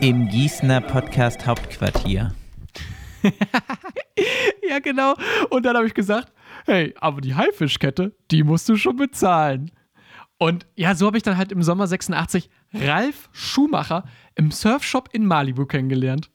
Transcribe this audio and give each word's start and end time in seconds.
Im 0.00 0.28
Gießener 0.28 0.82
Podcast 0.82 1.46
Hauptquartier. 1.46 2.34
ja, 4.68 4.78
genau. 4.80 5.14
Und 5.48 5.64
dann 5.64 5.74
habe 5.74 5.86
ich 5.86 5.94
gesagt, 5.94 6.32
hey, 6.66 6.94
aber 7.00 7.22
die 7.22 7.34
Haifischkette, 7.34 8.14
die 8.30 8.42
musst 8.42 8.68
du 8.68 8.76
schon 8.76 8.96
bezahlen. 8.96 9.70
Und 10.36 10.66
ja, 10.76 10.94
so 10.94 11.06
habe 11.06 11.16
ich 11.16 11.22
dann 11.22 11.38
halt 11.38 11.50
im 11.50 11.62
Sommer 11.62 11.86
86 11.86 12.50
Ralf 12.74 13.30
Schumacher 13.32 14.04
im 14.34 14.50
Surfshop 14.50 15.08
in 15.12 15.24
Malibu 15.24 15.64
kennengelernt. 15.64 16.30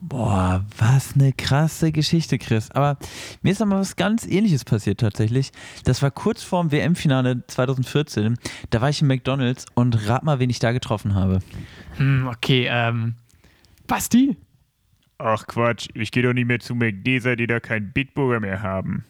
Boah, 0.00 0.64
was 0.76 1.14
eine 1.14 1.32
krasse 1.32 1.90
Geschichte, 1.90 2.38
Chris. 2.38 2.70
Aber 2.70 2.98
mir 3.42 3.52
ist 3.52 3.62
aber 3.62 3.78
was 3.78 3.96
ganz 3.96 4.26
ähnliches 4.26 4.64
passiert 4.64 5.00
tatsächlich. 5.00 5.52
Das 5.84 6.02
war 6.02 6.10
kurz 6.10 6.42
vorm 6.42 6.70
WM-Finale 6.70 7.46
2014. 7.46 8.36
Da 8.70 8.80
war 8.82 8.90
ich 8.90 9.00
in 9.00 9.08
McDonalds 9.08 9.64
und 9.74 10.08
rat 10.08 10.22
mal, 10.22 10.38
wen 10.38 10.50
ich 10.50 10.58
da 10.58 10.72
getroffen 10.72 11.14
habe. 11.14 11.38
Hm, 11.96 12.28
okay, 12.28 12.68
ähm. 12.70 13.14
Basti? 13.86 14.36
Ach 15.18 15.46
Quatsch, 15.46 15.88
ich 15.94 16.10
gehe 16.10 16.22
doch 16.22 16.34
nicht 16.34 16.46
mehr 16.46 16.60
zu 16.60 16.74
McD, 16.74 17.20
seit 17.20 17.40
die 17.40 17.46
da 17.46 17.58
keinen 17.58 17.92
Bitburger 17.92 18.40
mehr 18.40 18.62
haben. 18.62 19.04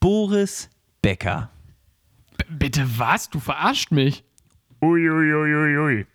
Boris 0.00 0.70
Becker. 1.02 1.50
B 2.38 2.44
bitte 2.48 2.86
was? 2.98 3.28
Du 3.28 3.38
verarscht 3.38 3.90
mich. 3.90 4.24
Uiuiuiui. 4.80 5.54
Ui, 5.54 5.54
ui, 5.54 5.78
ui. 5.78 6.06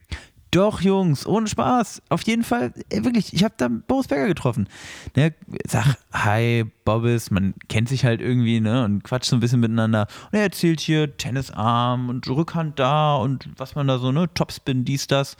Doch, 0.51 0.81
Jungs, 0.81 1.27
ohne 1.27 1.47
Spaß. 1.47 2.01
Auf 2.09 2.23
jeden 2.23 2.43
Fall, 2.43 2.73
ey, 2.89 3.05
wirklich, 3.05 3.33
ich 3.33 3.43
habe 3.43 3.53
da 3.57 3.67
Boris 3.67 4.07
Becker 4.07 4.27
getroffen. 4.27 4.67
Ne, 5.15 5.35
sag, 5.67 5.95
hi, 6.11 6.65
Bobbis, 6.85 7.29
man 7.29 7.53
kennt 7.67 7.87
sich 7.87 8.03
halt 8.03 8.19
irgendwie, 8.19 8.59
ne, 8.59 8.83
und 8.83 9.03
quatscht 9.03 9.29
so 9.29 9.35
ein 9.35 9.41
bisschen 9.41 9.59
miteinander. 9.59 10.07
Und 10.31 10.37
er 10.39 10.43
erzählt 10.43 10.79
hier 10.79 11.15
Tennisarm 11.17 12.09
und 12.09 12.27
Rückhand 12.27 12.79
da 12.79 13.15
und 13.17 13.47
was 13.57 13.75
man 13.75 13.87
da 13.87 13.99
so, 13.99 14.11
ne, 14.11 14.27
Topspin, 14.33 14.85
dies, 14.85 15.05
das. 15.05 15.37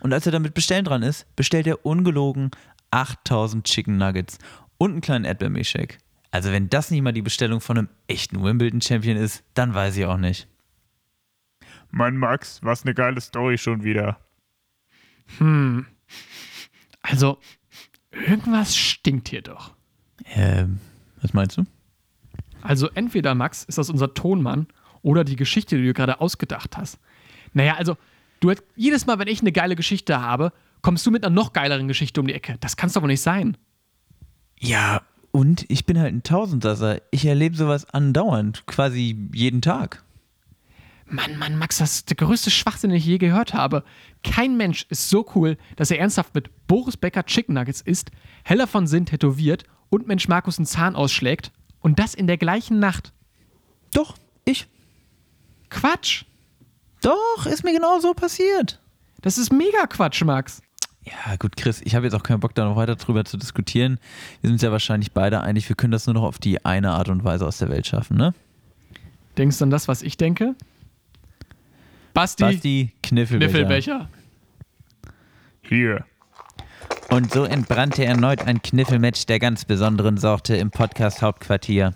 Und 0.00 0.12
als 0.12 0.26
er 0.26 0.32
damit 0.32 0.52
bestellen 0.52 0.84
dran 0.84 1.02
ist, 1.02 1.24
bestellt 1.36 1.66
er 1.66 1.86
ungelogen 1.86 2.50
8000 2.90 3.64
Chicken 3.64 3.96
Nuggets 3.96 4.38
und 4.76 4.90
einen 4.92 5.00
kleinen 5.00 5.24
Erdbeermilchshake. 5.24 5.98
Also 6.32 6.52
wenn 6.52 6.68
das 6.68 6.90
nicht 6.90 7.02
mal 7.02 7.12
die 7.12 7.22
Bestellung 7.22 7.60
von 7.60 7.78
einem 7.78 7.88
echten 8.08 8.42
Wimbledon-Champion 8.42 9.16
ist, 9.16 9.42
dann 9.54 9.74
weiß 9.74 9.96
ich 9.96 10.04
auch 10.04 10.18
nicht. 10.18 10.48
Mann, 11.90 12.16
Max, 12.16 12.60
was 12.62 12.84
eine 12.84 12.94
geile 12.94 13.20
Story 13.20 13.58
schon 13.58 13.82
wieder. 13.82 14.18
Hm. 15.38 15.86
Also, 17.02 17.38
irgendwas 18.12 18.76
stinkt 18.76 19.28
hier 19.28 19.42
doch. 19.42 19.72
Ähm, 20.34 20.80
was 21.22 21.32
meinst 21.32 21.56
du? 21.56 21.64
Also, 22.62 22.88
entweder, 22.90 23.34
Max, 23.34 23.64
ist 23.64 23.78
das 23.78 23.90
unser 23.90 24.14
Tonmann 24.14 24.66
oder 25.02 25.24
die 25.24 25.36
Geschichte, 25.36 25.76
die 25.76 25.86
du 25.86 25.94
gerade 25.94 26.20
ausgedacht 26.20 26.76
hast. 26.76 26.98
Naja, 27.52 27.76
also, 27.76 27.96
du 28.40 28.52
jedes 28.76 29.06
Mal, 29.06 29.18
wenn 29.18 29.28
ich 29.28 29.40
eine 29.40 29.52
geile 29.52 29.76
Geschichte 29.76 30.20
habe, 30.20 30.52
kommst 30.82 31.06
du 31.06 31.10
mit 31.10 31.24
einer 31.24 31.34
noch 31.34 31.52
geileren 31.52 31.88
Geschichte 31.88 32.20
um 32.20 32.26
die 32.26 32.34
Ecke. 32.34 32.56
Das 32.60 32.76
kann's 32.76 32.92
doch 32.94 33.02
wohl 33.02 33.08
nicht 33.08 33.22
sein. 33.22 33.56
Ja, 34.58 35.02
und 35.32 35.64
ich 35.68 35.86
bin 35.86 35.98
halt 35.98 36.12
ein 36.12 36.22
Tausendsasser. 36.22 37.00
Ich 37.10 37.24
erlebe 37.24 37.56
sowas 37.56 37.86
andauernd, 37.86 38.66
quasi 38.66 39.16
jeden 39.32 39.62
Tag. 39.62 40.02
Mann, 41.10 41.38
Mann, 41.38 41.58
Max, 41.58 41.78
das 41.78 41.94
ist 41.94 42.10
der 42.10 42.16
größte 42.16 42.50
Schwachsinn, 42.50 42.90
den 42.90 42.98
ich 42.98 43.06
je 43.06 43.18
gehört 43.18 43.54
habe. 43.54 43.84
Kein 44.22 44.56
Mensch 44.56 44.86
ist 44.88 45.10
so 45.10 45.26
cool, 45.34 45.56
dass 45.76 45.90
er 45.90 45.98
ernsthaft 45.98 46.34
mit 46.34 46.50
Boris 46.66 46.96
Becker 46.96 47.24
Chicken 47.24 47.54
Nuggets 47.54 47.80
isst, 47.80 48.10
heller 48.44 48.66
von 48.66 48.86
Sinn 48.86 49.06
tätowiert 49.06 49.64
und 49.88 50.06
Mensch 50.06 50.28
Markus 50.28 50.58
einen 50.58 50.66
Zahn 50.66 50.94
ausschlägt. 50.94 51.52
Und 51.80 51.98
das 51.98 52.14
in 52.14 52.26
der 52.26 52.36
gleichen 52.36 52.78
Nacht. 52.78 53.12
Doch, 53.92 54.16
ich. 54.44 54.68
Quatsch. 55.68 56.24
Doch, 57.02 57.46
ist 57.46 57.64
mir 57.64 57.72
genau 57.72 57.98
so 58.00 58.12
passiert. 58.12 58.80
Das 59.22 59.38
ist 59.38 59.52
mega 59.52 59.86
Quatsch, 59.86 60.22
Max. 60.22 60.62
Ja, 61.02 61.36
gut, 61.36 61.56
Chris, 61.56 61.80
ich 61.82 61.94
habe 61.94 62.04
jetzt 62.06 62.14
auch 62.14 62.22
keinen 62.22 62.40
Bock, 62.40 62.54
da 62.54 62.64
noch 62.66 62.76
weiter 62.76 62.96
drüber 62.96 63.24
zu 63.24 63.38
diskutieren. 63.38 63.98
Wir 64.40 64.48
sind 64.48 64.54
uns 64.54 64.62
ja 64.62 64.70
wahrscheinlich 64.70 65.12
beide 65.12 65.40
einig, 65.40 65.68
wir 65.68 65.76
können 65.76 65.92
das 65.92 66.06
nur 66.06 66.14
noch 66.14 66.24
auf 66.24 66.38
die 66.38 66.64
eine 66.64 66.90
Art 66.92 67.08
und 67.08 67.24
Weise 67.24 67.46
aus 67.46 67.58
der 67.58 67.70
Welt 67.70 67.86
schaffen, 67.86 68.16
ne? 68.16 68.34
Denkst 69.38 69.58
du 69.58 69.64
an 69.64 69.70
das, 69.70 69.88
was 69.88 70.02
ich 70.02 70.18
denke? 70.18 70.54
Basti, 72.14 72.42
Basti 72.42 72.92
Kniffelbecher. 73.02 73.50
Kniffelbecher. 73.50 74.08
Hier. 75.62 76.04
Und 77.10 77.32
so 77.32 77.44
entbrannte 77.44 78.04
erneut 78.04 78.42
ein 78.46 78.62
Kniffelmatch 78.62 79.26
der 79.26 79.40
ganz 79.40 79.64
besonderen 79.64 80.16
Sorte 80.16 80.56
im 80.56 80.70
Podcast 80.70 81.22
Hauptquartier. 81.22 81.94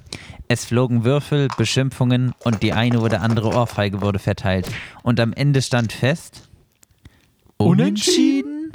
Es 0.48 0.64
flogen 0.64 1.04
Würfel, 1.04 1.48
Beschimpfungen 1.56 2.34
und 2.44 2.62
die 2.62 2.72
eine 2.72 3.00
oder 3.00 3.22
andere 3.22 3.50
Ohrfeige 3.50 4.00
wurde 4.00 4.18
verteilt. 4.18 4.68
Und 5.02 5.20
am 5.20 5.32
Ende 5.32 5.62
stand 5.62 5.92
fest. 5.92 6.48
Unentschieden? 7.56 8.72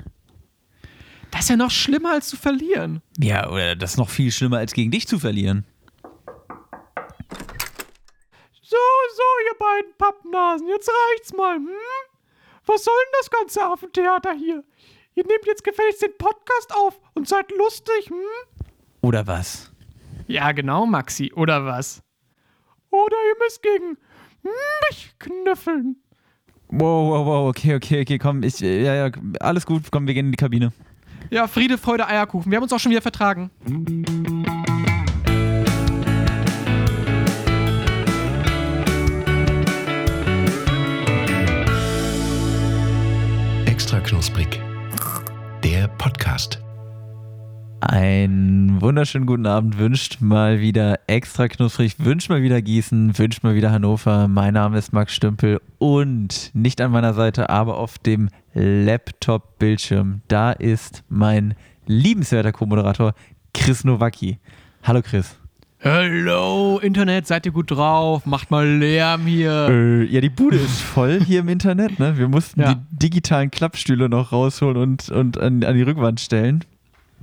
Das 1.32 1.42
ist 1.42 1.50
ja 1.50 1.58
noch 1.58 1.72
schlimmer 1.72 2.14
als 2.14 2.30
zu 2.30 2.38
verlieren. 2.38 3.02
Ja, 3.18 3.50
oder 3.50 3.76
das 3.76 3.92
ist 3.92 3.98
noch 3.98 4.10
viel 4.10 4.32
schlimmer 4.32 4.58
als 4.58 4.74
gegen 4.74 4.92
dich 4.92 5.08
zu 5.08 5.20
verlieren. 5.20 5.66
So, 8.70 8.78
so, 9.16 9.24
ihr 9.50 9.58
beiden 9.58 9.98
Pappnasen, 9.98 10.68
jetzt 10.68 10.88
reicht's 10.88 11.34
mal, 11.34 11.56
hm? 11.56 11.66
Was 12.68 12.84
soll 12.84 12.94
denn 13.04 13.14
das 13.20 13.32
ganze 13.32 13.64
Affentheater 13.66 14.34
hier? 14.34 14.64
Ihr 15.16 15.26
nehmt 15.26 15.48
jetzt 15.48 15.64
gefälligst 15.64 16.04
den 16.04 16.16
Podcast 16.16 16.72
auf 16.76 17.00
und 17.16 17.28
seid 17.28 17.50
lustig, 17.58 18.10
hm? 18.10 18.68
Oder 19.02 19.26
was? 19.26 19.72
Ja, 20.28 20.52
genau, 20.52 20.86
Maxi, 20.86 21.34
oder 21.34 21.66
was? 21.66 22.04
Oder 22.92 23.16
ihr 23.30 23.44
müsst 23.44 23.64
gegen 23.64 23.98
mich 24.88 25.16
knüffeln. 25.18 26.04
Wow, 26.68 27.10
wow, 27.10 27.26
wow, 27.26 27.50
okay, 27.50 27.74
okay, 27.74 28.02
okay, 28.02 28.20
komm, 28.20 28.44
ich, 28.44 28.60
ja, 28.60 29.08
ja, 29.08 29.12
alles 29.40 29.66
gut, 29.66 29.86
komm, 29.92 30.06
wir 30.06 30.14
gehen 30.14 30.28
in 30.28 30.32
die 30.32 30.38
Kabine. 30.38 30.72
Ja, 31.32 31.48
Friede, 31.48 31.80
Freude, 31.80 32.06
Eierkuchen. 32.06 32.52
Wir 32.52 32.58
haben 32.58 32.64
uns 32.64 32.74
auch 32.74 32.80
schon 32.80 32.92
wieder 32.92 33.02
vertragen. 33.02 33.50
Knusprig. 44.20 44.60
Der 45.64 45.88
Podcast. 45.88 46.62
Einen 47.80 48.82
wunderschönen 48.82 49.26
guten 49.26 49.46
Abend 49.46 49.78
wünscht 49.78 50.18
mal 50.20 50.60
wieder 50.60 51.00
extra 51.08 51.48
knusprig, 51.48 52.04
wünscht 52.04 52.30
mal 52.30 52.42
wieder 52.42 52.62
Gießen, 52.62 53.18
wünscht 53.18 53.44
mal 53.44 53.56
wieder 53.56 53.72
Hannover. 53.72 54.28
Mein 54.28 54.56
Name 54.56 54.78
ist 54.78 54.92
Max 54.92 55.16
Stümpel 55.16 55.62
und 55.78 56.52
nicht 56.54 56.82
an 56.82 56.92
meiner 56.92 57.14
Seite, 57.14 57.50
aber 57.50 57.78
auf 57.78 57.98
dem 57.98 58.28
Laptop-Bildschirm, 58.54 60.22
da 60.28 60.52
ist 60.52 61.06
mein 61.08 61.56
liebenswerter 61.88 62.52
Co-Moderator 62.52 63.14
Chris 63.54 63.86
Nowacki. 63.86 64.38
Hallo 64.84 65.02
Chris. 65.02 65.39
Hallo, 65.82 66.78
Internet, 66.80 67.26
seid 67.26 67.46
ihr 67.46 67.54
gut 67.54 67.72
drauf? 67.72 68.26
Macht 68.26 68.52
mal 68.52 68.68
Lärm 68.68 69.26
hier. 69.26 69.68
Äh, 69.70 70.04
ja, 70.06 70.20
die 70.20 70.30
Bude 70.30 70.58
ist 70.58 70.82
voll 70.82 71.22
hier 71.24 71.40
im 71.40 71.48
Internet. 71.48 72.00
Ne? 72.00 72.18
Wir 72.18 72.28
mussten 72.28 72.60
Ja. 72.60 72.74
die 72.74 72.82
digitalen 72.92 73.50
Klappstühle 73.50 74.10
noch 74.10 74.34
rausholen 74.34 74.76
und, 74.76 75.10
und 75.10 75.38
an, 75.38 75.64
an 75.64 75.76
die 75.76 75.82
Rückwand 75.84 76.20
stellen. 76.20 76.66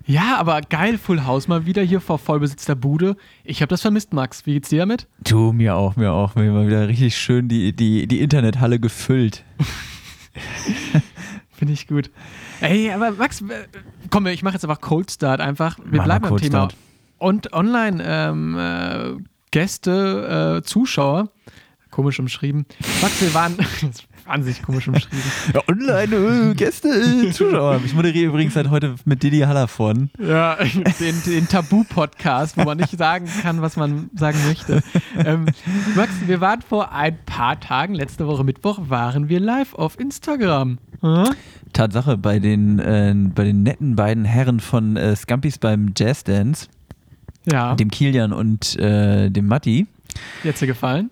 Ja, 0.06 0.38
aber 0.38 0.62
geil, 0.62 0.96
Full 0.96 1.26
House 1.26 1.48
mal 1.48 1.66
wieder 1.66 1.82
hier 1.82 2.00
vor 2.00 2.18
vollbesetzter 2.18 2.76
Bude. 2.76 3.16
Ich 3.44 3.60
habe 3.60 3.68
das 3.68 3.82
vermisst, 3.82 4.14
Max. 4.14 4.46
Wie 4.46 4.54
geht's 4.54 4.70
dir 4.70 4.78
damit? 4.78 5.06
Du, 5.22 5.52
mir 5.52 5.74
auch, 5.74 5.96
mir 5.96 6.12
auch. 6.12 6.34
Mir 6.34 6.50
mal 6.52 6.66
wieder 6.66 6.88
richtig 6.88 7.14
schön 7.18 7.48
die, 7.48 7.74
die, 7.74 8.06
die 8.06 8.20
Internethalle 8.20 8.78
gefüllt. 8.80 9.44
Finde 11.50 11.74
ich 11.74 11.86
gut. 11.88 12.10
Ey, 12.62 12.90
aber 12.90 13.10
Max, 13.10 13.42
äh, 13.42 13.66
komm, 14.10 14.26
ich 14.28 14.42
mache 14.42 14.54
jetzt 14.54 14.64
einfach 14.64 14.80
Cold 14.80 15.10
Start 15.10 15.40
einfach. 15.40 15.76
Wir 15.84 15.98
Mach 15.98 16.04
bleiben 16.04 16.22
beim 16.28 16.36
Thema. 16.38 16.48
Start. 16.70 16.76
Und 17.18 17.52
online 17.52 18.02
ähm, 18.04 18.58
äh, 18.58 19.22
Gäste, 19.50 20.58
äh, 20.58 20.62
Zuschauer, 20.62 21.30
komisch 21.90 22.20
umschrieben. 22.20 22.66
Max, 23.00 23.22
wir 23.22 23.32
waren, 23.32 23.56
wahnsinnig 24.26 24.62
komisch 24.62 24.86
umschrieben. 24.86 25.22
Ja, 25.54 25.62
online, 25.66 26.50
äh, 26.50 26.54
Gäste, 26.54 26.88
äh, 26.88 27.30
Zuschauer. 27.30 27.80
Ich 27.84 27.94
moderiere 27.94 28.26
übrigens 28.26 28.52
seit 28.52 28.68
heute 28.68 28.96
mit 29.06 29.22
Didi 29.22 29.40
Hallervorden. 29.40 30.10
Ja, 30.18 30.56
den, 31.00 31.22
den 31.24 31.48
Tabu-Podcast, 31.48 32.58
wo 32.58 32.64
man 32.64 32.76
nicht 32.76 32.98
sagen 32.98 33.26
kann, 33.40 33.62
was 33.62 33.76
man 33.76 34.10
sagen 34.14 34.38
möchte. 34.46 34.82
Ähm, 35.16 35.46
Max, 35.94 36.12
wir 36.26 36.42
waren 36.42 36.60
vor 36.60 36.92
ein 36.92 37.16
paar 37.24 37.58
Tagen, 37.58 37.94
letzte 37.94 38.26
Woche 38.26 38.44
Mittwoch, 38.44 38.78
waren 38.90 39.30
wir 39.30 39.40
live 39.40 39.74
auf 39.74 39.98
Instagram. 39.98 40.78
Hm? 41.00 41.30
Tatsache, 41.72 42.16
bei 42.16 42.38
den, 42.38 42.78
äh, 42.78 43.14
bei 43.34 43.44
den 43.44 43.62
netten 43.62 43.96
beiden 43.96 44.24
Herren 44.24 44.60
von 44.60 44.96
äh, 44.96 45.14
Scampis 45.16 45.58
beim 45.58 45.92
Jazz 45.96 46.24
Dance, 46.24 46.68
Ja, 47.50 47.74
dem 47.74 47.90
Kilian 47.90 48.32
und 48.32 48.76
äh, 48.78 49.30
dem 49.30 49.46
Matti. 49.46 49.86
jetzt 50.42 50.60
dir 50.60 50.66
gefallen? 50.66 51.10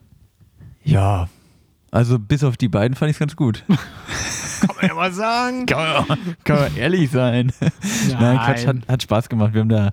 Ja, 0.82 1.28
also 1.90 2.18
bis 2.18 2.42
auf 2.42 2.56
die 2.56 2.68
beiden 2.68 2.96
fand 2.96 3.10
ich 3.10 3.14
es 3.14 3.20
ganz 3.20 3.36
gut. 3.36 3.64
Kann 4.60 4.76
man 4.76 4.88
ja 4.88 4.94
mal 4.94 5.12
sagen. 5.12 5.66
kann, 5.66 6.06
man, 6.08 6.18
kann 6.42 6.56
man 6.56 6.76
ehrlich 6.76 7.10
sein. 7.10 7.52
Nein, 8.18 8.38
Quatsch, 8.38 8.66
hat, 8.66 8.76
hat 8.88 9.02
Spaß 9.02 9.28
gemacht. 9.28 9.52
Wir 9.52 9.60
haben 9.60 9.68
da, 9.68 9.90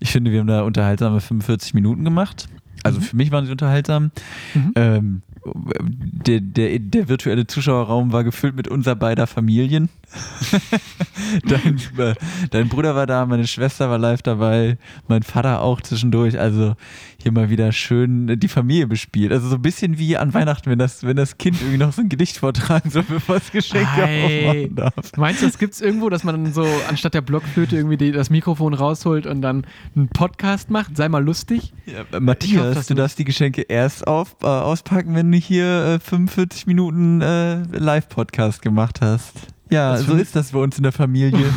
ich 0.00 0.10
finde, 0.10 0.32
wir 0.32 0.40
haben 0.40 0.46
da 0.46 0.62
unterhaltsame 0.62 1.20
45 1.20 1.74
Minuten 1.74 2.02
gemacht. 2.02 2.48
Also 2.82 3.00
für 3.00 3.14
mich 3.14 3.30
waren 3.30 3.44
sie 3.44 3.52
unterhaltsam. 3.52 4.10
Mhm. 4.54 4.72
Ähm, 4.74 5.22
der, 5.44 6.40
der, 6.40 6.78
der 6.78 7.08
virtuelle 7.08 7.46
Zuschauerraum 7.46 8.12
war 8.12 8.24
gefüllt 8.24 8.56
mit 8.56 8.68
unser 8.68 8.96
beider 8.96 9.26
Familien. 9.26 9.90
dein, 11.44 11.80
äh, 11.98 12.14
dein 12.50 12.68
Bruder 12.68 12.94
war 12.94 13.06
da, 13.06 13.26
meine 13.26 13.46
Schwester 13.46 13.90
war 13.90 13.98
live 13.98 14.22
dabei, 14.22 14.78
mein 15.08 15.22
Vater 15.22 15.60
auch 15.62 15.80
zwischendurch. 15.80 16.38
Also 16.38 16.74
hier 17.22 17.32
mal 17.32 17.50
wieder 17.50 17.72
schön 17.72 18.38
die 18.38 18.48
Familie 18.48 18.86
bespielt. 18.86 19.32
Also 19.32 19.48
so 19.48 19.56
ein 19.56 19.62
bisschen 19.62 19.98
wie 19.98 20.16
an 20.16 20.32
Weihnachten, 20.34 20.70
wenn 20.70 20.78
das, 20.78 21.02
wenn 21.04 21.16
das 21.16 21.38
Kind 21.38 21.60
irgendwie 21.60 21.78
noch 21.78 21.92
so 21.92 22.02
ein 22.02 22.08
Gedicht 22.08 22.36
vortragen 22.38 22.90
soll, 22.90 23.02
bevor 23.08 23.36
es 23.36 23.50
Geschenke 23.50 23.88
Ei. 24.02 24.46
aufmachen 24.48 24.74
darf. 24.76 24.94
Meinst 25.16 25.42
du, 25.42 25.46
das 25.46 25.58
gibt 25.58 25.74
es 25.74 25.80
irgendwo, 25.80 26.08
dass 26.08 26.22
man 26.24 26.44
dann 26.44 26.52
so 26.52 26.66
anstatt 26.88 27.14
der 27.14 27.22
Blockflöte 27.22 27.76
irgendwie 27.76 27.96
die, 27.96 28.12
das 28.12 28.30
Mikrofon 28.30 28.74
rausholt 28.74 29.26
und 29.26 29.42
dann 29.42 29.66
einen 29.96 30.08
Podcast 30.08 30.70
macht? 30.70 30.96
Sei 30.96 31.08
mal 31.08 31.24
lustig. 31.24 31.72
Ja, 31.86 31.94
äh, 31.94 31.98
hoffe, 32.12 32.20
Matthias, 32.20 32.74
dass 32.74 32.86
du 32.86 32.94
du- 32.94 32.98
darfst 33.02 33.18
die 33.18 33.24
Geschenke 33.24 33.62
erst 33.62 34.06
auf, 34.06 34.36
äh, 34.42 34.46
auspacken, 34.46 35.14
wenn 35.14 35.30
du 35.32 35.38
hier 35.38 35.94
äh, 35.96 35.98
45 35.98 36.66
Minuten 36.66 37.20
äh, 37.22 37.62
Live-Podcast 37.76 38.62
gemacht 38.62 39.00
hast. 39.00 39.32
Ja, 39.70 39.96
so 39.96 40.14
ist 40.14 40.36
das 40.36 40.52
bei 40.52 40.58
uns 40.58 40.76
in 40.76 40.82
der 40.82 40.92
Familie. 40.92 41.46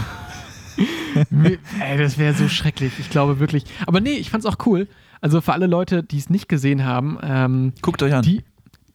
Ey, 1.32 1.98
das 1.98 2.18
wäre 2.18 2.34
so 2.34 2.48
schrecklich. 2.48 2.94
Ich 3.00 3.10
glaube 3.10 3.40
wirklich. 3.40 3.66
Aber 3.86 4.00
nee, 4.00 4.14
ich 4.14 4.30
fand's 4.30 4.46
auch 4.46 4.58
cool. 4.66 4.88
Also 5.22 5.42
für 5.42 5.54
alle 5.54 5.68
Leute, 5.68 6.04
die 6.04 6.18
es 6.18 6.30
nicht 6.30 6.48
gesehen 6.48 6.86
haben, 6.86 7.18
ähm, 7.22 7.74
Guckt 7.82 8.02
euch 8.02 8.14
an. 8.14 8.22
die. 8.24 8.44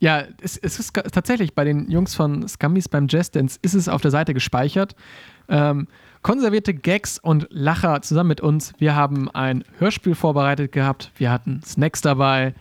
Ja, 0.01 0.25
es, 0.43 0.57
es 0.57 0.79
ist 0.79 0.95
tatsächlich 0.95 1.55
bei 1.55 1.65
den 1.65 1.91
Jungs 1.91 2.15
von 2.15 2.47
Scummies 2.49 2.89
beim 2.89 3.07
Jazz 3.09 3.31
Dance 3.31 3.59
ist 3.63 3.75
es 3.75 3.89
auf 3.89 4.03
der 4.03 4.11
Seite 4.11 4.35
gespeichert. 4.35 4.95
Ähm, 5.49 5.87
konservierte 6.23 6.75
Gags 6.75 7.19
und 7.19 7.47
Lacher 7.51 8.03
zusammen 8.03 8.29
mit 8.29 8.41
uns. 8.41 8.73
Wir 8.79 8.95
haben 8.95 9.31
ein 9.31 9.65
Hörspiel 9.79 10.15
vorbereitet 10.15 10.73
gehabt. 10.73 11.11
Wir 11.17 11.31
hatten 11.31 11.63
Snacks 11.65 12.01
dabei. 12.01 12.55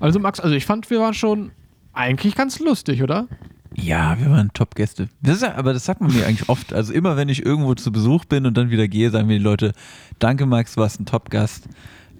Also 0.00 0.18
Max, 0.18 0.40
also 0.40 0.54
ich 0.54 0.66
fand, 0.66 0.90
wir 0.90 1.00
waren 1.00 1.14
schon 1.14 1.52
eigentlich 1.92 2.34
ganz 2.34 2.58
lustig, 2.60 3.02
oder? 3.02 3.26
Ja, 3.74 4.18
wir 4.18 4.30
waren 4.30 4.50
Top-Gäste. 4.52 5.08
Aber 5.56 5.72
das 5.72 5.84
sagt 5.84 6.00
man 6.00 6.14
mir 6.14 6.26
eigentlich 6.26 6.48
oft. 6.48 6.72
Also 6.72 6.92
immer, 6.92 7.16
wenn 7.16 7.28
ich 7.28 7.44
irgendwo 7.44 7.74
zu 7.74 7.92
Besuch 7.92 8.24
bin 8.24 8.46
und 8.46 8.56
dann 8.56 8.70
wieder 8.70 8.88
gehe, 8.88 9.10
sagen 9.10 9.26
mir 9.26 9.38
die 9.38 9.44
Leute, 9.44 9.72
danke 10.18 10.46
Max, 10.46 10.74
du 10.74 10.80
warst 10.80 11.00
ein 11.00 11.06
Top-Gast. 11.06 11.68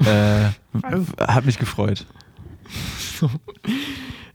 Äh, 0.00 0.50
hat 1.20 1.46
mich 1.46 1.58
gefreut. 1.58 2.06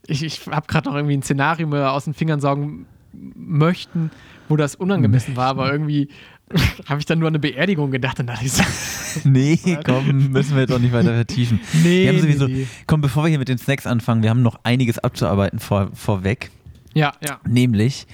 Ich, 0.08 0.24
ich 0.24 0.48
habe 0.48 0.68
gerade 0.68 0.90
noch 0.90 0.96
irgendwie 0.96 1.18
ein 1.18 1.24
Szenario 1.24 1.68
mir 1.68 1.92
aus 1.92 2.06
den 2.06 2.14
Fingern 2.14 2.40
saugen 2.40 2.86
möchten, 3.14 4.10
wo 4.50 4.56
das 4.56 4.76
unangemessen 4.76 5.36
war, 5.36 5.48
aber 5.48 5.72
irgendwie 5.72 6.10
habe 6.86 7.00
ich 7.00 7.06
dann 7.06 7.20
nur 7.20 7.28
an 7.28 7.34
eine 7.36 7.40
Beerdigung 7.40 7.92
gedacht 7.92 8.20
und 8.20 8.28
dachte 8.28 8.46
ich 8.46 8.54
so, 8.54 8.64
Nee, 9.24 9.60
komm, 9.86 10.32
müssen 10.32 10.56
wir 10.56 10.62
jetzt 10.62 10.74
auch 10.74 10.80
nicht 10.80 10.94
weiter 10.94 11.14
vertiefen. 11.14 11.60
nee, 11.84 12.04
Wir 12.04 12.10
haben 12.10 12.20
sowieso, 12.20 12.48
nee, 12.48 12.54
nee. 12.54 12.68
komm, 12.88 13.02
bevor 13.02 13.24
wir 13.24 13.30
hier 13.30 13.40
mit 13.40 13.50
den 13.50 13.58
Snacks 13.58 13.86
anfangen, 13.86 14.24
wir 14.24 14.30
haben 14.30 14.42
noch 14.42 14.60
einiges 14.64 15.00
abzuarbeiten 15.00 15.60
vor, 15.60 15.90
vorweg. 15.94 16.52
Ja, 16.94 17.14
ja. 17.26 17.40
Nämlich, 17.48 18.08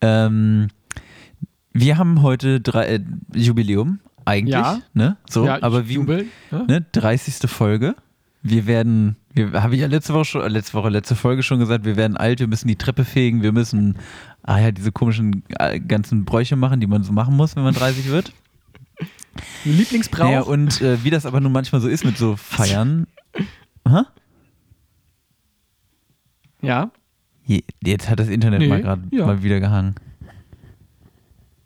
ähm, 0.00 0.68
wir 1.72 1.98
haben 1.98 2.22
heute 2.22 2.60
drei, 2.60 2.86
äh, 2.86 3.00
Jubiläum, 3.34 4.00
eigentlich. 4.24 4.54
Ja. 4.54 4.80
Ne? 4.92 5.16
So, 5.28 5.46
ja, 5.46 5.62
aber 5.62 5.88
wie, 5.88 5.94
Jubel, 5.94 6.26
ne? 6.50 6.64
ne, 6.66 6.86
30. 6.92 7.50
Folge. 7.50 7.94
Wir 8.42 8.66
werden, 8.66 9.16
wir, 9.32 9.62
habe 9.62 9.74
ich 9.74 9.80
ja 9.80 9.86
letzte 9.86 10.12
Woche 10.12 10.24
schon, 10.26 10.42
äh, 10.42 10.48
letzte 10.48 10.74
Woche, 10.74 10.90
letzte 10.90 11.16
Folge 11.16 11.42
schon 11.42 11.58
gesagt, 11.58 11.84
wir 11.84 11.96
werden 11.96 12.16
alt, 12.16 12.40
wir 12.40 12.46
müssen 12.46 12.68
die 12.68 12.76
Treppe 12.76 13.04
fegen, 13.04 13.42
wir 13.42 13.52
müssen, 13.52 13.98
ah 14.42 14.58
ja, 14.58 14.70
diese 14.70 14.92
komischen 14.92 15.44
äh, 15.58 15.80
ganzen 15.80 16.24
Bräuche 16.24 16.56
machen, 16.56 16.80
die 16.80 16.86
man 16.86 17.02
so 17.04 17.12
machen 17.12 17.36
muss, 17.36 17.56
wenn 17.56 17.62
man 17.62 17.74
30 17.74 18.10
wird. 18.10 18.32
Lieblingsbrauch. 19.64 20.24
Naja, 20.24 20.42
und 20.42 20.80
äh, 20.82 21.02
wie 21.02 21.10
das 21.10 21.24
aber 21.26 21.40
nun 21.40 21.52
manchmal 21.52 21.80
so 21.80 21.88
ist 21.88 22.04
mit 22.04 22.18
so 22.18 22.36
Feiern. 22.36 23.06
Hä? 23.88 24.02
ja. 26.60 26.90
Je- 27.46 27.64
Jetzt 27.84 28.08
hat 28.08 28.18
das 28.20 28.28
Internet 28.28 28.60
Nee, 28.60 28.68
mal 28.68 28.82
gerade 28.82 29.02
ja. 29.10 29.26
mal 29.26 29.42
wieder 29.42 29.60
gehangen. 29.60 29.94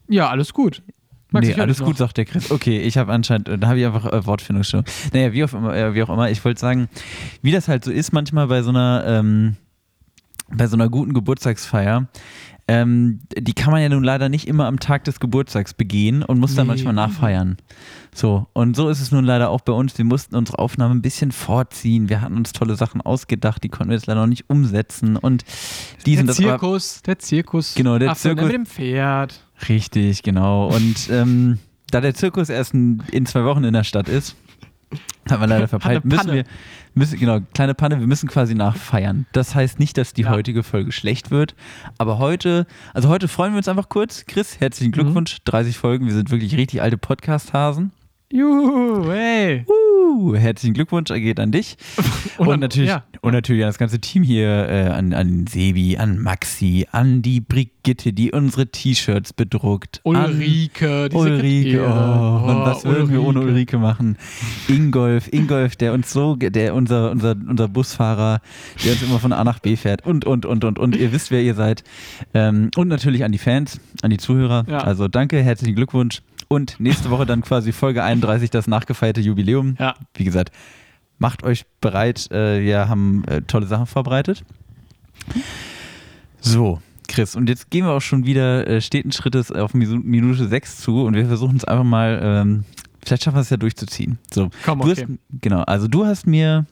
ja, 0.08 0.28
alles 0.28 0.52
gut. 0.52 0.82
Max, 1.30 1.46
nee, 1.46 1.54
alles 1.54 1.80
gut, 1.80 1.98
sagt 1.98 2.16
der 2.16 2.25
Chris. 2.25 2.50
Okay, 2.50 2.80
ich 2.80 2.96
habe 2.96 3.12
anscheinend, 3.12 3.48
äh, 3.48 3.58
da 3.58 3.69
habe 3.69 3.78
ich 3.78 3.84
einfach 3.84 4.06
äh, 4.10 4.25
Wortfindungsstörung. 4.25 4.86
Naja, 5.12 5.32
wie 5.34 5.44
auch 5.44 5.52
immer, 5.52 5.76
äh, 5.76 5.94
wie 5.94 6.02
auch 6.02 6.08
immer, 6.08 6.30
ich 6.30 6.42
wollte 6.42 6.58
sagen, 6.58 6.88
wie 7.42 7.52
das 7.52 7.69
halt 7.69 7.84
so 7.84 7.90
ist 7.90 8.12
manchmal 8.12 8.46
bei 8.46 8.62
so 8.62 8.70
einer, 8.70 9.04
ähm, 9.06 9.56
bei 10.50 10.66
so 10.66 10.76
einer 10.76 10.88
guten 10.88 11.12
Geburtstagsfeier, 11.12 12.08
ähm, 12.69 13.20
die 13.37 13.55
kann 13.55 13.73
man 13.73 13.81
ja 13.82 13.88
nun 13.88 14.05
leider 14.05 14.29
nicht 14.29 14.47
immer 14.47 14.67
am 14.67 14.79
Tag 14.79 15.05
des 15.05 15.20
Geburtstags 15.20 15.73
begehen 15.75 16.23
und 16.23 16.38
muss 16.38 16.55
dann 16.55 16.67
Nee. 16.67 16.73
manchmal 16.75 16.93
nachfeiern. 16.93 17.56
So, 18.15 18.47
und 18.53 18.76
so 18.76 18.88
ist 18.88 19.00
es 19.00 19.11
nun 19.11 19.25
leider 19.25 19.49
auch 19.50 19.62
bei 19.62 19.73
uns. 19.73 19.97
Wir 19.97 20.05
mussten 20.05 20.37
unsere 20.37 20.59
Aufnahme 20.59 20.94
ein 20.94 21.03
bisschen 21.03 21.32
vorziehen. 21.32 22.09
Wir 22.09 22.20
hatten 22.20 22.37
uns 22.37 22.53
tolle 22.53 22.76
Sachen 22.76 23.00
ausgedacht, 23.00 23.62
die 23.65 23.69
konnten 23.69 23.88
wir 23.91 23.97
jetzt 23.97 24.06
leider 24.06 24.20
noch 24.20 24.26
nicht 24.29 24.50
umsetzen. 24.50 25.17
Und 25.17 25.44
dies 26.06 26.19
Der 26.25 26.29
Zirkus, 26.35 27.03
der 27.03 27.19
Zirkus. 27.19 27.75
Genau, 27.75 27.99
der 27.99 28.11
Ach 28.12 28.17
Zirkus- 28.17 28.44
Mit 28.44 28.53
dem 28.55 28.67
Pferd. 28.67 29.43
Richtig, 29.69 30.23
genau. 30.23 30.69
Und 30.69 31.09
ähm, 31.11 31.59
da 31.91 32.00
der 32.00 32.15
Zirkus 32.15 32.49
erst 32.50 32.75
in, 32.75 33.03
in 33.12 33.25
zwei 33.26 33.44
Wochen 33.44 33.65
in 33.65 33.73
der 33.73 33.85
Stadt 33.85 34.09
ist, 34.09 34.37
haben 35.31 35.40
wir 35.40 35.46
leider 35.46 35.69
verpeilt, 35.69 36.05
müssen 36.05 36.32
wir, 36.32 36.44
müssen, 36.94 37.19
genau, 37.19 37.40
kleine 37.55 37.75
Panne, 37.75 38.00
wir 38.00 38.06
müssen 38.06 38.29
quasi 38.29 38.55
nachfeiern. 38.55 39.26
Das 39.32 39.55
heißt 39.55 39.79
nicht, 39.79 39.99
dass 39.99 40.12
die 40.14 40.23
Ja. 40.23 40.31
heutige 40.31 40.62
Folge 40.62 40.93
schlecht 40.93 41.31
wird, 41.31 41.55
aber 41.99 42.19
heute, 42.19 42.67
also 42.94 43.08
heute 43.08 43.29
freuen 43.29 43.52
wir 43.52 43.58
uns 43.58 43.69
einfach 43.69 43.88
kurz. 43.88 44.25
Chris, 44.26 44.61
herzlichen 44.61 44.93
Glückwunsch, 44.93 45.38
30 45.44 45.76
Folgen, 45.76 46.06
wir 46.06 46.14
sind 46.14 46.31
wirklich 46.31 46.56
richtig 46.56 46.81
alte 46.82 46.96
Podcast-Hasen. 46.99 47.93
Juhu, 48.31 49.11
hey. 49.11 49.64
Uh, 49.67 49.73
herzlichen 50.34 50.75
Glückwunsch 50.75 51.08
geht 51.08 51.40
an 51.40 51.52
dich. 51.52 51.76
Und 52.38 52.49
Und, 52.49 52.60
natürlich, 52.60 52.90
ja. 52.90 53.05
und 53.20 53.32
natürlich 53.32 53.62
an 53.64 53.69
das 53.69 53.78
ganze 53.78 54.00
Team 54.00 54.22
hier, 54.22 54.69
äh, 54.69 54.88
an, 54.88 55.12
an 55.12 55.46
Sebi, 55.46 55.96
an 55.96 56.20
Maxi, 56.20 56.87
an 56.93 57.20
die 57.22 57.40
Brigitte, 57.40 58.12
die 58.12 58.31
unsere 58.31 58.69
T-Shirts 58.69 59.32
bedruckt. 59.32 60.00
Ulrike, 60.05 61.08
die 61.08 61.16
Ulrike, 61.16 61.84
oh, 61.84 62.46
Mann, 62.46 62.60
was 62.60 62.84
würden 62.84 63.10
wir 63.10 63.22
ohne 63.22 63.40
Ulrike. 63.40 63.76
Ulrike 63.76 63.78
machen? 63.78 64.16
Ingolf, 64.69 65.32
Ingolf, 65.32 65.76
der 65.76 65.93
uns 65.93 66.12
so, 66.12 66.37
der 66.37 66.75
unser, 66.75 67.10
unser, 67.10 67.34
unser 67.49 67.69
Busfahrer, 67.69 68.40
der 68.84 68.93
uns 68.93 69.02
immer 69.02 69.19
von 69.19 69.32
A 69.32 69.43
nach 69.43 69.58
B 69.58 69.76
fährt 69.76 70.06
und, 70.06 70.25
und, 70.25 70.46
und, 70.46 70.64
und, 70.64 70.78
und. 70.78 70.96
Ihr 70.96 71.12
wisst, 71.12 71.31
wer 71.31 71.43
ihr 71.43 71.55
seid. 71.55 71.82
Ähm, 72.34 72.70
und 72.76 72.88
natürlich 72.88 73.25
an 73.25 73.32
die 73.32 73.38
Fans, 73.38 73.81
an 74.02 74.10
die 74.10 74.19
Zuhörer. 74.19 74.64
Ja. 74.69 74.78
Also 74.78 75.08
danke, 75.08 75.43
herzlichen 75.43 75.75
Glückwunsch. 75.75 76.22
Und 76.50 76.81
nächste 76.81 77.10
Woche 77.10 77.26
dann 77.26 77.43
quasi 77.43 77.72
Folge 77.72 78.02
31, 78.02 78.49
das 78.49 78.66
nachgefeierte 78.66 79.20
Jubiläum. 79.20 79.76
Ja. 79.78 79.94
Wie 80.14 80.24
gesagt, 80.24 80.52
macht 81.18 81.42
euch 81.42 81.64
bereit. 81.80 82.30
Äh, 82.30 82.62
wir 82.62 82.88
haben 82.88 83.24
äh, 83.26 83.42
tolle 83.42 83.66
Sachen 83.66 83.86
vorbereitet. 83.86 84.44
So, 86.40 86.80
Chris, 87.08 87.34
und 87.36 87.48
jetzt 87.48 87.70
gehen 87.70 87.84
wir 87.84 87.92
auch 87.92 88.00
schon 88.02 88.24
wieder 88.26 88.66
äh, 88.66 88.80
steten 88.80 89.12
Schrittes 89.12 89.50
auf 89.50 89.74
Minute 89.74 90.46
6 90.48 90.78
zu 90.78 91.04
und 91.04 91.14
wir 91.14 91.26
versuchen 91.26 91.56
es 91.56 91.64
einfach 91.64 91.84
mal, 91.84 92.20
ähm, 92.22 92.64
vielleicht 93.05 93.24
schaffen 93.24 93.36
wir 93.36 93.40
es 93.43 93.50
ja 93.50 93.56
durchzuziehen. 93.56 94.19
So, 94.32 94.50
Komm, 94.64 94.81
okay. 94.81 95.06
hast, 95.08 95.19
genau, 95.40 95.62
also 95.62 95.88
du 95.88 96.06
hast 96.06 96.26
mir 96.26 96.67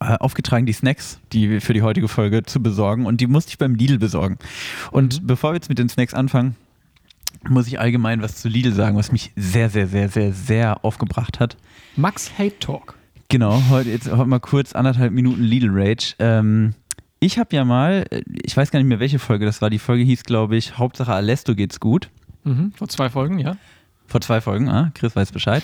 aufgetragen, 0.00 0.66
die 0.66 0.72
Snacks, 0.74 1.18
die 1.32 1.60
für 1.60 1.72
die 1.72 1.80
heutige 1.80 2.08
Folge 2.08 2.42
zu 2.42 2.62
besorgen 2.62 3.06
und 3.06 3.20
die 3.22 3.26
musste 3.26 3.50
ich 3.50 3.58
beim 3.58 3.74
Lidl 3.74 3.98
besorgen. 3.98 4.38
Und 4.90 5.22
Mhm. 5.22 5.26
bevor 5.28 5.50
wir 5.52 5.54
jetzt 5.54 5.68
mit 5.70 5.78
den 5.78 5.88
Snacks 5.88 6.12
anfangen, 6.12 6.56
muss 7.48 7.66
ich 7.66 7.78
allgemein 7.80 8.22
was 8.22 8.36
zu 8.36 8.48
Lidl 8.48 8.72
sagen, 8.72 8.96
was 8.96 9.12
mich 9.12 9.32
sehr, 9.36 9.70
sehr, 9.70 9.86
sehr, 9.86 10.08
sehr, 10.08 10.32
sehr 10.32 10.84
aufgebracht 10.84 11.40
hat. 11.40 11.56
Max 11.96 12.30
Hate 12.38 12.58
Talk. 12.58 12.96
Genau, 13.28 13.62
heute 13.70 13.90
jetzt 13.90 14.10
heute 14.10 14.26
mal 14.28 14.38
kurz 14.40 14.72
anderthalb 14.74 15.12
Minuten 15.12 15.42
Lidl 15.42 15.70
Rage. 15.72 16.14
Ähm, 16.18 16.74
ich 17.20 17.38
habe 17.38 17.54
ja 17.56 17.64
mal, 17.64 18.04
äh, 18.10 18.22
ich 18.44 18.56
weiß 18.56 18.70
gar 18.70 18.78
nicht 18.80 18.88
mehr, 18.88 19.00
welche 19.00 19.18
Folge 19.18 19.46
das 19.46 19.62
war. 19.62 19.70
Die 19.70 19.78
Folge 19.78 20.04
hieß, 20.04 20.24
glaube 20.24 20.56
ich, 20.56 20.76
Hauptsache 20.78 21.12
Alesto 21.12 21.54
geht's 21.54 21.80
gut. 21.80 22.10
Mhm, 22.44 22.72
vor 22.76 22.88
zwei 22.88 23.08
Folgen, 23.08 23.38
ja. 23.38 23.56
Vor 24.06 24.20
zwei 24.20 24.42
Folgen, 24.42 24.68
ah, 24.68 24.90
Chris 24.94 25.16
weiß 25.16 25.32
Bescheid. 25.32 25.62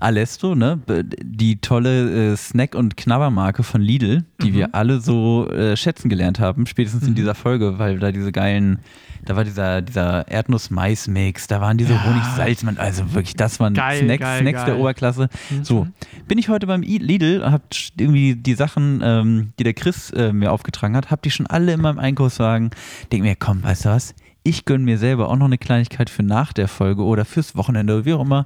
Alesto, 0.00 0.54
ne, 0.54 0.80
die 1.22 1.56
tolle 1.60 2.32
äh, 2.32 2.36
Snack- 2.36 2.74
und 2.74 2.96
Knabbermarke 2.96 3.62
von 3.62 3.82
Lidl, 3.82 4.24
die 4.42 4.50
Mhm. 4.50 4.54
wir 4.54 4.74
alle 4.74 5.00
so 5.00 5.46
äh, 5.50 5.76
schätzen 5.76 6.08
gelernt 6.08 6.40
haben, 6.40 6.66
spätestens 6.66 7.02
in 7.04 7.10
Mhm. 7.10 7.16
dieser 7.16 7.34
Folge, 7.34 7.78
weil 7.78 7.98
da 7.98 8.10
diese 8.10 8.32
geilen, 8.32 8.78
da 9.24 9.36
war 9.36 9.44
dieser, 9.44 9.82
dieser 9.82 10.28
Erdnuss-Mais-Mix, 10.28 11.46
da 11.46 11.60
waren 11.60 11.76
diese 11.76 11.94
Ja. 11.94 12.04
Honig-Salzmann, 12.04 12.78
also 12.78 13.12
wirklich, 13.14 13.34
das 13.34 13.60
waren 13.60 13.74
Geil, 13.74 14.02
Snacks, 14.04 14.20
geil, 14.20 14.40
Snacks 14.40 14.64
der 14.64 14.74
geil. 14.74 14.80
Oberklasse. 14.80 15.28
Mhm. 15.50 15.64
So, 15.64 15.86
bin 16.28 16.38
ich 16.38 16.48
heute 16.48 16.66
beim 16.66 16.82
Lidl, 16.82 17.42
hab 17.50 17.62
irgendwie 17.98 18.34
die 18.36 18.54
Sachen, 18.54 19.00
ähm, 19.02 19.52
die 19.58 19.64
der 19.64 19.74
Chris 19.74 20.10
äh, 20.10 20.32
mir 20.32 20.52
aufgetragen 20.52 20.96
hat, 20.96 21.10
hab 21.10 21.22
die 21.22 21.30
schon 21.30 21.46
alle 21.46 21.72
in 21.72 21.80
meinem 21.80 21.98
Einkaufswagen. 21.98 22.70
Denk 23.12 23.22
mir, 23.22 23.36
komm, 23.36 23.62
weißt 23.62 23.84
du 23.86 23.88
was? 23.90 24.14
Ich 24.46 24.66
gönne 24.66 24.84
mir 24.84 24.98
selber 24.98 25.30
auch 25.30 25.36
noch 25.36 25.46
eine 25.46 25.56
Kleinigkeit 25.56 26.10
für 26.10 26.22
nach 26.22 26.52
der 26.52 26.68
Folge 26.68 27.02
oder 27.02 27.24
fürs 27.24 27.56
Wochenende 27.56 27.94
oder 27.94 28.04
wie 28.04 28.12
auch 28.12 28.20
immer. 28.20 28.44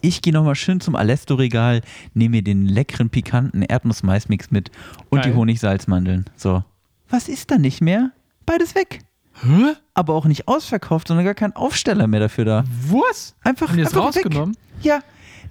Ich 0.00 0.22
gehe 0.22 0.32
nochmal 0.32 0.54
schön 0.54 0.80
zum 0.80 0.94
Alesto-Regal, 0.94 1.80
nehme 2.14 2.36
mir 2.36 2.42
den 2.42 2.66
leckeren, 2.66 3.10
pikanten 3.10 3.62
Erdnuss-Mais-Mix 3.62 4.52
mit 4.52 4.70
und 5.08 5.22
Geil. 5.22 5.32
die 5.32 5.36
Honig-Salzmandeln. 5.36 6.26
So. 6.36 6.62
Was 7.08 7.28
ist 7.28 7.50
da 7.50 7.58
nicht 7.58 7.80
mehr? 7.80 8.12
Beides 8.46 8.76
weg. 8.76 9.00
Hä? 9.42 9.74
Aber 9.94 10.14
auch 10.14 10.26
nicht 10.26 10.48
ausverkauft, 10.48 11.08
sondern 11.08 11.24
gar 11.24 11.34
kein 11.34 11.54
Aufsteller 11.54 12.06
mehr 12.06 12.20
dafür 12.20 12.44
da. 12.44 12.64
Was? 12.88 13.34
Einfach, 13.42 13.68
Haben 13.68 13.78
die 13.78 13.82
das 13.84 13.94
einfach 13.94 14.14
weg. 14.14 14.24
rausgenommen? 14.26 14.56
Ja, 14.82 15.00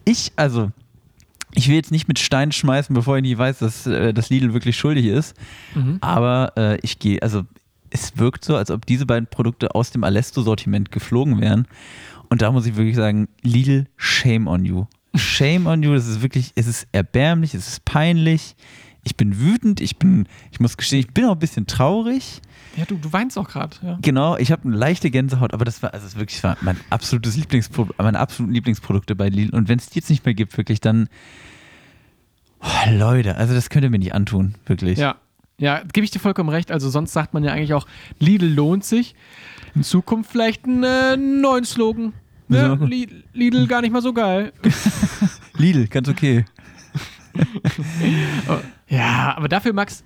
ich, 0.06 0.32
also, 0.36 0.72
ich 1.54 1.68
will 1.68 1.76
jetzt 1.76 1.92
nicht 1.92 2.08
mit 2.08 2.20
Steinen 2.20 2.52
schmeißen, 2.52 2.94
bevor 2.94 3.18
ich 3.18 3.24
nicht 3.24 3.38
weiß, 3.38 3.60
dass 3.60 3.88
äh, 3.88 4.14
das 4.14 4.30
Lidl 4.30 4.54
wirklich 4.54 4.78
schuldig 4.78 5.06
ist. 5.06 5.36
Mhm. 5.76 5.98
Aber 6.02 6.54
äh, 6.58 6.78
ich 6.82 7.00
gehe, 7.00 7.22
also 7.22 7.44
es 7.90 8.18
wirkt 8.18 8.46
so, 8.46 8.56
als 8.56 8.70
ob 8.72 8.86
diese 8.86 9.06
beiden 9.06 9.28
Produkte 9.28 9.74
aus 9.74 9.92
dem 9.92 10.04
Alesto-Sortiment 10.04 10.92
geflogen 10.92 11.42
wären. 11.42 11.68
Und 12.30 12.42
da 12.44 12.52
muss 12.52 12.66
ich 12.68 12.76
wirklich 12.76 12.96
sagen, 12.96 13.28
Lidl, 13.42 13.88
shame 13.98 14.48
on 14.48 14.64
you. 14.64 14.86
Shame 15.16 15.66
on 15.66 15.82
you, 15.82 15.94
das 15.94 16.08
ist 16.08 16.22
wirklich, 16.22 16.52
es 16.56 16.68
ist 16.68 16.88
erbärmlich, 16.92 17.56
es 17.56 17.68
ist 17.68 17.86
peinlich. 17.86 18.56
Ich 19.04 19.16
bin 19.18 19.40
wütend, 19.40 19.82
ich 19.82 19.98
bin, 19.98 20.28
ich 20.52 20.60
muss 20.60 20.78
gestehen, 20.78 21.00
ich 21.00 21.12
bin 21.12 21.26
auch 21.26 21.32
ein 21.32 21.40
bisschen 21.40 21.66
traurig. 21.66 22.42
Ja, 22.76 22.86
du, 22.86 22.96
du 22.96 23.12
weinst 23.12 23.38
auch 23.38 23.48
gerade. 23.48 23.76
Ja. 23.84 23.98
Genau, 24.02 24.38
ich 24.38 24.52
habe 24.52 24.66
eine 24.66 24.76
leichte 24.76 25.10
Gänsehaut, 25.12 25.54
aber 25.54 25.66
das 25.66 25.82
war, 25.84 25.94
also 25.94 26.06
es 26.06 26.16
wirklich 26.16 26.44
war 26.44 26.58
mein 26.62 26.78
absolutes 26.90 27.36
Lieblingspro 27.36 27.90
meine 27.98 28.20
absoluten 28.20 28.54
Lieblingsprodukte 28.54 29.16
bei 29.16 29.30
Lidl. 29.30 29.56
Und 29.56 29.68
wenn 29.68 29.80
es 29.80 29.90
die 29.90 30.00
jetzt 30.00 30.10
nicht 30.10 30.26
mehr 30.26 30.34
gibt, 30.34 30.58
wirklich, 30.58 30.80
dann, 30.80 31.10
oh, 32.62 32.92
Leute, 32.92 33.36
also 33.36 33.54
das 33.54 33.70
könnt 33.70 33.84
ihr 33.84 33.90
mir 33.90 34.00
nicht 34.00 34.14
antun, 34.14 34.56
wirklich. 34.66 34.98
Ja, 35.00 35.16
ja, 35.58 35.82
gebe 35.92 36.06
ich 36.06 36.12
dir 36.12 36.20
vollkommen 36.20 36.50
recht. 36.50 36.72
Also 36.72 36.90
sonst 36.90 37.12
sagt 37.12 37.34
man 37.34 37.44
ja 37.44 37.52
eigentlich 37.52 37.74
auch, 37.74 37.86
Lidl 38.20 38.48
lohnt 38.48 38.86
sich. 38.86 39.16
In 39.76 39.84
Zukunft 39.84 40.32
vielleicht 40.32 40.66
einen 40.66 40.84
äh, 40.84 41.18
neuen 41.18 41.66
Slogan. 41.66 42.14
Ne? 42.48 42.80
Lidl 43.34 43.68
gar 43.68 43.82
nicht 43.82 43.92
mal 43.92 44.02
so 44.02 44.14
geil. 44.14 44.54
Lidl, 45.58 45.88
ganz 45.88 46.08
okay. 46.08 46.46
Ja, 48.88 49.38
aber 49.38 49.48
dafür, 49.48 49.72
Max, 49.72 50.04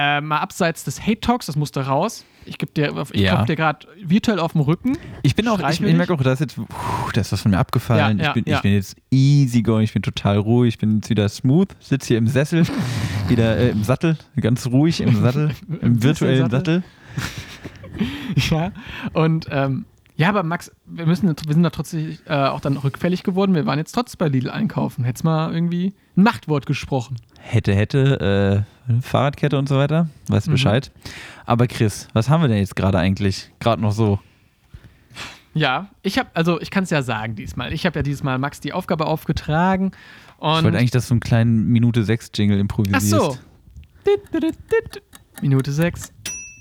äh, 0.00 0.20
mal 0.20 0.38
abseits 0.38 0.84
des 0.84 1.00
Hate 1.04 1.20
Talks, 1.20 1.46
das 1.46 1.56
musste 1.56 1.80
raus. 1.86 2.24
Ich 2.44 2.56
gebe 2.56 2.72
dir, 2.72 2.94
ich 3.12 3.20
Ja. 3.20 3.44
dir 3.44 3.56
gerade 3.56 3.86
virtuell 4.02 4.38
auf 4.38 4.52
den 4.52 4.60
Rücken. 4.62 4.96
Ich 5.22 5.34
bin 5.34 5.48
auch, 5.48 5.58
ich, 5.68 5.82
ich 5.82 5.96
merke 5.96 6.14
auch, 6.14 6.22
da 6.22 6.32
ist 6.32 6.38
jetzt, 6.40 6.56
puh, 6.56 6.66
da 7.12 7.20
ist 7.20 7.32
was 7.32 7.42
von 7.42 7.50
mir 7.50 7.58
abgefallen. 7.58 8.18
Ja, 8.18 8.24
ja, 8.26 8.30
ich, 8.36 8.44
bin, 8.44 8.54
ich 8.54 8.60
bin 8.62 8.72
jetzt 8.72 8.96
easy 9.10 9.62
going, 9.62 9.82
ich 9.84 9.92
bin 9.92 10.02
total 10.02 10.38
ruhig, 10.38 10.74
ich 10.74 10.78
bin 10.78 10.96
jetzt 10.96 11.10
wieder 11.10 11.28
smooth, 11.28 11.68
sitze 11.80 12.08
hier 12.08 12.18
im 12.18 12.28
Sessel, 12.28 12.64
wieder 13.28 13.56
äh, 13.58 13.70
im 13.70 13.82
Sattel, 13.84 14.16
ganz 14.40 14.66
ruhig 14.68 15.00
im 15.00 15.20
Sattel, 15.20 15.50
im 15.82 16.02
virtuellen. 16.02 16.48
Sattel. 16.48 16.82
Ja. 18.50 18.70
Und 19.12 19.46
ähm, 19.50 19.86
ja, 20.16 20.28
aber 20.28 20.42
Max, 20.42 20.70
wir 20.86 21.06
müssen, 21.06 21.28
wir 21.28 21.52
sind 21.54 21.62
da 21.62 21.70
trotzdem 21.70 22.16
äh, 22.26 22.34
auch 22.34 22.60
dann 22.60 22.76
rückfällig 22.76 23.22
geworden. 23.22 23.54
Wir 23.54 23.66
waren 23.66 23.78
jetzt 23.78 23.92
trotzdem 23.92 24.18
bei 24.18 24.28
Lidl 24.28 24.50
einkaufen. 24.50 25.04
Hättest 25.04 25.24
mal 25.24 25.52
irgendwie 25.52 25.94
ein 26.16 26.22
Machtwort 26.22 26.66
gesprochen. 26.66 27.16
Hätte, 27.50 27.74
hätte, 27.74 28.64
äh, 28.88 29.00
Fahrradkette 29.02 29.58
und 29.58 29.68
so 29.68 29.76
weiter, 29.76 30.08
weißt 30.28 30.48
Mhm. 30.48 30.52
Bescheid. 30.52 30.90
Aber 31.46 31.66
Chris, 31.66 32.08
was 32.12 32.28
haben 32.28 32.42
wir 32.42 32.48
denn 32.48 32.58
jetzt 32.58 32.76
gerade 32.76 32.98
eigentlich? 32.98 33.50
Gerade 33.60 33.80
noch 33.82 33.92
so. 33.92 34.18
Ja, 35.54 35.88
ich 36.02 36.18
habe, 36.18 36.28
also 36.34 36.60
ich 36.60 36.70
kann 36.70 36.84
es 36.84 36.90
ja 36.90 37.02
sagen 37.02 37.34
diesmal. 37.34 37.72
Ich 37.72 37.86
habe 37.86 37.98
ja 37.98 38.02
dieses 38.02 38.22
Mal 38.22 38.38
Max 38.38 38.60
die 38.60 38.72
Aufgabe 38.72 39.06
aufgetragen. 39.06 39.92
Und 40.38 40.58
Ich 40.58 40.64
wollte 40.64 40.78
eigentlich, 40.78 40.90
dass 40.90 41.08
du 41.08 41.14
einen 41.14 41.20
kleinen 41.20 41.66
Minute 41.68 42.04
6 42.04 42.30
Jingle 42.34 42.58
Ach 42.58 42.60
improvisierst. 42.60 43.08
so. 43.10 43.36
Dit, 44.06 44.42
dit. 44.42 45.02
Minute 45.42 45.72
6. 45.72 46.12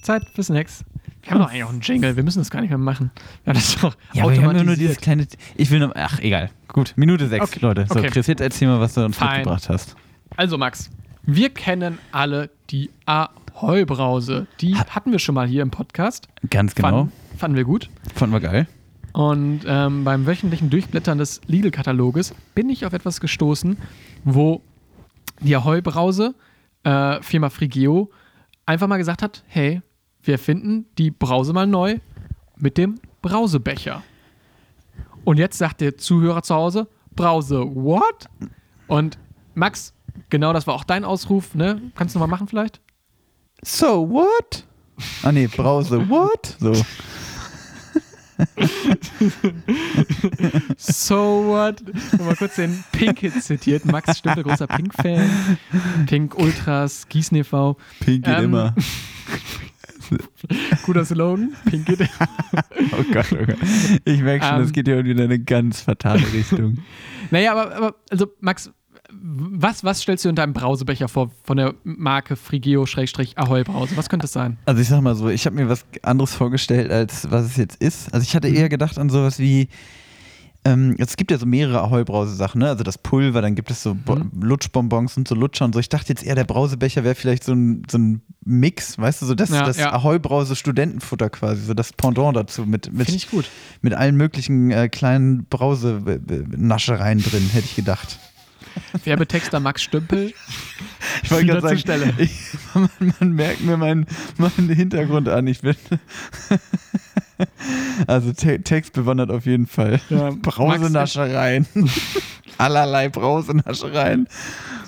Zeit 0.04 0.24
für 0.34 0.44
Snacks. 0.44 0.84
Wir 1.22 1.32
haben 1.34 1.40
doch 1.42 1.50
eigentlich 1.50 1.64
auch 1.66 1.70
einen 1.70 1.82
Jingle. 1.82 2.16
Wir 2.16 2.24
müssen 2.24 2.40
das 2.40 2.50
gar 2.50 2.62
nicht 2.62 2.70
mehr 2.70 2.78
machen. 2.78 3.12
Ja, 3.46 3.54
das 3.54 3.70
ist 3.70 3.84
doch 3.84 3.96
Ja, 4.14 4.24
aber 4.24 4.32
wir 4.34 4.42
haben 4.42 4.56
nur, 4.56 4.64
nur 4.64 4.76
dieses 4.78 4.98
kleine. 4.98 5.28
Ich 5.56 5.70
will 5.70 5.80
noch. 5.80 5.92
Ach, 5.96 6.20
egal. 6.20 6.50
Gut, 6.70 6.94
Minute 6.96 7.28
6, 7.28 7.44
Okay, 7.44 7.60
Leute. 7.62 7.86
So, 7.88 8.00
okay. 8.00 8.10
Chris, 8.10 8.28
jetzt 8.28 8.42
erzähl 8.42 8.68
mal, 8.70 8.80
was 8.80 8.94
du 8.94 9.04
uns 9.06 9.18
Fein. 9.18 9.40
mitgebracht 9.40 9.68
hast. 9.70 9.96
Also 10.38 10.60
Max, 10.60 10.92
wir 11.24 11.50
kennen 11.50 11.98
alle 12.12 12.52
die 12.70 12.92
Ahoi-Brause. 13.08 14.46
Die 14.62 14.76
hatten 14.76 15.12
wir 15.12 15.18
schon 15.18 15.34
mal 15.34 15.48
hier 15.48 15.64
im 15.64 15.72
Podcast. 15.72 16.28
Ganz 16.52 16.76
genau. 16.76 16.90
Fanden, 16.90 17.12
fanden 17.38 17.58
wir 17.58 17.64
gut. 17.64 17.90
Fanden 18.14 18.36
wir 18.36 18.40
geil. 18.40 18.68
Und 19.14 19.62
ähm, 19.66 20.04
beim 20.04 20.28
wöchentlichen 20.28 20.70
Durchblättern 20.70 21.18
des 21.18 21.42
Lidl-Kataloges 21.48 22.36
bin 22.54 22.70
ich 22.70 22.86
auf 22.86 22.94
etwas 22.94 23.20
gestoßen, 23.20 23.78
wo 24.26 24.62
die 25.40 25.56
Ahoi-Brause, 25.56 26.36
äh, 26.84 27.20
Firma 27.24 27.50
Frigeo, 27.50 28.12
einfach 28.68 28.86
mal 28.86 28.98
gesagt 28.98 29.24
hat, 29.24 29.44
hey, 29.48 29.82
wir 30.22 30.38
finden 30.38 30.86
die 31.00 31.10
Brause 31.10 31.52
mal 31.52 31.66
neu 31.66 31.98
mit 32.58 32.78
dem 32.78 33.00
Brausebecher. 33.24 34.04
Und 35.26 35.40
jetzt 35.40 35.58
sagt 35.58 35.82
der 35.82 35.98
Zuhörer 35.98 36.44
zu 36.44 36.54
Hause, 36.54 36.88
Brause, 37.16 37.60
what? 37.74 38.30
Und 38.86 39.18
Max, 39.56 39.96
genau 40.30 40.54
das 40.54 40.68
war 40.68 40.74
auch 40.76 40.84
dein 40.84 41.06
Ausruf, 41.06 41.56
ne? 41.56 41.82
Kannst 41.96 42.16
du 42.16 42.20
noch 42.20 42.28
mal 42.28 42.36
machen 42.36 42.48
vielleicht? 42.48 42.82
So, 43.64 44.10
what? 44.10 44.66
Ah, 45.24 45.32
nee, 45.32 45.48
Brause, 45.48 46.08
what? 46.10 46.56
So. 46.60 46.74
So 50.78 51.44
what? 51.48 51.82
Mal 52.20 52.36
kurz 52.36 52.56
den 52.56 52.84
Pink-Hit 52.92 53.42
zitiert. 53.44 53.86
Max 53.86 54.18
Stümpel, 54.20 54.44
großer 54.44 54.68
Pink-Fan. 54.68 55.58
Pink 56.06 56.36
Ultras, 56.38 57.08
Gießen 57.10 57.38
e.V. 57.38 57.78
Pink 58.00 58.26
geht 58.26 58.38
Ähm, 58.38 58.44
immer. 58.46 58.76
Guter 60.86 61.04
Slogan. 61.06 61.54
Pink 61.66 61.86
geht. 61.86 62.00
Oh 62.92 63.04
Gott, 63.12 63.26
oh 63.34 63.46
Gott. 63.46 63.58
Ich 64.06 64.22
merke 64.22 64.46
schon, 64.46 64.56
Ähm, 64.56 64.62
das 64.62 64.72
geht 64.72 64.88
ja 64.88 65.04
wieder 65.04 65.24
in 65.24 65.32
eine 65.32 65.40
ganz 65.40 65.82
fatale 65.82 66.22
Richtung. 66.32 66.78
Naja, 67.32 67.52
aber, 67.54 67.76
aber 67.76 67.96
also 68.10 68.28
Max, 68.40 68.72
was, 69.12 69.84
was 69.84 70.02
stellst 70.02 70.26
du 70.26 70.30
in 70.30 70.36
deinem 70.36 70.54
Brausebecher 70.54 71.08
vor 71.08 71.32
von 71.44 71.58
der 71.58 71.74
Marke 71.84 72.36
Frigeo-Ahoi 72.36 73.64
Brause? 73.64 73.96
Was 73.96 74.10
könnte 74.10 74.26
es 74.26 74.34
sein? 74.34 74.58
Also 74.66 74.82
ich 74.82 74.88
sag 74.88 75.02
mal 75.02 75.16
so, 75.16 75.30
ich 75.30 75.46
habe 75.46 75.56
mir 75.56 75.70
was 75.70 75.86
anderes 76.04 76.34
vorgestellt, 76.34 76.92
als 76.92 77.30
was 77.32 77.46
es 77.46 77.56
jetzt 77.58 77.82
ist. 77.82 78.14
Also 78.14 78.24
ich 78.24 78.36
hatte 78.36 78.48
eher 78.50 78.70
gedacht 78.70 78.98
an 78.98 79.10
sowas 79.10 79.40
wie, 79.40 79.70
ähm, 80.66 80.96
es 80.98 81.16
gibt 81.16 81.32
ja 81.32 81.38
so 81.38 81.46
mehrere 81.46 81.82
Ahoi-Brause-Sachen, 81.82 82.60
ne? 82.60 82.68
Also 82.68 82.84
das 82.84 82.98
Pulver, 82.98 83.42
dann 83.42 83.56
gibt 83.56 83.72
es 83.72 83.84
so 83.84 83.96
Bo 83.96 84.16
Mhm. 84.16 84.32
Lutschbonbons 84.42 85.16
und 85.16 85.28
so 85.28 85.36
Lutscher 85.36 85.64
und 85.66 85.74
so. 85.74 85.80
Ich 85.80 85.88
dachte 85.88 86.10
jetzt 86.10 86.24
eher, 86.26 86.36
der 86.36 86.44
Brausebecher 86.44 87.04
wäre 87.06 87.16
vielleicht 87.16 87.46
so 87.46 87.54
ein, 87.54 87.84
so 87.90 87.98
ein 87.98 88.22
Mix, 88.44 88.98
weißt 88.98 89.22
du, 89.22 89.26
so 89.28 89.36
das, 89.36 89.50
Ja, 89.50 89.64
das 89.66 89.78
ja. 89.78 89.94
Ahoi-Brause-Studentenfutter 89.94 91.30
quasi, 91.30 91.62
so 91.64 91.74
das 91.74 91.94
Pendant 91.94 92.36
dazu 92.36 92.66
mit, 92.66 92.92
mit, 92.92 93.06
Finde 93.06 93.18
ich 93.18 93.30
gut. 93.32 93.46
mit 93.82 93.94
allen 93.94 94.18
möglichen 94.18 94.72
äh, 94.72 94.90
kleinen 94.90 95.46
Brause-Naschereien 95.46 97.20
drin, 97.24 97.50
hätte 97.54 97.66
ich 97.66 97.76
gedacht. 97.76 98.20
Werbetexter 99.04 99.60
Max 99.60 99.84
Stümpel. 99.84 100.34
Ich 101.24 101.32
wollte 101.32 101.46
gerade 101.46 101.62
sagen, 101.62 101.78
Stelle. 101.78 102.14
ich, 102.18 102.32
man, 102.74 102.90
man 103.20 103.32
merkt 103.34 103.62
mir 103.62 103.78
meinen, 103.78 104.06
meinen 104.38 104.70
Hintergrund 104.70 105.30
an. 105.30 105.48
Ich 105.48 105.62
bin. 105.62 105.76
also 108.08 108.34
te 108.34 108.62
Text 108.62 108.94
bewandert 108.94 109.32
auf 109.32 109.46
jeden 109.46 109.68
Fall. 109.68 110.00
Ja, 110.10 110.32
Brausenaschereien. 110.42 111.68
Allerlei 112.58 113.10
Brausenaschereien. 113.10 114.28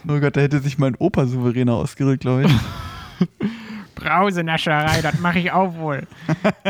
Oh 0.08 0.17
Gott, 0.22 0.38
da 0.38 0.41
hätte 0.41 0.60
sich 0.62 0.77
mein 0.77 0.96
Opa 0.96 1.27
souveräner 1.27 1.74
ausgerückt, 1.74 2.22
glaube 2.22 2.46
ich. 2.46 3.38
Brausenascherei, 4.00 5.01
das 5.01 5.20
mache 5.20 5.39
ich 5.39 5.51
auch 5.51 5.75
wohl. 5.75 6.08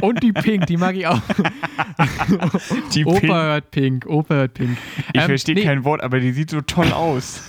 Und 0.01 0.21
die 0.23 0.33
Pink, 0.33 0.65
die 0.67 0.77
mag 0.77 0.95
ich 0.95 1.07
auch. 1.07 1.21
Die 2.93 3.05
Opa 3.05 3.19
Pink. 3.19 3.31
hört 3.33 3.71
Pink, 3.71 4.05
Opa 4.07 4.33
hört 4.35 4.53
Pink. 4.53 4.77
Ich 5.13 5.21
Ähm, 5.21 5.27
verstehe 5.27 5.55
nee, 5.55 5.63
kein 5.63 5.83
Wort, 5.83 6.01
aber 6.01 6.19
die 6.19 6.31
sieht 6.31 6.49
so 6.49 6.61
toll 6.61 6.91
aus. 6.91 7.41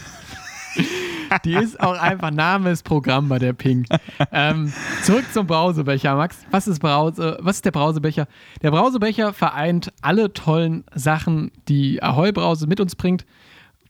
Die 1.44 1.54
ist 1.54 1.78
auch 1.80 1.96
einfach 1.96 2.32
Name 2.32 2.70
ist 2.70 2.82
Programm 2.82 3.28
bei 3.28 3.38
der 3.38 3.52
Pink. 3.52 3.86
ähm, 4.32 4.72
zurück 5.02 5.24
zum 5.32 5.46
Brausebecher, 5.46 6.16
Max. 6.16 6.38
Was 6.50 6.66
ist, 6.66 6.80
Brause, 6.80 7.38
was 7.40 7.56
ist 7.56 7.64
der 7.64 7.70
Brausebecher? 7.70 8.26
Der 8.62 8.72
Brausebecher 8.72 9.32
vereint 9.32 9.92
alle 10.02 10.32
tollen 10.32 10.82
Sachen, 10.92 11.52
die 11.68 12.02
Ahoi 12.02 12.32
Brause 12.32 12.66
mit 12.66 12.80
uns 12.80 12.96
bringt. 12.96 13.24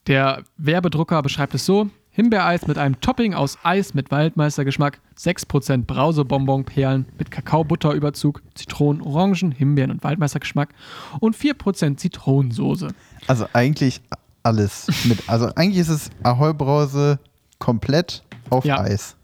Der 0.06 0.42
Werbedrucker 0.59 1.23
beschreibt 1.23 1.54
es 1.54 1.64
so: 1.64 1.88
Himbeereis 2.12 2.66
mit 2.66 2.76
einem 2.76 3.00
Topping 3.00 3.34
aus 3.34 3.58
Eis 3.62 3.94
mit 3.94 4.10
Waldmeistergeschmack, 4.10 5.00
6% 5.16 5.84
Brausebonbonperlen 5.84 7.06
mit 7.18 7.30
Kakaobutterüberzug, 7.30 8.42
Zitronen, 8.54 9.00
Orangen, 9.02 9.52
Himbeeren 9.52 9.92
und 9.92 10.02
Waldmeistergeschmack 10.02 10.70
und 11.20 11.36
4% 11.36 11.96
Zitronensoße. 11.96 12.88
Also 13.28 13.46
eigentlich 13.52 14.00
alles 14.42 14.88
mit. 15.04 15.28
Also 15.28 15.46
eigentlich 15.54 15.78
ist 15.78 15.88
es 15.88 16.10
Ahoi-Brause 16.22 17.20
komplett 17.58 18.24
auf 18.50 18.64
Ja. 18.64 18.80
Eis. 18.80 19.16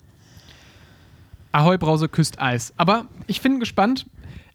Ahoi 1.56 1.78
Brause 1.78 2.08
küsst 2.10 2.38
Eis. 2.38 2.74
Aber 2.76 3.06
ich 3.26 3.40
bin 3.40 3.60
gespannt. 3.60 4.04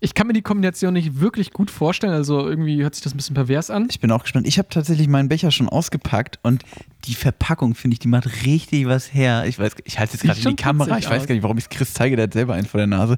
Ich 0.03 0.15
kann 0.15 0.25
mir 0.25 0.34
die 0.34 0.41
Kombination 0.41 0.93
nicht 0.93 1.20
wirklich 1.20 1.53
gut 1.53 1.70
vorstellen. 1.70 2.13
Also 2.13 2.48
irgendwie 2.48 2.81
hört 2.81 2.96
sich 2.96 3.03
das 3.03 3.13
ein 3.13 3.17
bisschen 3.17 3.36
pervers 3.36 3.70
an. 3.70 3.88
Ich 3.91 4.00
bin 4.00 4.12
auch 4.12 4.24
gespannt. 4.24 4.48
Ich 4.48 4.58
habe 4.58 4.67
tatsächlich 4.67 5.08
meinen 5.08 5.29
Becher 5.29 5.51
schon 5.51 5.70
ausgepackt 5.70 6.39
und 6.41 6.63
die 7.05 7.13
Verpackung, 7.13 7.75
finde 7.75 7.93
ich, 7.93 8.00
die 8.00 8.08
macht 8.08 8.43
richtig 8.43 8.88
was 8.88 9.13
her. 9.13 9.46
Ich 9.46 9.60
weiß, 9.60 9.74
ich 9.86 10.00
halte 10.00 10.13
jetzt 10.13 10.24
gerade 10.24 10.39
in 10.41 10.50
die 10.50 10.55
Kamera. 10.55 10.98
Ich 10.98 11.05
putzig 11.05 11.12
weiß 11.12 11.22
aus. 11.22 11.27
gar 11.27 11.36
nicht, 11.36 11.43
warum 11.43 11.58
ich 11.60 11.65
es 11.65 11.70
Chris 11.70 11.93
zeige. 11.93 12.15
Der 12.15 12.24
hat 12.24 12.34
selber 12.34 12.55
einen 12.55 12.65
vor 12.65 12.79
der 12.79 12.88
Nase. 12.88 13.17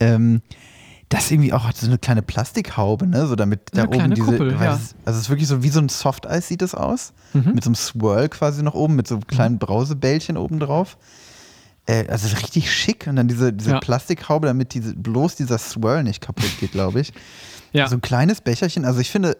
Ähm, 0.00 0.42
das 1.10 1.26
ist 1.26 1.30
irgendwie 1.32 1.52
auch 1.52 1.64
hat 1.64 1.76
so 1.76 1.86
eine 1.86 1.98
kleine 1.98 2.22
Plastikhaube, 2.22 3.06
ne? 3.06 3.28
So 3.28 3.36
damit 3.36 3.60
da 3.72 3.82
Eine 3.82 3.88
oben 3.88 3.98
kleine 3.98 4.14
diese. 4.14 4.30
Kuppel, 4.32 4.54
weiß 4.54 4.60
ja. 4.60 4.78
Also 5.04 5.16
es 5.16 5.24
ist 5.26 5.28
wirklich 5.30 5.48
so 5.48 5.62
wie 5.62 5.68
so 5.68 5.80
ein 5.80 5.88
Softeis 5.88 6.48
sieht 6.48 6.62
es 6.62 6.74
aus. 6.74 7.12
Mhm. 7.34 7.52
Mit 7.54 7.62
so 7.62 7.68
einem 7.68 7.74
Swirl 7.76 8.28
quasi 8.28 8.64
noch 8.64 8.74
oben, 8.74 8.96
mit 8.96 9.06
so 9.06 9.20
kleinen 9.20 9.58
Brausebällchen 9.58 10.36
oben 10.36 10.58
drauf. 10.58 10.98
Äh, 11.90 12.06
also 12.08 12.26
es 12.26 12.32
ist 12.34 12.42
richtig 12.42 12.72
schick 12.72 13.06
und 13.06 13.16
dann 13.16 13.26
diese, 13.28 13.52
diese 13.52 13.72
Ja. 13.72 13.80
Plastikhaube, 13.80 14.46
damit 14.46 14.74
diese, 14.74 14.94
bloß 14.94 15.36
dieser 15.36 15.58
Swirl 15.58 16.04
nicht 16.04 16.20
kaputt 16.20 16.50
geht, 16.60 16.72
glaube 16.72 17.00
ich. 17.00 17.12
Ja. 17.72 17.86
So 17.86 17.94
ein 17.94 18.00
kleines 18.00 18.40
Becherchen. 18.40 18.84
Also 18.84 18.98
ich 18.98 19.12
finde, 19.12 19.36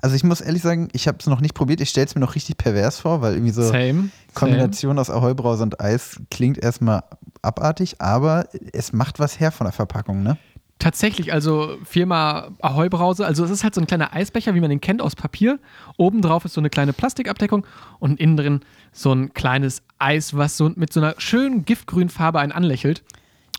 also 0.00 0.14
ich 0.14 0.22
muss 0.22 0.40
ehrlich 0.40 0.62
sagen, 0.62 0.90
ich 0.92 1.08
habe 1.08 1.18
es 1.18 1.26
noch 1.26 1.40
nicht 1.40 1.54
probiert. 1.54 1.80
Ich 1.80 1.90
stelle 1.90 2.06
es 2.06 2.14
mir 2.14 2.20
noch 2.20 2.36
richtig 2.36 2.56
pervers 2.56 3.00
vor, 3.00 3.20
weil 3.20 3.32
irgendwie 3.32 3.50
so 3.50 3.62
Same. 3.62 3.72
Same. 3.72 4.10
Kombination 4.32 4.96
aus 4.96 5.10
Ahoi-Brause 5.10 5.64
und 5.64 5.80
Eis 5.80 6.20
klingt 6.30 6.56
erstmal 6.56 7.02
abartig, 7.42 8.00
aber 8.00 8.46
es 8.72 8.92
macht 8.92 9.18
was 9.18 9.40
her 9.40 9.50
von 9.50 9.64
der 9.64 9.72
Verpackung, 9.72 10.22
ne? 10.22 10.38
Tatsächlich, 10.78 11.32
also 11.32 11.76
Firma 11.84 12.50
Ahoi 12.60 12.88
Brause. 12.88 13.26
Also 13.26 13.44
es 13.44 13.50
ist 13.50 13.64
halt 13.64 13.74
so 13.74 13.80
ein 13.80 13.88
kleiner 13.88 14.12
Eisbecher, 14.12 14.54
wie 14.54 14.60
man 14.60 14.70
den 14.70 14.80
kennt, 14.80 15.02
aus 15.02 15.16
Papier. 15.16 15.58
Oben 15.96 16.22
drauf 16.22 16.44
ist 16.44 16.54
so 16.54 16.60
eine 16.60 16.70
kleine 16.70 16.92
Plastikabdeckung 16.92 17.66
und 17.98 18.20
innen 18.20 18.36
drin 18.36 18.60
so 18.94 19.12
ein 19.12 19.34
kleines 19.34 19.82
Eis, 19.98 20.36
was 20.36 20.56
so 20.56 20.70
mit 20.74 20.92
so 20.92 21.00
einer 21.00 21.14
schönen 21.18 21.64
giftgrünen 21.64 22.08
Farbe 22.08 22.40
einen 22.40 22.52
anlächelt. 22.52 23.02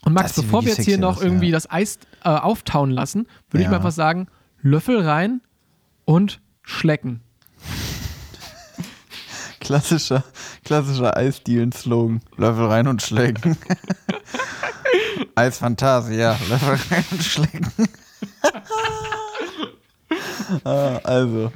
Und 0.03 0.13
Max, 0.13 0.33
Das 0.33 0.45
bevor 0.45 0.63
wir 0.63 0.69
jetzt 0.69 0.85
hier 0.85 0.97
noch 0.97 1.17
aus, 1.17 1.23
irgendwie 1.23 1.47
ja. 1.47 1.51
das 1.53 1.69
Eis 1.69 1.99
äh, 2.23 2.29
auftauen 2.29 2.89
lassen, 2.89 3.27
würde 3.49 3.59
ich 3.61 3.65
Ja. 3.65 3.71
mal 3.71 3.77
einfach 3.77 3.91
sagen, 3.91 4.27
Löffel 4.61 5.01
rein 5.01 5.41
und 6.05 6.41
schlecken. 6.63 7.21
Klassischer, 9.59 10.23
klassischer 10.63 11.17
Eisdielen-Slogan. 11.17 12.21
Löffel 12.37 12.67
rein 12.67 12.87
und 12.87 13.01
schlecken. 13.01 13.57
Eis 15.35 15.57
Fantasia. 15.57 16.37
Löffel 16.49 16.77
rein 16.91 17.05
und 17.11 17.23
schlecken. 17.23 17.71
ah, 20.63 20.99
also. 21.03 21.51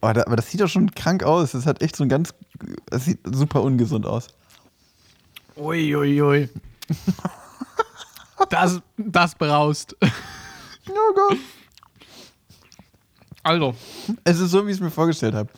Aber 0.00 0.36
das 0.36 0.50
sieht 0.50 0.60
doch 0.60 0.68
schon 0.68 0.90
krank 0.92 1.22
aus. 1.22 1.52
Das 1.52 1.66
hat 1.66 1.82
echt 1.82 1.96
so 1.96 2.04
ein 2.04 2.08
ganz. 2.08 2.34
Das 2.86 3.04
sieht 3.04 3.20
super 3.24 3.62
ungesund 3.62 4.06
aus. 4.06 4.28
Uiuiui. 5.56 6.22
Ui, 6.22 6.22
ui. 6.22 6.48
das, 8.50 8.80
das 8.96 9.34
braust. 9.34 9.96
Oh 10.88 11.14
Gott. 11.14 11.38
Also, 13.42 13.74
Es 14.24 14.40
ist 14.40 14.50
so, 14.50 14.66
wie 14.66 14.70
ich 14.70 14.76
es 14.76 14.80
mir 14.80 14.90
vorgestellt 14.90 15.34
habe. 15.34 15.48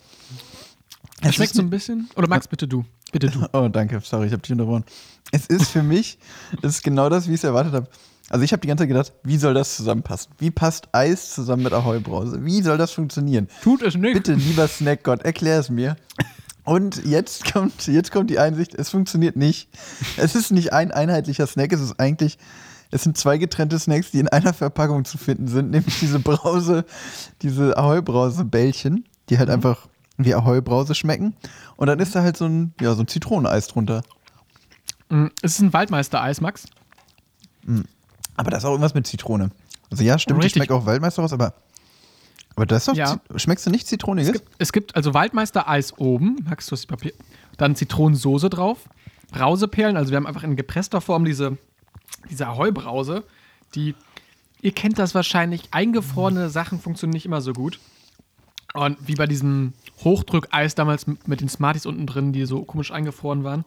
es 1.21 1.35
schmeckt 1.35 1.53
so 1.53 1.61
ein 1.61 1.69
bisschen. 1.69 2.09
Oder 2.15 2.27
Max, 2.27 2.47
bitte 2.47 2.67
du. 2.67 2.85
Bitte 3.11 3.29
du. 3.29 3.47
Oh, 3.53 3.67
danke. 3.67 3.99
Sorry, 4.01 4.27
ich 4.27 4.31
habe 4.33 4.41
dich 4.41 4.51
unterbrochen. 4.51 4.85
Es 5.31 5.47
ist 5.47 5.69
für 5.69 5.83
mich, 5.83 6.17
es 6.61 6.75
ist 6.75 6.83
genau 6.83 7.09
das, 7.09 7.27
wie 7.27 7.31
ich 7.33 7.39
es 7.39 7.43
erwartet 7.43 7.73
habe. 7.73 7.87
Also 8.29 8.43
ich 8.45 8.51
habe 8.51 8.61
die 8.61 8.67
ganze 8.67 8.83
Zeit 8.83 8.89
gedacht, 8.89 9.13
wie 9.23 9.37
soll 9.37 9.53
das 9.53 9.75
zusammenpassen? 9.75 10.31
Wie 10.37 10.51
passt 10.51 10.89
Eis 10.91 11.33
zusammen 11.33 11.63
mit 11.63 11.73
Ahoi-Brause? 11.73 12.45
Wie 12.45 12.61
soll 12.61 12.77
das 12.77 12.91
funktionieren? 12.91 13.47
Tut 13.63 13.81
es 13.81 13.95
nicht. 13.95 14.13
Bitte, 14.13 14.33
lieber 14.33 14.67
Snackgott, 14.67 15.23
erklär 15.23 15.59
es 15.59 15.69
mir. 15.69 15.95
Und 16.63 17.03
jetzt 17.05 17.51
kommt, 17.51 17.87
jetzt 17.87 18.11
kommt 18.11 18.29
die 18.29 18.37
Einsicht, 18.37 18.75
es 18.75 18.89
funktioniert 18.89 19.35
nicht. 19.35 19.69
Es 20.17 20.35
ist 20.35 20.51
nicht 20.51 20.71
ein 20.73 20.91
einheitlicher 20.91 21.47
Snack, 21.47 21.73
es 21.73 21.81
ist 21.81 21.99
eigentlich, 21.99 22.37
es 22.91 23.01
sind 23.03 23.17
zwei 23.17 23.39
getrennte 23.39 23.79
Snacks, 23.79 24.11
die 24.11 24.19
in 24.19 24.27
einer 24.27 24.53
Verpackung 24.53 25.05
zu 25.05 25.17
finden 25.17 25.47
sind, 25.47 25.71
nämlich 25.71 25.99
diese 25.99 26.19
Brause, 26.19 26.85
diese 27.41 27.75
Ahoi-Brause-Bällchen, 27.77 29.05
die 29.29 29.39
halt 29.39 29.49
einfach 29.49 29.87
wie 30.17 30.35
Ahoi-Brause 30.35 30.93
schmecken. 30.93 31.35
Und 31.77 31.87
dann 31.87 31.99
ist 31.99 32.13
da 32.13 32.21
halt 32.21 32.37
so 32.37 32.45
ein, 32.45 32.73
ja, 32.79 32.93
so 32.93 33.01
ein 33.01 33.07
Zitroneneis 33.07 33.67
drunter. 33.67 34.03
Mm, 35.09 35.27
Es 35.41 35.53
ist 35.53 35.61
ein 35.61 35.73
Waldmeister-Eis, 35.73 36.41
Max. 36.41 36.65
Aber 38.39 38.51
da 38.51 38.57
ist 38.57 38.63
auch 38.63 38.69
irgendwas 38.69 38.93
mit 38.93 39.05
Zitrone. 39.05 39.51
Also 39.91 40.01
ja, 40.01 40.17
stimmt, 40.17 40.45
ich 40.45 40.53
schmecke 40.53 40.73
auch 40.73 40.85
Waldmeister 40.85 41.21
raus, 41.21 41.33
aber, 41.33 41.55
aber 42.55 42.65
das 42.65 42.83
ist 42.83 42.87
doch, 42.87 42.95
Ja. 42.95 43.19
Schmeckst 43.35 43.65
du 43.65 43.69
nicht 43.69 43.85
Zitroniges? 43.85 44.29
Es 44.29 44.33
gibt, 44.33 44.55
es 44.59 44.71
gibt 44.71 44.95
also 44.95 45.13
Waldmeister-Eis 45.13 45.97
oben. 45.97 46.37
Max, 46.49 46.67
du 46.67 46.77
die 46.77 46.87
Papier. 46.87 47.11
Dann 47.57 47.75
Zitronensoße 47.75 48.49
drauf. 48.49 48.87
Brauseperlen. 49.33 49.97
Also 49.97 50.11
wir 50.11 50.15
haben 50.15 50.25
einfach 50.25 50.43
in 50.43 50.55
gepresster 50.55 51.01
Form 51.01 51.25
diese, 51.25 51.57
diese 52.29 52.47
Ahoi-Brause. 52.47 53.25
Die, 53.75 53.93
ihr 54.61 54.71
kennt 54.71 54.99
das 54.99 55.13
wahrscheinlich, 55.15 55.65
eingefrorene 55.71 56.49
Sachen 56.49 56.79
funktionieren 56.79 57.15
nicht 57.15 57.25
immer 57.25 57.41
so 57.41 57.51
gut. 57.51 57.77
Und 58.73 59.05
wie 59.05 59.15
bei 59.15 59.27
diesem 59.27 59.73
Hochdrückeis 60.05 60.75
damals 60.75 61.07
mit 61.07 61.27
mit 61.27 61.41
den 61.41 61.49
Smarties 61.49 61.85
unten 61.85 62.07
drin, 62.07 62.31
die 62.31 62.45
so 62.45 62.61
komisch 62.63 62.91
eingefroren 62.91 63.43
waren. 63.43 63.65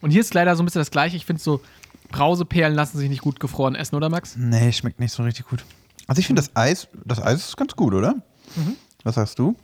Und 0.00 0.10
hier 0.10 0.22
ist 0.22 0.34
leider 0.34 0.56
so 0.56 0.64
ein 0.64 0.66
bisschen 0.66 0.80
das 0.80 0.90
Gleiche. 0.90 1.16
Ich 1.16 1.24
finde 1.24 1.40
so, 1.40 1.60
Brauseperlen 2.08 2.74
lassen 2.74 2.98
sich 2.98 3.08
nicht 3.08 3.22
gut 3.22 3.40
gefroren 3.40 3.74
essen, 3.74 3.94
oder 3.96 4.08
Max? 4.08 4.36
Nee, 4.36 4.72
schmeckt 4.72 5.00
nicht 5.00 5.12
so 5.12 5.22
richtig 5.22 5.46
gut. 5.46 5.64
Also 6.06 6.20
ich 6.20 6.26
finde 6.26 6.40
das 6.42 6.56
Eis, 6.56 6.88
das 7.04 7.22
Eis 7.22 7.48
ist 7.48 7.56
ganz 7.56 7.74
gut, 7.76 7.92
oder? 7.94 8.14
Mhm. 8.56 8.76
Was 9.04 9.16
sagst 9.16 9.38
du? 9.38 9.54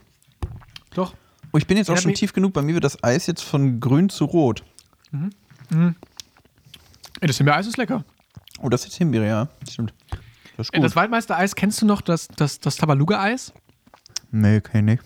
Doch. 0.94 1.14
Oh, 1.52 1.58
ich 1.58 1.66
bin 1.66 1.76
jetzt 1.76 1.88
auch 1.90 1.94
Ja, 1.94 2.00
schon 2.02 2.14
tief 2.14 2.32
genug. 2.32 2.52
Bei 2.52 2.62
mir 2.62 2.74
wird 2.74 2.84
das 2.84 3.02
Eis 3.02 3.26
jetzt 3.26 3.42
von 3.42 3.80
grün 3.80 4.08
zu 4.08 4.24
rot. 4.26 4.64
Ey, 5.70 7.26
das 7.26 7.36
Himbeereis 7.38 7.66
ist 7.66 7.76
lecker. 7.76 8.04
Oh, 8.60 8.68
das 8.68 8.80
ist 8.82 8.86
jetzt 8.88 8.96
Himbeere, 8.98 9.26
ja. 9.26 9.48
Stimmt. 9.70 9.94
Das 10.56 10.68
Ey. 10.70 10.80
Das 10.80 10.94
Waldmeister-Eis, 10.96 11.54
kennst 11.54 11.80
du 11.82 11.86
noch 11.86 12.00
das, 12.00 12.28
das, 12.28 12.60
das 12.60 12.76
Tabaluga-Eis? 12.76 13.52
nee, 14.30 14.60
kenn 14.60 14.88
ich 14.88 15.00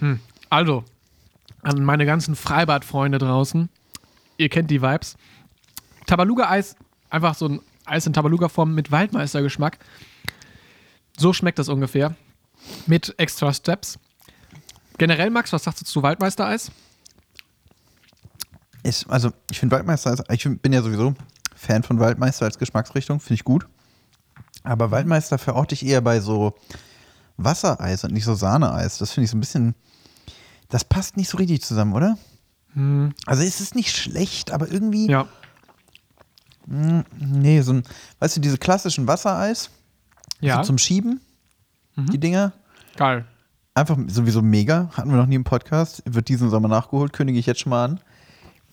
nicht. 0.00 0.20
Also, 0.48 0.84
an 1.62 1.84
meine 1.84 2.06
ganzen 2.06 2.36
Freibad-Freunde 2.36 3.18
draußen, 3.18 3.68
ihr 4.36 4.48
kennt 4.48 4.70
die 4.70 4.80
Vibes. 4.80 5.16
Tabaluga-Eis, 6.08 6.74
einfach 7.10 7.34
so 7.36 7.46
ein 7.48 7.60
Eis 7.84 8.06
in 8.06 8.12
Tabaluga-Form 8.12 8.74
mit 8.74 8.90
Waldmeister-Geschmack. 8.90 9.78
So 11.16 11.32
schmeckt 11.32 11.58
das 11.60 11.68
ungefähr. 11.68 12.16
Mit 12.86 13.14
extra 13.18 13.52
Steps. 13.54 13.98
Generell, 14.98 15.30
Max, 15.30 15.52
was 15.52 15.62
sagst 15.64 15.80
du 15.80 15.84
zu 15.84 16.02
Waldmeister-Eis? 16.02 16.72
Ist, 18.82 19.08
also, 19.10 19.30
ich 19.50 19.58
finde 19.58 19.76
Waldmeister, 19.76 20.12
ist- 20.12 20.24
ich 20.30 20.44
bin 20.62 20.72
ja 20.72 20.82
sowieso 20.82 21.14
Fan 21.54 21.82
von 21.82 21.98
Waldmeister 21.98 22.44
als 22.46 22.58
Geschmacksrichtung, 22.58 23.20
finde 23.20 23.34
ich 23.34 23.44
gut. 23.44 23.66
Aber 24.62 24.90
Waldmeister 24.90 25.38
verorte 25.38 25.74
ich 25.74 25.84
eher 25.84 26.00
bei 26.00 26.20
so 26.20 26.54
Wassereis 27.36 28.04
und 28.04 28.12
nicht 28.12 28.24
so 28.24 28.34
Sahneeis. 28.34 28.98
Das 28.98 29.12
finde 29.12 29.24
ich 29.24 29.30
so 29.30 29.36
ein 29.36 29.40
bisschen, 29.40 29.74
das 30.68 30.84
passt 30.84 31.16
nicht 31.16 31.28
so 31.28 31.36
richtig 31.38 31.62
zusammen, 31.62 31.94
oder? 31.94 32.16
Also 33.26 33.42
es 33.42 33.60
ist 33.60 33.74
nicht 33.74 33.96
schlecht, 33.96 34.52
aber 34.52 34.70
irgendwie, 34.70 35.08
Ja. 35.10 35.26
Nee, 36.70 37.60
so 37.62 37.72
ein, 37.74 37.82
weißt 38.18 38.36
du, 38.36 38.40
diese 38.40 38.58
klassischen 38.58 39.06
Wassereis, 39.06 39.70
Ja. 40.40 40.58
so 40.58 40.62
zum 40.68 40.78
Schieben, 40.78 41.20
die 41.96 42.18
Dinger, 42.18 42.52
Geil. 42.96 43.24
einfach 43.74 43.96
sowieso 44.06 44.42
mega, 44.42 44.90
hatten 44.94 45.10
wir 45.10 45.16
noch 45.16 45.26
nie 45.26 45.34
im 45.36 45.44
Podcast, 45.44 46.02
wird 46.06 46.28
diesen 46.28 46.50
Sommer 46.50 46.68
nachgeholt, 46.68 47.12
kündige 47.12 47.38
ich 47.38 47.46
jetzt 47.46 47.60
schon 47.60 47.70
mal 47.70 47.84
an. 47.84 48.00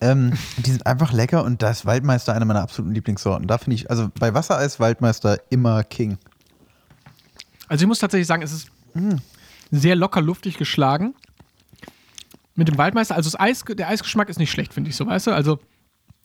Ähm, 0.00 0.32
die 0.58 0.70
sind 0.70 0.86
einfach 0.86 1.12
lecker 1.12 1.42
und 1.44 1.62
da 1.62 1.70
ist 1.70 1.86
Waldmeister 1.86 2.34
eine 2.34 2.44
meiner 2.44 2.60
absoluten 2.62 2.94
Lieblingssorten. 2.94 3.46
Da 3.48 3.58
finde 3.58 3.76
ich, 3.76 3.90
also 3.90 4.10
bei 4.20 4.34
Wassereis 4.34 4.78
Waldmeister 4.78 5.38
immer 5.50 5.82
King. 5.84 6.18
Also 7.68 7.82
ich 7.84 7.88
muss 7.88 7.98
tatsächlich 7.98 8.26
sagen, 8.26 8.42
es 8.42 8.52
ist 8.52 8.68
sehr 9.70 9.96
locker 9.96 10.20
luftig 10.20 10.58
geschlagen. 10.58 11.14
Mit 12.54 12.68
dem 12.68 12.78
Waldmeister, 12.78 13.16
also 13.16 13.28
das 13.30 13.38
Eis, 13.40 13.64
der 13.66 13.88
Eisgeschmack 13.88 14.28
ist 14.28 14.38
nicht 14.38 14.50
schlecht, 14.50 14.72
finde 14.72 14.90
ich 14.90 14.96
so, 14.96 15.06
weißt 15.06 15.26
du? 15.26 15.30
Also, 15.32 15.58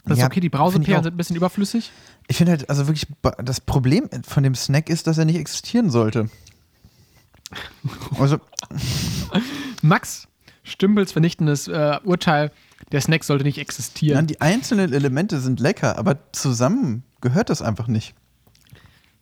das 0.06 0.18
Ja, 0.18 0.26
ist 0.26 0.32
okay, 0.32 0.40
die 0.40 0.54
auch. 0.56 0.72
sind 0.72 0.88
ein 0.90 1.18
bisschen 1.18 1.36
überflüssig. 1.36 1.92
Ich 2.28 2.38
finde 2.38 2.52
halt, 2.52 2.70
also 2.70 2.88
wirklich, 2.88 3.08
das 3.44 3.62
Problem 3.62 4.10
von 4.28 4.44
dem 4.44 4.56
Snack 4.56 4.90
ist, 4.90 5.08
dass 5.08 5.18
er 5.18 5.26
nicht 5.26 5.38
existieren 5.38 5.90
sollte. 5.90 6.30
Also, 8.20 8.40
Max 9.82 10.28
Stümpels 10.64 11.12
vernichtendes 11.12 11.68
äh, 11.68 12.00
Urteil, 12.04 12.52
der 12.92 13.02
Snack 13.02 13.24
sollte 13.24 13.44
nicht 13.44 13.58
ja, 13.58 13.62
existieren. 13.64 14.28
die 14.28 14.42
einzelnen 14.42 14.94
Elemente 14.94 15.40
sind 15.40 15.60
lecker, 15.60 15.98
aber 15.98 16.18
zusammen 16.32 17.04
gehört 17.20 17.50
das 17.50 17.62
einfach 17.62 17.88
nicht. 17.88 18.14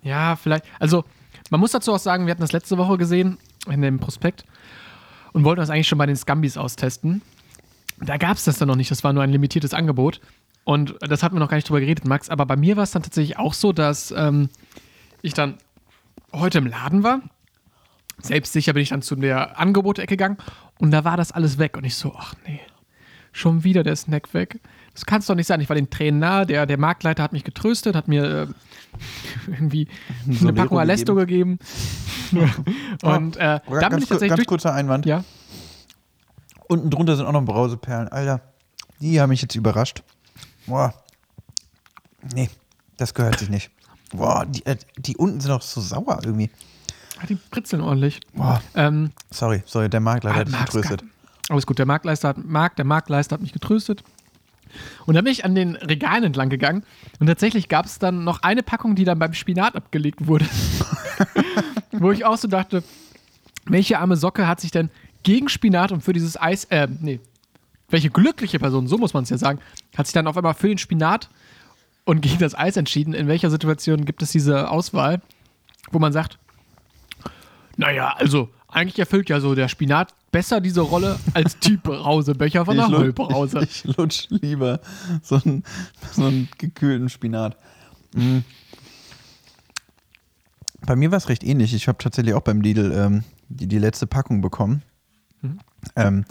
Ja, 0.01 0.35
vielleicht. 0.35 0.65
Also, 0.79 1.05
man 1.49 1.59
muss 1.59 1.71
dazu 1.71 1.93
auch 1.93 1.99
sagen, 1.99 2.25
wir 2.25 2.31
hatten 2.31 2.41
das 2.41 2.51
letzte 2.51 2.77
Woche 2.77 2.97
gesehen 2.97 3.37
in 3.69 3.81
dem 3.81 3.99
Prospekt 3.99 4.45
und 5.33 5.43
wollten 5.43 5.59
das 5.59 5.69
eigentlich 5.69 5.87
schon 5.87 5.97
bei 5.97 6.05
den 6.05 6.15
Scumbies 6.15 6.57
austesten. 6.57 7.21
Da 7.99 8.17
gab 8.17 8.37
es 8.37 8.45
das 8.45 8.57
dann 8.57 8.67
noch 8.67 8.75
nicht, 8.75 8.91
das 8.91 9.03
war 9.03 9.11
nur 9.13 9.23
ein 9.23 9.31
limitiertes 9.31 9.73
Angebot. 9.73 10.21
Und 10.63 10.95
das 11.01 11.23
hatten 11.23 11.35
wir 11.35 11.39
noch 11.39 11.49
gar 11.49 11.57
nicht 11.57 11.67
drüber 11.67 11.79
geredet, 11.79 12.05
Max. 12.05 12.29
Aber 12.29 12.45
bei 12.45 12.55
mir 12.55 12.75
war 12.75 12.83
es 12.83 12.91
dann 12.91 13.03
tatsächlich 13.03 13.37
auch 13.37 13.53
so, 13.53 13.73
dass 13.73 14.11
ähm, 14.11 14.49
ich 15.21 15.33
dann 15.33 15.57
heute 16.31 16.59
im 16.59 16.67
Laden 16.67 17.03
war. 17.03 17.21
Selbstsicher 18.21 18.73
bin 18.73 18.83
ich 18.83 18.89
dann 18.89 19.01
zu 19.01 19.15
der 19.15 19.59
Angebote-Ecke 19.59 20.17
gegangen 20.17 20.37
und 20.77 20.91
da 20.91 21.05
war 21.05 21.17
das 21.17 21.31
alles 21.31 21.57
weg. 21.57 21.77
Und 21.77 21.85
ich 21.85 21.95
so, 21.95 22.13
ach 22.15 22.35
nee, 22.45 22.59
schon 23.31 23.63
wieder 23.63 23.83
der 23.83 23.95
Snack 23.95 24.33
weg. 24.33 24.59
Das 24.93 25.05
kann 25.05 25.19
es 25.19 25.27
doch 25.27 25.35
nicht 25.35 25.47
sein. 25.47 25.61
Ich 25.61 25.69
war 25.69 25.75
den 25.75 25.89
Tränen 25.89 26.19
nahe. 26.19 26.45
Der, 26.45 26.65
der 26.65 26.77
Marktleiter 26.77 27.23
hat 27.23 27.31
mich 27.31 27.45
getröstet, 27.45 27.95
hat 27.95 28.07
mir 28.07 28.23
äh, 28.25 28.47
irgendwie 29.47 29.87
eine 30.25 30.35
Solero 30.35 30.55
Packung 30.55 30.79
Alesto 30.79 31.15
gegeben. 31.15 31.59
und 33.01 33.37
äh, 33.37 33.59
dann 33.69 33.89
bin 33.91 33.99
ich 33.99 34.09
tatsächlich 34.09 34.37
ganz 34.37 34.45
kurzer 34.45 34.73
Einwand. 34.73 35.05
Ja, 35.05 35.23
Unten 36.69 36.91
drunter 36.91 37.15
sind 37.15 37.25
auch 37.25 37.31
noch 37.31 37.43
Brauseperlen. 37.43 38.09
Alter, 38.09 38.41
die 39.01 39.19
haben 39.19 39.29
mich 39.29 39.41
jetzt 39.41 39.55
überrascht. 39.55 40.03
Boah. 40.69 40.93
Nee, 42.33 42.49
das 42.97 43.13
gehört 43.13 43.39
sich 43.39 43.49
nicht. 43.49 43.69
Boah, 44.11 44.45
die, 44.45 44.65
äh, 44.65 44.77
die 44.97 45.17
unten 45.17 45.41
sind 45.41 45.51
auch 45.51 45.61
so 45.61 45.81
sauer 45.81 46.19
irgendwie. 46.23 46.49
Ah, 47.21 47.25
die 47.27 47.35
pritzeln 47.35 47.81
ordentlich. 47.81 48.19
Boah, 48.33 48.61
Ähm, 48.75 49.11
sorry, 49.29 49.61
sorry, 49.65 49.89
der 49.89 49.99
Makler 49.99 50.33
hat 50.33 50.47
dich 50.47 50.53
Markt's 50.53 50.73
getröstet. 50.75 51.01
gehabt. 51.01 51.15
Alles 51.49 51.65
gut, 51.65 51.79
der 51.79 51.85
Marktleister 51.85 52.29
hat, 52.29 52.37
Markt, 52.45 52.77
der 52.77 52.85
Marktleister 52.85 53.33
hat 53.33 53.41
mich 53.41 53.51
getröstet. 53.53 54.03
Und 55.07 55.15
dann 55.15 55.23
bin 55.23 55.33
ich 55.33 55.45
an 55.45 55.55
den 55.55 55.75
Regalen 55.75 56.23
entlang 56.25 56.49
gegangen 56.49 56.83
und 57.19 57.25
tatsächlich 57.27 57.69
gab 57.69 57.87
es 57.87 57.97
dann 57.97 58.23
noch 58.23 58.43
eine 58.43 58.61
Packung, 58.61 58.93
die 58.95 59.03
dann 59.03 59.17
beim 59.17 59.33
Spinat 59.33 59.75
abgelegt 59.75 60.27
wurde. 60.27 60.45
Wo 61.91 62.11
ich 62.11 62.23
auch 62.23 62.37
so 62.37 62.47
dachte, 62.47 62.83
welche 63.65 63.97
arme 63.99 64.15
Socke 64.15 64.47
hat 64.47 64.61
sich 64.61 64.69
denn 64.71 64.91
gegen 65.23 65.49
Spinat 65.49 65.91
und 65.91 66.01
für 66.03 66.13
dieses 66.13 66.39
Eis, 66.39 66.65
äh, 66.65 66.87
nee, 67.01 67.19
welche 67.89 68.09
glückliche 68.09 68.59
Person, 68.59 68.87
so 68.87 68.97
muss 68.97 69.13
man 69.13 69.23
es 69.23 69.29
ja 69.29 69.37
sagen, 69.37 69.59
hat 69.97 70.07
sich 70.07 70.13
dann 70.13 70.27
auf 70.27 70.37
einmal 70.37 70.53
für 70.53 70.67
den 70.67 70.77
Spinat 70.77 71.29
und 72.05 72.21
gegen 72.21 72.39
das 72.39 72.55
Eis 72.55 72.77
entschieden. 72.77 73.13
In 73.13 73.27
welcher 73.27 73.49
Situation 73.49 74.05
gibt 74.05 74.21
es 74.21 74.31
diese 74.31 74.69
Auswahl, 74.69 75.21
wo 75.91 75.99
man 75.99 76.13
sagt, 76.13 76.37
naja, 77.77 78.13
also 78.17 78.49
eigentlich 78.67 78.99
erfüllt 78.99 79.29
ja 79.29 79.39
so 79.39 79.55
der 79.55 79.67
Spinat 79.67 80.13
besser 80.31 80.61
diese 80.61 80.81
Rolle 80.81 81.19
als 81.33 81.57
die 81.59 81.77
Brausebecher 81.77 82.65
von 82.65 82.77
der 82.77 82.87
lu- 82.89 82.97
Heubrause. 82.99 83.63
Ich, 83.63 83.85
ich 83.85 83.97
lutsch 83.97 84.27
lieber 84.29 84.79
so 85.23 85.41
einen, 85.43 85.63
so 86.11 86.25
einen 86.25 86.49
gekühlten 86.57 87.09
Spinat. 87.09 87.57
Mm. 88.13 88.39
Bei 90.81 90.95
mir 90.95 91.11
war 91.11 91.17
es 91.17 91.29
recht 91.29 91.43
ähnlich. 91.43 91.73
Ich 91.73 91.87
habe 91.87 91.97
tatsächlich 91.97 92.33
auch 92.33 92.41
beim 92.41 92.61
Lidl 92.61 92.91
ähm, 92.91 93.23
die, 93.49 93.67
die 93.67 93.79
letzte 93.79 94.07
Packung 94.07 94.41
bekommen. 94.41 94.81
Ähm, 95.95 96.25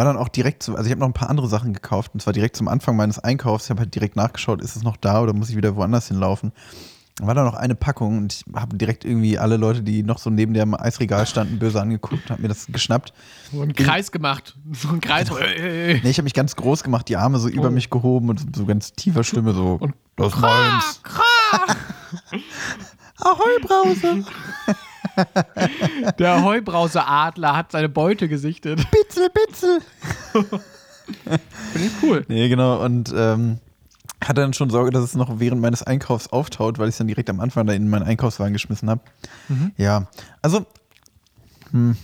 war 0.00 0.06
dann 0.06 0.16
auch 0.16 0.28
direkt 0.30 0.62
zu, 0.62 0.76
also 0.76 0.86
ich 0.86 0.92
habe 0.92 1.00
noch 1.00 1.08
ein 1.08 1.12
paar 1.12 1.28
andere 1.28 1.46
Sachen 1.46 1.74
gekauft 1.74 2.12
und 2.14 2.22
zwar 2.22 2.32
direkt 2.32 2.56
zum 2.56 2.68
Anfang 2.68 2.96
meines 2.96 3.18
Einkaufs. 3.18 3.64
Ich 3.64 3.70
habe 3.70 3.80
halt 3.80 3.94
direkt 3.94 4.16
nachgeschaut, 4.16 4.62
ist 4.62 4.74
es 4.74 4.82
noch 4.82 4.96
da 4.96 5.20
oder 5.20 5.34
muss 5.34 5.50
ich 5.50 5.56
wieder 5.56 5.76
woanders 5.76 6.08
hinlaufen? 6.08 6.52
War 7.20 7.34
da 7.34 7.44
noch 7.44 7.52
eine 7.52 7.74
Packung 7.74 8.16
und 8.16 8.32
ich 8.32 8.44
habe 8.54 8.78
direkt 8.78 9.04
irgendwie 9.04 9.36
alle 9.38 9.58
Leute, 9.58 9.82
die 9.82 10.02
noch 10.02 10.16
so 10.16 10.30
neben 10.30 10.54
dem 10.54 10.74
Eisregal 10.74 11.26
standen, 11.26 11.58
böse 11.58 11.82
angeguckt, 11.82 12.30
habe 12.30 12.40
mir 12.40 12.48
das 12.48 12.66
geschnappt. 12.68 13.12
So 13.52 13.60
einen 13.60 13.74
Kreis 13.74 14.10
gemacht. 14.10 14.56
So 14.72 14.88
ein 14.88 15.02
Kreis. 15.02 15.28
Äh, 15.38 16.00
Nee, 16.02 16.08
ich 16.08 16.16
habe 16.16 16.24
mich 16.24 16.32
ganz 16.32 16.56
groß 16.56 16.82
gemacht, 16.82 17.06
die 17.10 17.18
Arme 17.18 17.38
so 17.38 17.50
über 17.50 17.68
Oh. 17.68 17.70
mich 17.70 17.90
gehoben 17.90 18.30
und 18.30 18.56
so 18.56 18.64
ganz 18.64 18.94
tiefer 18.94 19.22
Stimme 19.22 19.52
so. 19.52 19.76
Und- 19.78 19.92
das 20.16 20.32
ist 20.32 20.40
meins. 20.40 21.02
Ahoi, 23.18 23.58
Brause. 23.60 24.24
Der 26.18 26.44
Heubrauseadler 26.44 27.56
hat 27.56 27.72
seine 27.72 27.88
Beute 27.88 28.28
gesichtet. 28.28 28.86
Bitzel, 28.90 29.28
bitzel. 29.30 29.80
Finde 31.72 31.86
ich 31.86 31.92
cool. 32.02 32.24
Nee, 32.28 32.48
genau. 32.48 32.84
Und 32.84 33.12
ähm, 33.16 33.58
hatte 34.22 34.40
dann 34.42 34.52
schon 34.52 34.70
Sorge, 34.70 34.90
dass 34.90 35.02
es 35.02 35.14
noch 35.14 35.40
während 35.40 35.60
meines 35.60 35.82
Einkaufs 35.82 36.28
auftaut, 36.28 36.78
weil 36.78 36.88
ich 36.88 36.94
es 36.94 36.98
dann 36.98 37.08
direkt 37.08 37.30
am 37.30 37.40
Anfang 37.40 37.66
da 37.66 37.72
in 37.72 37.88
meinen 37.88 38.02
Einkaufswagen 38.02 38.52
geschmissen 38.52 38.90
habe. 38.90 39.00
Ja, 39.76 40.06
also. 40.42 40.66
Hm. 41.70 41.96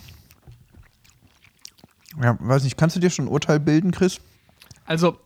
Ja, 2.22 2.36
weiß 2.40 2.64
nicht, 2.64 2.78
kannst 2.78 2.96
du 2.96 3.00
dir 3.00 3.10
schon 3.10 3.26
ein 3.26 3.28
Urteil 3.28 3.60
bilden, 3.60 3.90
Chris? 3.90 4.20
Also, 4.86 5.18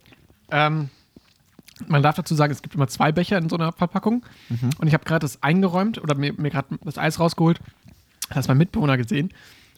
ähm, 0.50 0.90
man 1.88 2.02
darf 2.02 2.16
dazu 2.16 2.34
sagen, 2.34 2.52
es 2.52 2.62
gibt 2.62 2.74
immer 2.74 2.88
zwei 2.88 3.12
Becher 3.12 3.38
in 3.38 3.48
so 3.48 3.56
einer 3.56 3.72
Verpackung. 3.72 4.24
Und 4.78 4.86
ich 4.86 4.94
habe 4.94 5.04
gerade 5.04 5.24
das 5.24 5.42
eingeräumt 5.42 6.02
oder 6.02 6.14
mir, 6.14 6.32
mir 6.34 6.50
gerade 6.50 6.78
das 6.84 6.98
Eis 6.98 7.18
rausgeholt. 7.20 7.60
Das 8.28 8.36
hat 8.38 8.48
mein 8.48 8.58
Mitbewohner 8.58 8.96
gesehen. 8.96 9.32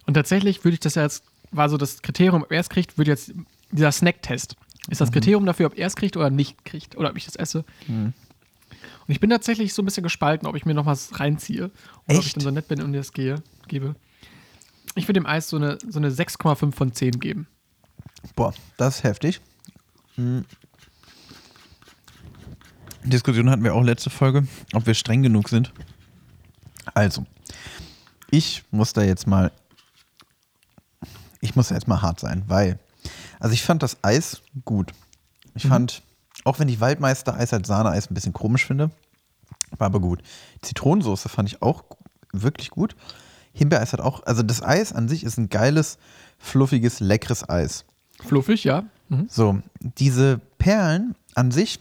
Und 0.06 0.14
tatsächlich 0.14 0.64
würde 0.64 0.74
ich 0.74 0.80
das 0.80 0.94
ja 0.96 1.02
jetzt, 1.02 1.24
war 1.50 1.68
so 1.68 1.76
das 1.76 2.02
Kriterium, 2.02 2.42
ob 2.42 2.52
er 2.52 2.60
es 2.60 2.68
kriegt, 2.68 2.98
würde 2.98 3.10
jetzt 3.10 3.32
dieser 3.70 3.92
Snack-Test. 3.92 4.56
Ist 4.88 5.00
das 5.00 5.12
Kriterium 5.12 5.46
dafür, 5.46 5.66
ob 5.66 5.78
er 5.78 5.86
es 5.86 5.96
kriegt 5.96 6.16
oder 6.16 6.28
nicht 6.28 6.64
kriegt 6.64 6.96
oder 6.96 7.10
ob 7.10 7.16
ich 7.16 7.24
das 7.24 7.36
esse? 7.36 7.64
Und 9.06 9.12
ich 9.14 9.20
bin 9.20 9.30
tatsächlich 9.30 9.74
so 9.74 9.82
ein 9.82 9.84
bisschen 9.84 10.02
gespalten, 10.02 10.46
ob 10.48 10.56
ich 10.56 10.66
mir 10.66 10.74
noch 10.74 10.86
was 10.86 11.20
reinziehe 11.20 11.64
oder 11.64 11.72
ob 12.06 12.20
ich 12.20 12.26
Echt? 12.26 12.36
dann 12.36 12.42
so 12.42 12.50
nett 12.50 12.68
bin 12.68 12.82
und 12.82 12.92
dir 12.92 12.98
das 12.98 13.12
gehe, 13.12 13.36
gebe. 13.68 13.94
Ich 14.94 15.04
würde 15.04 15.20
dem 15.20 15.26
Eis 15.26 15.48
so 15.48 15.56
eine, 15.56 15.78
so 15.88 15.98
eine 15.98 16.10
6,5 16.10 16.72
von 16.72 16.92
10 16.92 17.20
geben. 17.20 17.46
Boah, 18.34 18.52
das 18.76 18.96
ist 18.96 19.04
heftig. 19.04 19.40
Diskussion 23.04 23.50
hatten 23.50 23.64
wir 23.64 23.74
auch 23.74 23.82
letzte 23.82 24.10
Folge, 24.10 24.46
ob 24.72 24.86
wir 24.86 24.94
streng 24.94 25.22
genug 25.22 25.48
sind. 25.48 25.72
Also, 26.94 27.24
ich 28.30 28.64
muss 28.70 28.92
da 28.92 29.02
jetzt 29.02 29.26
mal, 29.26 29.52
ich 31.40 31.56
muss 31.56 31.68
da 31.68 31.74
jetzt 31.74 31.88
mal 31.88 32.02
hart 32.02 32.20
sein, 32.20 32.44
weil, 32.46 32.78
also 33.40 33.52
ich 33.52 33.62
fand 33.62 33.82
das 33.82 33.98
Eis 34.02 34.42
gut. 34.64 34.92
Ich 35.54 35.66
fand, 35.66 36.02
auch 36.44 36.58
wenn 36.58 36.68
ich 36.68 36.80
Waldmeister-Eis 36.80 37.52
als 37.52 37.68
Sahneeis 37.68 38.10
ein 38.10 38.14
bisschen 38.14 38.32
komisch 38.32 38.66
finde, 38.66 38.90
war 39.76 39.86
aber 39.86 40.00
gut. 40.00 40.22
Zitronensoße 40.62 41.28
fand 41.28 41.48
ich 41.48 41.62
auch 41.62 41.84
wirklich 42.32 42.70
gut. 42.70 42.96
Himbeereis 43.52 43.92
hat 43.92 44.00
auch, 44.00 44.24
also 44.24 44.42
das 44.42 44.62
Eis 44.62 44.92
an 44.92 45.08
sich 45.08 45.24
ist 45.24 45.36
ein 45.36 45.50
geiles, 45.50 45.98
fluffiges, 46.38 47.00
leckeres 47.00 47.48
Eis. 47.48 47.84
Fluffig, 48.20 48.64
ja. 48.64 48.84
Mhm. 49.08 49.26
So, 49.28 49.58
diese 49.80 50.40
Perlen 50.58 51.14
an 51.34 51.50
sich 51.50 51.80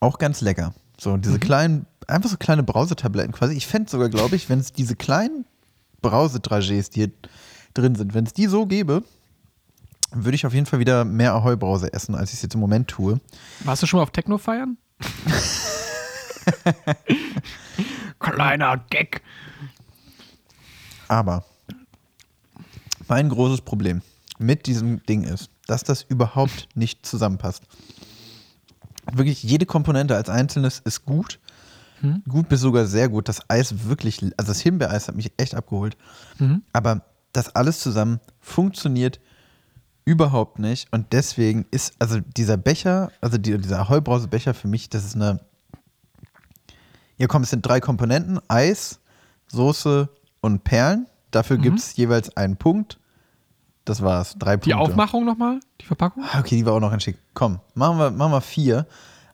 auch 0.00 0.18
ganz 0.18 0.40
lecker. 0.40 0.74
So, 0.98 1.16
diese 1.16 1.38
kleinen, 1.38 1.86
einfach 2.06 2.30
so 2.30 2.36
kleine 2.36 2.62
Brausetabletten 2.62 3.32
quasi. 3.32 3.54
Ich 3.54 3.66
fände 3.66 3.90
sogar, 3.90 4.08
glaube 4.08 4.36
ich, 4.36 4.48
wenn 4.48 4.58
es 4.58 4.72
diese 4.72 4.96
kleinen 4.96 5.44
Brausedragés, 6.02 6.90
die 6.90 7.00
hier 7.00 7.12
drin 7.74 7.94
sind, 7.94 8.14
wenn 8.14 8.26
es 8.26 8.32
die 8.32 8.46
so 8.46 8.66
gäbe, 8.66 9.02
würde 10.12 10.34
ich 10.34 10.46
auf 10.46 10.54
jeden 10.54 10.66
Fall 10.66 10.78
wieder 10.78 11.04
mehr 11.04 11.34
Ahoi-Brause 11.34 11.92
essen, 11.92 12.14
als 12.14 12.30
ich 12.30 12.36
es 12.36 12.42
jetzt 12.42 12.54
im 12.54 12.60
Moment 12.60 12.88
tue. 12.88 13.20
Warst 13.60 13.82
du 13.82 13.86
schon 13.86 13.98
mal 13.98 14.02
auf 14.04 14.10
Techno 14.10 14.38
feiern? 14.38 14.78
Kleiner 18.18 18.84
Gag. 18.90 19.22
Aber 21.08 21.44
mein 23.06 23.28
großes 23.28 23.60
Problem 23.62 24.02
mit 24.38 24.66
diesem 24.66 25.02
Ding 25.04 25.24
ist, 25.24 25.50
dass 25.66 25.84
das 25.84 26.02
überhaupt 26.02 26.68
nicht 26.74 27.04
zusammenpasst. 27.04 27.64
Wirklich 29.12 29.42
jede 29.42 29.66
Komponente 29.66 30.14
als 30.16 30.28
einzelnes 30.28 30.80
ist 30.80 31.04
gut. 31.04 31.38
Gut 32.28 32.48
bis 32.48 32.60
sogar 32.60 32.86
sehr 32.86 33.08
gut. 33.08 33.28
Das 33.28 33.48
Eis 33.50 33.88
wirklich, 33.88 34.22
also 34.36 34.52
das 34.52 34.60
Himbeereis 34.60 35.08
hat 35.08 35.16
mich 35.16 35.32
echt 35.36 35.54
abgeholt. 35.54 35.96
Aber 36.72 37.02
das 37.32 37.54
alles 37.56 37.80
zusammen 37.80 38.20
funktioniert 38.40 39.20
überhaupt 40.04 40.58
nicht. 40.58 40.92
Und 40.92 41.12
deswegen 41.12 41.66
ist, 41.70 41.94
also 41.98 42.20
dieser 42.20 42.56
Becher, 42.56 43.10
also 43.20 43.36
die, 43.36 43.58
dieser 43.58 43.88
Heubrausebecher 43.88 44.54
für 44.54 44.68
mich, 44.68 44.88
das 44.88 45.04
ist 45.04 45.16
eine. 45.16 45.40
Ja, 47.18 47.26
komm, 47.26 47.42
es 47.42 47.50
sind 47.50 47.66
drei 47.66 47.80
Komponenten: 47.80 48.40
Eis, 48.48 49.00
Soße 49.48 50.08
und 50.40 50.64
Perlen. 50.64 51.06
Dafür 51.30 51.58
gibt 51.58 51.78
es 51.78 51.96
jeweils 51.96 52.34
einen 52.36 52.56
Punkt. 52.56 52.98
Das 53.88 54.02
war's. 54.02 54.34
Drei 54.38 54.56
Die 54.56 54.70
Punkte. 54.70 54.78
Aufmachung 54.92 55.24
nochmal? 55.24 55.60
Die 55.80 55.86
Verpackung? 55.86 56.22
Ah, 56.30 56.40
Okay, 56.40 56.56
die 56.56 56.66
war 56.66 56.74
auch 56.74 56.80
noch 56.80 56.90
ganz 56.90 57.04
schick. 57.04 57.16
Komm, 57.32 57.60
machen 57.74 57.98
wir, 57.98 58.10
machen 58.10 58.32
wir 58.32 58.40
vier. 58.42 58.86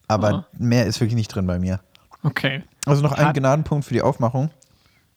Aber 0.07 0.29
Aha. 0.29 0.47
mehr 0.59 0.87
ist 0.87 1.01
wirklich 1.01 1.17
nicht 1.17 1.29
drin 1.29 1.47
bei 1.47 1.59
mir. 1.59 1.81
Okay. 2.23 2.63
Also 2.87 3.03
noch 3.03 3.13
ein 3.13 3.33
Gnadenpunkt 3.33 3.85
für 3.87 3.95
die 3.95 4.03
Aufmachung. 4.03 4.51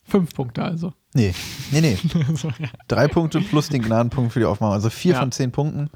Fünf 0.03 0.33
Punkte 0.33 0.63
also. 0.63 0.93
Nee, 1.13 1.35
nee, 1.71 1.81
nee. 1.81 1.97
So, 2.35 2.47
ja. 2.57 2.69
Drei 2.87 3.07
Punkte 3.07 3.41
plus 3.41 3.69
den 3.69 3.81
Gnadenpunkt 3.81 4.33
für 4.33 4.39
die 4.39 4.45
Aufmachung. 4.45 4.73
Also 4.73 4.89
vier 4.89 5.13
Ja. 5.13 5.19
von 5.19 5.31
zehn 5.31 5.51
Punkten 5.51 5.89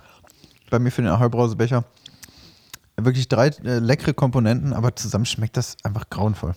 bei 0.70 0.78
mir 0.80 0.92
für 0.92 1.02
den 1.02 1.10
Ahoi-Brausebecher. 1.12 1.84
Wirklich 2.98 3.28
drei 3.28 3.48
äh, 3.48 3.80
leckere 3.80 4.14
Komponenten, 4.14 4.74
aber 4.74 4.96
zusammen 4.96 5.26
schmeckt 5.26 5.58
das 5.58 5.78
einfach 5.84 6.10
grauenvoll. 6.10 6.54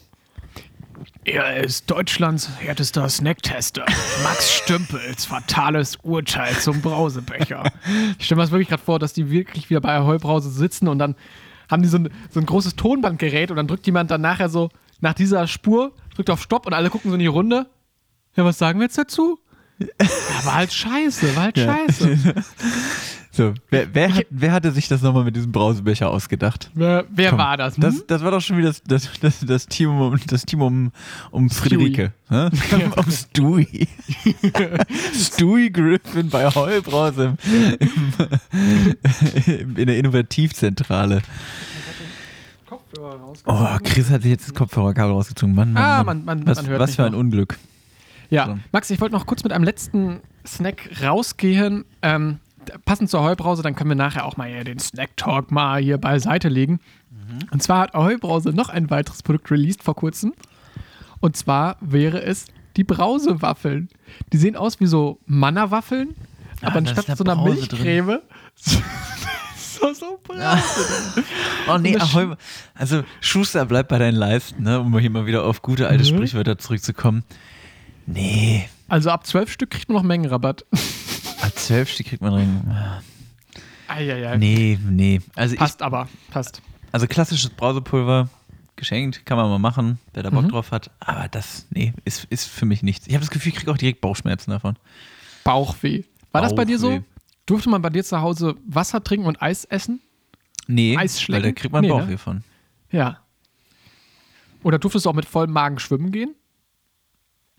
Er 1.27 1.65
ist 1.65 1.91
Deutschlands 1.91 2.51
härtester 2.59 3.09
Snacktester. 3.09 3.87
Max 4.23 4.53
Stümpels 4.53 5.25
fatales 5.25 5.97
Urteil 6.03 6.55
zum 6.59 6.83
Brausebecher. 6.83 7.65
Ich 8.19 8.27
stelle 8.27 8.37
mir 8.37 8.43
das 8.43 8.51
wirklich 8.51 8.69
gerade 8.69 8.83
vor, 8.83 8.99
dass 8.99 9.15
die 9.15 9.31
wirklich 9.31 9.71
wieder 9.71 9.81
bei 9.81 9.93
der 9.93 10.05
Heubrause 10.05 10.51
sitzen 10.51 10.87
und 10.89 10.99
dann 10.99 11.15
haben 11.71 11.83
die 11.83 11.89
so 11.89 11.97
ein, 11.97 12.11
so 12.31 12.41
ein 12.41 12.47
großes 12.47 12.77
Tonbandgerät 12.77 13.51
und 13.51 13.57
dann 13.57 13.67
drückt 13.67 13.87
jemand 13.87 14.11
dann 14.11 14.21
nachher 14.21 14.49
so 14.49 14.69
nach 15.01 15.15
dieser 15.15 15.47
Spur, 15.47 15.93
drückt 16.15 16.29
auf 16.31 16.43
Stopp 16.43 16.67
und 16.67 16.75
alle 16.75 16.91
gucken 16.91 17.11
so 17.11 17.15
in 17.15 17.21
die 17.21 17.27
Runde. 17.27 17.67
Ja, 18.37 18.45
was 18.45 18.59
sagen 18.59 18.79
wir 18.81 18.85
jetzt 18.85 18.99
dazu? 18.99 19.39
Ja, 19.79 19.87
war 20.45 20.55
halt 20.55 20.73
scheiße, 20.73 21.37
war 21.37 21.45
halt 21.45 21.59
scheiße. 21.59 22.19
So, 23.37 23.53
wer, 23.69 23.93
wer, 23.93 24.15
hat, 24.15 24.27
wer 24.31 24.53
hatte 24.53 24.71
sich 24.71 24.87
das 24.87 25.03
nochmal 25.03 25.25
mit 25.25 25.35
diesem 25.35 25.51
Brausebecher 25.51 26.09
ausgedacht? 26.09 26.71
Wer, 26.75 27.05
wer 27.11 27.31
Komm, 27.31 27.39
war 27.41 27.57
das? 27.57 27.75
Hm? 27.75 27.81
Das, 27.83 28.07
das 28.07 28.23
war 28.23 28.31
doch 28.31 28.41
schon 28.41 28.59
wieder 28.59 28.69
das, 28.69 28.81
das, 28.87 29.11
das, 29.21 29.41
das 29.41 29.67
Team, 29.67 29.91
um, 30.01 30.17
das 30.29 30.45
Team 30.47 30.63
um, 30.63 30.93
um 31.33 31.51
Friederike. 31.51 32.13
Ne? 32.31 32.51
um 32.97 33.11
Stewie. 33.11 33.89
Stewie 35.15 35.71
Griffin 35.73 36.29
bei 36.31 36.49
Heubrause 36.49 37.37
im, 39.47 39.77
in 39.77 39.87
der 39.87 39.99
Innovativzentrale. 39.99 41.23
Oh, 43.47 43.67
Chris 43.83 44.11
hat 44.11 44.23
sich 44.23 44.31
jetzt 44.31 44.47
das 44.49 44.55
Kopfhörerkabel 44.55 45.13
rausgezogen. 45.13 45.55
Mann, 45.55 45.73
Mann, 45.73 45.83
Ah, 45.83 46.05
Mann. 46.05 46.25
man- 46.25 46.39
man- 46.39 46.47
was, 46.47 46.59
man 46.63 46.67
hört 46.71 46.81
was 46.81 46.95
für 46.97 47.05
ein 47.05 47.13
noch. 47.13 47.19
Unglück. 47.19 47.59
Ja, 48.31 48.47
So. 48.47 48.59
Max, 48.73 48.91
ich 48.91 49.01
wollte 49.01 49.15
noch 49.15 49.27
kurz 49.27 49.45
mit 49.45 49.53
einem 49.53 49.65
letzten 49.65 50.21
Snack 50.47 50.89
rausgehen. 51.03 51.85
Ähm, 52.03 52.39
passend 52.85 53.11
zur 53.11 53.23
Heubrause, 53.23 53.63
dann 53.63 53.75
können 53.75 53.91
wir 53.91 53.97
nachher 53.97 54.25
auch 54.27 54.37
mal 54.37 54.49
hier 54.49 54.65
den 54.65 54.79
Snack-Talk 54.79 55.51
mal 55.51 55.81
hier 55.83 55.99
beiseite 55.99 56.49
legen. 56.49 56.81
Und 57.51 57.63
zwar 57.63 57.81
hat 57.83 57.95
Heubrause 57.95 58.51
noch 58.51 58.69
ein 58.69 58.91
weiteres 58.91 59.23
Produkt 59.23 59.51
released 59.51 59.83
vor 59.83 59.95
kurzem. 59.97 60.35
Und 61.21 61.37
zwar 61.37 61.77
wäre 61.81 62.23
es 62.23 62.47
die 62.77 62.85
Brausewaffeln. 62.85 63.89
Die 64.33 64.37
sehen 64.37 64.57
aus 64.57 64.79
wie 64.81 64.87
so 64.87 65.19
Manna-Waffeln, 65.27 66.15
aber 66.61 66.81
da 66.83 66.91
ist 66.91 66.99
anstatt 66.99 67.17
so 67.19 67.25
einer 67.25 67.37
Brause 67.37 67.55
Milchcreme. 67.61 68.21
so, 69.57 69.93
so 69.95 70.21
Brause. 70.23 70.41
Oh 71.69 71.79
nee, 71.79 71.97
Ahoi, 71.97 72.35
also 72.75 73.05
Schuster 73.21 73.65
bleibt 73.65 73.89
bei 73.89 73.99
deinen 73.99 74.17
Leisten, 74.17 74.63
ne? 74.63 74.79
um 74.81 74.99
hier 74.99 75.09
mal 75.09 75.25
wieder 75.25 75.45
auf 75.45 75.63
gute 75.63 75.89
alte 75.89 76.05
Mhm. 76.05 76.09
Sprichwörter 76.17 76.59
zurückzukommen. 76.59 77.25
Nee, 78.07 78.69
Also 78.89 79.09
ab 79.11 79.27
zwölf 79.27 79.51
Stück 79.51 79.71
kriegt 79.71 79.89
man 79.89 79.97
noch 79.97 80.03
Mengenrabatt. 80.03 80.67
als 81.45 81.67
zwölf 81.67 81.91
Stück 81.91 82.07
kriegt 82.07 82.23
man 82.23 82.33
rein. 82.35 83.03
Eieiei. 83.89 84.37
Nee, 84.37 84.79
nee. 84.83 85.21
Also 85.37 85.57
Passt 85.57 85.83
aber, 85.83 86.09
passt. 86.31 86.59
ich, 86.65 86.95
Also 86.95 87.07
klassisches 87.07 87.51
Brausepulver, 87.51 88.29
geschenkt, 88.77 89.25
kann 89.27 89.37
man 89.37 89.49
mal 89.49 89.59
machen, 89.59 89.99
wer 90.15 90.23
da 90.23 90.31
Bock 90.31 90.45
Mhm. 90.45 90.49
drauf 90.49 90.71
hat. 90.73 90.91
Aber 91.01 91.29
das, 91.29 91.67
nee, 91.71 91.93
ist, 92.05 92.25
ist 92.31 92.47
für 92.47 92.67
mich 92.67 92.83
nichts. 92.83 93.07
Ich 93.07 93.15
habe 93.15 93.21
das 93.25 93.31
Gefühl, 93.31 93.51
ich 93.53 93.59
kriege 93.59 93.71
auch 93.71 93.79
direkt 93.79 94.01
Bauchschmerzen 94.01 94.51
davon. 94.51 94.77
Bauchweh. 95.45 96.03
War 96.33 96.41
das 96.43 96.55
bei 96.55 96.65
dir 96.65 96.79
so? 96.79 96.89
Bauchweh. 96.91 97.03
Durfte 97.47 97.69
man 97.69 97.83
bei 97.83 97.91
dir 97.91 98.03
zu 98.03 98.21
Hause 98.21 98.57
Wasser 98.67 99.05
trinken 99.05 99.27
und 99.27 99.41
Eis 99.43 99.65
essen? 99.67 100.01
Nee, 100.67 100.97
Eis 100.97 101.29
weil 101.29 101.43
da 101.43 101.53
kriegt 101.53 101.73
man 101.73 101.83
Nee, 101.83 101.89
ne? 101.89 101.95
Bauchweh 101.95 102.17
von. 102.17 102.43
Ja. 102.91 103.21
Oder 104.63 104.79
durftest 104.79 105.05
du 105.05 105.11
auch 105.11 105.15
mit 105.15 105.27
vollem 105.27 105.53
Magen 105.53 105.79
schwimmen 105.79 106.11
gehen? 106.11 106.35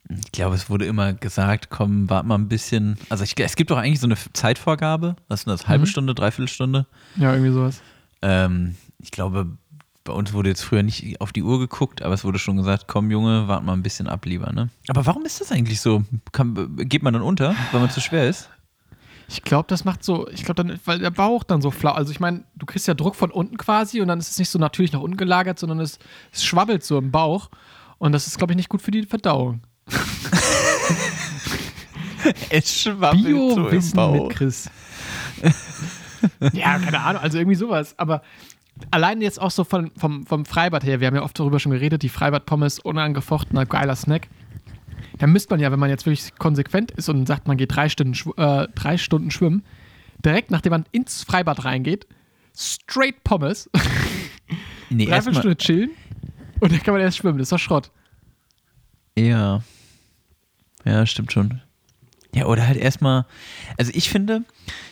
Ich 0.10 0.32
glaube, 0.32 0.56
es 0.56 0.70
wurde 0.70 0.86
immer 0.86 1.13
gesagt, 1.13 1.70
komm, 1.70 2.10
warte 2.10 2.28
mal 2.28 2.36
ein 2.38 2.48
bisschen. 2.48 2.98
Also 3.10 3.24
ich, 3.24 3.34
es 3.39 3.56
gibt 3.56 3.72
doch 3.72 3.78
eigentlich 3.78 4.00
so 4.00 4.08
eine 4.08 4.18
Zeitvorgabe. 4.34 5.15
Was 5.28 5.41
ist 5.41 5.46
denn 5.48 5.54
das? 5.54 5.68
Halbe 5.68 5.86
Mhm. 5.86 5.89
Stunde, 5.89 6.13
Dreiviertelstunde? 6.15 6.86
Ja, 7.15 7.34
irgendwie 7.34 7.52
sowas. 7.52 7.82
Ähm, 8.22 8.76
ich 9.00 9.10
glaube, 9.12 9.48
bei 10.04 10.13
uns 10.13 10.34
wurde 10.34 10.50
jetzt 10.50 10.62
früher 10.63 10.84
nicht 10.84 11.20
auf 11.22 11.34
die 11.34 11.41
Uhr 11.41 11.58
geguckt, 11.58 12.04
aber 12.04 12.13
es 12.13 12.24
wurde 12.24 12.38
schon 12.38 12.58
gesagt, 12.58 12.86
komm 12.88 13.10
Junge, 13.10 13.48
warte 13.48 13.65
mal 13.65 13.74
ein 13.74 13.82
bisschen 13.82 14.08
ab 14.08 14.26
lieber, 14.26 14.54
ne? 14.54 14.70
Aber 14.88 15.06
warum 15.08 15.26
ist 15.26 15.41
das 15.41 15.52
eigentlich 15.52 15.82
so? 15.82 16.04
Kann, 16.32 16.76
geht 16.78 17.02
man 17.02 17.13
dann 17.13 17.24
unter, 17.24 17.56
weil 17.72 17.82
man 17.82 17.89
zu 17.89 18.00
schwer 18.02 18.30
ist? 18.30 18.50
Ich 19.28 19.41
glaube, 19.41 19.65
das 19.68 19.86
macht 19.86 20.04
so, 20.04 20.28
ich 20.30 20.44
glaube 20.46 20.63
dann, 20.63 20.80
weil 20.86 21.00
der 21.00 21.10
Bauch 21.10 21.44
dann 21.44 21.60
so 21.63 21.72
flau. 21.72 21.94
Also 21.94 22.12
ich 22.12 22.20
meine, 22.20 22.44
du 22.56 22.68
kriegst 22.68 22.88
ja 22.88 22.94
Druck 22.94 23.15
von 23.15 23.32
unten 23.32 23.58
quasi 23.58 24.00
und 24.02 24.08
dann 24.08 24.20
ist 24.20 24.30
es 24.30 24.38
nicht 24.38 24.50
so 24.50 24.60
natürlich 24.60 24.91
nach 24.94 25.00
unten 25.00 25.18
gelagert, 25.18 25.58
sondern 25.58 25.80
es, 25.80 25.98
es 26.32 26.46
schwabbelt 26.46 26.84
so 26.84 27.00
im 27.00 27.10
Bauch. 27.10 27.50
Und 27.98 28.12
das 28.12 28.28
ist, 28.28 28.38
glaube 28.38 28.54
ich, 28.54 28.58
nicht 28.58 28.70
gut 28.70 28.84
für 28.84 28.91
die 28.91 29.02
Verdauung. 29.04 29.62
Es 32.50 32.82
schwabbelt 32.82 33.24
Bio-Wissen 33.24 34.12
mit 34.13 34.30
Chris. 34.32 34.69
ja, 36.54 36.80
keine 36.80 37.00
Ahnung, 37.02 37.21
also 37.21 37.38
irgendwie 37.38 37.56
sowas. 37.56 37.93
Aber 38.00 38.24
allein 38.89 39.21
jetzt 39.21 39.39
auch 39.39 39.52
so 39.52 39.63
von, 39.63 39.91
vom, 39.98 40.26
vom 40.26 40.45
Freibad 40.45 40.84
her, 40.84 41.00
wir 41.00 41.08
haben 41.08 41.15
ja 41.15 41.21
oft 41.21 41.39
darüber 41.39 41.60
schon 41.60 41.71
geredet, 41.71 42.02
die 42.02 42.10
Freibad-Pommes, 42.10 42.80
unangefochtener, 42.80 43.65
geiler 43.67 43.95
Snack. 43.95 44.28
Da 45.19 45.28
müsste 45.28 45.54
man 45.54 45.60
ja, 45.60 45.71
wenn 45.71 45.80
man 45.80 45.89
jetzt 45.89 46.06
wirklich 46.08 46.36
konsequent 46.38 46.91
ist 46.91 47.10
und 47.10 47.28
sagt, 47.28 47.48
man 47.48 47.58
geht 47.58 47.76
drei 47.76 47.89
Stunden, 47.89 48.13
schw- 48.13 48.63
äh, 48.63 48.67
drei 48.74 48.98
Stunden 48.98 49.30
schwimmen, 49.30 49.63
direkt 50.26 50.50
nachdem 50.52 50.71
man 50.71 50.86
ins 50.91 51.21
Freibad 51.24 51.63
reingeht, 51.63 52.08
straight 52.58 53.24
Pommes, 53.24 53.69
Nee, 54.89 55.00
dreiviertel 55.06 55.12
erstmal. 55.12 55.36
Stunde 55.36 55.58
chillen 55.58 55.91
und 56.60 56.71
dann 56.71 56.82
kann 56.82 56.93
man 56.95 57.02
erst 57.02 57.17
schwimmen. 57.17 57.38
Das 57.38 57.45
ist 57.45 57.52
doch 57.52 57.60
Schrott. 57.60 57.91
Ja. 59.17 59.62
Ja, 60.86 61.06
stimmt 61.06 61.32
schon. 61.32 61.62
Ja, 62.34 62.45
oder 62.45 62.67
halt 62.67 62.78
erstmal, 62.78 63.26
also 63.78 63.91
ich 63.93 64.10
finde, 64.10 64.43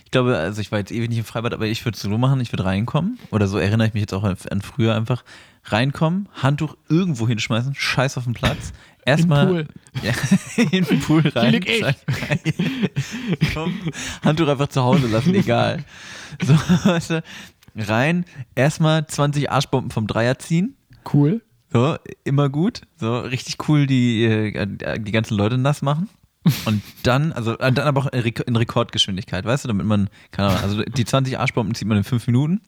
ich 0.06 0.12
glaube, 0.12 0.38
also 0.38 0.62
ich 0.62 0.71
war 0.71 0.79
jetzt 0.79 0.91
ewig 0.91 1.10
nicht 1.10 1.19
im 1.19 1.25
Freibad, 1.25 1.53
aber 1.53 1.65
ich 1.67 1.84
würde 1.84 1.95
es 1.95 2.01
so 2.01 2.17
machen, 2.17 2.39
ich 2.39 2.53
würde 2.53 2.65
reinkommen, 2.65 3.19
oder 3.32 3.47
so 3.47 3.58
erinnere 3.58 3.88
ich 3.88 3.93
mich 3.93 4.01
jetzt 4.01 4.13
auch 4.13 4.23
an, 4.23 4.38
an 4.49 4.62
früher 4.62 4.95
einfach, 4.95 5.23
reinkommen, 5.65 6.29
Handtuch 6.34 6.75
irgendwo 6.89 7.27
hinschmeißen, 7.27 7.75
scheiß 7.75 8.17
auf 8.17 8.23
den 8.23 8.34
Platz, 8.34 8.71
erstmal 9.06 9.47
Pool. 9.47 9.67
Ja, 10.01 10.13
in 10.71 10.86
den 10.86 10.99
Pool 11.01 11.27
rein. 11.27 11.51
lieg 11.51 11.69
ich. 11.69 11.79
scheiß 11.79 12.06
rein. 12.29 12.39
Komm, 13.53 13.73
Handtuch 14.23 14.47
einfach 14.47 14.67
zu 14.69 14.82
Hause 14.82 15.08
lassen, 15.08 15.36
egal. 15.36 15.84
So, 16.41 16.53
weißt 16.89 17.10
du, 17.12 17.23
rein, 17.75 18.25
erstmal 18.56 19.06
20 19.06 19.51
Arschbomben 19.51 19.91
vom 19.91 20.08
Dreier 20.08 20.39
ziehen, 20.39 20.77
Cool. 21.12 21.41
So, 21.73 21.97
immer 22.23 22.49
gut. 22.49 22.81
So, 22.97 23.19
richtig 23.19 23.67
cool 23.67 23.88
die, 23.88 24.23
äh, 24.25 24.99
die 24.99 25.12
ganzen 25.12 25.36
Leute 25.36 25.57
nass 25.57 25.81
machen. 25.81 26.09
Und 26.65 26.81
dann, 27.03 27.31
also 27.31 27.57
äh, 27.57 27.71
dann 27.71 27.88
aber 27.88 28.01
auch 28.01 28.07
in 28.07 28.21
Rek- 28.21 28.45
in 28.45 28.55
Rekordgeschwindigkeit, 28.55 29.45
weißt 29.45 29.63
du, 29.63 29.69
damit 29.69 29.86
man, 29.86 30.09
keine 30.31 30.49
Ahnung, 30.49 30.62
also 30.62 30.83
die 30.83 31.05
20 31.05 31.39
Arschbomben 31.39 31.73
zieht 31.73 31.88
man 31.88 31.97
in 31.97 32.03
fünf 32.03 32.27
Minuten. 32.27 32.62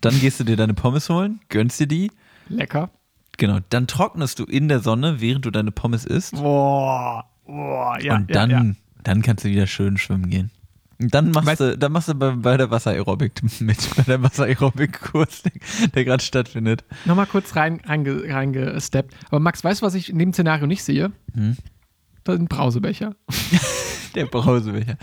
Dann 0.00 0.18
gehst 0.20 0.38
du 0.40 0.44
dir 0.44 0.56
deine 0.56 0.74
Pommes 0.74 1.08
holen, 1.08 1.40
gönnst 1.48 1.80
dir 1.80 1.86
die. 1.86 2.10
Lecker. 2.48 2.90
Genau, 3.36 3.58
dann 3.70 3.86
trocknest 3.86 4.38
du 4.38 4.44
in 4.44 4.68
der 4.68 4.80
Sonne, 4.80 5.20
während 5.20 5.44
du 5.44 5.50
deine 5.50 5.72
Pommes 5.72 6.04
isst. 6.04 6.32
Boah. 6.34 7.24
Boah, 7.46 7.98
ja. 8.00 8.16
und 8.16 8.34
dann, 8.34 8.50
ja, 8.50 8.62
ja. 8.62 8.72
dann 9.02 9.22
kannst 9.22 9.44
du 9.44 9.48
wieder 9.48 9.66
schön 9.66 9.98
schwimmen 9.98 10.30
gehen. 10.30 10.50
Dann 10.98 11.30
machst 11.32 11.48
Weißt- 11.48 11.72
du, 11.72 11.78
dann 11.78 11.92
machst 11.92 12.08
du 12.08 12.14
bei, 12.14 12.30
bei 12.32 12.56
der 12.56 12.70
Wassererobik 12.70 13.42
mit, 13.60 13.76
bei 13.96 14.02
der 14.04 14.22
Wassererobik-Kurs, 14.22 15.42
der, 15.42 15.52
der 15.94 16.04
gerade 16.04 16.22
stattfindet. 16.22 16.84
Nochmal 17.04 17.26
kurz 17.26 17.56
rein, 17.56 17.80
reinge, 17.84 18.24
reingesteppt. 18.32 19.14
Aber 19.28 19.40
Max, 19.40 19.64
weißt 19.64 19.82
du, 19.82 19.86
was 19.86 19.94
ich 19.94 20.10
in 20.10 20.18
dem 20.18 20.32
Szenario 20.32 20.66
nicht 20.66 20.84
sehe? 20.84 21.12
Hm? 21.34 21.56
Ein 22.26 22.46
Brausebecher. 22.46 23.16
Der 24.24 24.26
Brausebecher. 24.26 24.96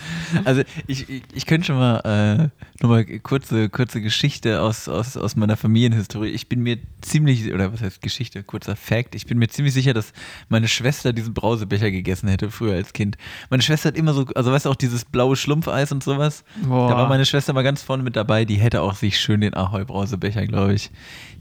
Also 0.46 0.62
ich, 0.88 1.10
ich, 1.10 1.24
ich 1.34 1.46
könnte 1.46 1.68
schon 1.68 1.78
mal 1.78 2.00
äh, 2.00 2.82
nochmal 2.82 3.06
kurze, 3.20 3.70
kurze 3.70 4.02
Geschichte 4.02 4.62
aus, 4.62 4.88
aus, 4.88 5.18
aus 5.18 5.36
meiner 5.36 5.58
Familienhistorie. 5.58 6.30
Ich 6.30 6.48
bin 6.48 6.64
mir 6.64 6.78
ziemlich, 7.02 7.54
oder 7.54 7.74
was 7.74 7.82
heißt 7.82 8.02
Geschichte, 8.02 8.44
kurzer 8.44 8.76
Fact, 8.76 9.16
ich 9.16 9.26
bin 9.26 9.38
mir 9.38 9.50
ziemlich 9.50 9.74
sicher, 9.74 9.94
dass 9.94 10.14
meine 10.48 10.70
Schwester 10.70 11.12
diesen 11.12 11.34
Brausebecher 11.34 11.92
gegessen 11.92 12.30
hätte 12.30 12.50
früher 12.52 12.76
als 12.76 12.94
Kind. 12.94 13.18
Meine 13.50 13.64
Schwester 13.64 13.90
hat 13.90 13.98
immer 13.98 14.14
so, 14.14 14.26
also 14.36 14.52
weißt 14.52 14.66
du 14.66 14.70
auch 14.70 14.76
dieses 14.76 15.04
blaue 15.04 15.36
Schlumpfeis 15.36 15.92
und 15.92 16.04
sowas. 16.04 16.46
Boah. 16.64 16.90
Da 16.90 16.96
war 16.96 17.10
meine 17.10 17.26
Schwester 17.26 17.52
mal 17.52 17.64
ganz 17.64 17.82
vorne 17.82 18.04
mit 18.04 18.16
dabei, 18.16 18.46
die 18.46 18.56
hätte 18.56 18.82
auch 18.82 18.96
sich 18.96 19.20
schön 19.20 19.42
den 19.42 19.54
Ahoi-Brausebecher, 19.54 20.48
glaube 20.48 20.74
ich. 20.74 20.90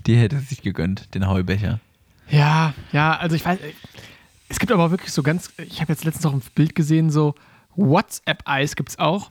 Die 0.07 0.17
hätte 0.17 0.41
sich 0.41 0.63
gegönnt, 0.63 1.15
den 1.15 1.23
Ahoi-Becher. 1.23 1.79
Ja, 2.31 2.75
ja, 2.93 3.17
also 3.17 3.37
ich 3.37 3.45
weiß, 3.45 3.59
es 4.49 4.59
gibt 4.59 4.73
aber 4.73 4.91
wirklich 4.91 5.13
so 5.13 5.23
ganz, 5.23 5.53
ich 5.59 5.81
habe 5.81 5.93
jetzt 5.93 6.05
letztens 6.05 6.25
noch 6.25 6.33
ein 6.33 6.43
Bild 6.55 6.75
gesehen, 6.75 7.11
so 7.11 7.35
WhatsApp-Eis 7.77 8.77
gibt 8.77 8.91
es 8.91 8.99
auch. 8.99 9.31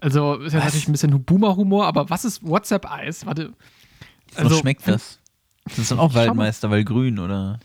Also 0.00 0.34
ist 0.34 0.52
ja 0.52 0.60
natürlich 0.60 0.88
ein 0.88 0.92
bisschen 0.92 1.24
Boomer-Humor, 1.24 1.86
aber 1.86 2.08
was 2.10 2.24
ist 2.24 2.46
WhatsApp-Eis? 2.46 3.26
Warte. 3.26 3.52
Also, 4.34 4.50
was 4.50 4.58
schmeckt 4.60 4.86
das? 4.86 5.18
Das 5.64 5.78
ist 5.78 5.90
dann 5.90 5.98
auch. 5.98 6.14
Waldmeister, 6.14 6.70
weil 6.70 6.84
grün, 6.84 7.18
oder? 7.18 7.58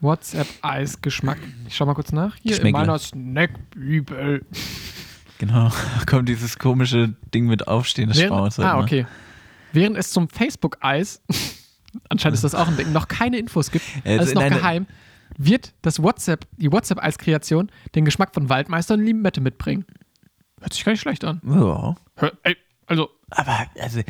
WhatsApp-Eis-Geschmack. 0.00 1.38
Ich 1.68 1.76
schau 1.76 1.86
mal 1.86 1.94
kurz 1.94 2.12
nach. 2.12 2.34
Hier 2.42 2.60
in 2.62 2.72
meiner 2.72 2.98
Snackbibel. 2.98 4.44
Genau, 5.38 5.70
kommt 6.06 6.28
dieses 6.28 6.58
komische 6.58 7.14
Ding 7.34 7.46
mit 7.46 7.68
Aufstehen 7.68 8.08
des. 8.08 8.18
Während, 8.18 8.58
ah, 8.60 8.80
okay. 8.80 9.06
Während 9.72 9.96
es 9.96 10.10
zum 10.10 10.28
Facebook-Eis, 10.28 11.20
anscheinend 12.08 12.34
ist 12.36 12.44
das 12.44 12.54
auch 12.54 12.68
ein 12.68 12.76
Ding, 12.76 12.92
noch 12.92 13.08
keine 13.08 13.38
Infos 13.38 13.70
gibt, 13.70 13.84
Also 14.04 14.18
alles 14.18 14.34
noch 14.34 14.42
eine- 14.42 14.56
geheim, 14.56 14.86
wird 15.36 15.74
das 15.82 16.02
WhatsApp, 16.02 16.46
die 16.56 16.70
WhatsApp-Eis-Kreation 16.72 17.70
den 17.94 18.04
Geschmack 18.04 18.34
von 18.34 18.48
Waldmeister 18.48 18.94
und 18.94 19.04
Limette 19.04 19.40
mitbringen. 19.40 19.84
Hört 20.60 20.72
sich 20.72 20.84
gar 20.84 20.92
nicht 20.92 21.02
schlecht 21.02 21.24
an. 21.24 21.40
Ja. 21.44 21.94
Hör, 22.16 22.32
ey, 22.42 22.56
also, 22.86 23.10
Aber, 23.30 23.66
also, 23.80 24.00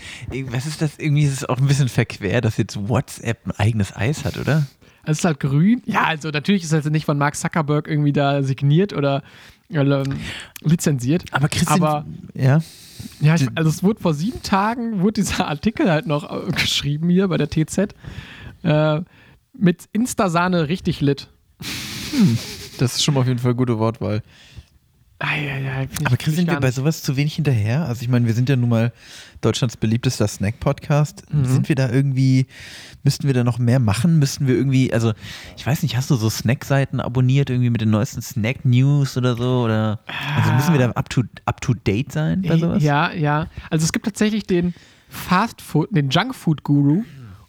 was 0.50 0.66
ist 0.66 0.82
das? 0.82 0.98
Irgendwie 0.98 1.24
ist 1.24 1.32
es 1.32 1.44
auch 1.48 1.58
ein 1.58 1.66
bisschen 1.66 1.88
verquer, 1.88 2.40
dass 2.40 2.56
jetzt 2.56 2.88
WhatsApp 2.88 3.46
ein 3.46 3.52
eigenes 3.52 3.96
Eis 3.96 4.24
hat, 4.24 4.36
oder? 4.38 4.66
es 5.06 5.18
ist 5.18 5.24
halt 5.24 5.40
grün. 5.40 5.82
Ja, 5.86 6.04
also 6.04 6.30
natürlich 6.30 6.64
ist 6.64 6.72
es 6.72 6.84
jetzt 6.84 6.92
nicht 6.92 7.06
von 7.06 7.16
Mark 7.16 7.36
Zuckerberg 7.36 7.88
irgendwie 7.88 8.12
da 8.12 8.42
signiert 8.42 8.92
oder 8.92 9.22
ähm, 9.70 10.18
lizenziert. 10.62 11.24
Aber 11.30 11.48
Christian. 11.48 11.82
Aber 11.82 12.04
ja. 12.34 12.60
Ja, 13.20 13.34
ich, 13.34 13.46
also 13.54 13.70
es 13.70 13.82
wurde 13.82 14.00
vor 14.00 14.14
sieben 14.14 14.42
Tagen, 14.42 15.00
wurde 15.00 15.20
dieser 15.22 15.46
Artikel 15.48 15.90
halt 15.90 16.06
noch 16.06 16.30
äh, 16.30 16.50
geschrieben 16.50 17.08
hier 17.08 17.28
bei 17.28 17.36
der 17.36 17.48
TZ. 17.48 17.94
Äh, 18.62 19.00
mit 19.58 19.88
Instasahne 19.92 20.68
richtig 20.68 21.00
lit. 21.00 21.28
Das 22.78 22.94
ist 22.96 23.04
schon 23.04 23.14
mal 23.14 23.20
auf 23.20 23.26
jeden 23.26 23.38
Fall 23.38 23.50
eine 23.52 23.56
gute 23.56 23.78
Wortwahl. 23.78 24.22
Eieiei, 25.18 25.86
find 25.88 26.00
ich- 26.02 26.06
Aber 26.06 26.16
Chris, 26.18 26.36
sind 26.36 26.50
wir 26.50 26.60
bei 26.60 26.70
sowas 26.70 27.02
zu 27.02 27.16
wenig 27.16 27.34
hinterher? 27.36 27.86
Also 27.86 28.02
ich 28.02 28.08
meine, 28.08 28.26
wir 28.26 28.34
sind 28.34 28.50
ja 28.50 28.56
nun 28.56 28.68
mal 28.68 28.92
Deutschlands 29.40 29.78
beliebtester 29.78 30.28
Snack-Podcast. 30.28 31.24
Mhm. 31.32 31.44
Sind 31.46 31.68
wir 31.70 31.74
da 31.74 31.88
irgendwie, 31.90 32.46
müssten 33.02 33.26
wir 33.26 33.32
da 33.32 33.42
noch 33.42 33.58
mehr 33.58 33.78
machen? 33.78 34.18
Müssten 34.18 34.46
wir 34.46 34.54
irgendwie, 34.54 34.92
also 34.92 35.14
ich 35.56 35.66
weiß 35.66 35.82
nicht, 35.84 35.96
hast 35.96 36.10
du 36.10 36.16
so 36.16 36.28
Snack-Seiten 36.28 37.00
abonniert, 37.00 37.48
irgendwie 37.48 37.70
mit 37.70 37.80
den 37.80 37.88
neuesten 37.90 38.20
Snack-News 38.20 39.16
oder 39.16 39.36
so? 39.36 39.62
Oder 39.64 40.00
also 40.36 40.52
müssen 40.52 40.72
wir 40.74 40.80
da 40.80 40.90
up 40.90 41.08
to, 41.08 41.22
up 41.46 41.62
to 41.62 41.72
date 41.72 42.12
sein 42.12 42.42
bei 42.42 42.58
sowas? 42.58 42.82
Ja, 42.82 43.10
ja. 43.12 43.46
Also 43.70 43.84
es 43.84 43.92
gibt 43.92 44.04
tatsächlich 44.04 44.46
den 44.46 44.74
Fast 45.08 45.62
Food, 45.62 45.96
den 45.96 46.10
Junk 46.10 46.34
Food 46.34 46.62
Guru 46.62 47.04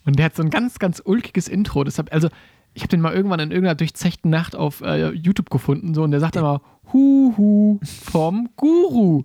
und 0.08 0.17
der 0.17 0.26
hat 0.26 0.36
so 0.36 0.41
ein 0.41 0.50
ganz, 0.50 0.80
ganz 0.80 1.02
ulkiges 1.04 1.48
Intro. 1.48 1.84
Deshalb, 1.84 2.12
also 2.12 2.30
ich 2.74 2.82
habe 2.82 2.89
den 2.89 3.02
mal 3.02 3.13
irgendwann 3.13 3.39
in 3.39 3.52
irgendeiner 3.52 3.76
durchzechten 3.76 4.32
Nacht 4.32 4.56
auf 4.56 4.82
äh, 4.82 5.10
YouTube 5.12 5.50
gefunden 5.50 5.93
so 5.93 6.04
und 6.04 6.12
der 6.12 6.20
sagt 6.20 6.36
immer 6.36 6.62
Huhu 6.93 7.80
vom 7.84 8.50
Guru. 8.56 9.24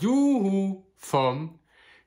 Juhu 0.00 0.84
vom 0.96 1.50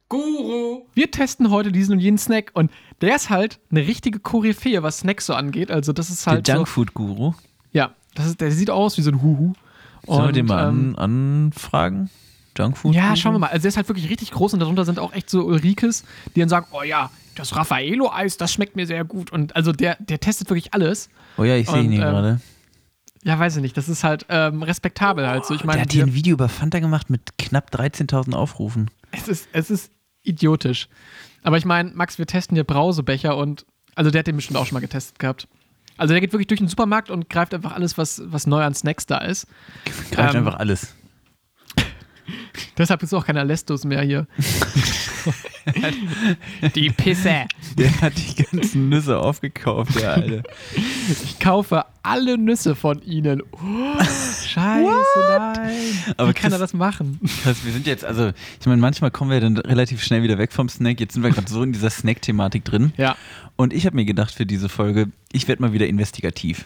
Guru. 0.08 0.86
Wir 0.94 1.12
testen 1.12 1.50
heute 1.50 1.72
diesen 1.72 1.94
und 1.94 2.00
jenen 2.00 2.18
Snack 2.18 2.52
und 2.54 2.72
der 3.02 3.16
ist 3.16 3.30
halt 3.30 3.60
eine 3.72 3.82
richtige 3.88 4.20
Koryphäe, 4.20 4.84
was 4.84 5.00
Snacks 5.00 5.26
so 5.26 5.34
angeht. 5.34 5.72
Also 5.72 5.94
das 5.94 6.10
ist 6.10 6.26
Der 6.26 6.34
halt 6.34 6.48
so, 6.48 6.54
Junkfood-Guru. 6.54 7.34
ja, 7.72 7.92
das 8.16 8.28
ist, 8.28 8.42
der 8.42 8.52
sieht 8.52 8.70
aus 8.70 8.98
wie 8.98 9.02
so 9.02 9.12
ein 9.12 9.22
Huhu. 9.22 9.54
Sollen 10.06 10.28
wir 10.28 10.32
den 10.34 10.46
mal 10.46 10.70
ähm, 10.70 10.96
an, 10.98 11.46
anfragen? 11.52 12.10
Junkfood? 12.60 12.94
Ja, 12.94 13.16
schauen 13.16 13.34
wir 13.34 13.40
mal. 13.40 13.48
Also 13.48 13.64
der 13.64 13.70
ist 13.70 13.78
halt 13.78 13.88
wirklich 13.88 14.10
richtig 14.10 14.32
groß 14.32 14.54
und 14.54 14.60
darunter 14.60 14.86
sind 14.86 15.00
auch 15.00 15.14
echt 15.14 15.30
so 15.30 15.46
Ulrikes, 15.46 16.04
die 16.36 16.40
dann 16.40 16.50
sagen, 16.50 16.68
oh 16.72 16.84
ja, 16.84 17.10
das 17.36 17.56
Raffaello-Eis, 17.56 18.38
das 18.38 18.52
schmeckt 18.54 18.76
mir 18.76 18.86
sehr 18.86 19.04
gut. 19.06 19.32
Und 19.32 19.56
also 19.56 19.72
der, 19.72 19.98
der 20.00 20.20
testet 20.20 20.50
wirklich 20.50 20.74
alles. 20.74 21.10
Oh 21.38 21.44
ja, 21.44 21.56
ich 21.56 21.70
sehe 21.70 21.82
ihn 21.82 21.92
hier 21.92 22.06
ähm, 22.06 22.12
gerade. 22.12 22.42
Ja, 23.24 23.38
weiß 23.38 23.58
ich 23.58 23.62
nicht. 23.62 23.76
Das 23.76 23.90
ist 23.90 24.04
halt 24.04 24.26
ähm, 24.30 24.64
respektabel 24.64 25.28
halt 25.28 25.46
so. 25.46 25.54
Ich 25.54 25.62
Der 25.62 25.68
meine, 25.68 25.82
hat 25.82 25.92
hier 25.92 26.06
ein 26.06 26.14
Video 26.14 26.34
über 26.34 26.50
Fanta 26.50 26.80
gemacht 26.80 27.10
mit 27.10 27.38
knapp 27.38 27.70
13.000 27.74 28.34
Aufrufen. 28.34 28.90
es, 29.12 29.28
ist, 29.28 29.50
es 29.52 29.70
ist 29.70 29.92
idiotisch. 30.24 30.88
Aber 31.44 31.58
ich 31.58 31.66
meine, 31.66 31.92
Max, 31.92 32.18
wir 32.18 32.28
testen 32.28 32.56
hier 32.56 32.64
Brausebecher 32.64 33.38
und, 33.38 33.66
also 33.96 34.12
der 34.12 34.20
hat 34.20 34.28
den 34.28 34.36
bestimmt 34.36 34.58
auch 34.58 34.66
schon 34.66 34.76
mal 34.76 34.82
getestet 34.82 35.20
gehabt. 35.20 35.48
Also 35.98 36.14
der 36.14 36.22
geht 36.22 36.32
wirklich 36.32 36.48
durch 36.48 36.60
den 36.60 36.70
Supermarkt 36.70 37.10
und 37.10 37.30
greift 37.30 37.54
einfach 37.54 37.74
alles, 37.74 37.98
was, 37.98 38.22
was 38.26 38.48
neu 38.48 38.64
an 38.64 38.74
Snacks 38.74 39.06
da 39.06 39.18
ist. 39.18 39.48
Greift 40.12 40.36
Ähm, 40.36 40.48
einfach 40.48 40.60
alles. 40.60 40.96
Deshalb 42.78 43.04
ist 43.04 43.14
auch 43.14 43.26
keine 43.26 43.40
Alestos 43.42 43.84
mehr 43.86 44.02
hier. 44.02 44.28
Die 46.76 46.90
Pisse. 46.90 47.46
Der 47.78 48.02
hat 48.02 48.14
die 48.18 48.44
ganzen 48.44 48.90
Nüsse 48.90 49.18
aufgekauft, 49.20 49.96
der 50.00 50.14
Alte. 50.14 50.44
Ich 50.76 51.40
kaufe 51.40 51.86
alle 52.04 52.38
Nüsse 52.38 52.76
von 52.76 53.02
ihnen. 53.02 53.42
Oh, 53.52 54.00
scheiße, 54.00 55.38
nein. 55.38 55.74
Aber 56.18 56.30
Wie 56.30 56.34
kann 56.34 56.50
Chris- 56.50 56.54
er 56.54 56.60
das 56.60 56.74
machen? 56.74 57.20
Krass, 57.44 57.58
wir 57.64 57.72
sind 57.74 57.88
jetzt, 57.88 58.06
also, 58.06 58.32
ich 58.60 58.66
meine, 58.66 58.82
manchmal 58.82 59.12
kommen 59.12 59.32
wir 59.32 59.40
dann 59.42 59.58
relativ 59.58 60.04
schnell 60.04 60.24
wieder 60.24 60.38
weg 60.38 60.52
vom 60.52 60.70
Snack. 60.70 61.00
Jetzt 61.00 61.14
sind 61.14 61.24
wir 61.24 61.30
gerade 61.32 61.50
so 61.50 61.62
in 61.64 61.74
dieser 61.74 61.90
Snack-Thematik 61.90 62.66
drin. 62.66 62.94
Ja, 62.98 63.16
Und 63.56 63.74
ich 63.74 63.86
habe 63.86 63.96
mir 63.96 64.06
gedacht 64.06 64.34
für 64.34 64.46
diese 64.46 64.70
Folge, 64.70 65.08
ich 65.32 65.48
werde 65.48 65.62
mal 65.62 65.74
wieder 65.74 65.88
investigativ. 65.88 66.66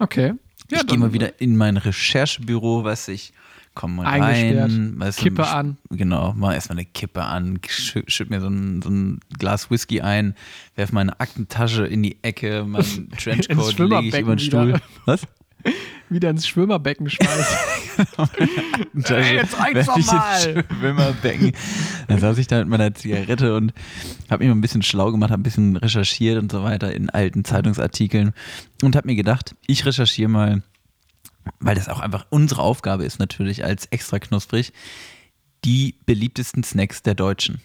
okay. 0.00 0.34
Ja, 0.68 0.80
ich 0.80 0.86
gehe 0.88 0.98
mal 0.98 1.12
wieder 1.12 1.40
in 1.40 1.56
mein 1.56 1.76
Recherchebüro, 1.76 2.82
was 2.82 3.06
ich 3.06 3.32
komm 3.76 3.94
mal 3.96 4.06
Eingesperrt. 4.06 4.70
rein. 4.72 4.94
Weißt 4.96 5.18
du, 5.20 5.22
Kippe 5.22 5.42
sch- 5.44 5.52
an. 5.54 5.76
Genau, 5.90 6.32
mal 6.32 6.54
erstmal 6.54 6.78
eine 6.78 6.86
Kippe 6.86 7.22
an, 7.22 7.60
schü 7.68 8.02
schütt 8.08 8.30
mir 8.30 8.40
so 8.40 8.48
ein, 8.48 8.82
so 8.82 8.90
ein 8.90 9.20
Glas 9.38 9.70
Whisky 9.70 10.00
ein, 10.00 10.34
werf 10.74 10.90
meine 10.90 11.20
Aktentasche 11.20 11.86
in 11.86 12.02
die 12.02 12.16
Ecke, 12.22 12.64
meinen 12.66 13.10
Trenchcoat 13.18 13.78
lege 13.78 14.00
ich 14.08 14.18
über 14.18 14.34
den 14.34 14.38
Stuhl. 14.40 14.68
wieder. 14.68 14.80
Was? 15.04 15.22
Wieder 16.08 16.30
ins 16.30 16.46
Schwimmerbecken 16.46 17.10
schmeißen. 17.10 17.56
Aktentasche, 18.16 19.34
jetzt 19.34 19.58
reicht's 19.58 19.86
doch 19.86 19.96
ich 19.96 20.06
mal. 20.06 20.64
Schwimmerbecken. 20.78 21.52
Dann 22.06 22.18
saß 22.20 22.38
ich 22.38 22.46
da 22.46 22.58
mit 22.60 22.68
meiner 22.68 22.94
Zigarette 22.94 23.56
und 23.56 23.72
habe 24.30 24.44
mich 24.44 24.48
mal 24.48 24.56
ein 24.56 24.60
bisschen 24.60 24.82
schlau 24.82 25.10
gemacht, 25.10 25.30
habe 25.32 25.40
ein 25.40 25.42
bisschen 25.42 25.76
recherchiert 25.76 26.40
und 26.40 26.52
so 26.52 26.62
weiter 26.62 26.94
in 26.94 27.10
alten 27.10 27.44
Zeitungsartikeln 27.44 28.32
und 28.82 28.94
habe 28.94 29.08
mir 29.08 29.16
gedacht, 29.16 29.56
ich 29.66 29.84
recherchiere 29.84 30.28
mal, 30.28 30.62
weil 31.60 31.74
das 31.74 31.88
auch 31.88 32.00
einfach 32.00 32.26
unsere 32.30 32.62
Aufgabe 32.62 33.04
ist 33.04 33.18
natürlich 33.18 33.64
als 33.64 33.86
extra 33.86 34.18
knusprig, 34.18 34.72
die 35.64 35.96
beliebtesten 36.06 36.64
Snacks 36.64 37.02
der 37.02 37.14
Deutschen. 37.14 37.60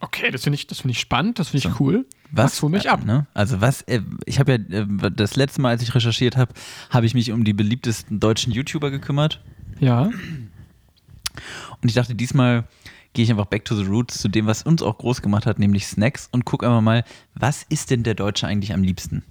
Okay, 0.00 0.30
das 0.30 0.44
finde 0.44 0.54
ich, 0.54 0.66
das 0.66 0.80
find 0.80 0.92
ich 0.92 1.00
spannend, 1.00 1.38
das 1.38 1.48
finde 1.48 1.68
ich 1.68 1.74
So. 1.74 1.84
cool. 1.84 2.06
Was 2.30 2.60
hol 2.62 2.70
mich 2.70 2.88
ab. 2.88 3.04
Ne? 3.04 3.26
Also 3.34 3.60
was, 3.60 3.82
äh, 3.82 4.00
ich 4.26 4.38
habe 4.38 4.52
ja 4.52 4.78
äh, 4.80 5.10
das 5.10 5.34
letzte 5.34 5.60
Mal, 5.60 5.70
als 5.70 5.82
ich 5.82 5.94
recherchiert 5.94 6.36
habe, 6.36 6.52
habe 6.90 7.06
ich 7.06 7.14
mich 7.14 7.32
um 7.32 7.42
die 7.42 7.52
beliebtesten 7.52 8.20
deutschen 8.20 8.52
YouTuber 8.52 8.90
gekümmert. 8.90 9.42
Ja. 9.80 10.02
Und 10.02 11.88
ich 11.88 11.94
dachte, 11.94 12.14
diesmal 12.14 12.64
gehe 13.12 13.24
ich 13.24 13.30
einfach 13.30 13.46
back 13.46 13.64
to 13.64 13.74
the 13.74 13.84
roots, 13.84 14.18
zu 14.20 14.28
dem, 14.28 14.46
was 14.46 14.62
uns 14.62 14.82
auch 14.82 14.98
groß 14.98 15.22
gemacht 15.22 15.46
hat, 15.46 15.58
nämlich 15.58 15.86
Snacks 15.86 16.28
und 16.30 16.44
gucke 16.44 16.66
einfach 16.66 16.82
mal, 16.82 17.04
was 17.34 17.64
ist 17.68 17.90
denn 17.90 18.02
der 18.02 18.14
Deutsche 18.14 18.46
eigentlich 18.46 18.72
am 18.72 18.82
liebsten? 18.82 19.24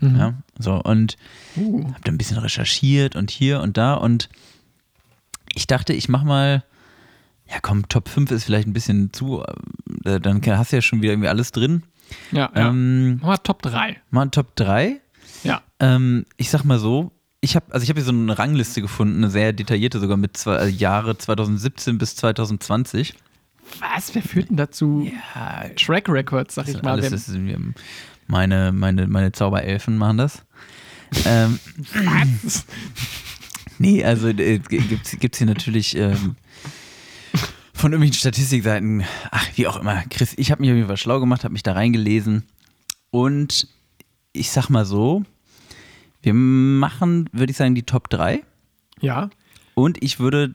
Ja, 0.00 0.34
so, 0.58 0.74
und 0.82 1.16
Uh. 1.56 1.84
habe 1.84 2.00
dann 2.04 2.14
ein 2.14 2.18
bisschen 2.18 2.38
recherchiert 2.38 3.16
und 3.16 3.30
hier 3.30 3.60
und 3.60 3.76
da 3.76 3.94
und 3.94 4.28
ich 5.54 5.66
dachte, 5.66 5.92
ich 5.92 6.08
mache 6.08 6.26
mal, 6.26 6.64
ja 7.48 7.58
komm, 7.62 7.88
Top 7.88 8.08
5 8.08 8.30
ist 8.32 8.44
vielleicht 8.44 8.66
ein 8.66 8.72
bisschen 8.72 9.12
zu, 9.12 9.42
äh, 10.04 10.20
dann 10.20 10.42
hast 10.46 10.72
du 10.72 10.76
ja 10.76 10.82
schon 10.82 11.00
wieder 11.00 11.12
irgendwie 11.12 11.28
alles 11.28 11.52
drin. 11.52 11.84
Ja, 12.32 12.50
ja. 12.54 12.68
Ähm, 12.68 13.16
Mach 13.20 13.28
mal 13.28 13.36
Top 13.38 13.62
3. 13.62 13.96
mal 14.10 14.28
Top 14.30 14.56
3. 14.56 15.00
Ja. 15.42 15.62
Ähm, 15.80 16.26
ich 16.36 16.50
sag 16.50 16.64
mal 16.64 16.78
so, 16.78 17.12
ich 17.40 17.54
habe 17.56 17.66
also 17.72 17.84
ich 17.84 17.88
habe 17.90 18.00
hier 18.00 18.04
so 18.06 18.12
eine 18.12 18.38
Rangliste 18.38 18.82
gefunden, 18.82 19.18
eine 19.18 19.30
sehr 19.30 19.52
detaillierte 19.52 20.00
sogar 20.00 20.16
mit 20.16 20.36
zwei, 20.36 20.56
äh, 20.56 20.68
Jahre 20.68 21.16
2017 21.16 21.98
bis 21.98 22.16
2020. 22.16 23.14
Was? 23.80 24.14
Wer 24.14 24.22
führt 24.22 24.50
denn 24.50 24.56
dazu 24.58 25.10
Ja, 25.34 25.64
Track 25.76 26.08
Records, 26.08 26.54
sag 26.56 26.68
ich 26.68 26.82
mal? 26.82 26.92
alles 26.92 27.06
Wer- 27.06 27.12
ist, 27.14 27.32
wir 27.32 27.54
haben- 27.54 27.74
meine, 28.26 28.72
meine, 28.72 29.06
meine 29.06 29.32
Zauberelfen 29.32 29.96
machen 29.96 30.18
das. 30.18 30.44
ähm, 31.26 31.58
nee, 33.78 34.04
also 34.04 34.28
äh, 34.28 34.58
gibt 34.58 35.34
es 35.34 35.38
hier 35.38 35.46
natürlich 35.46 35.96
ähm, 35.96 36.36
von 37.72 37.92
irgendwelchen 37.92 38.18
Statistikseiten, 38.18 39.04
ach, 39.30 39.46
wie 39.56 39.66
auch 39.66 39.76
immer. 39.76 40.02
Chris, 40.10 40.34
ich 40.36 40.50
habe 40.50 40.62
mich 40.62 40.70
auf 40.70 40.76
jeden 40.76 40.88
Fall 40.88 40.96
schlau 40.96 41.20
gemacht, 41.20 41.44
habe 41.44 41.52
mich 41.52 41.62
da 41.62 41.72
reingelesen 41.72 42.44
und 43.10 43.68
ich 44.32 44.50
sag 44.50 44.70
mal 44.70 44.84
so, 44.84 45.22
wir 46.22 46.34
machen, 46.34 47.28
würde 47.32 47.50
ich 47.50 47.56
sagen, 47.56 47.74
die 47.74 47.82
Top 47.82 48.08
3 48.08 48.42
ja. 49.00 49.28
und 49.74 50.02
ich 50.02 50.18
würde, 50.18 50.54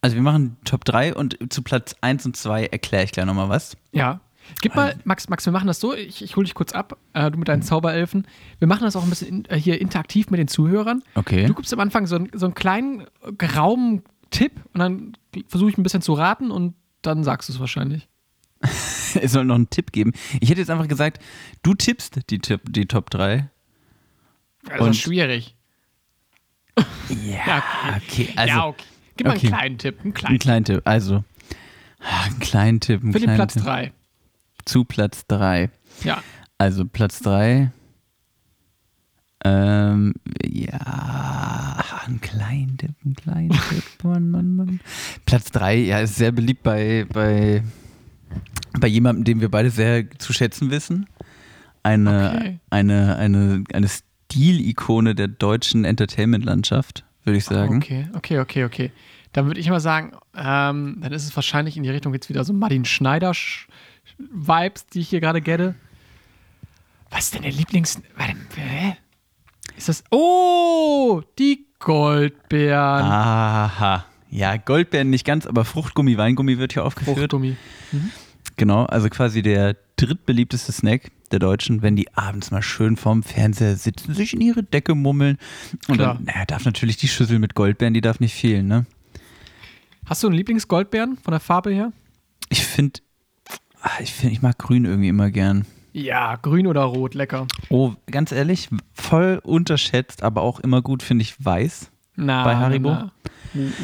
also 0.00 0.14
wir 0.14 0.22
machen 0.22 0.56
Top 0.64 0.84
3 0.84 1.14
und 1.14 1.52
zu 1.52 1.62
Platz 1.62 1.96
1 2.00 2.24
und 2.26 2.36
2 2.36 2.66
erkläre 2.66 3.04
ich 3.04 3.12
gleich 3.12 3.26
nochmal 3.26 3.48
was. 3.48 3.76
Ja. 3.92 4.20
Gib 4.60 4.74
mal, 4.74 4.94
Max, 5.04 5.28
Max, 5.28 5.44
wir 5.46 5.52
machen 5.52 5.66
das 5.66 5.80
so, 5.80 5.94
ich, 5.94 6.22
ich 6.22 6.36
hole 6.36 6.44
dich 6.44 6.54
kurz 6.54 6.72
ab, 6.72 6.98
äh, 7.12 7.30
du 7.30 7.38
mit 7.38 7.48
deinen 7.48 7.62
Zauberelfen. 7.62 8.26
Wir 8.58 8.68
machen 8.68 8.82
das 8.84 8.94
auch 8.96 9.02
ein 9.02 9.10
bisschen 9.10 9.28
in, 9.28 9.44
äh, 9.46 9.56
hier 9.58 9.80
interaktiv 9.80 10.30
mit 10.30 10.38
den 10.38 10.48
Zuhörern. 10.48 11.02
Okay. 11.14 11.46
Du 11.46 11.54
gibst 11.54 11.72
am 11.72 11.80
Anfang 11.80 12.06
so, 12.06 12.16
einen- 12.16 12.30
so 12.34 12.46
einen 12.46 12.54
kleinen, 12.54 13.00
äh, 13.00 13.32
geraumen 13.36 14.02
Tipp 14.30 14.52
und 14.72 14.80
dann 14.80 15.16
versuche 15.48 15.70
ich 15.70 15.78
ein 15.78 15.82
bisschen 15.82 16.02
zu 16.02 16.12
raten 16.14 16.50
und 16.50 16.74
dann 17.02 17.22
sagst 17.24 17.48
du 17.48 17.52
es 17.52 17.60
wahrscheinlich. 17.60 18.08
Es 19.22 19.30
soll 19.30 19.44
noch 19.44 19.54
einen 19.54 19.70
Tipp 19.70 19.92
geben. 19.92 20.12
Ich 20.40 20.50
hätte 20.50 20.58
jetzt 20.60 20.70
einfach 20.70 20.88
gesagt, 20.88 21.22
du 21.62 21.74
tippst 21.74 22.28
die, 22.30 22.40
Tipp, 22.40 22.62
die 22.68 22.86
Top 22.86 23.10
3. 23.10 23.48
Das 24.64 24.80
Und- 24.80 24.90
ist 24.90 25.00
schwierig. 25.02 25.54
Ja, 27.08 27.62
okay. 27.96 28.30
Also, 28.34 28.54
ja, 28.54 28.66
okay. 28.66 28.84
Gib 29.16 29.26
mal 29.28 29.36
okay. 29.36 29.46
einen 29.46 29.54
kleinen 29.56 29.78
Tipp, 29.78 30.00
einen 30.02 30.14
kleinen. 30.14 30.30
einen 30.30 30.38
kleinen 30.40 30.64
Tipp. 30.64 30.80
Also, 30.84 31.24
ah, 32.00 32.24
einen 32.24 32.38
kleinen 32.40 32.80
Tipp. 32.80 33.02
Einen 33.02 33.12
Für 33.12 33.18
den 33.20 33.24
kleinen 33.26 33.36
Platz 33.36 33.52
Tipp. 33.54 33.62
3. 33.62 33.92
Zu 34.64 34.84
Platz 34.84 35.26
3. 35.26 35.70
Ja. 36.02 36.22
Also, 36.58 36.84
Platz 36.84 37.20
3. 37.20 37.70
Ähm, 39.46 40.14
ja, 40.42 41.84
einen 42.06 42.20
kleinen 42.20 42.78
Tipp, 42.78 42.94
einen 43.04 43.14
kleinen 43.14 43.50
Tipp. 43.50 43.84
Mann, 44.02 44.30
Mann, 44.30 44.56
Mann. 44.56 44.80
Platz 45.26 45.50
3, 45.50 45.76
ja, 45.76 46.00
ist 46.00 46.16
sehr 46.16 46.32
beliebt 46.32 46.62
bei, 46.62 47.06
bei, 47.12 47.62
bei 48.80 48.88
jemandem, 48.88 49.24
den 49.24 49.40
wir 49.42 49.50
beide 49.50 49.68
sehr 49.70 50.08
zu 50.18 50.32
schätzen 50.32 50.70
wissen. 50.70 51.06
Eine, 51.82 52.32
Okay. 52.34 52.58
eine, 52.70 53.16
eine, 53.16 53.64
eine 53.74 53.88
Stilikone 53.88 55.14
der 55.14 55.28
deutschen 55.28 55.84
Entertainment-Landschaft, 55.84 57.04
würde 57.24 57.36
ich 57.36 57.44
sagen. 57.44 57.76
Okay, 57.76 58.08
okay, 58.14 58.38
okay, 58.38 58.64
okay. 58.64 58.92
Dann 59.32 59.46
würde 59.46 59.60
ich 59.60 59.68
mal 59.68 59.80
sagen, 59.80 60.12
ähm, 60.34 60.98
dann 61.02 61.12
ist 61.12 61.24
es 61.24 61.36
wahrscheinlich 61.36 61.76
in 61.76 61.82
die 61.82 61.90
Richtung 61.90 62.14
jetzt 62.14 62.30
wieder 62.30 62.44
so 62.44 62.54
Martin 62.54 62.86
Schneider-Vibes, 64.18 64.86
die 64.86 65.00
ich 65.00 65.08
hier 65.08 65.20
gerade 65.20 65.40
gette. 65.40 65.74
Was 67.10 67.26
ist 67.26 67.34
denn 67.34 67.42
der 67.42 67.52
Lieblings... 67.52 68.00
Warte, 68.16 68.34
hä? 68.56 68.96
Ist 69.76 69.88
das... 69.88 70.04
Oh, 70.10 71.22
die 71.38 71.66
Goldbeeren. 71.78 73.04
Aha. 73.04 74.04
Ja, 74.30 74.56
Goldbeeren 74.56 75.10
nicht 75.10 75.24
ganz, 75.24 75.46
aber 75.46 75.64
Fruchtgummi, 75.64 76.16
Weingummi 76.16 76.58
wird 76.58 76.72
hier 76.72 76.84
aufgeführt. 76.84 77.18
Fruchtgummi. 77.18 77.56
Genau, 78.56 78.84
also 78.86 79.08
quasi 79.08 79.42
der 79.42 79.76
drittbeliebteste 79.96 80.72
Snack 80.72 81.12
der 81.30 81.38
Deutschen, 81.38 81.82
wenn 81.82 81.94
die 81.94 82.12
abends 82.14 82.50
mal 82.50 82.62
schön 82.62 82.96
vorm 82.96 83.22
Fernseher 83.22 83.76
sitzen, 83.76 84.14
sich 84.14 84.34
in 84.34 84.40
ihre 84.40 84.62
Decke 84.62 84.94
mummeln. 84.94 85.38
Und 85.88 85.96
Klar. 85.96 86.14
dann, 86.14 86.24
naja, 86.24 86.44
darf 86.46 86.64
natürlich 86.64 86.96
die 86.96 87.08
Schüssel 87.08 87.38
mit 87.38 87.54
Goldbeeren, 87.54 87.94
die 87.94 88.00
darf 88.00 88.20
nicht 88.20 88.34
fehlen, 88.34 88.66
ne? 88.66 88.86
Hast 90.06 90.22
du 90.22 90.26
einen 90.26 90.36
Lieblingsgoldbeeren 90.36 91.16
von 91.16 91.32
der 91.32 91.40
Farbe 91.40 91.72
her? 91.72 91.92
Ich 92.50 92.64
finde, 92.64 93.00
ich 94.00 94.12
finde, 94.12 94.34
ich 94.34 94.42
mag 94.42 94.58
grün 94.58 94.84
irgendwie 94.84 95.08
immer 95.08 95.30
gern. 95.30 95.64
Ja, 95.92 96.36
grün 96.36 96.66
oder 96.66 96.82
rot, 96.82 97.14
lecker. 97.14 97.46
Oh, 97.68 97.92
ganz 98.10 98.32
ehrlich, 98.32 98.68
voll 98.92 99.40
unterschätzt, 99.44 100.22
aber 100.22 100.42
auch 100.42 100.58
immer 100.60 100.82
gut 100.82 101.02
finde 101.02 101.22
ich 101.22 101.44
weiß. 101.44 101.90
Na, 102.16 102.44
Bei 102.44 102.56
Haribo? 102.56 102.90
na. 102.90 103.12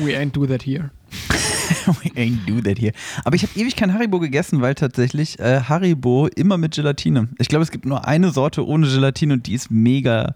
We 0.02 0.16
ain't 0.18 0.32
do 0.34 0.46
that 0.46 0.64
here. 0.66 0.90
We 2.02 2.10
ain't 2.16 2.48
do 2.48 2.60
that 2.62 2.78
here. 2.80 2.92
Aber 3.24 3.36
ich 3.36 3.42
habe 3.44 3.52
ewig 3.58 3.76
kein 3.76 3.94
Haribo 3.94 4.18
gegessen, 4.18 4.60
weil 4.60 4.74
tatsächlich 4.74 5.38
äh, 5.38 5.60
Haribo 5.60 6.26
immer 6.26 6.58
mit 6.58 6.74
Gelatine. 6.74 7.28
Ich 7.38 7.48
glaube, 7.48 7.62
es 7.62 7.70
gibt 7.70 7.86
nur 7.86 8.06
eine 8.06 8.30
Sorte 8.30 8.66
ohne 8.66 8.88
Gelatine 8.88 9.34
und 9.34 9.46
die 9.46 9.54
ist 9.54 9.70
mega 9.70 10.34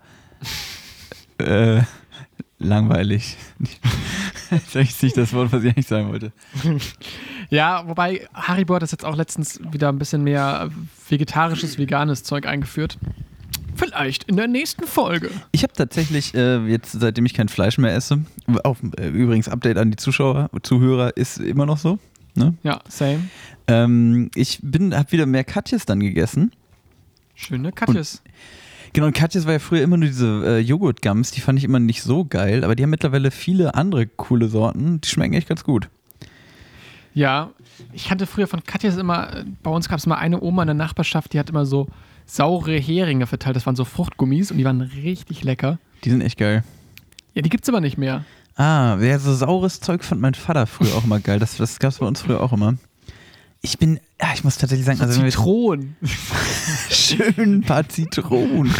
äh, 1.38 1.82
langweilig. 2.58 3.36
das 4.72 4.88
ist 4.88 5.02
nicht 5.02 5.16
das 5.16 5.32
Wort, 5.32 5.52
was 5.52 5.62
ich 5.62 5.70
eigentlich 5.70 5.86
sagen 5.86 6.08
wollte. 6.08 6.32
Ja, 7.50 7.86
wobei 7.86 8.26
Haribo 8.32 8.74
hat 8.74 8.82
das 8.82 8.90
jetzt 8.90 9.04
auch 9.04 9.16
letztens 9.16 9.60
wieder 9.70 9.90
ein 9.90 9.98
bisschen 9.98 10.24
mehr 10.24 10.70
vegetarisches, 11.08 11.76
veganes 11.76 12.22
Zeug 12.24 12.46
eingeführt. 12.46 12.98
Vielleicht 13.76 14.24
in 14.24 14.36
der 14.36 14.48
nächsten 14.48 14.86
Folge. 14.86 15.30
Ich 15.52 15.62
habe 15.62 15.72
tatsächlich 15.74 16.34
äh, 16.34 16.64
jetzt, 16.66 16.92
seitdem 16.92 17.26
ich 17.26 17.34
kein 17.34 17.48
Fleisch 17.48 17.76
mehr 17.76 17.94
esse, 17.94 18.24
auch, 18.64 18.76
äh, 18.96 19.08
übrigens 19.08 19.48
Update 19.48 19.76
an 19.76 19.90
die 19.90 19.96
Zuschauer, 19.96 20.48
Zuhörer, 20.62 21.16
ist 21.16 21.38
immer 21.38 21.66
noch 21.66 21.78
so. 21.78 21.98
Ne? 22.34 22.54
Ja, 22.62 22.80
same. 22.88 23.28
Ähm, 23.66 24.30
ich 24.34 24.60
bin, 24.62 24.96
habe 24.96 25.12
wieder 25.12 25.26
mehr 25.26 25.44
Katjes 25.44 25.86
dann 25.86 26.00
gegessen. 26.00 26.52
Schöne 27.34 27.72
Katjes. 27.72 28.22
Genau, 28.94 29.08
und 29.08 29.12
Katjes 29.12 29.44
war 29.44 29.52
ja 29.52 29.58
früher 29.58 29.82
immer 29.82 29.96
nur 29.96 30.06
diese 30.06 30.44
äh, 30.46 30.58
Joghurt-Gums, 30.60 31.32
die 31.32 31.40
fand 31.40 31.58
ich 31.58 31.64
immer 31.64 31.80
nicht 31.80 32.02
so 32.02 32.24
geil, 32.24 32.62
aber 32.62 32.76
die 32.76 32.84
haben 32.84 32.90
mittlerweile 32.90 33.32
viele 33.32 33.74
andere 33.74 34.06
coole 34.06 34.48
Sorten, 34.48 35.00
die 35.00 35.08
schmecken 35.08 35.34
echt 35.34 35.48
ganz 35.48 35.64
gut. 35.64 35.88
Ja, 37.12 37.50
ich 37.92 38.06
kannte 38.06 38.26
früher 38.26 38.46
von 38.46 38.62
Katjas 38.62 38.96
immer, 38.96 39.34
äh, 39.34 39.44
bei 39.64 39.70
uns 39.70 39.88
gab 39.88 39.98
es 39.98 40.06
mal 40.06 40.14
eine 40.14 40.40
Oma 40.40 40.62
in 40.62 40.68
der 40.68 40.74
Nachbarschaft, 40.74 41.32
die 41.32 41.40
hat 41.40 41.50
immer 41.50 41.66
so 41.66 41.88
saure 42.24 42.76
Heringe 42.76 43.26
verteilt. 43.26 43.56
Das 43.56 43.66
waren 43.66 43.76
so 43.76 43.84
Fruchtgummis 43.84 44.52
und 44.52 44.58
die 44.58 44.64
waren 44.64 44.80
richtig 44.80 45.42
lecker. 45.42 45.78
Die 46.04 46.10
sind 46.10 46.20
echt 46.20 46.38
geil. 46.38 46.62
Ja, 47.34 47.42
die 47.42 47.50
gibt's 47.50 47.68
aber 47.68 47.80
nicht 47.80 47.98
mehr. 47.98 48.24
Ah, 48.56 48.96
ja, 49.00 49.18
so 49.18 49.34
saures 49.34 49.80
Zeug 49.80 50.04
fand 50.04 50.20
mein 50.20 50.34
Vater 50.34 50.68
früher 50.68 50.94
auch 50.94 51.04
immer 51.04 51.18
geil. 51.18 51.40
Das, 51.40 51.56
das 51.56 51.80
gab 51.80 51.90
es 51.90 51.98
bei 51.98 52.06
uns 52.06 52.22
früher 52.22 52.40
auch 52.40 52.52
immer. 52.52 52.74
Ich 53.64 53.78
bin, 53.78 53.98
ja, 54.20 54.28
ich 54.34 54.44
muss 54.44 54.58
tatsächlich 54.58 54.84
sagen, 54.84 55.00
also 55.00 55.22
Zitronen. 55.22 55.96
schön 56.90 57.32
ein 57.38 57.62
paar 57.62 57.88
Zitronen. 57.88 58.74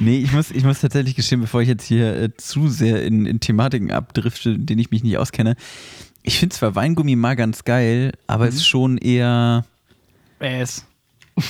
nee, 0.00 0.18
ich 0.18 0.32
muss, 0.32 0.50
ich 0.50 0.64
muss 0.64 0.80
tatsächlich 0.80 1.14
gestehen, 1.14 1.40
bevor 1.40 1.62
ich 1.62 1.68
jetzt 1.68 1.84
hier 1.84 2.12
äh, 2.16 2.36
zu 2.36 2.68
sehr 2.68 3.04
in, 3.04 3.24
in 3.24 3.38
Thematiken 3.38 3.92
abdrifte, 3.92 4.50
in 4.50 4.66
denen 4.66 4.80
ich 4.80 4.90
mich 4.90 5.04
nicht 5.04 5.16
auskenne. 5.16 5.54
Ich 6.24 6.40
finde 6.40 6.56
zwar 6.56 6.74
Weingummi 6.74 7.14
mal 7.14 7.36
ganz 7.36 7.62
geil, 7.62 8.14
aber 8.26 8.48
es 8.48 8.56
ist 8.56 8.66
schon 8.66 8.98
eher. 8.98 9.64
Es. 10.40 10.84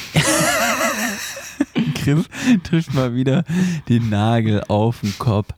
Chris 1.95 2.27
trifft 2.63 2.93
mal 2.93 3.15
wieder 3.15 3.45
den 3.89 4.11
Nagel 4.11 4.63
auf 4.69 5.01
den 5.01 5.17
Kopf. 5.19 5.49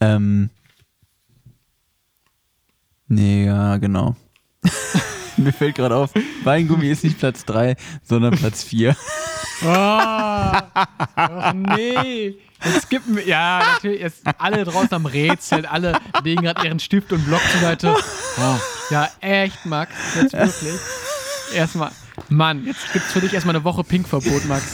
Ähm, 0.00 0.48
nee, 3.06 3.44
ja, 3.44 3.76
genau. 3.76 4.16
Mir 5.36 5.52
fällt 5.52 5.74
gerade 5.76 5.96
auf, 5.96 6.10
Weingummi 6.44 6.88
ist 6.90 7.04
nicht 7.04 7.18
Platz 7.18 7.44
3, 7.44 7.76
sondern 8.02 8.34
Platz 8.36 8.62
4. 8.62 8.96
Ah, 9.64 10.64
ach 11.14 11.52
nee. 11.52 12.34
Jetzt 12.64 12.82
skippen 12.86 13.14
wir. 13.14 13.24
Ja, 13.24 13.62
natürlich. 13.74 14.00
Jetzt 14.00 14.22
alle 14.38 14.64
draußen 14.64 14.92
am 14.92 15.06
Rätseln, 15.06 15.66
alle 15.66 16.00
legen 16.24 16.42
gerade 16.42 16.66
ihren 16.66 16.80
Stift 16.80 17.12
und 17.12 17.24
Block 17.26 17.40
zur 17.52 17.60
Seite. 17.60 17.94
Oh, 18.38 18.56
ja, 18.90 19.08
echt, 19.20 19.64
Max. 19.66 19.92
Jetzt 20.20 20.32
wirklich. 20.32 20.80
Erstmal. 21.54 21.92
Mann, 22.28 22.64
jetzt 22.66 22.92
gibt's 22.92 23.12
für 23.12 23.20
dich 23.20 23.32
erstmal 23.34 23.54
eine 23.54 23.62
Woche 23.62 23.84
Pinkverbot, 23.84 24.46
Max. 24.46 24.64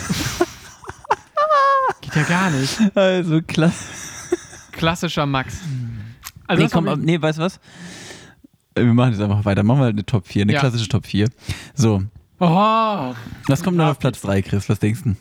Geht 2.00 2.14
ja 2.16 2.22
gar 2.22 2.48
nicht. 2.50 2.78
Also 2.96 3.42
klasse. 3.42 3.84
Klassischer 4.72 5.26
Max. 5.26 5.56
Also 6.46 6.62
Nee, 6.62 6.68
komm, 6.72 6.84
mir- 6.84 6.96
nee, 6.96 7.20
weißt 7.20 7.38
du 7.38 7.42
was? 7.42 7.60
Wir 8.86 8.94
machen 8.94 9.12
jetzt 9.12 9.20
einfach 9.22 9.44
weiter. 9.44 9.62
Machen 9.62 9.78
wir 9.80 9.84
halt 9.84 9.94
eine 9.96 10.06
Top 10.06 10.26
4, 10.26 10.42
eine 10.42 10.52
Ja. 10.52 10.60
klassische 10.60 10.88
Top 10.88 11.06
4. 11.06 11.28
So, 11.74 12.02
Oh, 12.40 13.14
was 13.48 13.64
kommt 13.64 13.80
dann 13.80 13.88
auf 13.88 13.98
Platz 13.98 14.20
3, 14.20 14.42
Chris? 14.42 14.68
Was 14.68 14.78
denkst 14.78 15.00
du? 15.04 15.16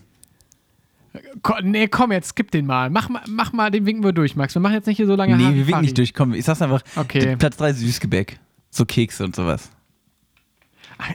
nee, 1.64 1.88
komm, 1.88 2.12
jetzt 2.12 2.30
skip 2.30 2.52
den 2.52 2.66
mal. 2.68 2.90
Mach 2.92 3.10
mal, 3.10 3.24
mach 3.28 3.54
mal, 3.54 3.72
den 3.72 3.86
winken 3.88 4.04
wir 4.04 4.12
durch, 4.14 4.36
Max. 4.36 4.54
Wir 4.56 4.62
machen 4.62 4.74
jetzt 4.76 4.86
nicht 4.86 4.98
hier 4.98 5.08
so 5.08 5.16
lange 5.16 5.36
Nee, 5.36 5.44
wir 5.46 5.50
winken 5.56 5.72
Fari. 5.72 5.82
nicht 5.84 5.98
durch. 5.98 6.14
Komm, 6.14 6.34
ich 6.34 6.46
sag's 6.46 6.62
einfach. 6.62 6.82
Okay. 6.96 7.36
Platz 7.36 7.58
3 7.58 7.74
Süßgebäck. 7.74 8.40
So 8.70 8.86
Kekse 8.86 9.24
und 9.26 9.36
sowas. 9.36 9.70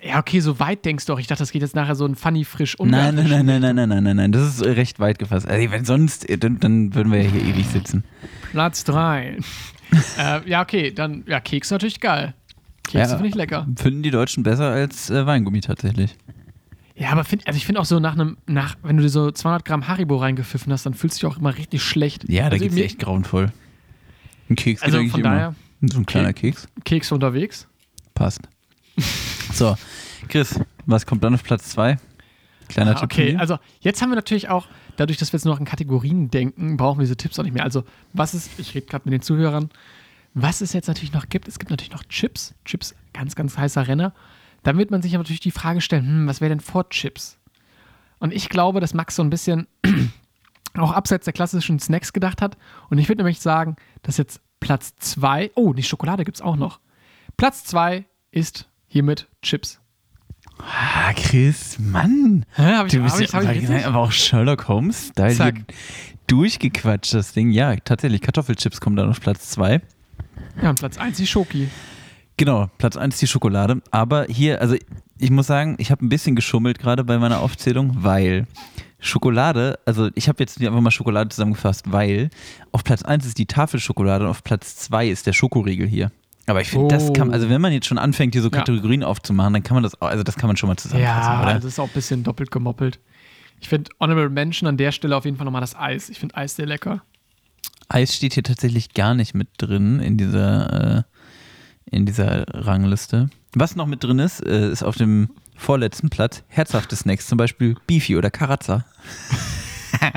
Ja, 0.04 0.18
okay, 0.20 0.38
so 0.40 0.58
weit 0.60 0.84
denkst 0.84 1.06
du 1.06 1.12
doch. 1.12 1.18
Ich 1.20 1.26
dachte, 1.26 1.42
das 1.42 1.50
geht 1.50 1.62
jetzt 1.62 1.74
nachher 1.74 1.94
so 1.96 2.04
ein 2.04 2.14
funny 2.14 2.44
frisch 2.44 2.76
Nein, 2.78 2.90
nein, 2.90 3.08
ungarisch. 3.10 3.30
nein, 3.30 3.46
nein, 3.46 3.60
nein, 3.62 3.74
nein, 3.76 3.88
nein, 3.88 4.04
nein, 4.04 4.16
nein. 4.16 4.32
Das 4.32 4.42
ist 4.42 4.64
recht 4.64 5.00
weit 5.00 5.18
gefasst. 5.18 5.46
Also, 5.48 5.70
wenn 5.70 5.84
sonst, 5.84 6.28
äh, 6.28 6.38
dann, 6.38 6.58
dann 6.60 6.94
würden 6.94 7.12
wir 7.12 7.22
ja 7.22 7.28
hier 7.30 7.42
ewig 7.42 7.66
sitzen. 7.68 8.04
Platz 8.52 8.84
3. 8.84 9.38
äh, 10.18 10.48
ja, 10.48 10.62
okay, 10.62 10.90
dann, 10.92 11.24
ja, 11.26 11.40
Keks 11.40 11.70
natürlich 11.70 12.00
geil. 12.00 12.34
Kekse 12.84 12.98
Ja. 13.12 13.16
finde 13.16 13.28
ich 13.28 13.34
lecker. 13.34 13.66
Finden 13.76 14.02
die 14.02 14.10
Deutschen 14.10 14.42
besser 14.42 14.70
als 14.70 15.10
äh, 15.10 15.24
Weingummi 15.26 15.60
tatsächlich. 15.60 16.16
Ja, 16.94 17.10
aber 17.10 17.24
find, 17.24 17.46
also 17.46 17.56
ich 17.56 17.64
finde 17.66 17.80
auch 17.80 17.84
so 17.84 17.98
nach 18.00 18.12
einem, 18.12 18.36
nach, 18.46 18.76
wenn 18.82 18.96
du 18.96 19.02
dir 19.02 19.08
so 19.08 19.30
200 19.30 19.64
Gramm 19.64 19.88
Haribo 19.88 20.16
reingepfiffen 20.16 20.72
hast, 20.72 20.84
dann 20.84 20.94
fühlst 20.94 21.16
du 21.22 21.26
dich 21.26 21.32
auch 21.34 21.38
immer 21.38 21.56
richtig 21.56 21.82
schlecht. 21.82 22.28
Ja, 22.28 22.44
da 22.44 22.50
also 22.54 22.64
geht's 22.64 22.74
mir- 22.74 22.84
echt 22.84 22.98
grauenvoll. 22.98 23.50
Ein 24.50 24.56
Keks 24.56 24.82
Also 24.82 24.98
geht 25.00 25.10
von 25.10 25.22
daher, 25.22 25.54
immer. 25.80 25.92
So 25.92 25.98
ein 25.98 26.06
kleiner 26.06 26.32
Keks. 26.32 26.68
Keks 26.84 27.10
unterwegs. 27.12 27.66
Passt. 28.14 28.40
So, 29.52 29.76
Chris, 30.28 30.58
was 30.86 31.04
kommt 31.04 31.22
dann 31.22 31.34
auf 31.34 31.42
Platz 31.44 31.68
2? 31.70 31.98
Kleiner 32.68 32.96
Ah, 32.96 33.02
okay, 33.02 33.36
also 33.36 33.58
jetzt 33.80 34.00
haben 34.00 34.08
wir 34.10 34.16
natürlich 34.16 34.48
auch, 34.48 34.66
dadurch, 34.96 35.18
dass 35.18 35.32
wir 35.32 35.38
jetzt 35.38 35.44
nur 35.44 35.54
noch 35.54 35.60
in 35.60 35.66
Kategorien 35.66 36.30
denken, 36.30 36.76
brauchen 36.76 36.98
wir 36.98 37.04
diese 37.04 37.16
Tipps 37.16 37.38
auch 37.38 37.44
nicht 37.44 37.54
mehr. 37.54 37.64
Also, 37.64 37.84
was 38.12 38.34
ist, 38.34 38.58
ich 38.58 38.74
rede 38.74 38.86
gerade 38.86 39.04
mit 39.04 39.12
den 39.12 39.22
Zuhörern, 39.22 39.70
was 40.34 40.60
es 40.60 40.72
jetzt 40.72 40.88
natürlich 40.88 41.12
noch 41.12 41.28
gibt, 41.28 41.48
es 41.48 41.58
gibt 41.58 41.70
natürlich 41.70 41.92
noch 41.92 42.04
Chips. 42.04 42.54
Chips, 42.64 42.94
ganz, 43.12 43.34
ganz 43.34 43.58
heißer 43.58 43.86
Renner. 43.86 44.14
Dann 44.62 44.78
wird 44.78 44.90
man 44.90 45.02
sich 45.02 45.14
aber 45.14 45.22
natürlich 45.22 45.40
die 45.40 45.50
Frage 45.50 45.80
stellen, 45.80 46.06
hm, 46.06 46.26
was 46.26 46.40
wäre 46.40 46.48
denn 46.48 46.60
vor 46.60 46.88
Chips? 46.88 47.38
Und 48.18 48.32
ich 48.32 48.48
glaube, 48.48 48.80
dass 48.80 48.94
Max 48.94 49.16
so 49.16 49.22
ein 49.22 49.30
bisschen 49.30 49.66
auch 50.78 50.92
abseits 50.92 51.24
der 51.24 51.34
klassischen 51.34 51.80
Snacks 51.80 52.12
gedacht 52.12 52.40
hat. 52.40 52.56
Und 52.88 52.98
ich 52.98 53.08
würde 53.08 53.18
nämlich 53.18 53.40
sagen, 53.40 53.76
dass 54.02 54.16
jetzt 54.16 54.40
Platz 54.60 54.94
2, 54.96 55.50
oh, 55.54 55.72
die 55.72 55.82
Schokolade 55.82 56.24
gibt 56.24 56.36
es 56.36 56.42
auch 56.42 56.56
noch. 56.56 56.80
Platz 57.36 57.64
2 57.64 58.04
ist 58.30 58.68
hiermit 58.86 59.28
Chips. 59.42 59.81
Ah, 60.58 61.12
Chris, 61.14 61.78
Mann. 61.78 62.44
Hä, 62.54 62.62
hab 62.74 62.86
ich, 62.86 62.92
Du 62.92 63.02
bist 63.02 63.16
hab 63.16 63.22
ich, 63.22 63.48
hab 63.48 63.56
ich 63.56 63.68
ja, 63.68 63.86
aber 63.86 63.98
auch 63.98 64.12
Sherlock 64.12 64.68
Holmes, 64.68 65.12
da 65.14 65.26
hier 65.26 65.36
Zack. 65.36 65.56
durchgequatscht, 66.26 67.14
das 67.14 67.32
Ding. 67.32 67.50
Ja, 67.50 67.74
tatsächlich, 67.76 68.20
Kartoffelchips 68.20 68.80
kommen 68.80 68.96
dann 68.96 69.08
auf 69.08 69.20
Platz 69.20 69.50
2. 69.50 69.80
Ja, 70.62 70.70
und 70.70 70.78
Platz 70.78 70.98
1 70.98 71.16
die 71.16 71.26
Schoki. 71.26 71.68
Genau, 72.36 72.70
Platz 72.78 72.96
1 72.96 73.18
die 73.18 73.26
Schokolade. 73.26 73.82
Aber 73.90 74.26
hier, 74.28 74.60
also 74.60 74.76
ich 75.18 75.30
muss 75.30 75.46
sagen, 75.46 75.76
ich 75.78 75.90
habe 75.90 76.04
ein 76.04 76.08
bisschen 76.08 76.34
geschummelt 76.36 76.78
gerade 76.78 77.04
bei 77.04 77.18
meiner 77.18 77.40
Aufzählung, 77.40 77.92
weil 77.98 78.46
Schokolade, 78.98 79.78
also 79.84 80.10
ich 80.14 80.28
habe 80.28 80.42
jetzt 80.42 80.60
einfach 80.60 80.80
mal 80.80 80.90
Schokolade 80.90 81.28
zusammengefasst, 81.28 81.90
weil 81.92 82.30
auf 82.70 82.84
Platz 82.84 83.02
1 83.02 83.26
ist 83.26 83.38
die 83.38 83.46
Tafelschokolade 83.46 84.24
und 84.24 84.30
auf 84.30 84.44
Platz 84.44 84.76
2 84.76 85.08
ist 85.08 85.26
der 85.26 85.32
Schokoriegel 85.32 85.86
hier. 85.86 86.10
Aber 86.46 86.60
ich 86.60 86.70
finde, 86.70 86.88
das 86.94 87.12
kann, 87.12 87.30
Oh. 87.30 87.32
also 87.32 87.48
wenn 87.48 87.60
man 87.60 87.72
jetzt 87.72 87.86
schon 87.86 87.98
anfängt, 87.98 88.34
hier 88.34 88.42
so 88.42 88.48
Ja. 88.50 88.58
Kategorien 88.58 89.04
aufzumachen, 89.04 89.52
dann 89.52 89.62
kann 89.62 89.74
man 89.74 89.82
das 89.84 90.00
auch, 90.02 90.08
also 90.08 90.22
das 90.24 90.36
kann 90.36 90.48
man 90.48 90.56
schon 90.56 90.68
mal 90.68 90.76
zusammenfassen, 90.76 91.32
Ja, 91.32 91.42
oder? 91.42 91.54
das 91.54 91.64
ist 91.64 91.78
auch 91.78 91.86
ein 91.88 91.94
bisschen 91.94 92.24
doppelt 92.24 92.50
gemoppelt. 92.50 92.98
Ich 93.60 93.68
finde 93.68 93.90
Honorable 94.00 94.28
Mention 94.30 94.66
an 94.68 94.76
der 94.76 94.90
Stelle 94.90 95.16
auf 95.16 95.24
jeden 95.24 95.36
Fall 95.36 95.44
nochmal 95.44 95.60
das 95.60 95.76
Eis. 95.76 96.08
Ich 96.08 96.18
finde 96.18 96.36
Eis 96.36 96.56
sehr 96.56 96.66
lecker. 96.66 97.02
Eis 97.88 98.14
steht 98.16 98.34
hier 98.34 98.42
tatsächlich 98.42 98.92
gar 98.94 99.14
nicht 99.14 99.34
mit 99.34 99.48
drin 99.58 100.00
in 100.00 100.16
dieser, 100.16 100.98
äh, 100.98 101.02
in 101.84 102.06
dieser 102.06 102.44
Rangliste. 102.48 103.28
Was 103.54 103.76
noch 103.76 103.86
mit 103.86 104.02
drin 104.02 104.18
ist, 104.18 104.44
äh, 104.44 104.70
ist 104.70 104.82
auf 104.82 104.96
dem 104.96 105.28
vorletzten 105.56 106.08
Platz 106.10 106.42
herzhafte 106.48 106.96
Snacks, 106.96 107.26
zum 107.28 107.38
Beispiel 107.38 107.76
Beefy 107.86 108.16
oder 108.16 108.30
Karazza. 108.30 108.84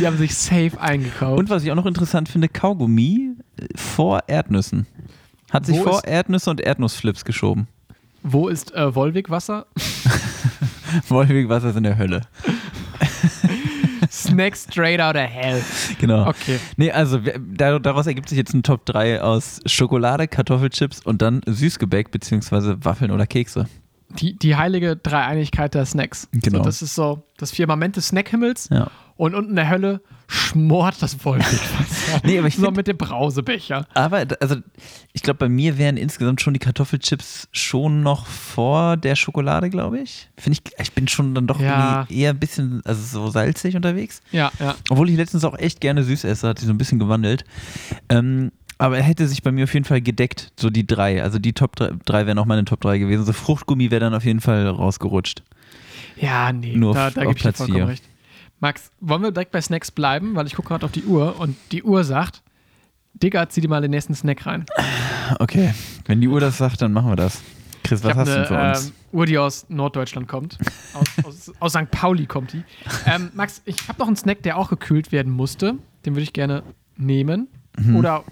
Die 0.00 0.06
haben 0.06 0.16
sich 0.16 0.34
safe 0.34 0.80
eingekauft. 0.80 1.38
Und 1.38 1.50
was 1.50 1.62
ich 1.62 1.70
auch 1.70 1.76
noch 1.76 1.86
interessant 1.86 2.28
finde, 2.28 2.48
Kaugummi 2.48 3.32
äh, 3.58 3.66
vor 3.76 4.20
Erdnüssen. 4.26 4.86
Hat 5.52 5.66
sich 5.66 5.78
Wo 5.78 5.82
vor 5.84 5.96
ist- 5.98 6.06
Erdnüsse 6.06 6.50
und 6.50 6.60
Erdnussflips 6.60 7.24
geschoben. 7.24 7.68
Wo 8.22 8.48
ist 8.48 8.74
äh, 8.74 8.94
Wolwig-Wasser? 8.94 9.66
Wolfig 11.08 11.48
Wasser 11.48 11.70
ist 11.70 11.76
in 11.76 11.84
der 11.84 11.96
Hölle. 11.98 12.22
Snacks 14.10 14.64
straight 14.70 15.00
out 15.00 15.14
of 15.14 15.22
hell. 15.22 15.62
Genau. 15.98 16.26
Okay. 16.28 16.58
Nee, 16.76 16.90
also 16.90 17.24
wir- 17.24 17.38
da- 17.38 17.78
daraus 17.78 18.06
ergibt 18.06 18.28
sich 18.28 18.38
jetzt 18.38 18.52
ein 18.54 18.62
Top 18.62 18.84
3 18.86 19.20
aus 19.22 19.60
Schokolade, 19.66 20.26
Kartoffelchips 20.28 21.00
und 21.04 21.22
dann 21.22 21.42
Süßgebäck 21.46 22.10
beziehungsweise 22.10 22.84
Waffeln 22.84 23.10
oder 23.10 23.26
Kekse. 23.26 23.66
Die, 24.18 24.36
die 24.36 24.56
heilige 24.56 24.96
Dreieinigkeit 24.96 25.74
der 25.74 25.86
Snacks. 25.86 26.28
Genau. 26.32 26.58
So, 26.58 26.64
das 26.64 26.82
ist 26.82 26.94
so 26.94 27.22
das 27.36 27.52
Firmament 27.52 27.96
des 27.96 28.08
Snackhimmels. 28.08 28.68
Ja. 28.70 28.90
Und 29.16 29.34
unten 29.34 29.50
in 29.50 29.56
der 29.56 29.68
Hölle 29.68 30.00
schmort 30.28 31.02
das 31.02 31.24
Wolwig-Wasser. 31.24 32.20
Nee, 32.24 32.38
aber 32.38 32.48
ich 32.48 32.56
so 32.56 32.64
find- 32.64 32.76
mit 32.78 32.86
dem 32.88 32.96
Brausebecher. 32.96 33.86
Aber 33.94 34.24
also 34.40 34.56
ich 35.12 35.22
glaube, 35.22 35.38
bei 35.38 35.48
mir 35.48 35.76
wären 35.78 35.96
insgesamt 35.96 36.40
schon 36.40 36.54
die 36.54 36.58
Kartoffelchips 36.60 37.48
schon 37.52 38.02
noch 38.02 38.26
vor 38.26 38.96
der 38.96 39.14
Schokolade, 39.16 39.68
glaube 39.70 40.00
ich. 40.00 40.28
Finde 40.38 40.58
ich, 40.64 40.72
ich 40.80 40.92
bin 40.92 41.06
schon 41.08 41.34
dann 41.34 41.46
doch 41.46 41.60
Ja. 41.60 42.06
eher 42.08 42.30
ein 42.30 42.38
bisschen, 42.38 42.80
also 42.84 43.02
so 43.02 43.30
salzig 43.30 43.76
unterwegs. 43.76 44.22
Ja, 44.32 44.50
ja. 44.58 44.74
Obwohl 44.88 45.10
ich 45.10 45.16
letztens 45.16 45.44
auch 45.44 45.56
echt 45.58 45.80
gerne 45.80 46.02
süß 46.02 46.24
esse, 46.24 46.48
hat 46.48 46.58
sich 46.58 46.66
so 46.66 46.72
ein 46.74 46.78
bisschen 46.78 46.98
gewandelt. 46.98 47.44
Ähm, 48.08 48.52
aber 48.80 48.96
er 48.96 49.02
hätte 49.02 49.28
sich 49.28 49.42
bei 49.42 49.52
mir 49.52 49.64
auf 49.64 49.74
jeden 49.74 49.84
Fall 49.84 50.00
gedeckt, 50.00 50.52
so 50.58 50.70
die 50.70 50.86
drei. 50.86 51.22
Also 51.22 51.38
die 51.38 51.52
Top 51.52 51.76
3, 51.76 51.92
drei 52.04 52.26
wären 52.26 52.38
auch 52.38 52.46
meine 52.46 52.64
Top 52.64 52.80
3 52.80 52.98
gewesen. 52.98 53.24
So 53.24 53.32
Fruchtgummi 53.32 53.90
wäre 53.90 54.00
dann 54.00 54.14
auf 54.14 54.24
jeden 54.24 54.40
Fall 54.40 54.66
rausgerutscht. 54.66 55.42
Ja, 56.16 56.52
nee, 56.52 56.76
Nur 56.76 56.94
da, 56.94 57.08
auf- 57.08 57.14
da 57.14 57.20
gebe 57.22 57.32
ich 57.32 57.38
dir 57.38 57.42
Platz 57.42 57.56
vollkommen 57.58 57.78
vier. 57.78 57.88
recht. 57.88 58.04
Max, 58.60 58.90
wollen 59.00 59.22
wir 59.22 59.30
direkt 59.32 59.52
bei 59.52 59.60
Snacks 59.60 59.90
bleiben? 59.90 60.34
Weil 60.34 60.46
ich 60.46 60.54
gucke 60.54 60.68
gerade 60.68 60.84
auf 60.84 60.92
die 60.92 61.04
Uhr 61.04 61.38
und 61.40 61.56
die 61.72 61.82
Uhr 61.82 62.04
sagt, 62.04 62.42
Digga, 63.14 63.48
zieh 63.48 63.60
dir 63.60 63.68
mal 63.68 63.80
den 63.80 63.90
nächsten 63.90 64.14
Snack 64.14 64.44
rein. 64.46 64.64
Okay, 65.38 65.72
wenn 66.06 66.20
die 66.20 66.28
Uhr 66.28 66.40
das 66.40 66.58
sagt, 66.58 66.82
dann 66.82 66.92
machen 66.92 67.10
wir 67.10 67.16
das. 67.16 67.40
Chris, 67.84 68.04
was 68.04 68.14
hast 68.14 68.28
du 68.28 68.34
denn 68.34 68.44
für 68.46 68.60
uns? 68.70 68.86
ähm, 68.88 68.92
Uhr, 69.12 69.26
die 69.26 69.38
aus 69.38 69.66
Norddeutschland 69.68 70.28
kommt. 70.28 70.58
Aus, 70.94 71.24
aus, 71.24 71.52
aus 71.58 71.72
St. 71.72 71.90
Pauli 71.90 72.26
kommt 72.26 72.52
die. 72.52 72.62
Ähm, 73.06 73.30
Max, 73.34 73.62
ich 73.64 73.88
habe 73.88 73.98
noch 73.98 74.06
einen 74.06 74.16
Snack, 74.16 74.42
der 74.42 74.58
auch 74.58 74.68
gekühlt 74.68 75.10
werden 75.12 75.32
musste. 75.32 75.74
Den 76.04 76.14
würde 76.14 76.22
ich 76.22 76.32
gerne 76.32 76.62
nehmen. 76.96 77.48
Mhm. 77.78 77.96
Oder 77.96 78.24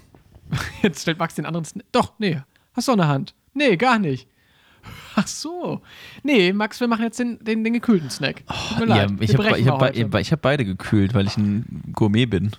jetzt 0.81 1.01
stellt 1.01 1.19
Max 1.19 1.35
den 1.35 1.45
anderen 1.45 1.65
Snack. 1.65 1.85
Doch, 1.91 2.13
nee. 2.17 2.41
Hast 2.73 2.87
du 2.87 2.93
eine 2.93 3.07
Hand? 3.07 3.33
Nee, 3.53 3.77
gar 3.77 3.99
nicht. 3.99 4.27
Ach 5.15 5.27
so. 5.27 5.81
Nee, 6.23 6.53
Max, 6.53 6.79
wir 6.79 6.87
machen 6.87 7.03
jetzt 7.03 7.19
den, 7.19 7.43
den, 7.43 7.63
den 7.63 7.73
gekühlten 7.73 8.09
Snack. 8.09 8.43
Mir 8.79 8.87
ja, 8.87 9.07
ich 9.19 9.33
habe 9.33 9.49
hab, 9.49 10.19
ich 10.19 10.31
hab 10.31 10.41
beide 10.41 10.65
gekühlt, 10.65 11.13
weil 11.13 11.27
ich 11.27 11.37
ein 11.37 11.91
Gourmet 11.93 12.25
bin. 12.25 12.51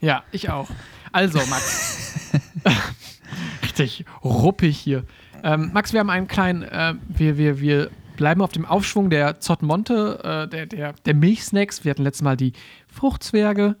Ja, 0.00 0.22
ich 0.32 0.50
auch. 0.50 0.68
Also, 1.12 1.38
Max. 1.48 2.30
Richtig 3.62 4.04
ruppig 4.24 4.78
hier. 4.78 5.04
Ähm, 5.42 5.70
Max, 5.72 5.92
wir 5.92 6.00
haben 6.00 6.10
einen 6.10 6.28
kleinen, 6.28 6.62
äh, 6.62 6.94
wir, 7.08 7.38
wir, 7.38 7.60
wir 7.60 7.90
bleiben 8.16 8.42
auf 8.42 8.52
dem 8.52 8.66
Aufschwung 8.66 9.10
der 9.10 9.40
Zottmonte, 9.40 10.20
äh, 10.22 10.48
der, 10.48 10.66
der, 10.66 10.92
der 10.92 11.14
Milchsnacks. 11.14 11.84
Wir 11.84 11.90
hatten 11.90 12.02
letztes 12.02 12.22
Mal 12.22 12.36
die 12.36 12.52
Fruchtzwerge 12.88 13.76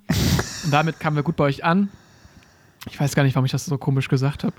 und 0.64 0.72
damit 0.72 1.00
kamen 1.00 1.16
wir 1.16 1.22
gut 1.22 1.36
bei 1.36 1.44
euch 1.44 1.64
an. 1.64 1.90
Ich 2.90 2.98
weiß 3.00 3.14
gar 3.14 3.22
nicht, 3.22 3.34
warum 3.34 3.44
ich 3.44 3.52
das 3.52 3.64
so 3.66 3.78
komisch 3.78 4.08
gesagt 4.08 4.44
habe. 4.44 4.54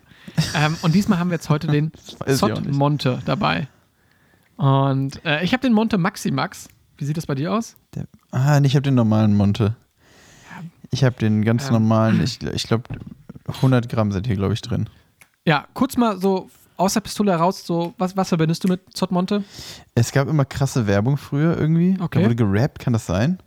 Ähm, 0.56 0.76
und 0.82 0.94
diesmal 0.96 1.20
haben 1.20 1.30
wir 1.30 1.36
jetzt 1.36 1.50
heute 1.50 1.68
den 1.68 1.86
nicht. 2.26 2.38
Zottmonte 2.38 3.22
dabei. 3.26 3.68
Und 4.58 5.24
äh, 5.26 5.44
ich 5.44 5.54
habe 5.54 5.62
den 5.62 5.74
Monte 5.74 5.98
Maximax. 5.98 6.68
Wie 6.98 7.06
sieht 7.06 7.18
das 7.18 7.26
bei 7.26 7.36
dir 7.36 7.54
aus? 7.54 7.76
Der, 7.96 8.06
ah, 8.32 8.60
ich 8.62 8.76
habe 8.76 8.84
den 8.84 8.96
normalen 8.96 9.36
Monte. 9.36 9.76
Ich 10.92 11.04
habe 11.04 11.16
den 11.18 11.44
ganz 11.46 11.68
Ähm. 11.68 11.74
normalen, 11.74 12.22
ich, 12.22 12.42
ich 12.44 12.64
glaube 12.64 12.84
100 13.48 13.88
Gramm 13.90 14.12
sind 14.12 14.28
hier, 14.28 14.36
glaube 14.36 14.54
ich, 14.54 14.62
drin. 14.62 14.90
Ja, 15.46 15.66
kurz 15.74 15.98
mal 15.98 16.20
so 16.20 16.50
aus 16.78 16.94
der 16.94 17.02
Pistole 17.02 17.32
heraus, 17.32 17.66
so, 17.66 17.94
was, 17.98 18.16
was 18.16 18.30
verbindest 18.30 18.64
du 18.64 18.68
mit 18.68 18.82
Zottmonte? 18.96 19.44
Es 19.96 20.12
gab 20.12 20.28
immer 20.28 20.46
krasse 20.46 20.88
Werbung 20.88 21.18
früher 21.18 21.58
irgendwie. 21.58 21.98
Okay. 22.00 22.20
Da 22.20 22.26
wurde 22.26 22.36
gerappt, 22.36 22.80
kann 22.80 22.94
das 22.94 23.06
sein? 23.06 23.40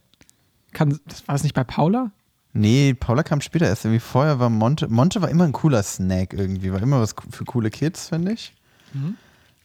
Kann, 0.72 0.98
das 1.06 1.26
war 1.28 1.34
das 1.34 1.42
nicht 1.42 1.54
bei 1.54 1.64
Paula? 1.64 2.10
Nee, 2.54 2.94
Paula 2.94 3.22
kam 3.22 3.40
später 3.40 3.66
erst. 3.66 3.84
Irgendwie 3.84 4.00
vorher 4.00 4.38
war 4.38 4.50
Monte. 4.50 4.88
Monte 4.88 5.22
war 5.22 5.30
immer 5.30 5.44
ein 5.44 5.52
cooler 5.52 5.82
Snack 5.82 6.34
irgendwie. 6.34 6.72
War 6.72 6.82
immer 6.82 7.00
was 7.00 7.14
für 7.30 7.44
coole 7.44 7.70
Kids, 7.70 8.08
finde 8.10 8.32
ich. 8.32 8.52
Mhm. 8.92 9.16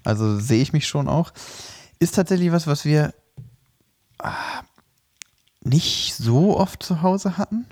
Also 0.03 0.39
sehe 0.39 0.61
ich 0.61 0.71
mich 0.73 0.87
schon 0.87 1.07
auch. 1.09 1.33
Ist 1.99 2.15
tatsächlich 2.15 2.51
was, 2.51 2.65
was 2.67 2.85
wir 2.85 3.13
ah, 4.19 4.61
nicht 5.61 6.15
so 6.15 6.57
oft 6.57 6.81
zu 6.81 7.01
Hause 7.01 7.37
hatten. 7.37 7.65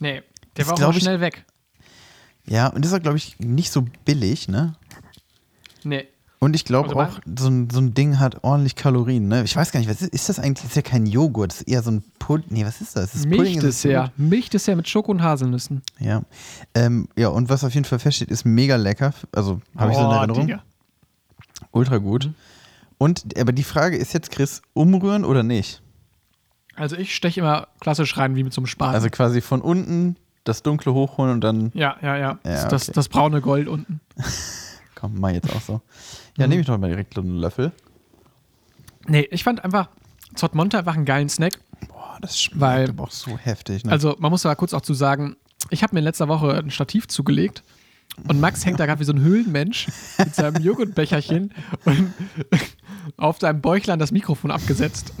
Nee, 0.00 0.22
der 0.56 0.64
Ist, 0.64 0.70
war 0.70 0.88
auch 0.88 0.94
ich- 0.94 1.02
schnell 1.02 1.20
weg. 1.20 1.44
Ja, 2.46 2.68
und 2.68 2.86
ist 2.86 2.94
auch, 2.94 3.02
glaube 3.02 3.18
ich, 3.18 3.38
nicht 3.40 3.70
so 3.70 3.84
billig, 4.06 4.48
ne? 4.48 4.74
Nee. 5.84 6.06
Und 6.40 6.54
ich 6.54 6.64
glaube 6.64 6.88
Also 6.90 7.00
auch, 7.00 7.20
so 7.36 7.48
ein, 7.48 7.68
so 7.68 7.80
ein 7.80 7.94
Ding 7.94 8.20
hat 8.20 8.44
ordentlich 8.44 8.76
Kalorien, 8.76 9.26
ne? 9.26 9.42
Ich 9.42 9.56
weiß 9.56 9.72
gar 9.72 9.80
nicht, 9.80 9.88
was 9.88 10.02
ist, 10.02 10.12
ist 10.14 10.28
das 10.28 10.38
eigentlich? 10.38 10.62
Das 10.62 10.70
ist 10.70 10.76
ja 10.76 10.82
kein 10.82 11.06
Joghurt, 11.06 11.50
das 11.50 11.60
ist 11.62 11.68
eher 11.68 11.82
so 11.82 11.90
ein 11.90 12.04
Pudding. 12.20 12.46
Nee, 12.50 12.64
was 12.64 12.80
ist 12.80 12.94
das? 12.96 13.10
das 13.12 13.14
ist 13.20 13.28
Pudding, 13.28 13.58
ist 13.58 13.64
das 13.64 13.84
Milchdessert. 13.84 14.18
Milchdessert 14.18 14.76
mit 14.76 14.88
Schoko 14.88 15.10
und 15.10 15.22
Haselnüssen. 15.22 15.82
Ja. 15.98 16.22
Ähm, 16.74 17.08
ja, 17.16 17.28
und 17.28 17.48
was 17.48 17.64
auf 17.64 17.74
jeden 17.74 17.84
Fall 17.84 17.98
feststeht, 17.98 18.30
ist 18.30 18.44
mega 18.44 18.76
lecker. 18.76 19.12
Also 19.32 19.60
habe 19.76 19.90
ich 19.90 19.96
so 19.96 20.04
in 20.04 20.10
Oh, 20.10 20.12
Erinnerung. 20.12 20.46
Digga. 20.46 20.62
Ultra 21.72 21.98
gut. 21.98 22.30
Und, 22.98 23.38
aber 23.38 23.52
die 23.52 23.64
Frage 23.64 23.96
ist 23.96 24.12
jetzt, 24.12 24.30
Chris, 24.30 24.62
umrühren 24.74 25.24
oder 25.24 25.42
nicht? 25.42 25.82
Also 26.76 26.96
ich 26.96 27.14
steche 27.14 27.40
immer 27.40 27.66
klassisch 27.80 28.16
rein 28.16 28.36
wie 28.36 28.44
mit 28.44 28.52
so 28.52 28.60
einem 28.60 28.66
Spaten. 28.66 28.94
Also 28.94 29.08
quasi 29.10 29.40
von 29.40 29.60
unten 29.60 30.16
das 30.44 30.62
Dunkle 30.62 30.94
hochholen 30.94 31.32
und 31.32 31.40
dann, 31.42 31.72
ja, 31.74 31.96
ja, 32.00 32.16
ja. 32.16 32.38
Ja, 32.44 32.68
das, 32.68 32.84
okay. 32.84 32.92
das 32.94 33.08
braune 33.08 33.40
Gold 33.40 33.66
unten. 33.68 34.00
komm, 34.94 35.18
mal 35.20 35.34
jetzt 35.34 35.54
auch 35.54 35.60
so. 35.60 35.80
Ja, 36.38 36.46
Mhm. 36.46 36.50
nehme 36.50 36.60
ich 36.62 36.66
doch 36.66 36.78
mal 36.78 36.88
direkt 36.88 37.18
einen 37.18 37.36
Löffel. 37.36 37.72
Nee, 39.06 39.28
ich 39.30 39.44
fand 39.44 39.62
einfach 39.64 39.88
Zottmonte 40.34 40.78
einfach 40.78 40.94
einen 40.94 41.04
geilen 41.04 41.28
Snack. 41.28 41.58
Boah, 41.88 42.18
das 42.20 42.40
schmeckt 42.40 42.60
Weil- 42.60 42.88
aber 42.90 43.04
auch 43.04 43.10
so 43.10 43.36
heftig. 43.36 43.84
Ne? 43.84 43.92
Also 43.92 44.16
man 44.18 44.30
muss 44.30 44.42
da 44.42 44.54
kurz 44.54 44.72
auch 44.74 44.80
zu 44.82 44.94
sagen, 44.94 45.36
ich 45.70 45.82
habe 45.82 45.94
mir 45.94 46.00
in 46.00 46.04
letzter 46.04 46.28
Woche 46.28 46.54
ein 46.56 46.70
Stativ 46.70 47.08
zugelegt 47.08 47.62
und 48.26 48.40
Max 48.40 48.64
hängt 48.64 48.80
da 48.80 48.86
gerade 48.86 49.00
wie 49.00 49.04
so 49.04 49.12
ein 49.12 49.20
Höhlenmensch 49.20 49.88
mit 50.18 50.34
seinem 50.34 50.62
Joghurtbecherchen 50.62 51.52
und 51.84 52.12
auf 53.16 53.38
seinem 53.38 53.60
Bäuchlein 53.60 53.98
das 53.98 54.12
Mikrofon 54.12 54.50
abgesetzt. 54.50 55.12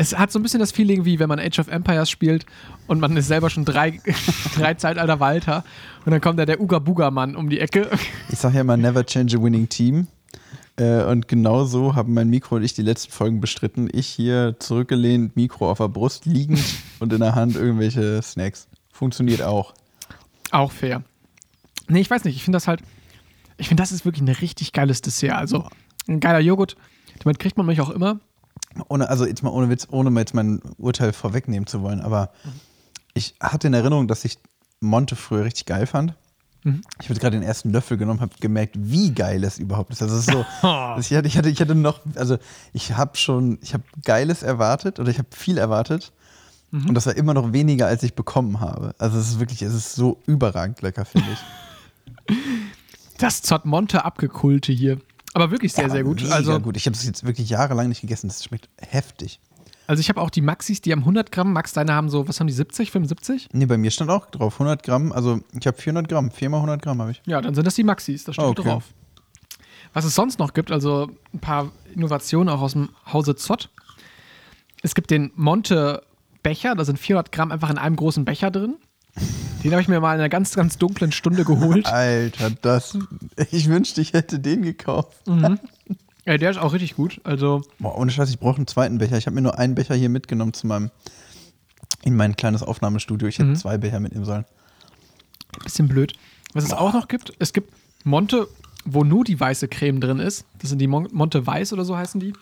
Es 0.00 0.16
hat 0.16 0.32
so 0.32 0.38
ein 0.38 0.42
bisschen 0.42 0.60
das 0.60 0.72
Feeling, 0.72 1.04
wie 1.04 1.18
wenn 1.18 1.28
man 1.28 1.38
Age 1.38 1.58
of 1.58 1.68
Empires 1.68 2.08
spielt 2.08 2.46
und 2.86 3.00
man 3.00 3.14
ist 3.18 3.26
selber 3.26 3.50
schon 3.50 3.66
drei, 3.66 4.00
drei 4.54 4.72
Zeitalter 4.72 5.20
weiter 5.20 5.62
und 6.06 6.12
dann 6.12 6.22
kommt 6.22 6.38
da 6.38 6.46
der 6.46 6.58
Uga-Buga-Mann 6.58 7.36
um 7.36 7.50
die 7.50 7.60
Ecke. 7.60 7.90
Ich 8.30 8.38
sage 8.38 8.54
ja 8.54 8.60
immer, 8.62 8.78
never 8.78 9.04
change 9.04 9.36
a 9.36 9.42
winning 9.42 9.68
team. 9.68 10.06
Äh, 10.78 11.04
und 11.04 11.28
genau 11.28 11.64
so 11.66 11.96
haben 11.96 12.14
mein 12.14 12.30
Mikro 12.30 12.56
und 12.56 12.62
ich 12.62 12.72
die 12.72 12.80
letzten 12.80 13.12
Folgen 13.12 13.42
bestritten. 13.42 13.90
Ich 13.92 14.06
hier 14.06 14.56
zurückgelehnt, 14.58 15.36
Mikro 15.36 15.70
auf 15.70 15.76
der 15.76 15.88
Brust 15.88 16.24
liegend 16.24 16.64
und 16.98 17.12
in 17.12 17.20
der 17.20 17.34
Hand 17.34 17.56
irgendwelche 17.56 18.22
Snacks. 18.22 18.68
Funktioniert 18.90 19.42
auch. 19.42 19.74
Auch 20.50 20.72
fair. 20.72 21.02
Nee, 21.88 22.00
ich 22.00 22.08
weiß 22.08 22.24
nicht, 22.24 22.36
ich 22.36 22.42
finde 22.42 22.56
das 22.56 22.68
halt, 22.68 22.80
ich 23.58 23.68
finde, 23.68 23.82
das 23.82 23.92
ist 23.92 24.06
wirklich 24.06 24.22
ein 24.22 24.34
richtig 24.34 24.72
geiles 24.72 25.02
Dessert. 25.02 25.34
Also 25.34 25.68
ein 26.08 26.20
geiler 26.20 26.40
Joghurt, 26.40 26.76
damit 27.18 27.38
kriegt 27.38 27.58
man 27.58 27.66
mich 27.66 27.82
auch 27.82 27.90
immer. 27.90 28.18
Ohne, 28.88 29.08
also 29.08 29.26
jetzt 29.26 29.42
mal 29.42 29.50
ohne 29.50 29.68
Witz, 29.68 29.88
ohne 29.90 30.18
jetzt 30.20 30.34
mein 30.34 30.60
Urteil 30.78 31.12
vorwegnehmen 31.12 31.66
zu 31.66 31.82
wollen, 31.82 32.00
aber 32.00 32.30
ich 33.14 33.34
hatte 33.40 33.66
in 33.66 33.74
Erinnerung, 33.74 34.06
dass 34.06 34.24
ich 34.24 34.38
Monte 34.80 35.16
früher 35.16 35.44
richtig 35.44 35.66
geil 35.66 35.86
fand. 35.86 36.14
Mhm. 36.62 36.82
Ich 37.00 37.08
habe 37.08 37.18
gerade 37.18 37.36
den 37.36 37.42
ersten 37.42 37.70
Löffel 37.70 37.96
genommen, 37.96 38.20
habe 38.20 38.32
gemerkt, 38.38 38.76
wie 38.78 39.12
geil 39.12 39.42
es 39.44 39.58
überhaupt 39.58 39.92
ist. 39.92 40.02
Also 40.02 40.16
es 40.16 40.28
ist 40.28 40.32
so, 40.32 40.44
ich 40.98 41.12
hatte, 41.14 41.26
ich 41.26 41.36
hatte, 41.36 41.48
ich 41.48 41.60
hatte 41.60 41.74
noch, 41.74 42.00
also 42.14 42.38
ich 42.72 42.96
habe 42.96 43.16
schon, 43.16 43.58
ich 43.62 43.74
habe 43.74 43.82
Geiles 44.04 44.42
erwartet 44.42 45.00
oder 45.00 45.10
ich 45.10 45.18
habe 45.18 45.28
viel 45.32 45.58
erwartet 45.58 46.12
und 46.72 46.94
das 46.94 47.06
war 47.06 47.16
immer 47.16 47.34
noch 47.34 47.52
weniger, 47.52 47.86
als 47.88 48.02
ich 48.04 48.14
bekommen 48.14 48.60
habe. 48.60 48.94
Also 48.98 49.18
es 49.18 49.28
ist 49.28 49.40
wirklich, 49.40 49.62
es 49.62 49.74
ist 49.74 49.94
so 49.96 50.20
überragend 50.26 50.82
lecker, 50.82 51.04
finde 51.04 51.28
ich. 51.32 52.36
Das 53.18 53.42
Zottmonte 53.42 54.06
abgekulte 54.06 54.72
hier. 54.72 54.98
Aber 55.34 55.50
wirklich 55.50 55.72
sehr, 55.72 55.88
sehr 55.90 56.02
gut. 56.04 56.24
Also, 56.30 56.58
gut. 56.60 56.76
Ich 56.76 56.86
habe 56.86 56.96
es 56.96 57.04
jetzt 57.04 57.24
wirklich 57.24 57.48
jahrelang 57.50 57.88
nicht 57.88 58.00
gegessen. 58.00 58.28
Das 58.28 58.42
schmeckt 58.44 58.68
heftig. 58.80 59.40
also 59.86 60.00
ich 60.00 60.08
habe 60.08 60.20
auch 60.20 60.30
die 60.30 60.40
Maxis, 60.40 60.80
die 60.80 60.92
haben 60.92 61.00
100 61.00 61.30
Gramm. 61.30 61.52
Max, 61.52 61.72
deine 61.72 61.92
haben 61.92 62.08
so, 62.08 62.26
was 62.28 62.40
haben 62.40 62.46
die, 62.48 62.52
70, 62.52 62.90
75? 62.90 63.48
Nee, 63.52 63.66
bei 63.66 63.76
mir 63.78 63.90
stand 63.90 64.10
auch 64.10 64.26
drauf 64.26 64.54
100 64.54 64.82
Gramm. 64.82 65.12
Also 65.12 65.40
ich 65.58 65.66
habe 65.66 65.76
400 65.80 66.08
Gramm. 66.08 66.30
Viermal 66.30 66.58
100 66.58 66.82
Gramm 66.82 67.00
habe 67.00 67.12
ich. 67.12 67.22
Ja, 67.26 67.40
dann 67.40 67.54
sind 67.54 67.66
das 67.66 67.74
die 67.76 67.84
Maxis, 67.84 68.24
das 68.24 68.34
steht 68.34 68.44
Okay. 68.44 68.62
drauf. 68.62 68.84
Was 69.92 70.04
es 70.04 70.14
sonst 70.14 70.38
noch 70.38 70.52
gibt, 70.54 70.70
also 70.70 71.08
ein 71.34 71.40
paar 71.40 71.72
Innovationen 71.94 72.48
auch 72.48 72.60
aus 72.60 72.72
dem 72.72 72.90
Hause 73.12 73.34
Zott. 73.34 73.70
Es 74.82 74.94
gibt 74.94 75.10
den 75.10 75.32
Monte 75.34 76.02
Becher, 76.42 76.74
da 76.74 76.84
sind 76.84 76.98
400 76.98 77.32
Gramm 77.32 77.50
einfach 77.52 77.70
in 77.70 77.78
einem 77.78 77.96
großen 77.96 78.24
Becher 78.24 78.50
drin. 78.50 78.76
Den 79.64 79.72
habe 79.72 79.82
ich 79.82 79.88
mir 79.88 80.00
mal 80.00 80.14
in 80.14 80.20
einer 80.20 80.28
ganz, 80.30 80.54
ganz 80.54 80.78
dunklen 80.78 81.12
Stunde 81.12 81.44
geholt. 81.44 81.86
Alter, 81.92 82.50
das. 82.62 82.96
Ich 83.50 83.68
wünschte, 83.68 84.00
ich 84.00 84.12
hätte 84.14 84.38
den 84.40 84.62
gekauft. 84.62 85.18
Ja, 86.26 86.36
der 86.38 86.50
ist 86.50 86.58
auch 86.58 86.72
richtig 86.72 86.96
gut. 86.96 87.20
Also, 87.24 87.62
Boah, 87.78 87.96
ohne 87.98 88.10
Scheiß, 88.10 88.30
ich 88.30 88.38
brauche 88.38 88.56
einen 88.56 88.66
zweiten 88.66 88.98
Becher. 88.98 89.18
Ich 89.18 89.26
habe 89.26 89.34
mir 89.34 89.42
nur 89.42 89.58
einen 89.58 89.74
Becher 89.74 89.94
hier 89.94 90.08
mitgenommen 90.08 90.52
zu 90.54 90.66
meinem. 90.66 90.90
In 92.02 92.16
mein 92.16 92.34
kleines 92.36 92.62
Aufnahmestudio. 92.62 93.28
Ich 93.28 93.38
hätte 93.38 93.52
zwei 93.54 93.76
Becher 93.76 94.00
mitnehmen 94.00 94.24
sollen. 94.24 94.46
bisschen 95.62 95.88
blöd. 95.88 96.14
Was 96.54 96.64
es 96.64 96.72
auch 96.72 96.94
noch 96.94 97.08
gibt, 97.08 97.32
es 97.38 97.52
gibt 97.52 97.74
Monte, 98.04 98.48
wo 98.86 99.04
nur 99.04 99.24
die 99.24 99.38
weiße 99.38 99.68
Creme 99.68 100.00
drin 100.00 100.18
ist. 100.18 100.46
Das 100.60 100.70
sind 100.70 100.78
die 100.78 100.86
Mon 100.86 101.08
Monte 101.12 101.46
Weiß 101.46 101.72
oder 101.74 101.84
so 101.84 101.96
heißen 101.98 102.18
die. 102.20 102.32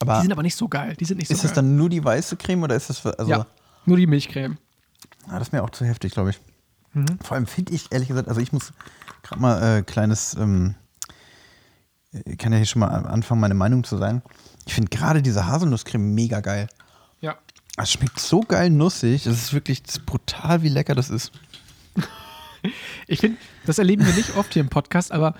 Aber 0.00 0.16
Die 0.16 0.22
sind 0.22 0.32
aber 0.32 0.42
nicht 0.42 0.56
so 0.56 0.68
geil. 0.68 0.96
Die 0.98 1.04
sind 1.04 1.18
nicht 1.18 1.28
so 1.28 1.34
ist 1.34 1.40
geil. 1.42 1.48
das 1.50 1.54
dann 1.56 1.76
nur 1.76 1.90
die 1.90 2.02
weiße 2.02 2.36
Creme 2.36 2.62
oder 2.62 2.76
ist 2.76 2.88
das. 2.88 2.98
für- 3.00 3.18
Also, 3.18 3.30
ja, 3.30 3.46
nur 3.84 3.96
die 3.98 4.06
Milchcreme. 4.06 4.56
Ah, 5.28 5.38
das 5.38 5.48
ist 5.48 5.52
mir 5.52 5.62
auch 5.62 5.70
zu 5.70 5.84
heftig, 5.84 6.12
glaube 6.12 6.30
ich. 6.30 6.40
Vor 7.22 7.36
allem 7.36 7.46
finde 7.46 7.74
ich, 7.74 7.92
ehrlich 7.92 8.08
gesagt, 8.08 8.28
also 8.28 8.40
ich 8.40 8.52
muss 8.52 8.72
gerade 9.22 9.40
mal 9.40 9.78
äh, 9.78 9.82
kleines, 9.82 10.34
ähm, 10.34 10.74
äh, 12.12 12.36
kann 12.36 12.52
ja 12.52 12.58
hier 12.58 12.66
schon 12.66 12.80
mal 12.80 12.88
anfangen, 12.88 13.40
meine 13.40 13.54
Meinung 13.54 13.84
zu 13.84 13.98
sagen. 13.98 14.22
Ich 14.66 14.74
finde 14.74 14.90
gerade 14.90 15.22
diese 15.22 15.46
Haselnusscreme 15.46 16.14
mega 16.14 16.40
geil. 16.40 16.68
Ja. 17.20 17.36
Es 17.76 17.92
schmeckt 17.92 18.18
so 18.18 18.40
geil 18.40 18.70
nussig. 18.70 19.26
Es 19.26 19.44
ist 19.44 19.52
wirklich 19.52 19.82
das 19.82 19.96
ist 19.96 20.06
brutal, 20.06 20.62
wie 20.62 20.68
lecker 20.68 20.94
das 20.94 21.10
ist. 21.10 21.32
Ich 23.06 23.20
finde, 23.20 23.38
das 23.66 23.78
erleben 23.78 24.04
wir 24.04 24.12
nicht 24.14 24.36
oft 24.36 24.52
hier 24.52 24.60
im 24.60 24.68
Podcast, 24.68 25.12
aber 25.12 25.34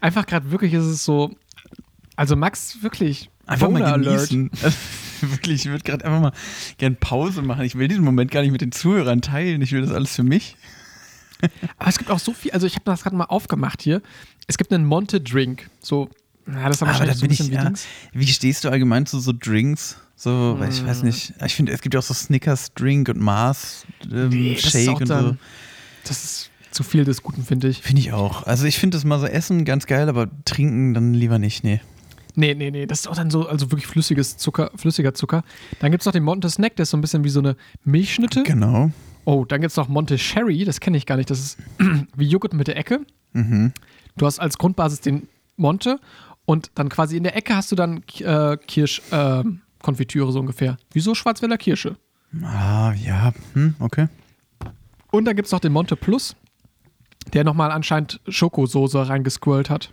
einfach 0.00 0.24
gerade 0.24 0.52
wirklich 0.52 0.72
ist 0.72 0.84
es 0.84 1.04
so. 1.04 1.34
Also 2.14 2.36
Max, 2.36 2.80
wirklich. 2.80 3.28
Einfach 3.44 3.68
mal 3.68 3.80
Boner 3.82 3.98
genießen. 3.98 4.52
wirklich, 5.30 5.64
ich 5.66 5.70
würde 5.70 5.84
gerade 5.84 6.04
einfach 6.04 6.20
mal 6.20 6.32
gern 6.78 6.96
Pause 6.96 7.42
machen. 7.42 7.64
Ich 7.64 7.76
will 7.76 7.88
diesen 7.88 8.04
Moment 8.04 8.30
gar 8.30 8.42
nicht 8.42 8.52
mit 8.52 8.60
den 8.60 8.72
Zuhörern 8.72 9.20
teilen. 9.22 9.62
Ich 9.62 9.72
will 9.72 9.82
das 9.82 9.90
alles 9.92 10.14
für 10.14 10.22
mich. 10.22 10.56
Aber 11.78 11.88
es 11.88 11.98
gibt 11.98 12.10
auch 12.10 12.18
so 12.18 12.32
viel, 12.32 12.50
also 12.52 12.66
ich 12.66 12.74
habe 12.74 12.84
das 12.84 13.02
gerade 13.02 13.16
mal 13.16 13.24
aufgemacht 13.24 13.82
hier. 13.82 14.02
Es 14.46 14.58
gibt 14.58 14.72
einen 14.72 14.84
Monte-Drink. 14.84 15.70
So, 15.80 16.10
na, 16.46 16.66
das 16.66 16.76
ist 16.76 16.82
aber 16.82 16.90
Aber 16.90 17.00
wahrscheinlich 17.00 17.14
da 17.14 17.18
so 17.18 17.24
ein 17.24 17.28
bin 17.28 17.32
ich, 17.32 17.38
bisschen 17.38 17.52
wie 17.52 18.18
ja, 18.18 18.20
wie 18.20 18.26
stehst 18.26 18.64
du 18.64 18.68
allgemein 18.68 19.06
zu 19.06 19.20
so 19.20 19.32
Drinks? 19.32 19.96
So, 20.16 20.56
weil 20.58 20.68
ich 20.70 20.84
weiß 20.84 21.02
nicht. 21.02 21.32
Ich 21.46 21.54
finde, 21.54 21.72
es 21.72 21.80
gibt 21.80 21.94
ja 21.94 22.00
auch 22.00 22.04
so 22.04 22.12
Snickers 22.12 22.74
Drink 22.74 23.08
und 23.08 23.20
Mars 23.20 23.86
ähm, 24.12 24.28
Nee, 24.28 24.58
und 24.88 24.98
so. 24.98 25.04
dann- 25.06 25.38
Das 26.04 26.24
ist 26.24 26.50
zu 26.72 26.82
viel 26.82 27.04
des 27.04 27.22
Guten, 27.22 27.42
finde 27.44 27.68
ich. 27.68 27.80
Finde 27.80 28.00
ich 28.02 28.12
auch. 28.12 28.42
Also 28.46 28.66
ich 28.66 28.78
finde 28.78 28.96
das 28.98 29.04
mal 29.04 29.18
so 29.18 29.26
essen 29.26 29.64
ganz 29.64 29.86
geil, 29.86 30.08
aber 30.10 30.28
trinken 30.44 30.92
dann 30.92 31.14
lieber 31.14 31.38
nicht, 31.38 31.64
nee. 31.64 31.80
Nee, 32.36 32.54
nee, 32.54 32.70
nee. 32.70 32.86
Das 32.86 33.00
ist 33.00 33.06
auch 33.06 33.16
dann 33.16 33.30
so, 33.30 33.46
also 33.48 33.70
wirklich 33.70 33.86
flüssiges 33.86 34.36
Zucker, 34.36 34.70
flüssiger 34.76 35.14
Zucker. 35.14 35.42
Dann 35.80 35.90
gibt 35.90 36.02
es 36.02 36.06
noch 36.06 36.12
den 36.12 36.22
Monte 36.24 36.48
Snack, 36.48 36.76
der 36.76 36.84
ist 36.84 36.90
so 36.90 36.96
ein 36.96 37.00
bisschen 37.00 37.24
wie 37.24 37.28
so 37.28 37.40
eine 37.40 37.56
Milchschnitte. 37.84 38.42
Genau. 38.44 38.90
Oh, 39.24 39.44
dann 39.44 39.60
gibt 39.60 39.70
es 39.70 39.76
noch 39.76 39.88
Monte 39.88 40.16
Sherry, 40.18 40.64
das 40.64 40.80
kenne 40.80 40.96
ich 40.96 41.06
gar 41.06 41.16
nicht. 41.16 41.30
Das 41.30 41.38
ist 41.38 41.58
wie 42.16 42.26
Joghurt 42.26 42.54
mit 42.54 42.68
der 42.68 42.76
Ecke. 42.76 43.00
Mhm. 43.32 43.72
Du 44.16 44.26
hast 44.26 44.38
als 44.38 44.58
Grundbasis 44.58 45.00
den 45.00 45.28
Monte 45.56 45.98
und 46.46 46.70
dann 46.74 46.88
quasi 46.88 47.16
in 47.16 47.22
der 47.22 47.36
Ecke 47.36 47.54
hast 47.54 47.70
du 47.70 47.76
dann 47.76 48.02
äh, 48.18 48.56
Kirschkonfitüre 48.56 49.44
äh, 49.48 49.82
Konfitüre 49.82 50.32
so 50.32 50.40
ungefähr. 50.40 50.76
Wie 50.92 51.00
so 51.00 51.14
Schwarzwälder 51.14 51.58
Kirsche. 51.58 51.96
Ah, 52.42 52.92
ja, 52.92 53.32
hm, 53.54 53.74
okay. 53.78 54.08
Und 55.10 55.24
dann 55.24 55.36
gibt 55.36 55.46
es 55.46 55.52
noch 55.52 55.60
den 55.60 55.72
Monte 55.72 55.96
Plus. 55.96 56.36
der 57.32 57.44
nochmal 57.44 57.70
anscheinend 57.70 58.20
Schokosoße 58.28 59.08
reingesquirlt 59.08 59.70
hat. 59.70 59.92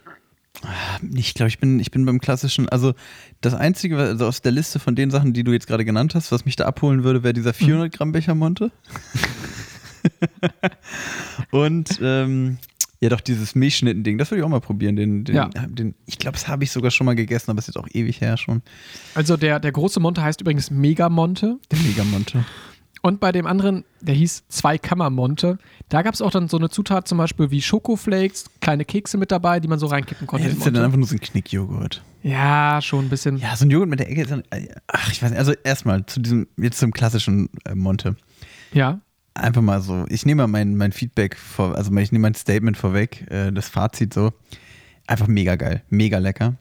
Ich 1.14 1.34
glaube, 1.34 1.50
ich 1.50 1.60
bin, 1.60 1.80
ich 1.80 1.92
bin 1.92 2.06
beim 2.06 2.20
klassischen, 2.20 2.68
also 2.70 2.94
das 3.42 3.54
Einzige, 3.54 3.98
also 3.98 4.26
aus 4.26 4.42
der 4.42 4.52
Liste 4.52 4.80
von 4.80 4.96
den 4.96 5.12
Sachen, 5.12 5.34
die 5.34 5.44
du 5.44 5.52
jetzt 5.52 5.68
gerade 5.68 5.86
genannt 5.86 6.16
hast, 6.16 6.32
was 6.32 6.46
mich 6.46 6.56
da 6.56 6.66
abholen 6.66 7.04
würde, 7.04 7.24
wäre 7.24 7.34
dieser 7.34 7.54
400 7.54 7.94
Gramm 7.94 8.12
Becher 8.12 8.36
Monte. 8.36 8.72
Und 11.52 12.00
ähm, 12.02 12.58
ja, 13.00 13.10
doch 13.10 13.22
dieses 13.22 13.54
Milchschnitten-Ding, 13.54 14.18
das 14.18 14.32
würde 14.32 14.40
ich 14.40 14.46
auch 14.46 14.50
mal 14.50 14.60
probieren. 14.60 14.96
Den, 14.96 15.24
den, 15.24 15.36
Ja. 15.36 15.50
den, 15.50 15.94
ich 16.08 16.18
glaube, 16.18 16.34
das 16.34 16.48
habe 16.48 16.64
ich 16.64 16.72
sogar 16.72 16.90
schon 16.90 17.06
mal 17.06 17.16
gegessen, 17.16 17.52
aber 17.52 17.60
es 17.60 17.68
ist 17.68 17.76
jetzt 17.76 17.84
auch 17.84 17.88
ewig 17.94 18.22
her 18.22 18.38
schon. 18.38 18.64
Also 19.14 19.38
der, 19.38 19.60
der 19.60 19.72
große 19.72 20.00
Monte 20.00 20.24
heißt 20.24 20.42
übrigens 20.42 20.72
Megamonte. 20.72 21.60
Der 21.72 21.80
Megamonte. 21.80 22.44
Und 23.08 23.22
bei 23.22 23.32
dem 23.32 23.48
anderen, 23.48 23.86
der 24.02 24.16
hieß 24.16 24.50
Zweikammer-Monte, 24.50 25.60
da 25.88 26.02
gab 26.02 26.14
es 26.14 26.22
auch 26.22 26.30
dann 26.30 26.50
so 26.50 26.58
eine 26.58 26.70
Zutat 26.70 27.08
zum 27.08 27.18
Beispiel 27.18 27.52
wie 27.52 27.62
Schokoflakes, 27.62 28.50
kleine 28.60 28.84
Kekse 28.84 29.18
mit 29.18 29.32
dabei, 29.32 29.62
die 29.62 29.70
man 29.70 29.80
so 29.80 29.86
reinkippen 29.86 30.28
konnte. 30.28 30.44
Ja, 30.44 30.50
das 30.50 30.60
ist 30.60 30.66
ja 30.66 30.72
dann 30.72 30.84
einfach 30.84 30.98
nur 30.98 31.08
so 31.08 31.16
ein 31.16 31.22
Knickjoghurt. 31.22 32.04
Ja, 32.22 32.82
schon 32.82 33.06
ein 33.06 33.10
bisschen. 33.10 33.38
Ja, 33.38 33.56
so 33.56 33.64
ein 33.64 33.70
Joghurt 33.70 33.88
mit 33.88 34.02
der 34.02 34.12
Ecke 34.12 34.24
ist 34.24 34.32
dann, 34.32 34.44
ach, 34.88 35.10
ich 35.10 35.24
weiß 35.24 35.30
nicht, 35.30 35.40
also 35.40 35.54
erstmal 35.64 36.06
zu 36.06 36.20
diesem, 36.20 36.48
jetzt 36.58 36.80
zum 36.80 36.92
klassischen 36.92 37.48
äh, 37.64 37.76
Monte. 37.76 38.18
Ja. 38.74 39.00
Einfach 39.36 39.62
mal 39.62 39.80
so, 39.80 40.04
ich 40.10 40.26
nehme 40.26 40.42
mal 40.42 40.48
mein, 40.48 40.76
mein 40.76 40.92
Feedback 40.92 41.38
vor, 41.38 41.78
also 41.78 41.96
ich 41.96 42.12
nehme 42.12 42.24
mein 42.24 42.36
Statement 42.36 42.76
vorweg, 42.76 43.26
äh, 43.32 43.54
das 43.54 43.70
Fazit 43.70 44.14
so. 44.14 44.34
Einfach 45.08 45.28
mega 45.28 45.56
geil, 45.56 45.82
mega 45.90 46.18
lecker. 46.18 46.56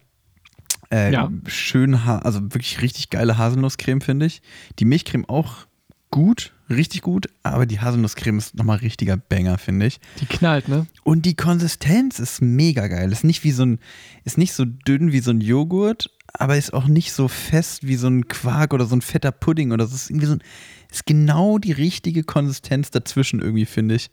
Äh, 0.92 1.12
Ja. 1.12 1.28
Schön, 1.48 1.96
also 1.96 2.40
wirklich 2.42 2.82
richtig 2.82 3.10
geile 3.10 3.36
Haselnusscreme, 3.36 4.00
finde 4.00 4.26
ich. 4.26 4.42
Die 4.78 4.84
Milchcreme 4.84 5.24
auch 5.28 5.66
gut, 6.10 6.52
richtig 6.70 7.02
gut, 7.02 7.26
aber 7.42 7.66
die 7.66 7.80
Haselnusscreme 7.80 8.38
ist 8.38 8.54
nochmal 8.54 8.78
richtiger 8.78 9.16
Banger, 9.16 9.58
finde 9.58 9.86
ich. 9.86 10.00
Die 10.20 10.26
knallt, 10.26 10.68
ne? 10.68 10.86
Und 11.04 11.26
die 11.26 11.34
Konsistenz 11.34 12.18
ist 12.18 12.40
mega 12.40 12.88
geil. 12.88 13.12
Ist 13.12 13.24
nicht 13.24 13.44
wie 13.44 13.52
so 13.52 13.64
ein, 13.64 13.78
ist 14.24 14.38
nicht 14.38 14.52
so 14.52 14.64
dünn 14.64 15.12
wie 15.12 15.20
so 15.20 15.30
ein 15.30 15.40
Joghurt, 15.40 16.10
aber 16.32 16.56
ist 16.56 16.72
auch 16.74 16.86
nicht 16.86 17.12
so 17.12 17.28
fest 17.28 17.86
wie 17.86 17.96
so 17.96 18.08
ein 18.08 18.28
Quark 18.28 18.74
oder 18.74 18.86
so 18.86 18.96
ein 18.96 19.02
fetter 19.02 19.32
Pudding 19.32 19.72
oder 19.72 19.86
so. 19.86 19.94
Ist 19.94 20.10
irgendwie 20.10 20.26
so 20.26 20.34
ein, 20.34 20.42
ist 20.90 21.06
genau 21.06 21.58
die 21.58 21.72
richtige 21.72 22.24
Konsistenz 22.24 22.90
dazwischen 22.90 23.40
irgendwie, 23.40 23.66
finde 23.66 23.96
ich. 23.96 24.10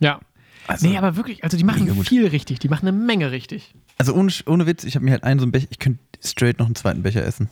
Ja. 0.00 0.20
Also, 0.66 0.86
nee, 0.86 0.98
aber 0.98 1.16
wirklich, 1.16 1.44
also 1.44 1.56
die 1.56 1.64
machen 1.64 2.04
viel 2.04 2.26
richtig, 2.26 2.58
die 2.58 2.68
machen 2.68 2.86
eine 2.86 2.96
Menge 2.96 3.30
richtig. 3.30 3.74
also 3.96 4.12
ohne, 4.14 4.30
ohne 4.44 4.66
Witz, 4.66 4.84
ich 4.84 4.96
habe 4.96 5.04
mir 5.04 5.12
halt 5.12 5.24
einen 5.24 5.40
so 5.40 5.44
einen 5.44 5.52
Becher, 5.52 5.66
ich 5.70 5.78
könnte 5.78 6.00
straight 6.22 6.58
noch 6.58 6.66
einen 6.66 6.74
zweiten 6.74 7.02
Becher 7.02 7.24
essen. 7.24 7.48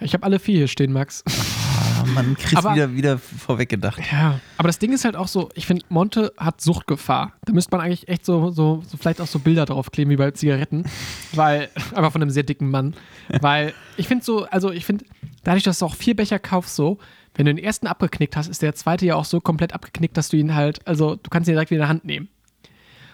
Ich 0.00 0.12
habe 0.12 0.24
alle 0.24 0.38
vier 0.38 0.58
hier 0.58 0.68
stehen, 0.68 0.92
Max. 0.92 1.24
Ah, 2.02 2.06
man 2.14 2.36
kriegt 2.36 2.56
Aber- 2.56 2.74
wieder, 2.74 2.94
wieder 2.94 3.18
vorweg 3.18 3.68
gedacht. 3.68 4.00
Ja, 4.12 4.40
aber 4.56 4.68
das 4.68 4.78
Ding 4.78 4.92
ist 4.92 5.04
halt 5.04 5.16
auch 5.16 5.28
so, 5.28 5.48
ich 5.54 5.66
finde, 5.66 5.84
Monte 5.88 6.32
hat 6.36 6.60
Suchtgefahr. 6.60 7.32
Da 7.44 7.52
müsste 7.52 7.70
man 7.76 7.84
eigentlich 7.84 8.08
echt 8.08 8.24
so, 8.24 8.50
so, 8.50 8.82
so 8.86 8.96
vielleicht 8.96 9.20
auch 9.20 9.26
so 9.26 9.38
Bilder 9.38 9.64
draufkleben 9.66 10.10
wie 10.12 10.16
bei 10.16 10.30
Zigaretten, 10.30 10.84
weil, 11.32 11.68
aber 11.94 12.10
von 12.10 12.22
einem 12.22 12.30
sehr 12.30 12.42
dicken 12.44 12.70
Mann. 12.70 12.94
Weil 13.40 13.74
ich 13.96 14.08
finde 14.08 14.24
so, 14.24 14.44
also 14.46 14.70
ich 14.70 14.84
finde, 14.84 15.04
dadurch, 15.44 15.64
dass 15.64 15.78
du 15.80 15.86
auch 15.86 15.94
vier 15.94 16.14
Becher 16.16 16.38
kaufst, 16.38 16.74
so, 16.76 16.98
wenn 17.34 17.46
du 17.46 17.54
den 17.54 17.62
ersten 17.64 17.86
abgeknickt 17.86 18.36
hast, 18.36 18.48
ist 18.48 18.62
der 18.62 18.74
zweite 18.74 19.06
ja 19.06 19.14
auch 19.14 19.24
so 19.24 19.40
komplett 19.40 19.72
abgeknickt, 19.72 20.16
dass 20.16 20.28
du 20.28 20.36
ihn 20.36 20.54
halt, 20.54 20.86
also 20.86 21.14
du 21.16 21.30
kannst 21.30 21.48
ihn 21.48 21.52
direkt 21.52 21.70
wieder 21.70 21.78
in 21.78 21.82
der 21.82 21.88
Hand 21.88 22.04
nehmen. 22.04 22.28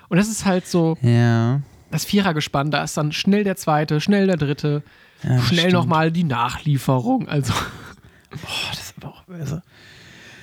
Und 0.08 0.16
das 0.18 0.28
ist 0.28 0.44
halt 0.44 0.66
so, 0.66 0.96
Ja. 1.02 1.60
das 1.90 2.04
Vierergespann, 2.04 2.70
da 2.70 2.84
ist 2.84 2.96
dann 2.96 3.12
schnell 3.12 3.44
der 3.44 3.56
zweite, 3.56 4.00
schnell 4.00 4.26
der 4.26 4.36
dritte, 4.36 4.82
ja 5.22 5.40
schnell 5.42 5.72
nochmal 5.72 6.10
die 6.12 6.24
Nachlieferung. 6.24 7.28
Also, 7.28 7.52
Boah, 8.42 8.70
das 8.70 8.80
ist 8.80 8.94
aber 9.00 9.08
auch, 9.14 9.22
also, 9.28 9.60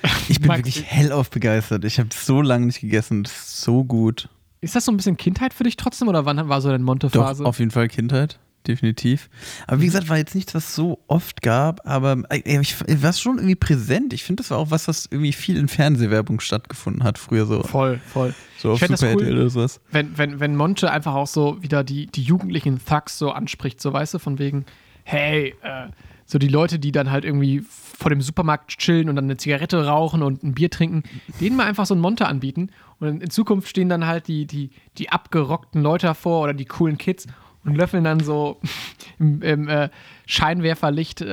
ich 0.28 0.40
bin 0.40 0.48
Max, 0.48 0.58
wirklich 0.58 0.84
hellauf 0.84 1.30
begeistert. 1.30 1.84
Ich 1.84 1.98
habe 1.98 2.08
so 2.12 2.40
lange 2.42 2.66
nicht 2.66 2.80
gegessen. 2.80 3.22
Das 3.24 3.32
ist 3.32 3.60
so 3.60 3.84
gut. 3.84 4.28
ist 4.60 4.74
das 4.74 4.84
so 4.84 4.92
ein 4.92 4.96
bisschen 4.96 5.16
Kindheit 5.16 5.54
für 5.54 5.64
dich 5.64 5.76
trotzdem 5.76 6.08
oder 6.08 6.24
wann 6.24 6.48
war 6.48 6.60
so 6.60 6.68
deine 6.68 6.78
Doch, 6.80 6.86
Monte-Phase? 6.86 7.44
auf 7.44 7.58
jeden 7.58 7.70
Fall 7.70 7.88
Kindheit, 7.88 8.38
definitiv. 8.66 9.28
Aber 9.66 9.80
wie 9.80 9.86
gesagt, 9.86 10.08
war 10.08 10.16
jetzt 10.18 10.34
nichts, 10.34 10.54
was 10.54 10.68
es 10.68 10.74
so 10.74 10.98
oft 11.08 11.42
gab, 11.42 11.86
aber 11.86 12.22
äh, 12.30 12.60
ich, 12.60 12.76
war 12.80 13.10
es 13.10 13.20
schon 13.20 13.36
irgendwie 13.38 13.54
präsent. 13.56 14.12
Ich 14.12 14.24
finde, 14.24 14.42
das 14.42 14.50
war 14.50 14.58
auch 14.58 14.70
was, 14.70 14.88
was 14.88 15.06
irgendwie 15.10 15.32
viel 15.32 15.56
in 15.56 15.68
Fernsehwerbung 15.68 16.40
stattgefunden 16.40 17.04
hat, 17.04 17.18
früher 17.18 17.46
so, 17.46 17.62
Voll, 17.62 18.00
voll. 18.12 18.34
so 18.58 18.70
auf 18.70 18.74
ich 18.76 18.80
fänd 18.80 18.92
das 18.92 19.00
Super 19.00 19.14
cool. 19.16 19.32
Oder 19.32 19.50
sowas. 19.50 19.80
wenn, 19.90 20.16
wenn, 20.18 20.40
wenn 20.40 20.56
Monte 20.56 20.90
einfach 20.90 21.14
auch 21.14 21.26
so 21.28 21.62
wieder 21.62 21.84
die, 21.84 22.06
die 22.06 22.22
jugendlichen 22.22 22.80
Thugs 22.84 23.18
so 23.18 23.30
anspricht, 23.30 23.80
so 23.80 23.92
weißt 23.92 24.14
du, 24.14 24.18
von 24.18 24.38
wegen, 24.38 24.64
hey, 25.04 25.54
äh, 25.62 25.88
so 26.32 26.38
die 26.38 26.48
Leute, 26.48 26.78
die 26.78 26.92
dann 26.92 27.10
halt 27.10 27.26
irgendwie 27.26 27.62
vor 27.68 28.08
dem 28.08 28.22
Supermarkt 28.22 28.78
chillen 28.78 29.10
und 29.10 29.16
dann 29.16 29.26
eine 29.26 29.36
Zigarette 29.36 29.86
rauchen 29.86 30.22
und 30.22 30.42
ein 30.42 30.54
Bier 30.54 30.70
trinken, 30.70 31.02
denen 31.40 31.56
mal 31.56 31.66
einfach 31.66 31.84
so 31.84 31.94
ein 31.94 32.00
Monte 32.00 32.26
anbieten. 32.26 32.70
Und 33.00 33.22
in 33.22 33.28
Zukunft 33.28 33.68
stehen 33.68 33.90
dann 33.90 34.06
halt 34.06 34.28
die, 34.28 34.46
die, 34.46 34.70
die 34.96 35.10
abgerockten 35.10 35.82
Leute 35.82 36.06
davor 36.06 36.42
oder 36.42 36.54
die 36.54 36.64
coolen 36.64 36.96
Kids 36.96 37.26
und 37.64 37.76
löffeln 37.76 38.02
dann 38.02 38.20
so 38.20 38.60
im, 39.18 39.42
im 39.42 39.68
äh, 39.68 39.90
Scheinwerferlicht 40.26 41.20
äh, 41.20 41.24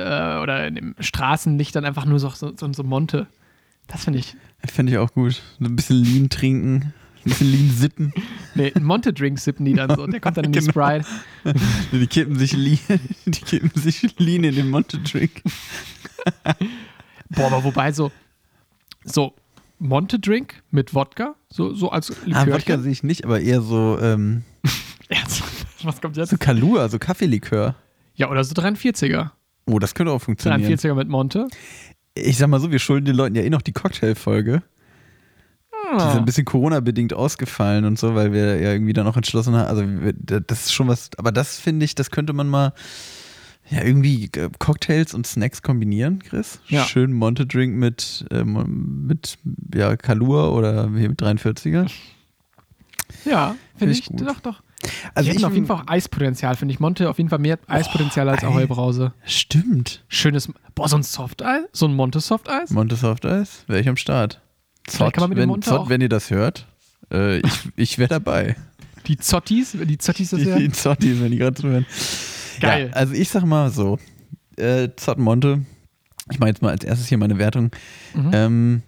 oder 0.42 0.66
im 0.66 0.94
Straßenlicht 1.00 1.74
dann 1.74 1.86
einfach 1.86 2.04
nur 2.04 2.18
so, 2.18 2.28
so, 2.28 2.52
so, 2.54 2.70
so 2.70 2.84
Monte. 2.84 3.26
Das 3.86 4.04
finde 4.04 4.18
ich. 4.18 4.36
Fände 4.66 4.92
ich 4.92 4.98
auch 4.98 5.14
gut. 5.14 5.40
Ein 5.60 5.76
bisschen 5.76 6.04
Lean 6.04 6.28
trinken, 6.28 6.92
ein 7.20 7.30
bisschen 7.30 7.50
Lean 7.52 7.70
sippen. 7.70 8.12
Nee, 8.54 8.72
einen 8.74 8.84
Monte-Drink 8.84 9.38
sippen 9.38 9.64
die 9.66 9.74
dann 9.74 9.94
so. 9.94 10.06
Der 10.06 10.20
kommt 10.20 10.36
dann 10.36 10.44
in 10.46 10.52
die 10.52 10.58
Genau. 10.60 10.70
Sprite. 10.72 11.06
Die 11.92 12.06
kippen 12.06 12.38
sich 12.38 12.52
Lean, 12.52 12.78
die 13.26 13.40
kippen 13.40 13.70
sich 13.80 14.18
Lean 14.18 14.44
in 14.44 14.54
den 14.54 14.70
Monte-Drink. 14.70 15.42
Boah, 17.30 17.46
aber 17.46 17.64
wobei 17.64 17.92
so, 17.92 18.10
so 19.04 19.34
Monte-Drink 19.78 20.62
mit 20.70 20.94
Wodka, 20.94 21.34
so, 21.48 21.72
so 21.74 21.90
als 21.90 22.10
Ah, 22.10 22.14
Wodka 22.46 22.56
Likörchen. 22.56 22.82
sehe 22.82 22.92
ich 22.92 23.02
nicht, 23.02 23.24
aber 23.24 23.40
eher 23.40 23.60
so, 23.62 23.98
ähm? 24.00 24.44
Was 25.82 26.00
kommt 26.00 26.16
jetzt? 26.16 26.30
so 26.30 26.36
Kalua, 26.38 26.88
so 26.88 26.98
Kaffeelikör. 26.98 27.74
Ja, 28.14 28.30
oder 28.30 28.44
so 28.44 28.54
43er. 28.54 29.30
Oh, 29.66 29.78
das 29.78 29.94
könnte 29.94 30.12
auch 30.12 30.18
funktionieren. 30.20 30.70
43er 30.70 30.94
mit 30.94 31.08
Monte. 31.08 31.48
Ich 32.14 32.36
sag 32.36 32.48
mal 32.48 32.60
so, 32.60 32.70
wir 32.70 32.78
schulden 32.78 33.06
den 33.06 33.16
Leuten 33.16 33.34
ja 33.36 33.42
eh 33.42 33.50
noch 33.50 33.62
die 33.62 33.72
Cocktailfolge. 33.72 34.62
Die 35.92 35.96
ist 35.96 36.02
Ah. 36.02 36.18
ein 36.18 36.24
bisschen 36.24 36.44
Corona-bedingt 36.44 37.12
ausgefallen 37.14 37.84
und 37.84 37.98
so, 37.98 38.14
weil 38.14 38.32
wir 38.32 38.60
ja 38.60 38.72
irgendwie 38.72 38.92
dann 38.92 39.06
auch 39.06 39.16
entschlossen 39.16 39.54
haben. 39.56 39.66
Also, 39.68 39.84
das 40.46 40.66
ist 40.66 40.72
schon 40.72 40.88
was, 40.88 41.10
aber 41.16 41.32
das 41.32 41.58
finde 41.58 41.84
ich, 41.84 41.94
das 41.94 42.10
könnte 42.10 42.32
man 42.32 42.48
mal 42.48 42.72
ja 43.70 43.82
irgendwie 43.84 44.24
äh, 44.36 44.48
Cocktails 44.58 45.14
und 45.14 45.26
Snacks 45.26 45.62
kombinieren, 45.62 46.18
Chris. 46.20 46.60
Ja. 46.68 46.84
Schön 46.84 47.12
Monte-Drink 47.12 47.74
mit, 47.76 48.24
ähm, 48.32 49.04
mit 49.06 49.38
ja, 49.74 49.96
Kalua 49.96 50.48
oder 50.48 50.88
mit 50.88 51.20
43er. 51.22 51.88
Ja, 53.24 53.48
Find 53.50 53.58
finde 53.78 53.92
ich 53.92 53.98
ich, 54.00 54.06
gut. 54.06 54.20
doch, 54.26 54.40
doch. 54.40 54.62
Also 55.14 55.30
Die 55.30 55.36
ich 55.36 55.44
auf 55.44 55.52
jeden 55.54 55.66
Fall 55.66 55.76
auch 55.82 55.88
Eispotenzial, 55.88 56.56
finde 56.56 56.72
ich. 56.72 56.80
Monte 56.80 57.10
auf 57.10 57.18
jeden 57.18 57.28
Fall 57.28 57.38
mehr 57.38 57.58
Eispotenzial 57.66 58.28
als 58.28 58.42
ey. 58.42 58.48
Ahoi-Brause. 58.48 59.12
Stimmt. 59.24 60.04
Schönes, 60.08 60.48
boah, 60.74 60.88
so 60.88 60.96
ein 60.96 61.02
Softeis, 61.02 61.64
so 61.72 61.86
ein 61.86 61.94
Monte-Softeis. 61.94 62.70
Monte 62.70 62.96
Soft 62.96 63.26
Eis, 63.26 63.64
wäre 63.66 63.80
ich 63.80 63.88
am 63.88 63.96
Start. 63.96 64.40
Vielleicht 64.96 65.14
kann 65.14 65.22
man 65.22 65.30
mit 65.30 65.38
dem 65.38 65.42
wenn, 65.42 65.48
Monte 65.48 65.68
Zott, 65.70 65.88
wenn 65.88 66.00
ihr 66.00 66.08
das 66.08 66.30
hört, 66.30 66.66
äh, 67.12 67.38
ich, 67.38 67.68
ich 67.76 67.98
wäre 67.98 68.08
dabei. 68.08 68.56
Die 69.06 69.16
Zottis, 69.16 69.72
die 69.72 69.98
Zottis 69.98 70.30
das 70.30 70.40
Die, 70.40 70.48
ja. 70.48 70.58
die 70.58 70.70
Zottis, 70.70 71.20
wenn 71.20 71.30
die 71.30 71.38
gerade 71.38 71.54
zuhören. 71.54 71.86
Geil. 72.60 72.88
Ja, 72.88 72.94
also 72.94 73.14
ich 73.14 73.28
sag 73.28 73.44
mal 73.44 73.70
so, 73.70 73.98
äh, 74.56 74.88
Zott 74.96 75.18
Monte, 75.18 75.64
ich 76.30 76.38
mache 76.38 76.50
jetzt 76.50 76.62
mal 76.62 76.70
als 76.70 76.84
erstes 76.84 77.08
hier 77.08 77.18
meine 77.18 77.38
Wertung. 77.38 77.70
Mhm. 78.14 78.30
Ähm, 78.32 78.82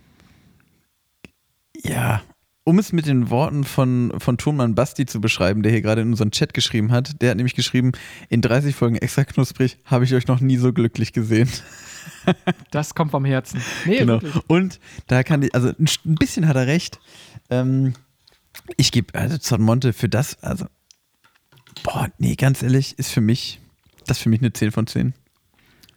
ja, 1.85 2.23
um 2.65 2.79
es 2.79 2.93
mit 2.93 3.07
den 3.07 3.31
Worten 3.31 3.65
von, 3.65 4.13
von 4.19 4.39
Tonmann 4.39 4.75
Basti 4.75 5.07
zu 5.07 5.21
beschreiben, 5.21 5.63
der 5.63 5.73
hier 5.73 5.83
gerade 5.83 6.03
in 6.03 6.11
unseren 6.11 6.31
Chat 6.31 6.55
geschrieben 6.55 6.93
hat, 6.93 7.21
der 7.21 7.31
hat 7.31 7.37
nämlich 7.37 7.55
geschrieben, 7.55 7.93
in 8.29 8.41
30 8.41 8.75
Folgen 8.75 8.97
extra 8.97 9.25
knusprig 9.25 9.79
habe 9.85 10.05
ich 10.05 10.15
euch 10.15 10.29
noch 10.29 10.41
nie 10.41 10.57
so 10.57 10.73
glücklich 10.73 11.13
gesehen. 11.13 11.49
Das 12.71 12.95
kommt 12.95 13.11
vom 13.11 13.25
Herzen. 13.25 13.61
Nee, 13.85 13.99
genau. 13.99 14.23
wirklich. 14.23 14.43
Und 14.49 14.81
da 15.07 15.23
kann 15.23 15.43
ich, 15.43 15.55
also 15.55 15.69
ein, 15.69 15.87
bisschen 16.17 16.47
hat 16.49 16.57
er 16.57 16.67
recht. 16.67 16.99
Ähm, 17.51 17.95
ich 18.77 18.93
gebe, 18.93 19.15
also 19.19 19.39
Zott 19.39 19.61
Monte 19.61 19.93
für 19.93 20.09
das, 20.09 20.43
also, 20.43 20.67
boah, 21.83 22.11
nee, 22.19 22.35
ganz 22.37 22.63
ehrlich, 22.63 22.99
ist 22.99 23.11
für 23.11 23.21
mich, 23.21 23.61
das 24.07 24.19
ist 24.19 24.23
für 24.23 24.29
mich 24.29 24.41
eine 24.41 24.53
10 24.53 24.73
von 24.73 24.87
10. 24.87 25.15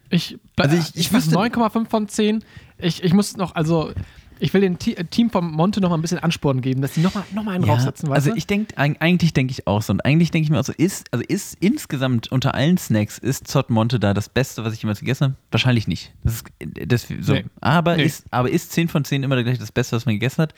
Ich, 0.10 0.38
Also 0.58 0.76
also 0.76 0.76
ich- 0.78 0.89
ich, 0.89 0.95
ich 0.95 1.01
ich 1.08 1.14
was 1.14 1.26
wüsste- 1.28 1.36
9,5 1.38 1.89
von 1.89 2.08
10. 2.08 2.43
Ich, 2.78 3.03
ich 3.03 3.14
muss 3.14 3.36
noch, 3.38 3.56
also 3.56 3.91
ich 4.39 4.53
will 4.53 4.61
dem 4.61 4.77
Te- 4.79 4.95
Team 5.05 5.29
vom 5.29 5.51
Monte 5.51 5.81
noch 5.81 5.89
mal 5.89 5.95
ein 5.97 6.01
bisschen 6.01 6.19
Ansporn 6.19 6.61
geben, 6.61 6.81
dass 6.81 6.93
die 6.93 7.01
noch 7.01 7.13
mal, 7.15 7.23
noch 7.33 7.43
mal 7.43 7.51
einen 7.55 7.63
draufsetzen, 7.65 8.09
weißt 8.09 8.27
also 8.27 8.38
ich 8.38 8.47
denke, 8.47 8.77
eigentlich 8.77 9.33
denke 9.33 9.51
ich 9.51 9.67
auch 9.67 9.81
so. 9.81 9.93
Und 9.93 10.03
eigentlich 10.05 10.31
denke 10.31 10.43
ich 10.45 10.49
mir 10.49 10.59
auch 10.59 10.65
so, 10.65 10.73
ist, 10.73 11.07
also 11.11 11.23
ist 11.27 11.57
insgesamt 11.61 12.31
unter 12.31 12.53
allen 12.55 12.77
Snacks, 12.77 13.17
ist 13.17 13.47
Zott 13.47 13.69
Monte 13.69 13.99
da 13.99 14.13
das 14.13 14.29
Beste, 14.29 14.63
was 14.63 14.73
ich 14.73 14.81
jemals 14.81 14.99
gegessen 14.99 15.23
habe? 15.25 15.36
Wahrscheinlich 15.51 15.88
nicht. 15.88 16.13
Das 16.23 16.36
ist, 16.36 16.43
das, 16.88 17.07
so. 17.21 17.33
Nee. 17.33 17.45
Aber, 17.61 17.95
Nee. 17.97 18.03
Ist, 18.05 18.25
aber 18.31 18.49
ist 18.49 18.71
10 18.73 18.88
von 18.89 19.05
10 19.05 19.23
immer 19.23 19.41
gleich 19.43 19.57
das 19.59 19.71
Beste, 19.71 19.95
was 19.95 20.05
man 20.05 20.15
gegessen 20.15 20.41
hat? 20.41 20.53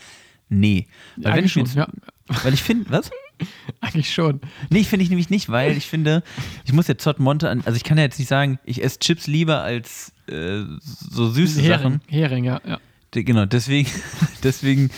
Nee. 0.50 0.88
Weil 1.18 1.36
wenn 1.38 1.46
ich 1.46 1.52
schon, 1.52 1.66
jetzt, 1.66 1.76
ja. 1.76 1.88
Weil 2.44 2.54
ich 2.54 2.64
finde, 2.64 2.90
was? 2.90 3.12
Eigentlich 3.82 4.14
schon. 4.14 4.42
Nee, 4.70 4.84
finde 4.84 5.04
ich 5.04 5.10
nämlich 5.10 5.30
nicht, 5.30 5.50
weil 5.50 5.78
ich 5.78 5.86
finde, 5.86 6.24
ich 6.66 6.74
muss 6.74 6.88
ja 6.88 6.98
Zott 6.98 7.20
Monte 7.20 7.50
an, 7.50 7.62
also 7.66 7.76
ich 7.78 7.84
kann 7.84 7.98
ja 7.98 8.04
jetzt 8.04 8.18
nicht 8.18 8.28
sagen, 8.28 8.58
ich 8.66 8.84
esse 8.84 9.00
Chips 9.00 9.28
lieber 9.28 9.62
als 9.62 10.12
äh, 10.28 10.64
so 10.82 11.30
süße 11.30 11.62
Hering, 11.62 11.78
Sachen. 11.78 12.02
Hering, 12.08 12.44
ja. 12.46 12.60
ja. 12.68 12.80
Genau, 13.24 13.46
deswegen, 13.46 13.90
deswegen 14.44 14.90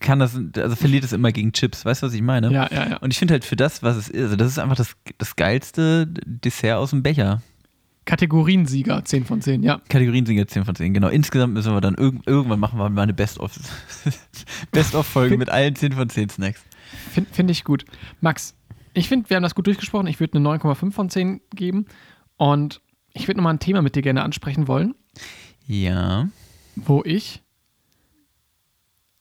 kann 0.00 0.18
das, 0.18 0.38
also 0.56 0.76
verliert 0.76 1.04
es 1.04 1.12
immer 1.12 1.32
gegen 1.32 1.52
Chips. 1.52 1.84
Weißt 1.84 2.02
du, 2.02 2.06
was 2.06 2.14
ich 2.14 2.22
meine? 2.22 2.52
Ja, 2.52 2.68
ja, 2.72 2.90
ja. 2.90 2.96
Und 2.98 3.12
ich 3.12 3.18
finde 3.18 3.32
halt 3.32 3.44
für 3.44 3.56
das, 3.56 3.82
was 3.82 3.96
es 3.96 4.08
ist, 4.08 4.22
also 4.22 4.36
das 4.36 4.48
ist 4.48 4.58
einfach 4.58 4.76
das, 4.76 4.96
das 5.18 5.36
geilste 5.36 6.06
Dessert 6.06 6.76
aus 6.76 6.90
dem 6.90 7.02
Becher. 7.02 7.42
Kategoriensieger, 8.04 9.04
10 9.04 9.26
von 9.26 9.42
10, 9.42 9.62
ja. 9.62 9.82
Kategorien 9.90 10.24
sind 10.24 10.36
jetzt 10.36 10.54
10 10.54 10.64
von 10.64 10.74
10, 10.74 10.94
genau. 10.94 11.08
Insgesamt 11.08 11.52
müssen 11.52 11.74
wir 11.74 11.82
dann 11.82 11.94
irg 11.94 12.14
irgendwann 12.24 12.58
machen 12.58 12.78
wir 12.78 12.88
mal 12.88 13.02
eine 13.02 13.12
Best-of 13.12 13.52
Best-of-Folge 14.72 15.36
mit 15.36 15.50
allen 15.50 15.76
10 15.76 15.92
von 15.92 16.08
10 16.08 16.30
Snacks. 16.30 16.62
Finde 17.12 17.30
find 17.30 17.50
ich 17.50 17.64
gut. 17.64 17.84
Max, 18.22 18.54
ich 18.94 19.08
finde, 19.08 19.28
wir 19.28 19.36
haben 19.36 19.42
das 19.42 19.54
gut 19.54 19.66
durchgesprochen. 19.66 20.06
Ich 20.06 20.20
würde 20.20 20.38
eine 20.38 20.48
9,5 20.48 20.92
von 20.92 21.10
10 21.10 21.42
geben. 21.54 21.86
Und 22.38 22.80
ich 23.12 23.28
würde 23.28 23.38
nochmal 23.38 23.54
ein 23.54 23.58
Thema 23.58 23.82
mit 23.82 23.94
dir 23.94 24.02
gerne 24.02 24.22
ansprechen 24.22 24.68
wollen, 24.68 24.94
Ja. 25.66 26.28
Wo 26.86 27.02
ich. 27.04 27.42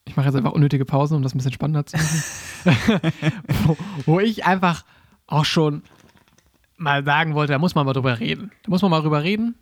Ich 0.06 0.16
mache 0.16 0.28
jetzt 0.28 0.36
einfach 0.36 0.54
unnötige 0.54 0.86
Pausen, 0.86 1.16
um 1.16 1.22
das 1.22 1.34
ein 1.34 1.38
bisschen 1.38 1.54
spannender 1.54 1.86
zu 1.86 1.98
machen. 1.98 3.02
wo, 3.66 3.78
wo 4.06 4.20
ich 4.20 4.46
einfach 4.46 4.86
auch 5.28 5.46
schon 5.46 5.84
mal 6.78 7.04
sagen 7.04 7.34
wollte, 7.34 7.54
da 7.54 7.60
muss 7.60 7.76
man 7.76 7.86
mal 7.86 7.94
drüber 7.94 8.20
reden. 8.20 8.52
Da 8.64 8.70
muss 8.70 8.82
man 8.82 8.92
mal 8.92 9.02
drüber 9.02 9.24
reden. 9.24 9.56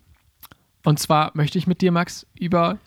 Und 0.83 0.99
zwar 0.99 1.31
möchte 1.33 1.57
ich 1.57 1.65
mit 1.65 1.81
dir, 1.81 1.91
Max, 1.91 2.27
über 2.35 2.77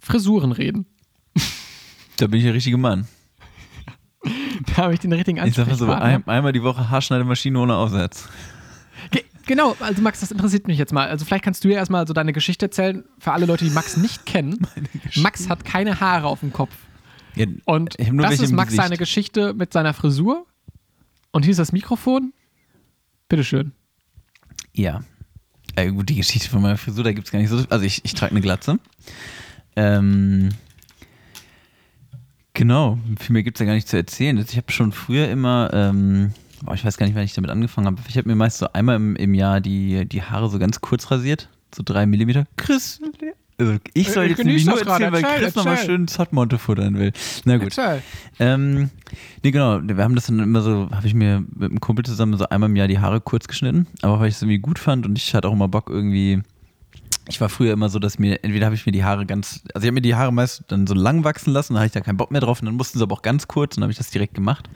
Frisuren 0.00 0.52
reden. 0.52 0.86
Da 2.16 2.26
bin 2.26 2.38
ich 2.38 2.44
der 2.44 2.54
richtige 2.54 2.76
Mann. 2.76 3.06
Da 4.76 4.82
habe 4.82 4.92
ich 4.92 5.00
den 5.00 5.10
richtigen 5.10 5.42
Ich 5.46 5.54
sag 5.54 5.68
mal 5.68 5.74
so, 5.74 5.90
ein, 5.90 6.26
einmal 6.28 6.52
die 6.52 6.62
Woche 6.62 6.90
Haarschneidemaschine 6.90 7.58
ohne 7.58 7.76
Aufsatz. 7.76 8.28
Ge 9.46 9.54
genau, 9.54 9.76
also 9.80 10.02
Max, 10.02 10.20
das 10.20 10.30
interessiert 10.30 10.66
mich 10.68 10.78
jetzt 10.78 10.92
mal. 10.92 11.08
Also 11.08 11.24
vielleicht 11.24 11.44
kannst 11.44 11.64
du 11.64 11.68
ja 11.68 11.76
erstmal 11.76 12.06
so 12.06 12.12
deine 12.12 12.32
Geschichte 12.32 12.66
erzählen, 12.66 13.04
für 13.18 13.32
alle 13.32 13.46
Leute, 13.46 13.64
die 13.64 13.70
Max 13.70 13.96
nicht 13.96 14.26
kennen. 14.26 14.66
Max 15.16 15.48
hat 15.48 15.64
keine 15.64 16.00
Haare 16.00 16.26
auf 16.26 16.40
dem 16.40 16.52
Kopf. 16.52 16.72
Ja, 17.36 17.46
Und 17.64 17.96
das 17.98 18.40
ist 18.40 18.52
Max 18.52 18.70
Gesicht. 18.70 18.82
seine 18.82 18.96
Geschichte 18.96 19.54
mit 19.54 19.72
seiner 19.72 19.94
Frisur. 19.94 20.46
Und 21.32 21.44
hier 21.44 21.52
ist 21.52 21.58
das 21.58 21.72
Mikrofon. 21.72 22.32
Bitteschön. 23.28 23.72
Ja. 24.72 25.02
Äh, 25.76 25.90
gut, 25.92 26.08
die 26.08 26.16
Geschichte 26.16 26.48
von 26.48 26.60
meiner 26.62 26.76
Frisur, 26.76 27.04
da 27.04 27.12
gibt 27.12 27.26
es 27.28 27.32
gar 27.32 27.38
nicht 27.38 27.48
so. 27.48 27.62
Also 27.70 27.84
ich, 27.84 28.04
ich 28.04 28.14
trage 28.14 28.32
eine 28.32 28.40
Glatze. 28.40 28.78
Ähm, 29.76 30.50
genau, 32.54 32.98
viel 33.18 33.32
mehr 33.32 33.42
gibt 33.42 33.56
es 33.56 33.60
ja 33.60 33.66
gar 33.66 33.74
nicht 33.74 33.88
zu 33.88 33.96
erzählen. 33.96 34.36
Also 34.36 34.50
Ich 34.50 34.56
habe 34.56 34.72
schon 34.72 34.90
früher 34.92 35.28
immer, 35.28 35.70
ähm, 35.72 36.32
boah, 36.64 36.74
ich 36.74 36.84
weiß 36.84 36.96
gar 36.96 37.06
nicht, 37.06 37.14
wann 37.14 37.24
ich 37.24 37.34
damit 37.34 37.50
angefangen 37.50 37.86
habe. 37.86 37.98
Ich 38.08 38.16
habe 38.16 38.28
mir 38.28 38.36
meist 38.36 38.58
so 38.58 38.72
einmal 38.72 38.96
im, 38.96 39.16
im 39.16 39.34
Jahr 39.34 39.60
die, 39.60 40.06
die 40.06 40.22
Haare 40.22 40.48
so 40.48 40.58
ganz 40.58 40.80
kurz 40.80 41.10
rasiert. 41.10 41.48
So 41.74 41.82
drei 41.84 42.06
Millimeter. 42.06 42.46
Chris, 42.56 43.00
also 43.60 43.76
ich 43.92 44.10
soll 44.10 44.24
Ich 44.24 44.30
jetzt 44.30 44.44
nämlich 44.44 44.64
nur 44.64 44.78
erzählen, 44.78 45.12
weil 45.12 45.22
Chris 45.22 45.54
nochmal 45.54 45.76
schön 45.76 46.08
Zottmonte 46.08 46.58
futtern 46.58 46.98
will. 46.98 47.12
Na 47.44 47.58
gut. 47.58 47.76
Ähm, 48.38 48.90
nee, 49.42 49.50
genau. 49.50 49.80
Wir 49.82 50.02
haben 50.02 50.14
das 50.14 50.26
dann 50.26 50.40
immer 50.40 50.62
so, 50.62 50.88
habe 50.90 51.06
ich 51.06 51.14
mir 51.14 51.44
mit 51.54 51.70
einem 51.70 51.80
Kumpel 51.80 52.04
zusammen 52.04 52.36
so 52.38 52.48
einmal 52.48 52.70
im 52.70 52.76
Jahr 52.76 52.88
die 52.88 52.98
Haare 52.98 53.20
kurz 53.20 53.46
geschnitten, 53.46 53.86
aber 54.00 54.18
weil 54.18 54.28
ich 54.28 54.36
es 54.36 54.42
irgendwie 54.42 54.58
gut 54.58 54.78
fand 54.78 55.04
und 55.04 55.18
ich 55.18 55.34
hatte 55.34 55.48
auch 55.48 55.52
immer 55.52 55.68
Bock 55.68 55.90
irgendwie. 55.90 56.42
Ich 57.28 57.40
war 57.40 57.48
früher 57.48 57.74
immer 57.74 57.90
so, 57.90 58.00
dass 58.00 58.18
mir, 58.18 58.42
entweder 58.42 58.66
habe 58.66 58.74
ich 58.74 58.86
mir 58.86 58.92
die 58.92 59.04
Haare 59.04 59.24
ganz, 59.24 59.60
also 59.74 59.84
ich 59.84 59.88
habe 59.88 59.92
mir 59.92 60.00
die 60.00 60.16
Haare 60.16 60.32
meist 60.32 60.64
dann 60.68 60.88
so 60.88 60.94
lang 60.94 61.22
wachsen 61.22 61.52
lassen, 61.52 61.74
dann 61.74 61.82
hatte 61.82 61.86
ich 61.88 61.92
da 61.92 62.00
keinen 62.00 62.16
Bock 62.16 62.32
mehr 62.32 62.40
drauf 62.40 62.60
und 62.60 62.66
dann 62.66 62.74
mussten 62.74 62.98
sie 62.98 63.04
aber 63.04 63.14
auch 63.14 63.22
ganz 63.22 63.46
kurz 63.46 63.76
und 63.76 63.82
dann 63.82 63.84
habe 63.84 63.92
ich 63.92 63.98
das 63.98 64.10
direkt 64.10 64.34
gemacht. 64.34 64.68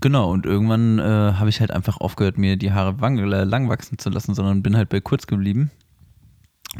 Genau, 0.00 0.30
und 0.30 0.46
irgendwann 0.46 0.98
äh, 0.98 1.02
habe 1.02 1.48
ich 1.48 1.60
halt 1.60 1.72
einfach 1.72 1.98
aufgehört, 1.98 2.38
mir 2.38 2.56
die 2.56 2.72
Haare 2.72 2.94
äh, 3.00 3.44
lang 3.44 3.68
wachsen 3.68 3.98
zu 3.98 4.10
lassen, 4.10 4.34
sondern 4.34 4.62
bin 4.62 4.76
halt 4.76 4.88
bei 4.88 5.00
kurz 5.00 5.26
geblieben. 5.26 5.70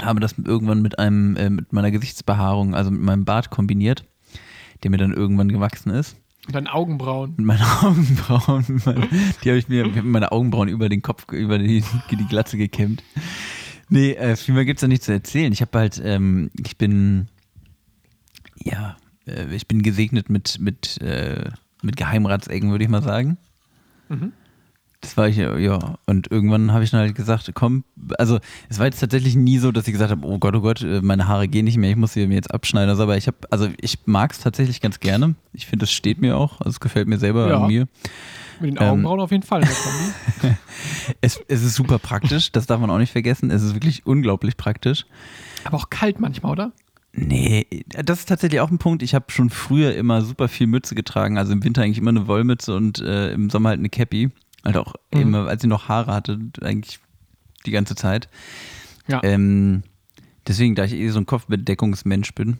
Habe 0.00 0.20
das 0.20 0.36
irgendwann 0.38 0.82
mit 0.82 0.98
einem, 0.98 1.34
äh, 1.36 1.50
mit 1.50 1.72
meiner 1.72 1.90
Gesichtsbehaarung, 1.90 2.74
also 2.74 2.90
mit 2.90 3.00
meinem 3.00 3.24
Bart 3.24 3.50
kombiniert, 3.50 4.04
der 4.82 4.90
mir 4.90 4.98
dann 4.98 5.12
irgendwann 5.12 5.48
gewachsen 5.48 5.90
ist. 5.90 6.16
Und 6.46 6.54
deine 6.54 6.72
Augenbrauen. 6.72 7.34
Mit 7.36 7.46
meinen 7.46 7.62
Augenbrauen, 7.82 8.64
mit 8.68 8.86
meinen, 8.86 9.08
die 9.42 9.48
habe 9.48 9.58
ich 9.58 9.68
mir, 9.68 9.88
mir 9.88 10.02
meine 10.02 10.30
Augenbrauen 10.30 10.68
über 10.68 10.88
den 10.88 11.02
Kopf, 11.02 11.26
über 11.32 11.58
die, 11.58 11.82
die 12.10 12.26
Glatze 12.28 12.56
gekämmt. 12.56 13.02
Nee, 13.88 14.12
äh, 14.12 14.36
viel 14.36 14.54
mehr 14.54 14.64
gibt 14.64 14.78
es 14.78 14.82
da 14.82 14.88
nicht 14.88 15.02
zu 15.02 15.12
erzählen. 15.12 15.52
Ich 15.52 15.60
habe 15.60 15.76
halt, 15.76 16.00
ähm, 16.04 16.50
ich 16.64 16.78
bin, 16.78 17.28
ja, 18.62 18.96
äh, 19.26 19.52
ich 19.54 19.66
bin 19.66 19.82
gesegnet 19.82 20.30
mit, 20.30 20.60
mit, 20.60 21.00
äh, 21.00 21.50
mit 21.82 21.96
Geheimratsecken, 21.96 22.70
würde 22.70 22.84
ich 22.84 22.90
mal 22.90 23.02
sagen. 23.02 23.36
Mhm. 24.08 24.32
Das 25.00 25.16
war 25.16 25.28
ich 25.28 25.36
ja. 25.36 25.94
Und 26.06 26.28
irgendwann 26.28 26.72
habe 26.72 26.82
ich 26.82 26.90
dann 26.90 26.98
halt 27.00 27.14
gesagt, 27.14 27.48
komm, 27.54 27.84
also 28.18 28.40
es 28.68 28.80
war 28.80 28.86
jetzt 28.86 28.98
tatsächlich 28.98 29.36
nie 29.36 29.58
so, 29.58 29.70
dass 29.70 29.86
ich 29.86 29.92
gesagt 29.92 30.10
habe, 30.10 30.26
oh 30.26 30.38
Gott, 30.38 30.56
oh 30.56 30.60
Gott, 30.60 30.82
äh, 30.82 31.00
meine 31.02 31.28
Haare 31.28 31.46
gehen 31.46 31.66
nicht 31.66 31.76
mehr, 31.76 31.90
ich 31.90 31.96
muss 31.96 32.14
sie 32.14 32.26
mir 32.26 32.34
jetzt 32.34 32.52
abschneiden. 32.52 32.90
Also, 32.90 33.04
aber 33.04 33.16
ich 33.16 33.28
habe, 33.28 33.36
also 33.50 33.68
ich 33.80 33.98
mag 34.06 34.32
es 34.32 34.40
tatsächlich 34.40 34.80
ganz 34.80 34.98
gerne. 34.98 35.36
Ich 35.52 35.66
finde, 35.66 35.84
es 35.84 35.92
steht 35.92 36.20
mir 36.20 36.36
auch, 36.36 36.58
also 36.60 36.70
es 36.70 36.80
gefällt 36.80 37.06
mir 37.06 37.18
selber 37.18 37.48
Ja. 37.48 37.60
an 37.60 37.68
mir. 37.68 37.86
Mit 38.60 38.70
den 38.72 38.76
Ähm. 38.82 38.88
Augenbrauen 38.88 39.20
auf 39.20 39.30
jeden 39.30 39.44
Fall. 39.44 39.60
Kombi. 39.60 40.56
Es, 41.20 41.40
es 41.48 41.62
ist 41.62 41.74
super 41.74 41.98
praktisch, 42.00 42.50
das 42.52 42.66
darf 42.66 42.80
man 42.80 42.90
auch 42.90 42.98
nicht 42.98 43.12
vergessen. 43.12 43.50
Es 43.50 43.62
ist 43.62 43.74
wirklich 43.74 44.04
unglaublich 44.06 44.56
praktisch. 44.56 45.06
Aber 45.64 45.76
auch 45.76 45.90
kalt 45.90 46.18
manchmal, 46.20 46.52
oder? 46.52 46.72
Nee, 47.12 47.66
das 47.88 48.20
ist 48.20 48.28
tatsächlich 48.28 48.60
auch 48.60 48.70
ein 48.70 48.78
Punkt. 48.78 49.02
Ich 49.02 49.14
habe 49.14 49.26
schon 49.30 49.50
früher 49.50 49.94
immer 49.94 50.22
super 50.22 50.48
viel 50.48 50.66
Mütze 50.66 50.94
getragen. 50.94 51.38
Also 51.38 51.52
im 51.52 51.64
Winter 51.64 51.82
eigentlich 51.82 51.98
immer 51.98 52.10
eine 52.10 52.26
Wollmütze 52.28 52.74
und 52.76 53.00
äh, 53.00 53.32
im 53.32 53.50
Sommer 53.50 53.70
halt 53.70 53.78
eine 53.78 53.88
Cappy. 53.88 54.30
Halt 54.64 54.76
auch 54.76 54.94
Mhm. 55.14 55.20
immer, 55.20 55.46
als 55.48 55.64
ich 55.64 55.68
noch 55.68 55.88
Haare 55.88 56.12
hatte, 56.12 56.38
eigentlich 56.60 57.00
die 57.66 57.70
ganze 57.70 57.94
Zeit. 57.94 58.28
Ja. 59.08 59.20
Ähm, 59.24 59.82
deswegen, 60.46 60.74
da 60.74 60.84
ich 60.84 60.92
eh 60.92 61.08
so 61.08 61.18
ein 61.18 61.26
Kopfbedeckungsmensch 61.26 62.34
bin. 62.34 62.58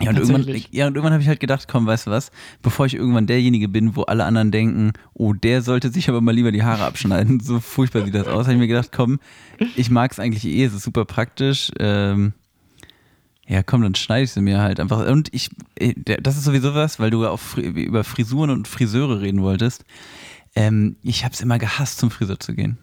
Ja, 0.00 0.10
und 0.10 0.18
irgendwann, 0.18 0.44
ja, 0.72 0.88
und 0.88 0.94
irgendwann 0.96 1.12
habe 1.12 1.22
ich 1.22 1.28
halt 1.28 1.38
gedacht, 1.38 1.68
komm, 1.68 1.86
weißt 1.86 2.08
du 2.08 2.10
was, 2.10 2.32
bevor 2.62 2.84
ich 2.86 2.94
irgendwann 2.94 3.28
derjenige 3.28 3.68
bin, 3.68 3.94
wo 3.94 4.02
alle 4.02 4.24
anderen 4.24 4.50
denken, 4.50 4.92
oh, 5.14 5.32
der 5.32 5.62
sollte 5.62 5.88
sich 5.90 6.08
aber 6.08 6.20
mal 6.20 6.34
lieber 6.34 6.50
die 6.50 6.64
Haare 6.64 6.84
abschneiden, 6.84 7.38
so 7.44 7.60
furchtbar 7.60 8.04
sieht 8.04 8.14
das 8.14 8.26
aus, 8.26 8.46
habe 8.46 8.54
ich 8.54 8.58
mir 8.58 8.66
gedacht, 8.66 8.90
komm, 8.92 9.20
ich 9.76 9.90
mag 9.90 10.10
es 10.10 10.18
eigentlich 10.18 10.44
eh, 10.46 10.64
es 10.64 10.74
ist 10.74 10.82
super 10.82 11.04
praktisch. 11.04 11.70
Ähm, 11.78 12.32
ja, 13.46 13.62
komm, 13.62 13.82
dann 13.82 13.94
schneide 13.94 14.24
ich 14.24 14.32
sie 14.32 14.40
mir 14.40 14.60
halt 14.60 14.80
einfach. 14.80 15.06
Und 15.06 15.28
ich, 15.34 15.50
äh, 15.76 15.94
das 16.20 16.36
ist 16.36 16.44
sowieso 16.44 16.74
was, 16.74 16.98
weil 16.98 17.10
du 17.10 17.26
auf, 17.26 17.56
Fri- 17.56 17.62
über 17.62 18.02
Frisuren 18.04 18.50
und 18.50 18.66
Friseure 18.68 19.20
reden 19.20 19.42
wolltest. 19.42 19.84
Ähm, 20.56 20.96
ich 21.02 21.24
habe 21.24 21.34
es 21.34 21.40
immer 21.40 21.58
gehasst, 21.58 21.98
zum 21.98 22.10
Friseur 22.10 22.38
zu 22.40 22.54
gehen. 22.54 22.78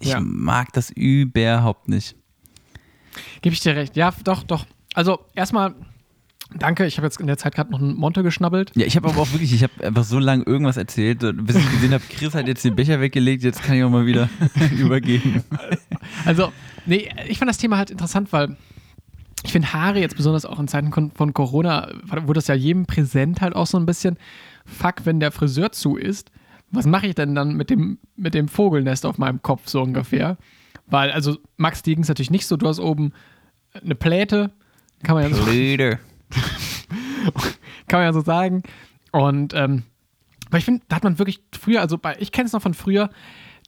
Ich 0.00 0.08
Ja. 0.08 0.20
mag 0.20 0.72
das 0.72 0.90
überhaupt 0.90 1.88
nicht. 1.88 2.16
Gebe 3.42 3.52
ich 3.54 3.60
dir 3.60 3.76
recht. 3.76 3.96
Ja, 3.96 4.12
doch, 4.24 4.42
doch. 4.42 4.66
Also 4.94 5.20
erstmal, 5.34 5.74
danke. 6.56 6.86
Ich 6.86 6.96
habe 6.96 7.06
jetzt 7.06 7.20
in 7.20 7.26
der 7.26 7.36
Zeit 7.38 7.54
gerade 7.54 7.70
noch 7.70 7.78
einen 7.80 7.94
Monte 7.94 8.22
geschnabbelt. 8.22 8.72
Ja, 8.74 8.86
ich 8.86 8.96
habe 8.96 9.08
aber 9.08 9.20
auch 9.20 9.30
wirklich, 9.32 9.52
ich 9.52 9.62
habe 9.62 9.72
einfach 9.84 10.04
so 10.04 10.18
lange 10.18 10.44
irgendwas 10.44 10.76
erzählt, 10.78 11.20
bis 11.46 11.56
ich 11.56 11.70
gesehen 11.70 11.92
habe, 11.92 12.02
Chris 12.08 12.34
hat 12.34 12.48
jetzt 12.48 12.64
den 12.64 12.74
Becher 12.74 13.00
weggelegt, 13.00 13.42
jetzt 13.44 13.62
kann 13.62 13.76
ich 13.76 13.84
auch 13.84 13.90
mal 13.90 14.06
wieder 14.06 14.28
übergeben. 14.78 15.44
Also, 16.24 16.52
nee, 16.86 17.08
ich 17.28 17.38
fand 17.38 17.48
das 17.50 17.58
Thema 17.58 17.76
halt 17.76 17.90
interessant, 17.90 18.32
weil 18.32 18.56
ich 19.42 19.52
finde 19.52 19.72
Haare 19.72 20.00
jetzt 20.00 20.16
besonders 20.16 20.44
auch 20.44 20.60
in 20.60 20.68
Zeiten 20.68 20.92
von 20.92 21.34
Corona, 21.34 21.88
wurde 22.04 22.38
das 22.38 22.48
ja 22.48 22.54
jedem 22.54 22.86
präsent 22.86 23.40
halt 23.40 23.54
auch 23.54 23.66
so 23.66 23.78
ein 23.78 23.86
bisschen. 23.86 24.18
Fuck, 24.66 25.04
wenn 25.06 25.20
der 25.20 25.32
Friseur 25.32 25.72
zu 25.72 25.96
ist, 25.96 26.30
was 26.70 26.86
mache 26.86 27.06
ich 27.06 27.14
denn 27.14 27.34
dann 27.34 27.54
mit 27.54 27.70
dem, 27.70 27.98
mit 28.16 28.34
dem 28.34 28.48
Vogelnest 28.48 29.06
auf 29.06 29.18
meinem 29.18 29.42
Kopf 29.42 29.68
so 29.68 29.82
ungefähr? 29.82 30.36
Weil, 30.86 31.10
also 31.10 31.38
Max, 31.56 31.82
ging 31.82 32.00
es 32.00 32.08
natürlich 32.08 32.30
nicht 32.30 32.46
so, 32.46 32.56
du 32.56 32.68
hast 32.68 32.80
oben 32.80 33.12
eine 33.72 33.94
Pläte, 33.94 34.50
kann 35.02 35.14
man 35.14 35.30
ja 35.30 35.34
so, 35.34 35.44
kann 37.88 38.00
man 38.00 38.02
ja 38.02 38.12
so 38.12 38.20
sagen. 38.20 38.62
Und 39.12 39.54
ähm, 39.54 39.84
weil 40.50 40.58
ich 40.58 40.64
finde, 40.64 40.82
da 40.88 40.96
hat 40.96 41.04
man 41.04 41.18
wirklich 41.18 41.40
früher, 41.58 41.80
also 41.80 41.96
bei, 41.98 42.16
ich 42.18 42.32
kenne 42.32 42.46
es 42.46 42.52
noch 42.52 42.62
von 42.62 42.74
früher, 42.74 43.10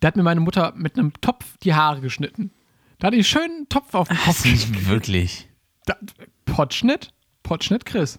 da 0.01 0.09
hat 0.09 0.17
mir 0.17 0.23
meine 0.23 0.41
Mutter 0.41 0.73
mit 0.77 0.99
einem 0.99 1.13
Topf 1.21 1.57
die 1.63 1.75
Haare 1.75 2.01
geschnitten. 2.01 2.51
Da 2.99 3.07
hatte 3.09 3.17
ich 3.17 3.35
einen 3.35 3.45
schönen 3.45 3.69
Topf 3.69 3.95
auf 3.95 4.09
dem 4.09 4.17
Kopf. 4.19 4.45
Nicht 4.45 4.89
wirklich. 4.89 5.49
Da, 5.87 5.97
Potschnitt? 6.45 7.13
Potschnitt 7.43 7.85
Chris. 7.85 8.19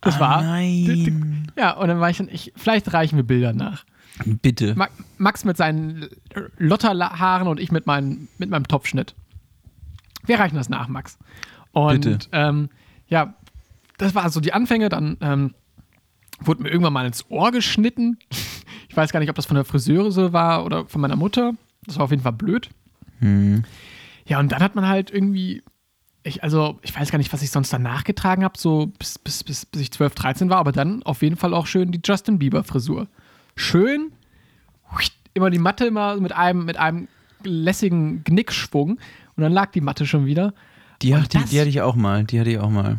Das 0.00 0.16
Ah, 0.16 0.20
war. 0.20 0.42
Nein. 0.42 1.50
Ja, 1.56 1.72
und 1.76 1.88
dann 1.88 2.00
war 2.00 2.10
ich 2.10 2.18
dann, 2.18 2.28
ich, 2.28 2.52
vielleicht 2.56 2.92
reichen 2.92 3.16
wir 3.16 3.24
Bilder 3.24 3.52
nach. 3.52 3.84
Bitte. 4.24 4.74
Ma 4.74 4.88
Max 5.18 5.44
mit 5.44 5.56
seinen 5.56 6.08
Lotterhaaren 6.58 7.48
und 7.48 7.60
ich 7.60 7.70
mit, 7.72 7.86
meinen, 7.86 8.28
mit 8.38 8.50
meinem 8.50 8.66
Topfschnitt. 8.66 9.14
Wir 10.24 10.38
reichen 10.40 10.56
das 10.56 10.68
nach, 10.68 10.88
Max. 10.88 11.18
Und 11.72 12.02
Bitte. 12.02 12.18
Ähm, 12.32 12.68
ja, 13.08 13.34
das 13.98 14.14
war 14.14 14.28
so 14.30 14.40
die 14.40 14.52
Anfänge. 14.52 14.88
Dann 14.88 15.16
ähm, 15.20 15.54
wurde 16.40 16.62
mir 16.62 16.70
irgendwann 16.70 16.92
mal 16.92 17.06
ins 17.06 17.30
Ohr 17.30 17.50
geschnitten. 17.52 18.18
Ich 18.88 18.96
weiß 18.96 19.12
gar 19.12 19.20
nicht, 19.20 19.28
ob 19.30 19.36
das 19.36 19.46
von 19.46 19.56
der 19.56 19.64
Friseuse 19.64 20.32
war 20.32 20.64
oder 20.64 20.86
von 20.86 21.00
meiner 21.00 21.16
Mutter. 21.16 21.52
Das 21.84 21.96
war 21.96 22.04
auf 22.04 22.10
jeden 22.10 22.22
Fall 22.22 22.32
blöd. 22.32 22.70
Hm. 23.18 23.64
Ja, 24.26 24.40
und 24.40 24.50
dann 24.52 24.60
hat 24.62 24.74
man 24.74 24.86
halt 24.88 25.10
irgendwie, 25.10 25.62
ich, 26.26 26.42
also 26.42 26.78
ich 26.82 26.94
weiß 26.98 27.10
gar 27.10 27.18
nicht, 27.18 27.32
was 27.32 27.42
ich 27.42 27.50
sonst 27.50 27.72
danach 27.72 28.04
getragen 28.04 28.44
habe, 28.44 28.58
so 28.58 28.86
bis, 28.98 29.18
bis, 29.18 29.44
bis, 29.44 29.64
bis 29.66 29.80
ich 29.80 29.92
12, 29.92 30.14
13 30.14 30.50
war, 30.50 30.58
aber 30.58 30.72
dann 30.72 31.02
auf 31.04 31.22
jeden 31.22 31.36
Fall 31.36 31.54
auch 31.54 31.66
schön 31.66 31.92
die 31.92 32.00
Justin 32.04 32.38
Bieber-Frisur. 32.38 33.06
Schön, 33.54 34.12
immer 35.34 35.50
die 35.50 35.58
Matte 35.58 35.86
immer 35.86 36.16
mit 36.16 36.32
einem, 36.32 36.64
mit 36.64 36.76
einem 36.78 37.08
lässigen 37.44 38.24
Knickschwung 38.24 38.92
und 39.36 39.42
dann 39.42 39.52
lag 39.52 39.70
die 39.72 39.80
Matte 39.80 40.06
schon 40.06 40.24
wieder. 40.26 40.54
Die, 41.02 41.14
hat- 41.14 41.32
die, 41.34 41.38
die 41.44 41.60
hatte 41.60 41.68
ich 41.68 41.80
auch 41.82 41.94
mal. 41.94 42.24
Die 42.24 42.40
hatte 42.40 42.50
ich 42.50 42.58
auch 42.58 42.70
mal. 42.70 42.98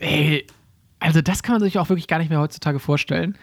ey, 0.00 0.46
also 1.00 1.20
das 1.22 1.42
kann 1.42 1.54
man 1.56 1.62
sich 1.62 1.78
auch 1.78 1.88
wirklich 1.88 2.08
gar 2.08 2.18
nicht 2.18 2.30
mehr 2.30 2.40
heutzutage 2.40 2.78
vorstellen. 2.80 3.36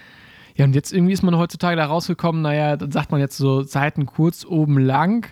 Ja, 0.55 0.65
und 0.65 0.73
jetzt 0.75 0.91
irgendwie 0.91 1.13
ist 1.13 1.23
man 1.23 1.37
heutzutage 1.37 1.77
da 1.77 1.85
rausgekommen, 1.85 2.41
naja, 2.41 2.75
dann 2.75 2.91
sagt 2.91 3.11
man 3.11 3.21
jetzt 3.21 3.37
so 3.37 3.61
Seiten 3.63 4.05
kurz, 4.05 4.43
oben 4.45 4.77
lang. 4.77 5.27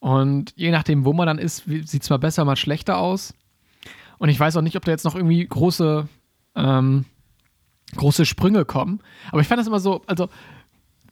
Und 0.00 0.52
je 0.56 0.70
nachdem, 0.70 1.04
wo 1.04 1.12
man 1.12 1.26
dann 1.26 1.38
ist, 1.38 1.64
sieht 1.64 2.02
es 2.02 2.10
mal 2.10 2.18
besser, 2.18 2.44
mal 2.44 2.56
schlechter 2.56 2.98
aus. 2.98 3.34
Und 4.18 4.28
ich 4.28 4.38
weiß 4.38 4.56
auch 4.56 4.62
nicht, 4.62 4.76
ob 4.76 4.84
da 4.84 4.92
jetzt 4.92 5.04
noch 5.04 5.14
irgendwie 5.14 5.46
große, 5.46 6.08
ähm, 6.54 7.04
große 7.96 8.26
Sprünge 8.26 8.64
kommen. 8.64 9.00
Aber 9.30 9.40
ich 9.40 9.48
fand 9.48 9.60
das 9.60 9.66
immer 9.66 9.80
so, 9.80 10.02
also 10.06 10.28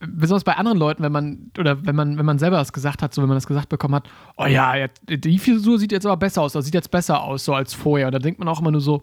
besonders 0.00 0.44
bei 0.44 0.56
anderen 0.56 0.78
Leuten, 0.78 1.02
wenn 1.02 1.12
man, 1.12 1.50
oder 1.58 1.84
wenn 1.86 1.96
man, 1.96 2.18
wenn 2.18 2.26
man 2.26 2.38
selber 2.38 2.56
das 2.56 2.72
gesagt 2.72 3.02
hat, 3.02 3.14
so 3.14 3.22
wenn 3.22 3.28
man 3.28 3.36
das 3.36 3.46
gesagt 3.46 3.68
bekommen 3.68 3.94
hat, 3.94 4.08
oh 4.36 4.46
ja, 4.46 4.88
die 5.08 5.38
Frisur 5.38 5.78
sieht 5.78 5.92
jetzt 5.92 6.06
aber 6.06 6.16
besser 6.16 6.42
aus, 6.42 6.54
oder 6.54 6.62
sieht 6.62 6.74
jetzt 6.74 6.90
besser 6.90 7.22
aus, 7.22 7.44
so 7.44 7.54
als 7.54 7.74
vorher. 7.74 8.08
Und 8.08 8.12
da 8.12 8.18
denkt 8.18 8.38
man 8.38 8.48
auch 8.48 8.60
immer 8.60 8.72
nur 8.72 8.80
so, 8.80 9.02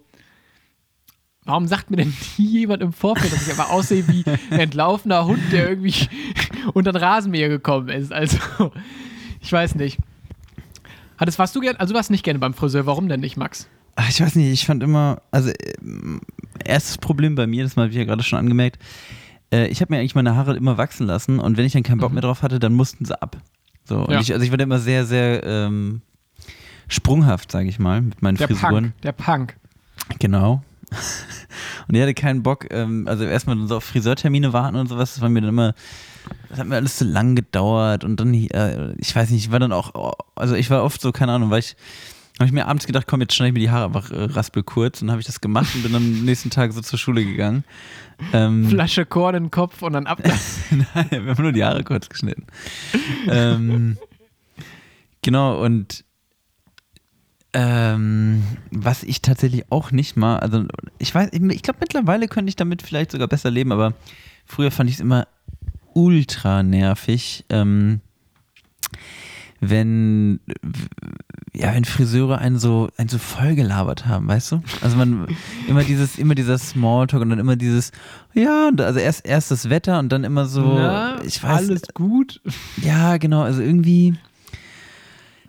warum 1.46 1.68
sagt 1.68 1.90
mir 1.90 1.98
denn 1.98 2.14
nie 2.38 2.60
jemand 2.60 2.84
im 2.84 2.94
Vorfeld, 2.94 3.34
dass 3.34 3.44
ich 3.44 3.50
einfach 3.50 3.72
aussehe 3.72 4.08
wie 4.08 4.24
ein 4.52 4.60
entlaufener 4.60 5.26
Hund, 5.26 5.42
der 5.52 5.70
irgendwie 5.70 6.08
unter 6.74 6.92
den 6.92 7.02
Rasenmäher 7.02 7.50
gekommen 7.50 7.90
ist? 7.90 8.14
Also, 8.14 8.38
ich 9.44 9.52
weiß 9.52 9.76
nicht. 9.76 10.00
Hattest, 11.18 11.38
warst 11.38 11.56
du 11.56 11.60
gern, 11.60 11.76
also 11.76 11.94
du 11.94 11.98
warst 11.98 12.10
nicht 12.10 12.24
gerne 12.24 12.40
beim 12.40 12.54
Friseur, 12.56 12.86
warum 12.88 13.08
denn 13.08 13.20
nicht, 13.20 13.38
Max? 13.38 13.68
Ach, 13.96 14.10
ich 14.10 14.20
weiß 14.20 14.36
nicht, 14.36 14.52
ich 14.52 14.66
fand 14.66 14.82
immer, 14.82 15.22
also 15.32 15.52
ähm, 15.82 16.22
erstes 16.66 16.98
Problem 16.98 17.36
bei 17.36 17.46
mir, 17.46 17.64
das 17.64 17.78
habe 17.78 17.90
ich 17.90 17.96
ja 17.96 18.04
gerade 18.06 18.24
schon 18.24 18.40
angemerkt, 18.40 18.80
äh, 19.54 19.68
ich 19.68 19.82
habe 19.82 19.94
mir 19.94 20.00
eigentlich 20.00 20.16
meine 20.16 20.36
Haare 20.36 20.56
immer 20.56 20.78
wachsen 20.80 21.06
lassen 21.06 21.38
und 21.40 21.58
wenn 21.58 21.66
ich 21.66 21.74
dann 21.74 21.84
keinen 21.84 22.00
Bock 22.00 22.10
Mhm. 22.10 22.16
mehr 22.16 22.22
drauf 22.24 22.42
hatte, 22.42 22.58
dann 22.60 22.74
mussten 22.74 23.06
sie 23.06 23.22
ab. 23.22 23.38
So, 23.86 24.00
und 24.06 24.12
Ja. 24.12 24.20
ich, 24.20 24.34
also 24.34 24.44
ich 24.44 24.52
war 24.52 24.60
immer 24.60 24.80
sehr, 24.80 25.06
sehr 25.06 25.44
ähm, 25.44 26.02
sprunghaft, 26.88 27.52
sage 27.52 27.70
ich 27.70 27.78
mal, 27.78 28.02
mit 28.02 28.22
meinen 28.24 28.38
Der 28.38 28.48
Frisuren. 28.48 28.86
Punk, 28.86 29.02
der 29.04 29.12
Punk. 29.12 29.56
Genau. 30.20 30.64
Und 31.88 31.96
ich 31.96 32.02
hatte 32.02 32.14
keinen 32.14 32.44
Bock, 32.44 32.68
ähm, 32.72 33.08
also 33.08 33.24
erstmal 33.26 33.58
so 33.68 33.78
auf 33.78 33.84
Friseurtermine 33.84 34.54
warten 34.54 34.76
und 34.76 34.88
sowas, 34.88 35.14
das 35.14 35.22
war 35.22 35.30
mir 35.30 35.42
dann 35.42 35.50
immer, 35.50 35.74
das 36.50 36.60
hat 36.60 36.68
mir 36.68 36.76
alles 36.76 36.98
zu 36.98 37.06
lang 37.06 37.36
gedauert 37.36 38.04
und 38.04 38.20
dann, 38.20 38.34
äh, 38.34 38.94
ich 38.98 39.16
weiß 39.16 39.30
nicht, 39.32 39.46
ich 39.46 39.52
war 39.52 39.60
dann 39.60 39.72
auch, 39.72 39.96
oh, 39.96 40.14
also 40.36 40.56
ich 40.56 40.70
war 40.70 40.84
oft 40.84 41.02
so, 41.02 41.12
keine 41.12 41.32
Ahnung, 41.32 41.50
weil 41.50 41.60
ich, 41.60 41.76
habe 42.40 42.48
ich 42.48 42.52
mir 42.52 42.68
abends 42.68 42.86
gedacht, 42.86 43.06
komm, 43.08 43.22
jetzt 43.22 43.34
schneide 43.36 43.50
ich 43.50 43.54
mir 43.54 43.60
die 43.60 43.70
Haare 43.70 43.86
einfach 43.86 44.12
äh, 44.12 44.24
raspelkurz 44.24 45.02
und 45.02 45.08
dann 45.08 45.14
habe 45.14 45.22
ich 45.22 45.28
das 45.28 45.42
gemacht 45.42 45.74
und 45.76 45.84
bin 45.84 45.96
am 45.96 46.26
nächsten 46.26 46.50
Tag 46.50 46.74
so 46.74 46.82
zur 46.82 46.98
Schule 46.98 47.24
gegangen. 47.24 47.64
Ähm, 48.34 48.66
Flasche 48.70 49.06
Korn 49.06 49.36
in 49.36 49.44
den 49.46 49.52
Kopf 49.52 49.82
und 49.82 49.94
dann 49.94 50.08
ab. 50.08 50.22
Nein, 50.70 51.08
wir 51.10 51.36
haben 51.36 51.44
nur 51.44 51.52
die 51.52 51.64
Haare 51.64 51.84
kurz 51.84 52.10
geschnitten. 52.10 52.48
ähm, 53.30 53.98
genau, 55.22 55.64
und 55.64 56.04
ähm, 57.54 58.44
was 58.72 59.04
ich 59.04 59.22
tatsächlich 59.22 59.72
auch 59.72 59.92
nicht 59.92 60.18
mal, 60.18 60.40
also 60.40 60.66
ich 60.98 61.14
weiß, 61.14 61.30
ich 61.32 61.62
glaube 61.62 61.80
mittlerweile 61.82 62.28
könnte 62.28 62.50
ich 62.50 62.56
damit 62.56 62.82
vielleicht 62.82 63.12
sogar 63.12 63.28
besser 63.28 63.52
leben, 63.52 63.72
aber 63.72 63.94
früher 64.46 64.72
fand 64.72 64.90
ich 64.90 64.96
es 64.96 65.02
immer 65.02 65.28
ultra 65.96 66.64
nervig, 66.64 67.46
ähm, 67.50 68.02
wenn 69.60 70.40
ja, 71.56 71.74
wenn 71.76 71.86
Friseure 71.86 72.40
einen 72.40 72.58
so, 72.58 72.90
einen 72.98 73.10
so 73.10 73.20
vollgelabert 73.20 74.08
haben, 74.08 74.28
weißt 74.28 74.54
du? 74.54 74.64
Also 74.82 74.98
man, 74.98 75.28
immer 75.68 75.84
dieses, 75.84 76.18
immer 76.18 76.34
dieser 76.34 76.58
Smalltalk 76.58 77.22
und 77.22 77.30
dann 77.30 77.38
immer 77.40 77.56
dieses, 77.56 77.92
ja, 78.34 78.72
also 78.76 79.00
erst, 79.00 79.26
erst 79.26 79.52
das 79.52 79.70
Wetter 79.70 80.00
und 80.00 80.10
dann 80.12 80.24
immer 80.24 80.46
so, 80.48 80.64
Na, 80.64 81.22
ich 81.24 81.42
weiß, 81.44 81.52
alles 81.70 81.84
gut. 81.94 82.42
ja, 82.82 83.18
genau, 83.18 83.42
also 83.44 83.62
irgendwie, 83.62 84.16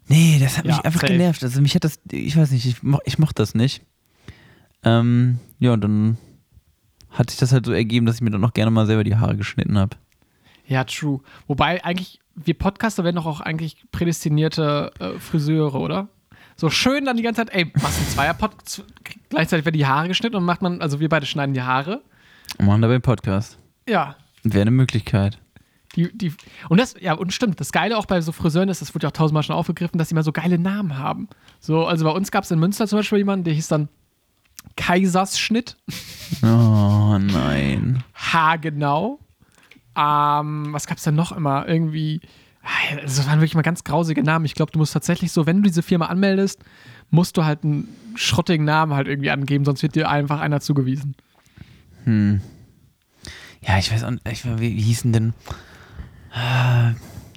nee, 0.08 0.38
das 0.38 0.58
hat 0.58 0.66
Ja, 0.66 0.76
mich 0.76 0.84
einfach 0.84 1.00
safe. 1.00 1.12
genervt. 1.14 1.42
Also 1.42 1.62
mich 1.62 1.74
hat 1.74 1.84
das, 1.84 1.98
ich 2.12 2.36
weiß 2.36 2.50
nicht, 2.50 2.66
ich, 2.66 2.82
mo- 2.82 3.00
ich 3.06 3.18
mochte 3.18 3.42
das 3.42 3.54
nicht. 3.54 3.82
Ähm, 4.82 5.38
ja, 5.58 5.72
und 5.72 5.80
dann 5.80 6.18
hat 7.08 7.30
sich 7.30 7.38
das 7.38 7.52
halt 7.52 7.64
so 7.64 7.72
ergeben, 7.72 8.04
dass 8.04 8.16
ich 8.16 8.20
mir 8.22 8.30
dann 8.30 8.42
noch 8.42 8.52
gerne 8.52 8.70
mal 8.70 8.86
selber 8.86 9.04
die 9.04 9.16
Haare 9.16 9.36
geschnitten 9.38 9.78
habe. 9.78 9.96
Ja, 10.66 10.84
true. 10.84 11.20
Wobei 11.46 11.84
eigentlich, 11.84 12.20
wir 12.34 12.54
Podcaster 12.54 13.04
werden 13.04 13.16
doch 13.16 13.26
auch 13.26 13.40
eigentlich 13.40 13.84
prädestinierte 13.92 14.92
äh, 14.98 15.18
Friseure, 15.18 15.74
oder? 15.74 16.08
So 16.56 16.70
schön 16.70 17.04
dann 17.04 17.16
die 17.16 17.22
ganze 17.22 17.44
Zeit, 17.44 17.54
ey, 17.54 17.70
machst 17.82 17.98
einen 17.98 18.08
Zweierpod, 18.08 18.52
z- 18.64 18.84
gleichzeitig 19.28 19.64
werden 19.66 19.76
die 19.76 19.86
Haare 19.86 20.08
geschnitten 20.08 20.36
und 20.36 20.44
macht 20.44 20.62
man, 20.62 20.80
also 20.80 21.00
wir 21.00 21.08
beide 21.08 21.26
schneiden 21.26 21.52
die 21.54 21.62
Haare. 21.62 22.02
Und 22.58 22.66
machen 22.66 22.80
dabei 22.82 22.94
einen 22.94 23.02
Podcast. 23.02 23.58
Ja. 23.88 24.16
Wäre 24.44 24.62
eine 24.62 24.70
Möglichkeit. 24.70 25.38
Die, 25.96 26.16
die, 26.16 26.32
und 26.68 26.78
das, 26.80 26.94
ja, 27.00 27.12
und 27.14 27.32
stimmt, 27.32 27.60
das 27.60 27.70
Geile 27.72 27.96
auch 27.98 28.06
bei 28.06 28.20
so 28.20 28.32
Friseuren 28.32 28.68
ist, 28.68 28.80
das 28.80 28.94
wurde 28.94 29.04
ja 29.04 29.08
auch 29.08 29.12
tausendmal 29.12 29.42
schon 29.44 29.54
aufgegriffen, 29.54 29.98
dass 29.98 30.08
die 30.08 30.14
mal 30.14 30.24
so 30.24 30.32
geile 30.32 30.58
Namen 30.58 30.98
haben. 30.98 31.28
So, 31.60 31.86
also 31.86 32.04
bei 32.04 32.10
uns 32.10 32.30
gab 32.30 32.44
es 32.44 32.50
in 32.50 32.58
Münster 32.58 32.86
zum 32.88 32.98
Beispiel 32.98 33.18
jemanden, 33.18 33.44
der 33.44 33.54
hieß 33.54 33.68
dann 33.68 33.88
Kaisersschnitt, 34.76 35.76
Oh 36.42 37.16
nein. 37.18 38.02
haargenau. 38.14 39.20
Ähm, 39.96 40.72
was 40.72 40.86
gab 40.86 40.98
es 40.98 41.04
denn 41.04 41.14
noch 41.14 41.32
immer? 41.32 41.68
Irgendwie, 41.68 42.20
ah, 42.62 42.96
das 43.02 43.26
waren 43.26 43.38
wirklich 43.40 43.54
mal 43.54 43.62
ganz 43.62 43.84
grausige 43.84 44.22
Namen. 44.22 44.44
Ich 44.44 44.54
glaube, 44.54 44.72
du 44.72 44.78
musst 44.78 44.92
tatsächlich 44.92 45.32
so, 45.32 45.46
wenn 45.46 45.58
du 45.58 45.62
diese 45.62 45.82
Firma 45.82 46.06
anmeldest, 46.06 46.60
musst 47.10 47.36
du 47.36 47.44
halt 47.44 47.64
einen 47.64 47.88
schrottigen 48.14 48.64
Namen 48.64 48.94
halt 48.94 49.08
irgendwie 49.08 49.30
angeben, 49.30 49.64
sonst 49.64 49.82
wird 49.82 49.94
dir 49.94 50.08
einfach 50.08 50.40
einer 50.40 50.60
zugewiesen. 50.60 51.14
Hm. 52.04 52.40
Ja, 53.66 53.78
ich 53.78 53.92
weiß 53.92 54.04
auch 54.04 54.10
nicht, 54.10 54.26
ich, 54.30 54.44
wie, 54.44 54.70
hieß 54.70 55.02
denn 55.02 55.12
denn, 55.12 55.34
ah, 56.32 56.92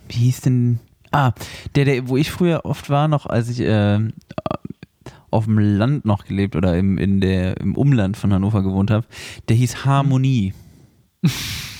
wie 0.09 0.17
hieß 0.17 0.41
denn, 0.41 0.79
ah, 1.11 1.31
der, 1.75 1.85
der, 1.85 2.09
wo 2.09 2.17
ich 2.17 2.31
früher 2.31 2.65
oft 2.65 2.89
war, 2.89 3.07
noch 3.07 3.25
als 3.25 3.49
ich 3.49 3.61
äh, 3.61 3.99
auf 5.31 5.45
dem 5.45 5.59
Land 5.59 6.05
noch 6.05 6.25
gelebt 6.25 6.55
oder 6.55 6.77
im, 6.77 6.97
in 6.97 7.21
der, 7.21 7.57
im 7.57 7.75
Umland 7.75 8.17
von 8.17 8.33
Hannover 8.33 8.63
gewohnt 8.63 8.91
habe, 8.91 9.05
der 9.47 9.55
hieß 9.55 9.85
Harmonie. 9.85 10.53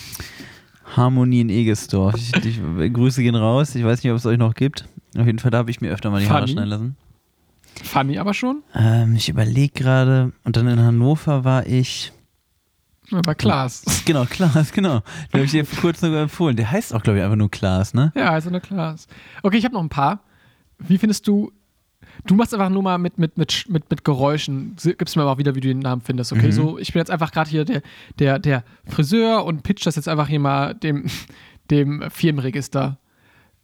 Harmonie 0.96 1.42
in 1.42 1.50
Egesdorf. 1.50 2.16
Ich, 2.16 2.34
ich, 2.46 2.60
Grüße 2.94 3.22
gehen 3.22 3.36
raus. 3.36 3.76
Ich 3.76 3.84
weiß 3.84 4.04
nicht, 4.04 4.12
ob 4.12 4.18
es 4.18 4.26
euch 4.26 4.38
noch 4.38 4.54
gibt. 4.56 4.86
Auf 5.18 5.26
jeden 5.26 5.40
Fall, 5.40 5.52
da 5.52 5.60
habe 5.60 5.72
ich 5.72 5.82
mir 5.82 5.92
öfter 5.92 6.10
mal 6.10 6.22
die 6.22 6.30
Haare 6.30 6.42
Funny. 6.42 6.52
schneiden 6.54 6.70
lassen. 6.70 6.98
Funny 7.84 8.18
aber 8.18 8.34
schon. 8.34 8.64
Ähm, 8.74 9.16
ich 9.16 9.30
überlege 9.30 9.74
gerade. 9.74 10.32
Und 10.44 10.58
dann 10.58 10.68
in 10.68 10.80
Hannover 10.80 11.44
war 11.44 11.66
ich. 11.68 12.12
Aber 13.12 13.36
Klaas. 13.36 13.84
Genau, 14.06 14.26
Klaas, 14.26 14.72
genau. 14.72 15.02
Den 15.32 15.34
habe 15.34 15.44
ich 15.46 15.52
dir 15.52 15.66
vor 15.66 15.80
kurzem 15.82 16.08
sogar 16.10 16.24
empfohlen. 16.24 16.56
Der 16.56 16.72
heißt 16.72 16.94
auch, 16.94 17.04
glaube 17.04 17.20
ich, 17.20 17.24
einfach 17.26 17.36
nur 17.38 17.52
Klaas, 17.52 17.94
ne? 17.94 18.12
Ja, 18.16 18.32
also 18.32 18.50
eine 18.50 18.62
Klaas. 18.62 19.08
Okay, 19.44 19.58
ich 19.58 19.66
habe 19.66 19.74
noch 19.76 19.82
ein 19.84 19.90
paar. 19.90 20.22
Wie 20.80 20.98
findest 20.98 21.28
du, 21.28 21.52
du 22.28 22.36
machst 22.36 22.53
einfach 22.53 22.69
nur 22.69 22.84
mal 22.84 22.97
mit, 22.97 23.17
mit, 23.17 23.38
mit, 23.38 23.65
mit, 23.69 23.89
mit 23.89 24.03
Geräuschen, 24.03 24.75
gibst 24.97 25.15
mir 25.15 25.23
mal 25.23 25.38
wieder, 25.38 25.55
wie 25.55 25.61
du 25.61 25.67
den 25.69 25.80
Namen 25.80 26.01
findest, 26.01 26.32
okay? 26.32 26.47
Mhm. 26.47 26.51
So, 26.51 26.78
ich 26.78 26.93
bin 26.93 26.99
jetzt 26.99 27.11
einfach 27.11 27.32
gerade 27.32 27.49
hier 27.49 27.65
der, 27.65 27.82
der, 28.19 28.39
der 28.39 28.63
Friseur 28.86 29.45
und 29.45 29.63
pitch 29.63 29.86
das 29.86 29.95
jetzt 29.95 30.07
einfach 30.07 30.28
hier 30.28 30.39
mal 30.39 30.73
dem, 30.75 31.05
dem 31.71 32.03
Firmenregister. 32.09 32.97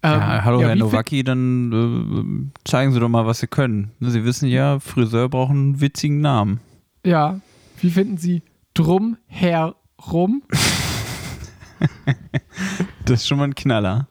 Ähm, 0.01 0.11
Ja, 0.11 0.43
hallo 0.43 0.61
ja, 0.61 0.69
Herr 0.69 0.75
Nowacki, 0.75 1.23
dann 1.23 2.51
äh, 2.51 2.67
zeigen 2.67 2.91
Sie 2.91 2.99
doch 2.99 3.09
mal, 3.09 3.25
was 3.25 3.39
Sie 3.39 3.47
können. 3.47 3.91
Sie 3.99 4.25
wissen 4.25 4.49
ja, 4.49 4.79
Friseur 4.79 5.29
braucht 5.29 5.51
einen 5.51 5.79
witzigen 5.81 6.21
Namen. 6.21 6.59
Ja, 7.05 7.39
wie 7.79 7.89
finden 7.89 8.17
Sie 8.17 8.41
drum 8.73 9.17
herum? 9.27 10.43
Das 13.05 13.19
ist 13.19 13.27
schon 13.27 13.37
mal 13.37 13.45
ein 13.45 13.55
Knaller. 13.55 14.07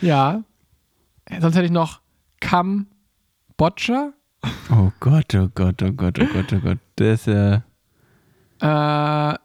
Ja. 0.00 0.44
Sonst 1.40 1.56
hätte 1.56 1.66
ich 1.66 1.72
noch 1.72 2.00
Kambodscha, 3.60 4.14
Oh 4.70 4.90
Gott, 5.00 5.34
oh 5.34 5.48
Gott, 5.54 5.82
oh 5.82 5.92
Gott, 5.92 6.18
oh 6.18 6.24
Gott, 6.32 6.50
oh 6.54 6.60
Gott. 6.60 6.78
Der 6.96 7.12
ist 7.12 7.26
ja. 7.26 7.62
äh, 8.62 9.38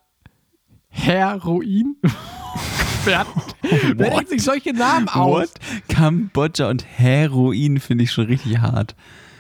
Heroin. 0.88 1.98
wer, 3.04 3.20
hat, 3.20 3.28
wer 3.62 4.10
denkt 4.12 4.30
sich 4.30 4.42
solche 4.42 4.72
Namen 4.72 5.10
aus? 5.10 5.50
What? 5.50 5.52
Kambodscha 5.90 6.70
und 6.70 6.86
Heroin 6.86 7.82
finde 7.82 8.06
ich 8.06 8.14
schon 8.14 8.28
richtig 8.28 8.60
hart. 8.60 8.96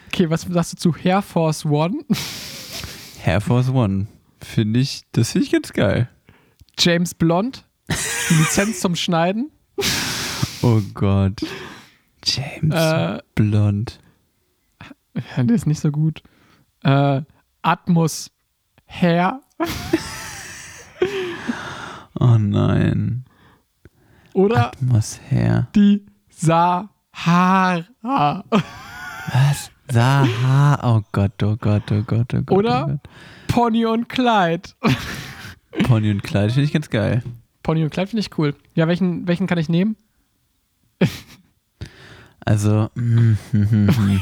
Okay, 0.07 0.29
was 0.29 0.41
sagst 0.41 0.73
du 0.73 0.77
zu 0.91 0.95
Air 1.01 1.21
Force 1.21 1.63
One? 1.63 2.03
Air 3.25 3.39
Force 3.39 3.69
One. 3.69 4.07
Finde 4.41 4.81
ich, 4.81 5.03
das 5.13 5.31
finde 5.31 5.45
ich 5.45 5.53
ganz 5.53 5.71
geil. 5.71 6.09
James 6.77 7.13
Blond? 7.13 7.63
Die 8.29 8.33
Lizenz 8.33 8.81
zum 8.81 8.97
Schneiden? 8.97 9.51
Oh 10.61 10.81
Gott. 10.93 11.39
James 12.25 12.75
Äh, 12.75 13.19
Blond. 13.35 13.99
Ja, 15.15 15.43
der 15.43 15.55
ist 15.55 15.67
nicht 15.67 15.79
so 15.79 15.91
gut. 15.91 16.21
Äh, 16.83 17.21
Atmos 17.61 18.31
Hair? 18.85 19.41
Oh 22.19 22.37
nein. 22.37 23.25
Oder 24.33 24.67
Atmosphäre. 24.67 25.67
die 25.75 26.05
Sahara? 26.29 26.85
Was? 28.51 29.71
Saha. 29.91 30.79
Oh 30.83 31.01
Gott, 31.11 31.41
oh 31.43 31.55
Gott, 31.57 31.91
oh 31.91 32.03
Gott, 32.03 32.33
oh 32.33 32.41
Gott. 32.41 32.57
Oder? 32.57 32.87
Oh 32.89 32.99
Pony 33.47 33.85
und. 33.85 34.07
Gott. 34.09 34.75
Pony 35.83 36.11
und 36.11 36.23
Kleid 36.23 36.51
finde 36.51 36.65
ich 36.65 36.73
ganz 36.73 36.89
geil. 36.89 37.23
Pony 37.65 37.83
und 37.83 37.89
Clyde 37.89 38.07
finde 38.07 38.21
ich 38.21 38.37
cool. 38.37 38.53
Ja, 38.75 38.87
welchen, 38.87 39.27
welchen 39.27 39.47
kann 39.47 39.57
ich 39.57 39.69
nehmen? 39.69 39.97
Also, 42.45 42.89
mm, 42.93 43.33
hm, 43.51 43.89
hm. 43.97 44.21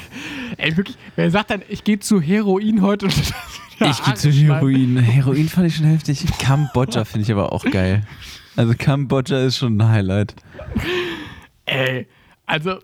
Ey, 0.57 0.78
wirklich, 0.78 0.97
wer 1.17 1.30
sagt 1.30 1.49
dann, 1.51 1.61
ich 1.67 1.84
gehe 1.84 1.99
zu 1.99 2.21
Heroin 2.21 2.82
heute 2.82 3.05
und 3.05 3.13
Ich 3.80 4.03
gehe 4.03 4.13
zu 4.13 4.32
Heroin. 4.32 4.97
Heroin 4.97 5.49
fand 5.49 5.67
ich 5.67 5.76
schon 5.76 5.86
heftig. 5.88 6.26
Kambodscha 6.39 7.03
finde 7.03 7.24
ich 7.26 7.32
aber 7.32 7.51
auch 7.51 7.65
geil. 7.65 8.03
Also 8.55 8.74
Kambodscha 8.78 9.39
ist 9.39 9.57
schon 9.57 9.78
ein 9.78 9.89
Highlight. 9.89 10.36
Ey, 11.65 12.07
also 12.45 12.78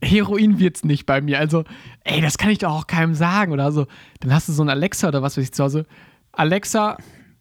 Heroin 0.00 0.58
wird's 0.58 0.84
nicht 0.84 1.04
bei 1.04 1.20
mir. 1.20 1.38
Also, 1.38 1.64
ey, 2.04 2.20
das 2.22 2.38
kann 2.38 2.50
ich 2.50 2.58
doch 2.58 2.70
auch 2.70 2.86
keinem 2.86 3.14
sagen 3.14 3.52
oder 3.52 3.72
so. 3.72 3.86
Dann 4.20 4.32
hast 4.32 4.48
du 4.48 4.52
so 4.52 4.62
ein 4.62 4.70
Alexa 4.70 5.08
oder 5.08 5.20
was 5.22 5.36
weiß 5.36 5.44
ich 5.44 5.52
zu 5.52 5.64
Hause. 5.64 5.86
Alexa, 6.32 6.96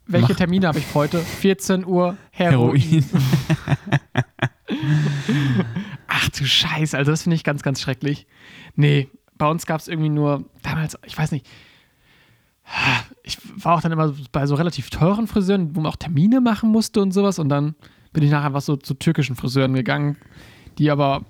welche 0.08 0.30
Mach- 0.34 0.38
Termine 0.38 0.68
habe 0.68 0.80
ich 0.80 0.86
heute? 0.96 1.20
14 1.20 1.86
Uhr 1.86 2.18
Heroin. 2.32 2.82
Heroin. 2.82 3.06
Ach 6.18 6.30
du 6.30 6.46
Scheiße, 6.46 6.98
also 6.98 7.12
das 7.12 7.24
finde 7.24 7.36
ich 7.36 7.44
ganz, 7.44 7.62
ganz 7.62 7.82
schrecklich. 7.82 8.26
Nee, 8.76 9.10
bei 9.38 9.50
uns 9.50 9.66
gab 9.66 9.82
es 9.82 9.90
irgendwie 9.90 10.10
nur 10.10 10.46
damals, 10.64 10.98
ich 11.06 11.18
weiß 11.18 11.32
nicht. 11.32 11.46
Ich 13.24 13.38
war 13.58 13.76
auch 13.76 13.82
dann 13.82 13.92
immer 13.92 14.14
bei 14.32 14.48
so 14.48 14.56
relativ 14.56 14.90
teuren 14.90 15.28
Friseuren, 15.28 15.76
wo 15.76 15.82
man 15.82 15.92
auch 15.92 15.98
Termine 15.98 16.40
machen 16.40 16.72
musste 16.72 17.02
und 17.02 17.12
sowas. 17.12 17.38
Und 17.38 17.50
dann 17.50 17.76
bin 18.14 18.24
ich 18.24 18.32
nachher 18.32 18.48
einfach 18.48 18.62
so 18.62 18.78
zu 18.78 18.94
türkischen 18.94 19.36
Friseuren 19.36 19.74
gegangen, 19.74 20.16
die 20.78 20.90
aber, 20.90 21.26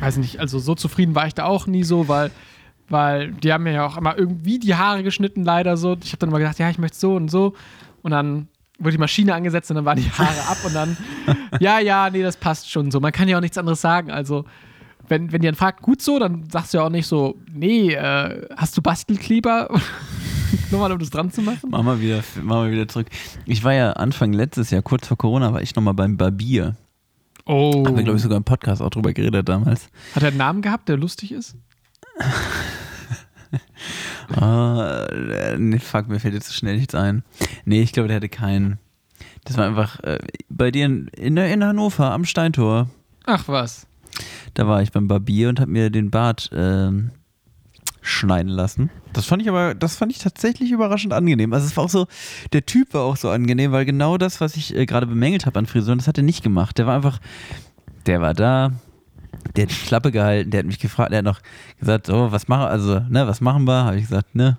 weiß 0.00 0.16
nicht, 0.16 0.40
also 0.40 0.58
so 0.58 0.74
zufrieden 0.74 1.14
war 1.14 1.28
ich 1.28 1.34
da 1.34 1.44
auch 1.44 1.68
nie 1.68 1.84
so, 1.84 2.08
weil, 2.08 2.32
weil 2.88 3.30
die 3.30 3.52
haben 3.52 3.62
mir 3.62 3.72
ja 3.72 3.86
auch 3.86 3.96
immer 3.96 4.18
irgendwie 4.18 4.58
die 4.58 4.74
Haare 4.74 5.04
geschnitten, 5.04 5.44
leider 5.44 5.76
so. 5.76 5.96
Ich 6.02 6.10
habe 6.10 6.18
dann 6.18 6.30
immer 6.30 6.40
gedacht, 6.40 6.58
ja, 6.58 6.68
ich 6.70 6.78
möchte 6.78 6.98
so 6.98 7.14
und 7.14 7.30
so. 7.30 7.54
Und 8.02 8.10
dann 8.10 8.48
wurde 8.78 8.92
die 8.92 8.98
Maschine 8.98 9.34
angesetzt 9.34 9.70
und 9.70 9.76
dann 9.76 9.84
waren 9.84 9.98
die 9.98 10.10
Haare 10.18 10.48
ab 10.48 10.58
und 10.64 10.74
dann, 10.74 10.96
ja, 11.60 11.78
ja, 11.78 12.10
nee, 12.10 12.22
das 12.22 12.36
passt 12.36 12.70
schon 12.70 12.90
so. 12.90 13.00
Man 13.00 13.12
kann 13.12 13.28
ja 13.28 13.36
auch 13.36 13.42
nichts 13.42 13.58
anderes 13.58 13.80
sagen. 13.80 14.10
Also, 14.10 14.44
wenn, 15.08 15.32
wenn 15.32 15.40
die 15.40 15.46
dann 15.46 15.54
fragt, 15.54 15.82
gut 15.82 16.00
so, 16.02 16.18
dann 16.18 16.48
sagst 16.50 16.72
du 16.72 16.78
ja 16.78 16.84
auch 16.84 16.90
nicht 16.90 17.06
so, 17.06 17.36
nee, 17.52 17.92
äh, 17.92 18.46
hast 18.56 18.76
du 18.76 18.82
Bastelkleber? 18.82 19.68
Nur 20.70 20.80
mal, 20.80 20.92
um 20.92 20.98
das 20.98 21.10
dran 21.10 21.30
zu 21.30 21.42
machen. 21.42 21.68
Mach 21.70 21.82
mal, 21.82 22.00
wieder, 22.00 22.22
mach 22.42 22.56
mal 22.56 22.70
wieder 22.70 22.88
zurück. 22.88 23.08
Ich 23.44 23.64
war 23.64 23.74
ja 23.74 23.92
Anfang 23.92 24.32
letztes 24.32 24.70
Jahr, 24.70 24.82
kurz 24.82 25.06
vor 25.06 25.16
Corona, 25.16 25.52
war 25.52 25.62
ich 25.62 25.74
nochmal 25.74 25.94
beim 25.94 26.16
Barbier. 26.16 26.76
Oh. 27.46 27.84
Haben 27.86 27.96
wir, 27.96 28.04
glaube 28.04 28.16
ich, 28.16 28.22
sogar 28.22 28.38
im 28.38 28.44
Podcast 28.44 28.80
auch 28.80 28.90
drüber 28.90 29.12
geredet 29.12 29.48
damals. 29.48 29.88
Hat 30.14 30.22
er 30.22 30.28
einen 30.28 30.38
Namen 30.38 30.62
gehabt, 30.62 30.88
der 30.88 30.96
lustig 30.96 31.32
ist? 31.32 31.56
Ah, 34.28 35.06
äh, 35.10 35.58
nee, 35.58 35.78
fuck, 35.78 36.08
mir 36.08 36.20
fällt 36.20 36.34
jetzt 36.34 36.48
so 36.48 36.52
schnell 36.54 36.76
nichts 36.76 36.94
ein. 36.94 37.22
Nee, 37.64 37.82
ich 37.82 37.92
glaube, 37.92 38.08
der 38.08 38.16
hatte 38.16 38.28
keinen. 38.28 38.78
Das 39.44 39.56
war 39.56 39.66
einfach 39.66 40.00
äh, 40.00 40.18
bei 40.48 40.70
dir 40.70 40.86
in, 40.86 41.08
in, 41.08 41.36
in 41.36 41.64
Hannover 41.64 42.10
am 42.10 42.24
Steintor. 42.24 42.88
Ach 43.26 43.48
was. 43.48 43.86
Da 44.54 44.66
war 44.66 44.82
ich 44.82 44.92
beim 44.92 45.08
Barbier 45.08 45.48
und 45.48 45.60
habe 45.60 45.70
mir 45.70 45.90
den 45.90 46.10
Bart 46.10 46.50
ähm, 46.52 47.10
schneiden 48.00 48.50
lassen. 48.50 48.90
Das 49.12 49.26
fand 49.26 49.42
ich 49.42 49.48
aber, 49.48 49.74
das 49.74 49.96
fand 49.96 50.12
ich 50.12 50.18
tatsächlich 50.18 50.70
überraschend 50.70 51.12
angenehm. 51.12 51.52
Also 51.52 51.66
es 51.66 51.76
war 51.76 51.84
auch 51.84 51.90
so, 51.90 52.06
der 52.52 52.66
Typ 52.66 52.94
war 52.94 53.02
auch 53.02 53.16
so 53.16 53.30
angenehm, 53.30 53.72
weil 53.72 53.84
genau 53.84 54.18
das, 54.18 54.40
was 54.40 54.56
ich 54.56 54.74
äh, 54.74 54.86
gerade 54.86 55.06
bemängelt 55.06 55.46
habe 55.46 55.58
an 55.58 55.66
Frisuren, 55.66 55.98
das 55.98 56.08
hat 56.08 56.18
er 56.18 56.24
nicht 56.24 56.42
gemacht. 56.42 56.78
Der 56.78 56.86
war 56.86 56.96
einfach, 56.96 57.20
der 58.06 58.20
war 58.20 58.34
da, 58.34 58.72
der 59.56 59.64
hat 59.64 59.70
die 59.70 59.86
Klappe 59.86 60.10
gehalten, 60.10 60.50
der 60.50 60.58
hat 60.60 60.66
mich 60.66 60.78
gefragt, 60.78 61.12
der 61.12 61.18
hat 61.18 61.24
noch 61.24 61.40
gesagt, 61.78 62.06
so, 62.06 62.32
was 62.32 62.48
machen, 62.48 62.66
also, 62.66 63.00
ne, 63.08 63.26
was 63.26 63.40
machen 63.40 63.64
wir? 63.66 63.84
Habe 63.84 63.96
ich 63.96 64.02
gesagt, 64.08 64.34
ne, 64.34 64.58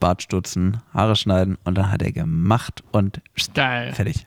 Bart 0.00 0.22
stutzen, 0.22 0.78
Haare 0.92 1.16
schneiden 1.16 1.58
und 1.64 1.76
dann 1.76 1.90
hat 1.90 2.02
er 2.02 2.12
gemacht 2.12 2.82
und 2.92 3.20
Geil. 3.54 3.92
fertig. 3.92 4.24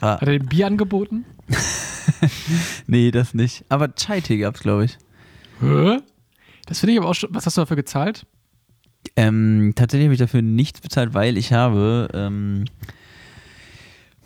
War, 0.00 0.20
Hat 0.20 0.28
er 0.28 0.38
dem 0.38 0.46
Bier 0.46 0.66
angeboten? 0.66 1.24
nee, 2.86 3.10
das 3.10 3.34
nicht. 3.34 3.64
Aber 3.68 3.94
Chai-Tee 3.94 4.38
gab's, 4.38 4.60
glaube 4.60 4.86
ich. 4.86 4.98
Hä? 5.60 5.98
Das 6.66 6.80
finde 6.80 6.94
ich 6.94 6.98
aber 6.98 7.08
auch 7.08 7.14
schon. 7.14 7.34
Was 7.34 7.46
hast 7.46 7.56
du 7.56 7.60
dafür 7.60 7.76
gezahlt? 7.76 8.26
Ähm, 9.16 9.72
tatsächlich 9.76 10.06
habe 10.06 10.14
ich 10.14 10.20
dafür 10.20 10.42
nichts 10.42 10.80
bezahlt, 10.80 11.12
weil 11.14 11.36
ich 11.36 11.52
habe 11.52 12.08
ähm, 12.14 12.64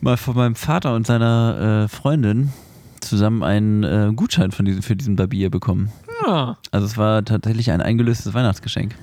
mal 0.01 0.17
von 0.17 0.37
meinem 0.37 0.55
Vater 0.55 0.95
und 0.95 1.07
seiner 1.07 1.85
äh, 1.85 1.89
Freundin 1.89 2.53
zusammen 3.01 3.43
einen 3.43 3.85
äh, 3.85 4.13
Gutschein 4.15 4.51
von 4.51 4.65
diesem, 4.65 4.83
für 4.83 4.97
diesen 4.97 5.17
Barbier 5.17 5.51
bekommen. 5.51 5.93
Ah. 6.25 6.57
Also 6.71 6.87
es 6.87 6.97
war 6.97 7.25
tatsächlich 7.25 7.71
ein 7.71 7.81
eingelöstes 7.81 8.35
Weihnachtsgeschenk. 8.35 8.95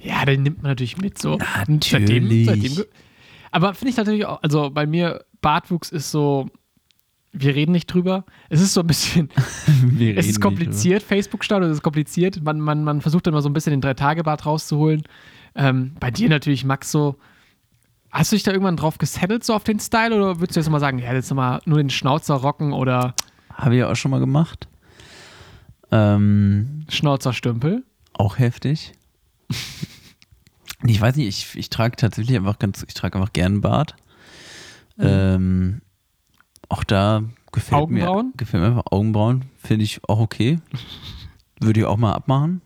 Ja, 0.00 0.24
den 0.24 0.42
nimmt 0.42 0.62
man 0.62 0.70
natürlich 0.70 0.96
mit 0.96 1.18
so. 1.18 1.38
Natürlich. 1.66 1.90
Seitdem, 1.90 2.44
seitdem, 2.44 2.84
aber 3.50 3.74
finde 3.74 3.90
ich 3.90 3.96
natürlich 3.96 4.26
auch, 4.26 4.42
also 4.42 4.70
bei 4.70 4.86
mir, 4.86 5.24
Bartwuchs 5.40 5.90
ist 5.90 6.10
so, 6.10 6.48
wir 7.32 7.54
reden 7.54 7.72
nicht 7.72 7.86
drüber. 7.86 8.24
Es 8.48 8.60
ist 8.60 8.74
so 8.74 8.80
ein 8.80 8.86
bisschen, 8.86 9.30
Wir 9.82 10.16
es 10.16 10.26
ist 10.26 10.40
kompliziert, 10.40 11.02
Facebook-Start, 11.02 11.62
es 11.64 11.72
ist 11.72 11.82
kompliziert. 11.82 12.42
Man, 12.42 12.60
man, 12.60 12.84
man 12.84 13.00
versucht 13.00 13.26
dann 13.26 13.34
mal 13.34 13.42
so 13.42 13.48
ein 13.48 13.52
bisschen 13.52 13.72
den 13.72 13.80
Drei-Tage-Bart 13.80 14.46
rauszuholen. 14.46 15.02
Ähm, 15.54 15.92
bei 16.00 16.10
dir 16.10 16.28
natürlich, 16.28 16.64
Max, 16.64 16.90
so, 16.90 17.16
hast 18.10 18.32
du 18.32 18.36
dich 18.36 18.42
da 18.42 18.52
irgendwann 18.52 18.76
drauf 18.76 18.98
gesettelt, 18.98 19.44
so 19.44 19.54
auf 19.54 19.64
den 19.64 19.80
Style, 19.80 20.14
oder 20.14 20.40
würdest 20.40 20.56
du 20.56 20.60
jetzt 20.60 20.70
mal 20.70 20.80
sagen, 20.80 20.98
ja, 20.98 21.12
jetzt 21.12 21.30
nochmal 21.30 21.60
nur 21.64 21.78
den 21.78 21.90
Schnauzer 21.90 22.34
rocken 22.34 22.72
oder. 22.72 23.14
Habe 23.52 23.76
ich 23.76 23.84
auch 23.84 23.96
schon 23.96 24.10
mal 24.10 24.20
gemacht. 24.20 24.68
Ähm, 25.90 26.84
Schnauzerstümpel? 26.88 27.84
auch 28.18 28.38
heftig. 28.38 28.92
ich 30.86 31.00
weiß 31.00 31.16
nicht, 31.16 31.28
ich, 31.28 31.58
ich 31.58 31.70
trage 31.70 31.96
tatsächlich 31.96 32.36
einfach 32.36 32.58
ganz, 32.58 32.84
ich 32.86 32.94
trage 32.94 33.16
einfach 33.18 33.32
gern 33.32 33.60
Bart. 33.60 33.94
Ähm, 34.98 35.80
auch 36.68 36.82
da 36.82 37.22
gefällt 37.52 37.80
Augenbrauen? 37.80 38.26
mir, 38.26 38.32
gefällt 38.36 38.62
mir 38.62 38.68
einfach 38.70 38.90
Augenbrauen, 38.90 39.44
finde 39.56 39.84
ich 39.84 40.00
auch 40.08 40.18
okay. 40.18 40.58
Würde 41.60 41.80
ich 41.80 41.86
auch 41.86 41.96
mal 41.96 42.12
abmachen. 42.12 42.60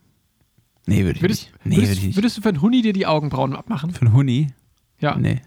Nee, 0.86 1.05
würde 1.05 1.16
ich 1.16 1.22
Würdest, 1.22 1.43
nicht. 1.43 1.66
Nee, 1.66 1.76
würdest, 1.76 1.90
würde 1.90 2.01
ich 2.01 2.07
nicht. 2.07 2.16
würdest 2.16 2.36
du 2.38 2.43
für 2.43 2.49
einen 2.49 2.62
Huni 2.62 2.82
dir 2.82 2.93
die 2.93 3.07
Augenbrauen 3.07 3.55
abmachen? 3.55 3.93
Für 3.93 4.07
einen 4.07 4.14
Huni? 4.14 4.49
Ja. 5.03 5.16
Nee. 5.16 5.42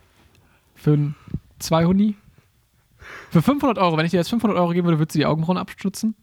Für 0.75 0.93
ein, 0.93 1.15
zwei 1.59 1.85
Huni? 1.85 2.15
Für 3.31 3.41
500 3.41 3.77
Euro, 3.77 3.97
wenn 3.97 4.05
ich 4.05 4.11
dir 4.11 4.17
jetzt 4.17 4.29
500 4.29 4.57
Euro 4.57 4.71
geben 4.71 4.85
würde, 4.85 4.99
würdest 4.99 5.15
du 5.15 5.19
die 5.19 5.25
Augenbrauen 5.25 5.57
abstutzen? 5.57 6.15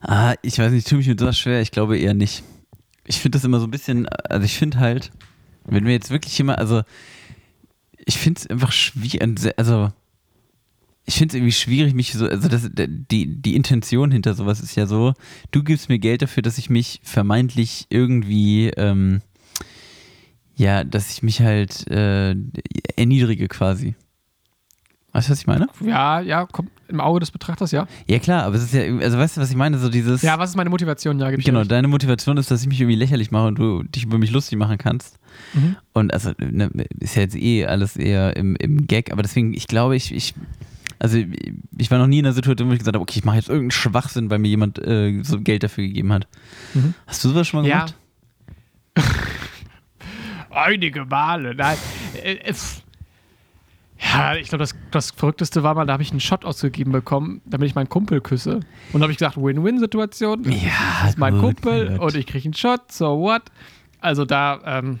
Ah, 0.00 0.34
ich 0.42 0.58
weiß 0.58 0.70
nicht, 0.72 0.84
ich 0.84 0.88
tue 0.88 0.98
mich 0.98 1.08
mit 1.08 1.18
sowas 1.18 1.38
schwer. 1.38 1.60
Ich 1.60 1.72
glaube 1.72 1.98
eher 1.98 2.14
nicht. 2.14 2.44
Ich 3.04 3.18
finde 3.18 3.36
das 3.36 3.44
immer 3.44 3.58
so 3.58 3.66
ein 3.66 3.70
bisschen, 3.70 4.06
also 4.08 4.44
ich 4.44 4.56
finde 4.56 4.78
halt, 4.78 5.10
wenn 5.64 5.84
wir 5.84 5.92
jetzt 5.92 6.10
wirklich 6.10 6.36
jemand, 6.38 6.58
also 6.58 6.82
ich 8.06 8.16
finde 8.16 8.40
es 8.40 8.46
einfach 8.46 8.70
schwierig, 8.72 9.20
also 9.56 9.90
ich 11.04 11.14
finde 11.14 11.32
es 11.32 11.34
irgendwie 11.34 11.52
schwierig, 11.52 11.94
mich 11.94 12.12
so, 12.12 12.26
also 12.26 12.48
das, 12.48 12.70
die, 12.70 13.40
die 13.40 13.56
Intention 13.56 14.10
hinter 14.10 14.34
sowas 14.34 14.60
ist 14.60 14.76
ja 14.76 14.86
so, 14.86 15.14
du 15.50 15.64
gibst 15.64 15.88
mir 15.88 15.98
Geld 15.98 16.22
dafür, 16.22 16.42
dass 16.42 16.58
ich 16.58 16.68
mich 16.70 17.00
vermeintlich 17.02 17.86
irgendwie, 17.88 18.68
ähm, 18.76 19.22
ja, 20.58 20.84
dass 20.84 21.10
ich 21.10 21.22
mich 21.22 21.40
halt 21.40 21.88
äh, 21.88 22.34
erniedrige 22.96 23.48
quasi. 23.48 23.94
Weißt 25.12 25.28
du, 25.28 25.32
was 25.32 25.40
ich 25.40 25.46
meine? 25.46 25.68
Ja, 25.80 26.20
ja, 26.20 26.46
kommt 26.46 26.70
im 26.88 27.00
Auge 27.00 27.20
des 27.20 27.30
Betrachters, 27.30 27.70
ja. 27.70 27.86
Ja 28.06 28.18
klar, 28.18 28.42
aber 28.44 28.56
es 28.56 28.64
ist 28.64 28.74
ja, 28.74 28.82
also 28.98 29.18
weißt 29.18 29.36
du, 29.36 29.40
was 29.40 29.50
ich 29.50 29.56
meine? 29.56 29.78
So 29.78 29.88
dieses. 29.88 30.22
Ja, 30.22 30.38
was 30.38 30.50
ist 30.50 30.56
meine 30.56 30.68
Motivation? 30.68 31.18
Ja, 31.18 31.30
Genau, 31.30 31.64
deine 31.64 31.88
Motivation 31.88 32.36
ist, 32.36 32.50
dass 32.50 32.62
ich 32.62 32.68
mich 32.68 32.80
irgendwie 32.80 32.96
lächerlich 32.96 33.30
mache 33.30 33.46
und 33.46 33.58
du 33.58 33.84
dich 33.84 34.04
über 34.04 34.18
mich 34.18 34.30
lustig 34.30 34.58
machen 34.58 34.78
kannst. 34.78 35.18
Mhm. 35.54 35.76
Und 35.92 36.12
also, 36.12 36.32
ne, 36.38 36.70
ist 36.98 37.14
ja 37.14 37.22
jetzt 37.22 37.36
eh 37.36 37.64
alles 37.64 37.96
eher 37.96 38.36
im, 38.36 38.56
im 38.56 38.86
Gag, 38.86 39.12
aber 39.12 39.22
deswegen, 39.22 39.54
ich 39.54 39.66
glaube, 39.66 39.96
ich, 39.96 40.12
ich, 40.12 40.34
also 40.98 41.18
ich 41.76 41.90
war 41.90 41.98
noch 41.98 42.06
nie 42.06 42.18
in 42.18 42.26
einer 42.26 42.34
Situation, 42.34 42.68
wo 42.68 42.72
ich 42.72 42.78
gesagt 42.80 42.96
habe, 42.96 43.02
okay, 43.02 43.18
ich 43.18 43.24
mache 43.24 43.36
jetzt 43.36 43.48
irgendeinen 43.48 43.70
Schwachsinn, 43.70 44.28
weil 44.30 44.40
mir 44.40 44.48
jemand 44.48 44.78
äh, 44.78 45.22
so 45.22 45.40
Geld 45.40 45.62
dafür 45.62 45.84
gegeben 45.84 46.12
hat. 46.12 46.26
Mhm. 46.74 46.94
Hast 47.06 47.24
du 47.24 47.28
sowas 47.28 47.46
schon 47.46 47.62
mal 47.62 47.68
Ja. 47.68 47.86
Einige 50.58 51.04
Male, 51.04 51.54
nein. 51.54 51.76
Äh, 52.22 52.32
äh. 52.34 52.54
Ja, 54.00 54.36
ich 54.36 54.48
glaube, 54.48 54.60
das, 54.62 54.74
das 54.92 55.10
Verrückteste 55.10 55.62
war 55.62 55.74
mal, 55.74 55.84
da 55.84 55.94
habe 55.94 56.02
ich 56.02 56.10
einen 56.12 56.20
Shot 56.20 56.44
ausgegeben 56.44 56.92
bekommen, 56.92 57.40
damit 57.46 57.68
ich 57.68 57.74
meinen 57.74 57.88
Kumpel 57.88 58.20
küsse. 58.20 58.60
Und 58.92 59.00
da 59.00 59.02
habe 59.02 59.12
ich 59.12 59.18
gesagt, 59.18 59.36
Win-Win-Situation. 59.36 60.44
Ja, 60.50 61.00
Das 61.00 61.10
ist 61.10 61.18
mein 61.18 61.34
gut, 61.34 61.62
Kumpel 61.62 61.96
Gott. 61.96 62.00
und 62.00 62.16
ich 62.16 62.26
kriege 62.26 62.44
einen 62.44 62.54
Shot, 62.54 62.92
so 62.92 63.18
what? 63.18 63.42
Also 64.00 64.24
da, 64.24 64.60
ähm, 64.64 65.00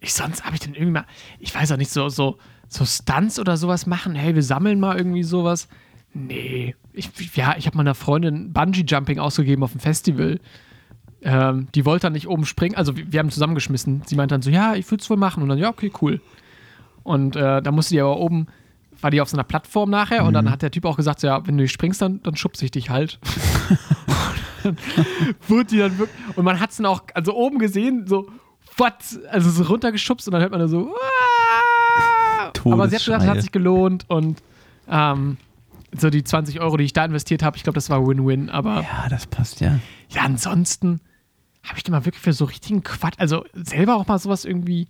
ich 0.00 0.12
sonst 0.12 0.44
habe 0.44 0.54
ich 0.54 0.60
dann 0.60 0.74
irgendwie 0.74 0.92
mal, 0.92 1.06
ich 1.38 1.54
weiß 1.54 1.72
auch 1.72 1.78
nicht, 1.78 1.90
so, 1.90 2.10
so, 2.10 2.38
so 2.68 2.84
Stunts 2.84 3.38
oder 3.38 3.56
sowas 3.56 3.86
machen. 3.86 4.14
Hey, 4.14 4.34
wir 4.34 4.42
sammeln 4.42 4.78
mal 4.78 4.96
irgendwie 4.98 5.22
sowas. 5.22 5.68
Nee, 6.12 6.74
ich, 6.92 7.10
ja, 7.34 7.54
ich 7.56 7.66
habe 7.66 7.78
meiner 7.78 7.94
Freundin 7.94 8.52
Bungee-Jumping 8.52 9.18
ausgegeben 9.18 9.62
auf 9.62 9.72
dem 9.72 9.80
Festival. 9.80 10.40
Ähm, 11.24 11.68
die 11.74 11.84
wollte 11.84 12.06
dann 12.06 12.14
nicht 12.14 12.28
oben 12.28 12.44
springen, 12.44 12.74
also 12.74 12.96
wir, 12.96 13.12
wir 13.12 13.20
haben 13.20 13.30
zusammengeschmissen. 13.30 14.02
Sie 14.06 14.16
meinte 14.16 14.34
dann 14.34 14.42
so, 14.42 14.50
ja, 14.50 14.74
ich 14.74 14.90
würde 14.90 15.02
es 15.02 15.10
wohl 15.10 15.16
machen. 15.16 15.42
Und 15.42 15.48
dann, 15.48 15.58
ja, 15.58 15.68
okay, 15.68 15.92
cool. 16.00 16.20
Und 17.04 17.36
äh, 17.36 17.62
da 17.62 17.70
musste 17.70 17.94
die 17.94 18.00
aber 18.00 18.18
oben, 18.18 18.46
war 19.00 19.10
die 19.10 19.20
auf 19.20 19.28
so 19.28 19.36
einer 19.36 19.44
Plattform 19.44 19.90
nachher 19.90 20.24
und 20.24 20.32
dann 20.32 20.50
hat 20.50 20.62
der 20.62 20.70
Typ 20.70 20.84
auch 20.84 20.96
gesagt, 20.96 21.20
so, 21.20 21.26
ja, 21.26 21.44
wenn 21.46 21.56
du 21.56 21.62
nicht 21.62 21.72
springst, 21.72 22.00
dann, 22.00 22.22
dann 22.22 22.36
schubse 22.36 22.64
ich 22.64 22.70
dich 22.70 22.90
halt. 22.90 23.18
und 23.68 23.78
dann 24.62 24.76
wurde 25.48 25.64
die 25.64 25.78
dann 25.78 25.98
wirklich, 25.98 26.36
und 26.36 26.44
man 26.44 26.60
hat 26.60 26.70
es 26.70 26.76
dann 26.76 26.86
auch, 26.86 27.02
also 27.14 27.34
oben 27.34 27.58
gesehen, 27.58 28.06
so, 28.06 28.28
what? 28.76 28.94
Also 29.30 29.50
so 29.50 29.64
runtergeschubst 29.64 30.28
und 30.28 30.32
dann 30.32 30.40
hört 30.40 30.52
man 30.52 30.60
da 30.60 30.68
so, 30.68 30.94
aber 32.64 32.88
sie 32.88 32.96
hat 32.96 33.04
gesagt, 33.04 33.22
es 33.22 33.28
hat 33.28 33.40
sich 33.40 33.52
gelohnt 33.52 34.04
und 34.08 34.42
ähm, 34.88 35.36
so 35.96 36.10
die 36.10 36.24
20 36.24 36.60
Euro, 36.60 36.76
die 36.76 36.84
ich 36.84 36.92
da 36.92 37.04
investiert 37.04 37.42
habe, 37.42 37.56
ich 37.56 37.64
glaube, 37.64 37.74
das 37.74 37.90
war 37.90 38.06
Win-Win, 38.06 38.50
aber 38.50 38.82
Ja, 38.82 39.08
das 39.08 39.26
passt 39.26 39.60
ja. 39.60 39.78
ja, 40.10 40.22
ansonsten, 40.22 41.00
habe 41.62 41.76
ich 41.76 41.84
denn 41.84 41.92
mal 41.92 42.04
wirklich 42.04 42.22
für 42.22 42.32
so 42.32 42.44
richtigen 42.44 42.82
Quatsch, 42.82 43.14
also 43.18 43.44
selber 43.54 43.96
auch 43.96 44.06
mal 44.06 44.18
sowas 44.18 44.44
irgendwie 44.44 44.88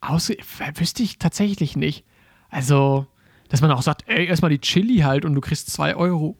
aus, 0.00 0.30
wüsste 0.76 1.02
ich 1.02 1.18
tatsächlich 1.18 1.76
nicht. 1.76 2.04
Also, 2.48 3.06
dass 3.48 3.60
man 3.60 3.70
auch 3.70 3.82
sagt, 3.82 4.04
ey, 4.06 4.26
erstmal 4.26 4.50
die 4.50 4.60
Chili 4.60 4.98
halt 4.98 5.24
und 5.24 5.34
du 5.34 5.40
kriegst 5.40 5.70
zwei 5.70 5.94
Euro. 5.94 6.36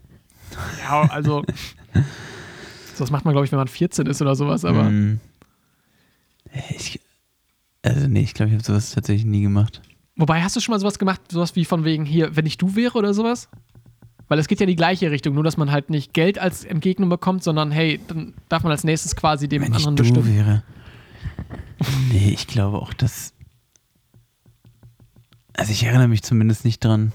Ja, 0.83 1.03
also, 1.03 1.45
das 2.99 3.11
macht 3.11 3.25
man, 3.25 3.33
glaube 3.33 3.45
ich, 3.45 3.53
wenn 3.53 3.59
man 3.59 3.69
14 3.69 4.07
ist 4.07 4.23
oder 4.23 4.35
sowas, 4.35 4.65
aber 4.65 4.85
Mm. 4.85 5.21
Ich, 6.71 7.01
also 7.83 8.09
nee, 8.09 8.23
ich 8.23 8.35
glaube, 8.35 8.49
ich 8.49 8.55
habe 8.55 8.65
sowas 8.65 8.91
tatsächlich 8.91 9.25
nie 9.25 9.43
gemacht. 9.43 9.81
Wobei, 10.17 10.43
hast 10.43 10.57
du 10.57 10.61
schon 10.61 10.73
mal 10.73 10.81
sowas 10.81 10.99
gemacht, 10.99 11.21
sowas 11.31 11.55
wie 11.57 11.65
von 11.65 11.85
wegen 11.85 12.05
hier, 12.05 12.35
wenn 12.37 12.47
ich 12.47 12.59
du 12.59 12.75
wäre 12.75 12.99
oder 12.99 13.15
sowas? 13.15 13.49
Weil 14.31 14.39
es 14.39 14.47
geht 14.49 14.61
ja 14.61 14.65
in 14.65 14.69
die 14.71 14.77
gleiche 14.77 15.11
Richtung, 15.11 15.35
nur 15.35 15.43
dass 15.43 15.57
man 15.57 15.73
halt 15.73 15.91
nicht 15.91 16.15
Geld 16.15 16.39
als 16.39 16.65
Entgegnung 16.65 17.09
bekommt, 17.11 17.43
sondern 17.43 17.73
hey, 17.73 17.99
dann 18.07 18.33
darf 18.49 18.63
man 18.63 18.71
als 18.71 18.85
nächstes 18.85 19.17
quasi 19.17 19.49
dem 19.49 19.63
Wenn 19.63 19.73
ich 19.73 19.79
anderen 19.79 19.97
du 19.97 20.03
bestimmen. 20.05 20.35
wäre. 20.37 20.63
Nee, 22.13 22.31
ich 22.35 22.47
glaube 22.47 22.79
auch, 22.79 22.93
dass. 22.93 23.33
Also 25.55 25.73
ich 25.73 25.83
erinnere 25.85 26.09
mich 26.09 26.23
zumindest 26.23 26.65
nicht 26.65 26.85
dran. 26.85 27.13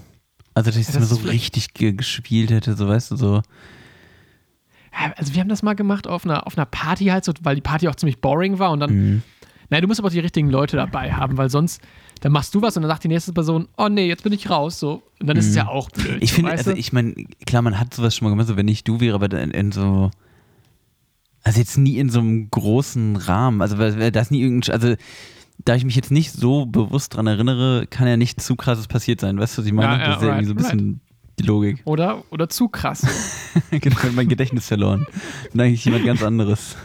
Also, 0.54 0.70
dass 0.70 0.76
ich 0.76 0.88
es 0.88 0.94
mal 0.94 1.00
das 1.00 1.08
so 1.10 1.14
ist 1.16 1.20
vielleicht- 1.22 1.34
richtig 1.34 1.74
ge 1.74 1.92
gespielt 1.92 2.50
hätte, 2.50 2.74
so 2.74 2.88
weißt 2.88 3.12
du, 3.12 3.16
so. 3.16 3.42
Also 5.16 5.34
wir 5.34 5.40
haben 5.40 5.48
das 5.48 5.62
mal 5.62 5.74
gemacht 5.74 6.06
auf 6.06 6.24
einer, 6.24 6.46
auf 6.46 6.56
einer 6.56 6.64
Party 6.66 7.06
halt, 7.06 7.24
so, 7.24 7.32
weil 7.42 7.54
die 7.54 7.60
Party 7.60 7.86
auch 7.88 7.94
ziemlich 7.94 8.20
boring 8.20 8.58
war 8.58 8.70
und 8.72 8.80
dann, 8.80 8.90
Mhm. 8.92 9.22
nein, 9.68 9.82
du 9.82 9.88
musst 9.88 10.00
aber 10.00 10.08
die 10.10 10.20
richtigen 10.20 10.48
Leute 10.50 10.76
dabei 10.76 11.12
haben, 11.12 11.36
weil 11.36 11.50
sonst, 11.50 11.80
dann 12.20 12.32
machst 12.32 12.54
du 12.54 12.62
was 12.62 12.76
und 12.76 12.82
dann 12.82 12.90
sagt 12.90 13.04
die 13.04 13.08
nächste 13.08 13.32
Person, 13.32 13.68
oh 13.76 13.88
nee, 13.88 14.08
jetzt 14.08 14.22
bin 14.22 14.32
ich 14.32 14.48
raus, 14.48 14.80
so. 14.80 15.02
Und 15.20 15.26
dann 15.26 15.36
ist 15.36 15.48
es 15.48 15.54
ja 15.54 15.68
auch 15.68 15.90
blöd. 15.90 16.16
Mhm. 16.16 16.22
Ich 16.22 16.30
so, 16.30 16.36
finde, 16.36 16.50
also 16.52 16.70
ich 16.72 16.92
meine, 16.92 17.14
klar, 17.46 17.62
man 17.62 17.78
hat 17.78 17.94
sowas 17.94 18.16
schon 18.16 18.26
mal 18.26 18.30
gemacht, 18.30 18.48
so 18.48 18.56
wenn 18.56 18.68
ich 18.68 18.84
du 18.84 19.00
wäre, 19.00 19.14
aber 19.14 19.28
dann 19.28 19.50
in 19.50 19.72
so. 19.72 20.10
Also 21.42 21.60
jetzt 21.60 21.78
nie 21.78 21.98
in 21.98 22.10
so 22.10 22.18
einem 22.18 22.50
großen 22.50 23.16
Rahmen. 23.16 23.62
Also 23.62 23.76
das 23.76 24.30
nie 24.30 24.42
irgendein. 24.42 24.72
Also 24.72 24.96
da 25.64 25.74
ich 25.74 25.84
mich 25.84 25.94
jetzt 25.94 26.10
nicht 26.10 26.32
so 26.32 26.66
bewusst 26.66 27.14
dran 27.14 27.26
erinnere, 27.26 27.86
kann 27.88 28.08
ja 28.08 28.16
nicht 28.16 28.40
zu 28.40 28.56
krasses 28.56 28.88
passiert 28.88 29.20
sein. 29.20 29.38
Weißt 29.38 29.56
du, 29.56 29.62
was 29.62 29.66
ich 29.66 29.72
meine? 29.72 29.92
Ja, 29.92 29.98
ja, 29.98 30.06
das 30.06 30.16
ist 30.16 30.22
ja 30.22 30.28
irgendwie 30.28 30.46
so 30.46 30.52
ein 30.52 30.58
right, 30.58 30.70
bisschen 30.70 31.00
die 31.38 31.44
Logik. 31.44 31.82
oder, 31.84 32.24
oder 32.30 32.48
zu 32.48 32.68
krass. 32.68 33.06
Genau, 33.70 33.96
mein 34.14 34.28
Gedächtnis 34.28 34.66
verloren. 34.66 35.06
Bin 35.52 35.60
eigentlich 35.60 35.84
jemand 35.84 36.04
ganz 36.04 36.22
anderes. 36.22 36.76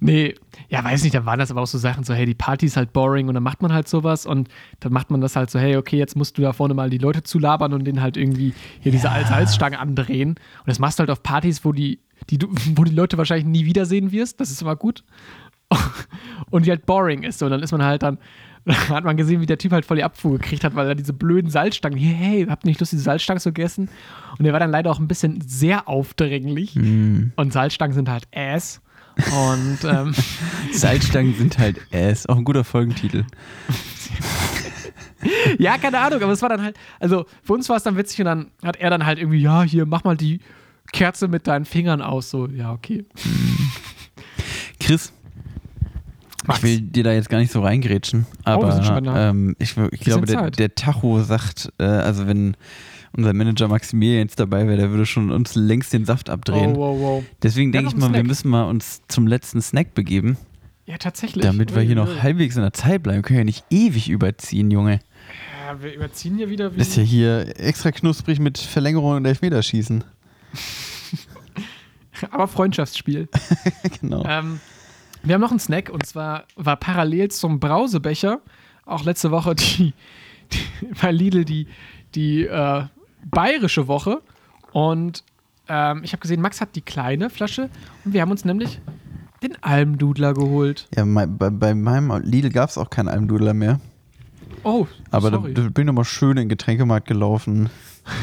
Nee, 0.00 0.34
ja, 0.72 0.82
weiß 0.82 1.02
nicht, 1.02 1.14
da 1.14 1.26
waren 1.26 1.38
das 1.38 1.50
aber 1.50 1.60
auch 1.60 1.66
so 1.66 1.76
Sachen, 1.76 2.02
so, 2.02 2.14
hey, 2.14 2.24
die 2.24 2.34
Party 2.34 2.64
ist 2.64 2.78
halt 2.78 2.94
boring 2.94 3.28
und 3.28 3.34
dann 3.34 3.42
macht 3.42 3.60
man 3.60 3.74
halt 3.74 3.88
sowas 3.88 4.24
und 4.24 4.48
dann 4.80 4.90
macht 4.90 5.10
man 5.10 5.20
das 5.20 5.36
halt 5.36 5.50
so, 5.50 5.58
hey, 5.58 5.76
okay, 5.76 5.98
jetzt 5.98 6.16
musst 6.16 6.38
du 6.38 6.42
da 6.42 6.54
vorne 6.54 6.72
mal 6.72 6.88
die 6.88 6.96
Leute 6.96 7.22
zulabern 7.22 7.74
und 7.74 7.84
denen 7.84 8.00
halt 8.00 8.16
irgendwie 8.16 8.54
hier 8.80 8.90
diese 8.90 9.10
Als 9.10 9.28
Halsstange 9.28 9.78
andrehen. 9.78 10.30
Und 10.30 10.38
das 10.64 10.78
machst 10.78 10.98
du 10.98 11.00
halt 11.00 11.10
auf 11.10 11.22
Partys, 11.22 11.62
wo 11.66 11.72
die, 11.72 12.00
die 12.30 12.38
wo 12.74 12.84
die 12.84 12.94
Leute 12.94 13.18
wahrscheinlich 13.18 13.44
nie 13.44 13.66
wiedersehen 13.66 14.12
wirst. 14.12 14.40
Das 14.40 14.50
ist 14.50 14.62
immer 14.62 14.74
gut. 14.74 15.04
Und 16.50 16.64
die 16.64 16.70
halt 16.70 16.86
boring 16.86 17.22
ist. 17.22 17.38
So, 17.38 17.46
und 17.46 17.50
dann 17.50 17.62
ist 17.62 17.72
man 17.72 17.82
halt 17.82 18.02
dann, 18.02 18.18
hat 18.88 19.04
man 19.04 19.16
gesehen, 19.16 19.40
wie 19.40 19.46
der 19.46 19.56
Typ 19.58 19.72
halt 19.72 19.84
voll 19.86 19.98
die 19.98 20.04
Abfuhr 20.04 20.32
gekriegt 20.38 20.64
hat, 20.64 20.74
weil 20.74 20.86
er 20.86 20.94
diese 20.94 21.14
blöden 21.14 21.50
Salzstangen, 21.50 21.98
hey, 21.98 22.14
hey, 22.14 22.46
habt 22.46 22.64
ihr 22.64 22.68
nicht 22.68 22.80
Lust, 22.80 22.92
diese 22.92 23.02
Salzstangen 23.02 23.40
zu 23.40 23.50
essen? 23.54 23.88
Und 24.38 24.44
der 24.44 24.52
war 24.52 24.60
dann 24.60 24.70
leider 24.70 24.90
auch 24.90 24.98
ein 24.98 25.08
bisschen 25.08 25.40
sehr 25.40 25.88
aufdringlich. 25.88 26.76
Und 27.36 27.52
Salzstangen 27.52 27.94
sind 27.94 28.08
halt 28.10 28.26
Ass. 28.34 28.82
Und 29.16 29.78
ähm, 29.84 30.14
Salzstangen 30.72 31.34
sind 31.34 31.58
halt 31.58 31.80
Ass. 31.92 32.26
Auch 32.26 32.36
ein 32.36 32.44
guter 32.44 32.64
Folgentitel. 32.64 33.24
ja, 35.58 35.78
keine 35.78 35.98
Ahnung, 35.98 36.22
aber 36.22 36.32
es 36.32 36.42
war 36.42 36.48
dann 36.48 36.62
halt, 36.62 36.76
also 37.00 37.26
für 37.42 37.52
uns 37.52 37.68
war 37.68 37.76
es 37.76 37.82
dann 37.82 37.96
witzig 37.96 38.20
und 38.20 38.26
dann 38.26 38.50
hat 38.64 38.76
er 38.76 38.90
dann 38.90 39.04
halt 39.06 39.18
irgendwie, 39.18 39.40
ja, 39.40 39.62
hier, 39.62 39.86
mach 39.86 40.04
mal 40.04 40.16
die 40.16 40.40
Kerze 40.92 41.28
mit 41.28 41.46
deinen 41.46 41.64
Fingern 41.64 42.02
aus. 42.02 42.30
So, 42.30 42.46
ja, 42.48 42.72
okay. 42.72 43.04
Chris, 44.80 45.12
Max. 46.46 46.58
ich 46.58 46.64
will 46.64 46.80
dir 46.80 47.04
da 47.04 47.12
jetzt 47.12 47.28
gar 47.28 47.38
nicht 47.38 47.52
so 47.52 47.62
reingrätschen, 47.62 48.26
aber 48.44 48.82
schon 48.82 48.94
bei 48.94 49.00
der- 49.12 49.30
ähm, 49.30 49.54
ich, 49.58 49.76
ich 49.92 50.00
glaube, 50.00 50.26
der, 50.26 50.50
der 50.50 50.74
Tacho 50.74 51.22
sagt, 51.22 51.72
äh, 51.78 51.84
also 51.84 52.26
wenn 52.26 52.56
unser 53.16 53.32
Manager 53.32 53.68
Maximilian 53.68 54.22
jetzt 54.22 54.40
dabei 54.40 54.66
wäre, 54.66 54.76
der 54.76 54.90
würde 54.90 55.06
schon 55.06 55.30
uns 55.30 55.54
längst 55.54 55.92
den 55.92 56.04
Saft 56.04 56.30
abdrehen. 56.30 56.72
Oh, 56.76 56.78
wow, 56.78 57.00
wow. 57.00 57.24
Deswegen 57.42 57.72
Ja, 57.72 57.80
denke 57.80 57.94
ich 57.94 58.00
mal, 58.00 58.08
wir 58.08 58.14
Snack. 58.16 58.26
müssen 58.26 58.50
mal 58.50 58.64
uns 58.64 59.02
zum 59.08 59.26
letzten 59.26 59.60
Snack 59.60 59.94
begeben, 59.94 60.36
Ja, 60.86 60.96
tatsächlich. 60.98 61.44
damit 61.44 61.74
wir 61.74 61.82
hier 61.82 61.96
noch 61.96 62.22
halbwegs 62.22 62.56
in 62.56 62.62
der 62.62 62.72
Zeit 62.72 63.02
bleiben. 63.02 63.18
Wir 63.18 63.22
können 63.22 63.38
ja 63.38 63.44
nicht 63.44 63.64
ewig 63.70 64.08
überziehen, 64.08 64.70
Junge. 64.70 65.00
Ja, 65.66 65.82
wir 65.82 65.94
überziehen 65.94 66.36
hier 66.36 66.50
wieder 66.50 66.74
wie. 66.74 66.78
Das 66.78 66.88
ist 66.88 66.96
ja 66.96 67.02
hier 67.02 67.58
extra 67.60 67.92
knusprig 67.92 68.40
mit 68.40 68.58
Verlängerung 68.58 69.16
und 69.16 69.26
Elfmeterschießen. 69.26 70.04
aber 72.30 72.48
Freundschaftsspiel. 72.48 73.28
genau. 74.00 74.24
ähm, 74.26 74.60
wir 75.22 75.34
haben 75.34 75.40
noch 75.40 75.50
einen 75.50 75.60
Snack 75.60 75.90
und 75.90 76.04
zwar 76.06 76.44
war 76.56 76.76
parallel 76.76 77.30
zum 77.30 77.60
Brausebecher 77.60 78.40
auch 78.84 79.04
letzte 79.04 79.30
Woche 79.30 79.54
die, 79.54 79.94
die 80.52 80.86
bei 81.00 81.12
Lidl 81.12 81.44
die, 81.44 81.66
die 82.14 82.44
äh, 82.44 82.84
bayerische 83.24 83.88
Woche 83.88 84.22
und 84.72 85.24
ähm, 85.68 86.02
ich 86.04 86.12
habe 86.12 86.20
gesehen, 86.20 86.40
Max 86.40 86.60
hat 86.60 86.74
die 86.74 86.80
kleine 86.80 87.30
Flasche 87.30 87.70
und 88.04 88.12
wir 88.12 88.20
haben 88.22 88.30
uns 88.30 88.44
nämlich 88.44 88.80
den 89.42 89.60
Almdudler 89.62 90.34
geholt. 90.34 90.88
Ja, 90.94 91.04
mein, 91.04 91.36
bei, 91.36 91.50
bei 91.50 91.74
meinem 91.74 92.22
Lidl 92.22 92.50
gab 92.50 92.70
es 92.70 92.78
auch 92.78 92.90
keinen 92.90 93.08
Almdudler 93.08 93.54
mehr. 93.54 93.80
Oh, 94.64 94.86
Aber 95.10 95.30
da, 95.30 95.38
sorry. 95.38 95.54
da 95.54 95.62
bin 95.62 95.82
ich 95.82 95.86
nochmal 95.86 96.04
schön 96.04 96.32
in 96.32 96.36
den 96.44 96.48
Getränkemarkt 96.48 97.08
gelaufen. 97.08 97.68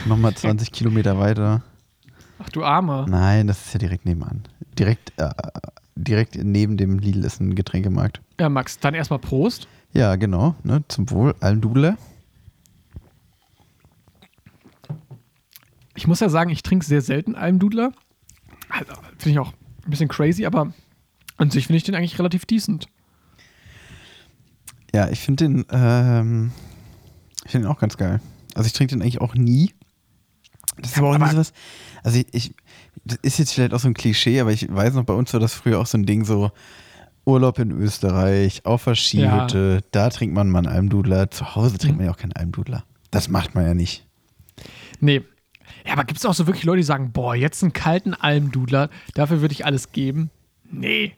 Nochmal 0.06 0.34
20 0.34 0.72
Kilometer 0.72 1.20
weiter. 1.20 1.64
Ach 2.39 2.50
du 2.50 2.64
Armer. 2.64 3.06
Nein, 3.10 3.47
das 3.47 3.66
ist 3.66 3.74
ja 3.74 3.80
direkt 3.80 4.06
nebenan. 4.06 4.43
Direkt, 4.78 5.12
äh, 5.18 5.30
direkt 5.95 6.36
neben 6.41 6.78
dem 6.78 7.00
Lidl 7.00 7.26
ist 7.26 7.41
ein 7.41 7.56
Getränkemarkt. 7.56 8.22
Ja, 8.39 8.47
Max, 8.47 8.80
dann 8.80 8.93
erstmal 8.93 9.20
Prost. 9.20 9.68
Ja, 9.91 10.16
genau. 10.16 10.56
Ne, 10.64 10.84
zum 10.88 11.10
Wohl. 11.10 11.36
Almdudler. 11.41 11.97
Ich 16.00 16.08
muss 16.08 16.22
ja 16.22 16.30
sagen, 16.30 16.50
ich 16.50 16.64
trinke 16.64 16.86
sehr 16.86 17.02
selten 17.02 17.36
Almdudler. 17.36 17.91
Also, 18.70 18.93
finde 19.18 19.32
ich 19.32 19.39
auch 19.39 19.52
ein 19.86 19.89
bisschen 19.89 20.08
crazy, 20.08 20.45
aber 20.45 20.72
an 21.36 21.52
sich 21.52 21.68
finde 21.68 21.76
ich 21.76 21.84
den 21.84 21.93
eigentlich 21.93 22.18
relativ 22.18 22.45
decent. 22.45 22.88
Ja, 24.93 25.10
ich 25.10 25.20
finde 25.20 25.43
den, 25.43 25.66
ähm, 25.72 26.52
ich 27.43 27.52
finde 27.52 27.68
den 27.68 27.74
auch 27.76 27.80
ganz 27.80 27.97
geil. 27.97 28.22
Also 28.56 28.68
ich 28.68 28.72
trinke 28.74 28.95
den 28.95 29.02
eigentlich 29.02 29.20
auch 29.20 29.36
nie. 29.36 29.74
Das 30.78 30.91
ist 30.91 30.97
aber 31.00 31.10
auch 31.10 31.16
aber- 31.16 31.26
nie 31.26 31.32
sowas. 31.32 31.52
Also 32.02 32.20
ich, 32.20 32.28
ich, 32.32 32.56
das 33.04 33.18
ist 33.22 33.38
jetzt 33.38 33.54
vielleicht 33.54 33.74
auch 33.74 33.80
so 33.82 33.89
ein 33.89 33.93
Klischee, 33.93 34.39
aber 34.39 34.54
ich 34.54 34.74
weiß 34.74 34.93
noch, 34.93 35.04
bei 35.04 35.14
uns 35.14 35.34
war 35.34 35.41
das 35.41 35.54
früher 35.54 35.82
auch 35.82 35.86
so 35.86 35.97
ein 35.97 36.06
Ding 36.06 36.24
so, 36.24 36.50
Urlaub 37.26 37.60
in 37.60 37.72
Österreich, 37.72 38.66
auf 38.66 38.86
der 38.86 38.96
Skihütte, 38.96 39.82
da 39.92 40.09
trinkt 40.09 40.34
man 40.34 40.50
mal 40.50 40.59
einen 40.59 40.67
Almdudler. 40.67 41.30
Zu 41.30 41.55
Hause 41.55 41.78
trinkt 41.78 41.97
man 41.97 42.05
ja 42.05 42.13
auch 42.13 42.17
keinen 42.17 42.32
Almdudler. 42.34 42.86
Das 43.12 43.28
macht 43.28 43.54
man 43.54 43.66
ja 43.66 43.74
nicht. 43.74 44.08
Nee. 45.01 45.24
Ja, 45.86 45.93
aber 45.93 46.04
gibt 46.04 46.20
es 46.20 46.26
auch 46.26 46.34
so 46.34 46.47
wirklich 46.47 46.66
Leute, 46.66 46.78
die 46.78 46.84
sagen, 46.84 47.12
boah, 47.12 47.36
jetzt 47.36 47.64
einen 47.64 47.74
kalten 47.74 48.14
Almdudler, 48.14 48.89
dafür 49.14 49.42
würde 49.42 49.54
ich 49.54 49.66
alles 49.66 49.92
geben? 49.92 50.30
Nee. 50.70 51.14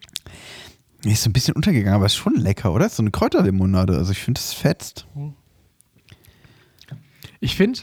Nee, 1.04 1.14
Ist 1.14 1.24
so 1.24 1.30
ein 1.30 1.34
bisschen 1.34 1.56
untergegangen, 1.56 1.96
aber 1.96 2.06
ist 2.06 2.16
schon 2.16 2.36
lecker, 2.36 2.74
oder? 2.74 2.86
Ist 2.86 2.96
So 2.96 3.04
eine 3.04 3.12
Kräuterlimonade. 3.12 3.98
Also 3.98 4.12
ich 4.12 4.20
finde, 4.20 4.40
das 4.40 4.54
fetzt. 4.54 5.08
Ich 7.40 7.56
finde, 7.56 7.82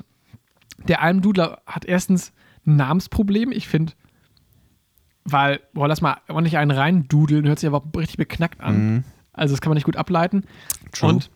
der 0.87 1.03
Almdudler 1.03 1.61
hat 1.67 1.85
erstens 1.85 2.33
ein 2.65 2.77
Namensproblem. 2.77 3.51
Ich 3.51 3.67
finde, 3.67 3.93
weil, 5.25 5.61
boah, 5.75 5.89
lass 5.89 6.01
mal 6.01 6.19
ordentlich 6.29 6.57
einen 6.57 6.71
reindudeln, 6.71 7.47
hört 7.47 7.59
sich 7.59 7.67
aber 7.67 7.83
richtig 7.99 8.19
beknackt 8.19 8.61
an. 8.61 9.05
Also 9.33 9.53
das 9.55 9.61
kann 9.61 9.71
man 9.71 9.75
nicht 9.77 9.85
gut 9.85 9.97
ableiten. 9.97 10.45
True. 10.93 11.11
Und 11.11 11.31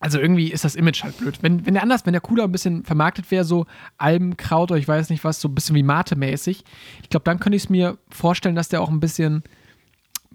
also 0.00 0.18
irgendwie 0.18 0.50
ist 0.50 0.64
das 0.64 0.74
Image 0.74 1.02
halt 1.02 1.16
blöd. 1.18 1.38
Wenn, 1.42 1.64
wenn 1.66 1.74
der 1.74 1.82
anders, 1.82 2.04
wenn 2.04 2.12
der 2.12 2.20
cooler 2.20 2.44
ein 2.44 2.52
bisschen 2.52 2.84
vermarktet 2.84 3.30
wäre, 3.30 3.44
so 3.44 3.66
Almkraut 3.98 4.70
oder 4.70 4.78
ich 4.78 4.86
weiß 4.86 5.10
nicht 5.10 5.24
was, 5.24 5.40
so 5.40 5.48
ein 5.48 5.54
bisschen 5.54 5.74
wie 5.74 5.82
Mate-mäßig, 5.82 6.64
ich 7.02 7.08
glaube, 7.08 7.24
dann 7.24 7.40
könnte 7.40 7.56
ich 7.56 7.64
es 7.64 7.68
mir 7.70 7.96
vorstellen, 8.10 8.56
dass 8.56 8.68
der 8.68 8.82
auch 8.82 8.90
ein 8.90 9.00
bisschen 9.00 9.42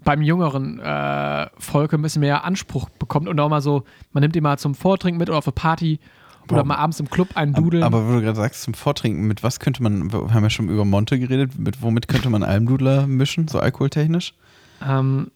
beim 0.04 0.20
jüngeren 0.20 0.80
äh, 0.80 1.46
Volk 1.58 1.94
ein 1.94 2.02
bisschen 2.02 2.20
mehr 2.20 2.44
Anspruch 2.44 2.88
bekommt 2.90 3.28
und 3.28 3.38
auch 3.38 3.48
mal 3.48 3.62
so, 3.62 3.84
man 4.12 4.22
nimmt 4.22 4.34
ihn 4.34 4.42
mal 4.42 4.58
zum 4.58 4.74
Vortrinken 4.74 5.18
mit 5.18 5.28
oder 5.28 5.38
auf 5.38 5.46
eine 5.46 5.52
Party 5.52 6.00
oder 6.48 6.62
Boah. 6.62 6.64
mal 6.64 6.74
abends 6.74 6.98
im 6.98 7.08
Club 7.08 7.28
einen 7.36 7.54
dudeln. 7.54 7.84
Aber 7.84 8.08
wo 8.08 8.12
du 8.14 8.20
gerade 8.20 8.36
sagst, 8.36 8.62
zum 8.62 8.74
Vortrinken, 8.74 9.28
mit 9.28 9.44
was 9.44 9.60
könnte 9.60 9.80
man, 9.80 10.12
wir 10.12 10.34
haben 10.34 10.42
ja 10.42 10.50
schon 10.50 10.68
über 10.68 10.84
Monte 10.84 11.20
geredet, 11.20 11.56
mit 11.56 11.82
womit 11.82 12.08
könnte 12.08 12.30
man 12.30 12.42
Almdudler 12.42 13.06
mischen, 13.06 13.46
so 13.46 13.60
alkoholtechnisch? 13.60 14.34
ähm, 14.84 15.30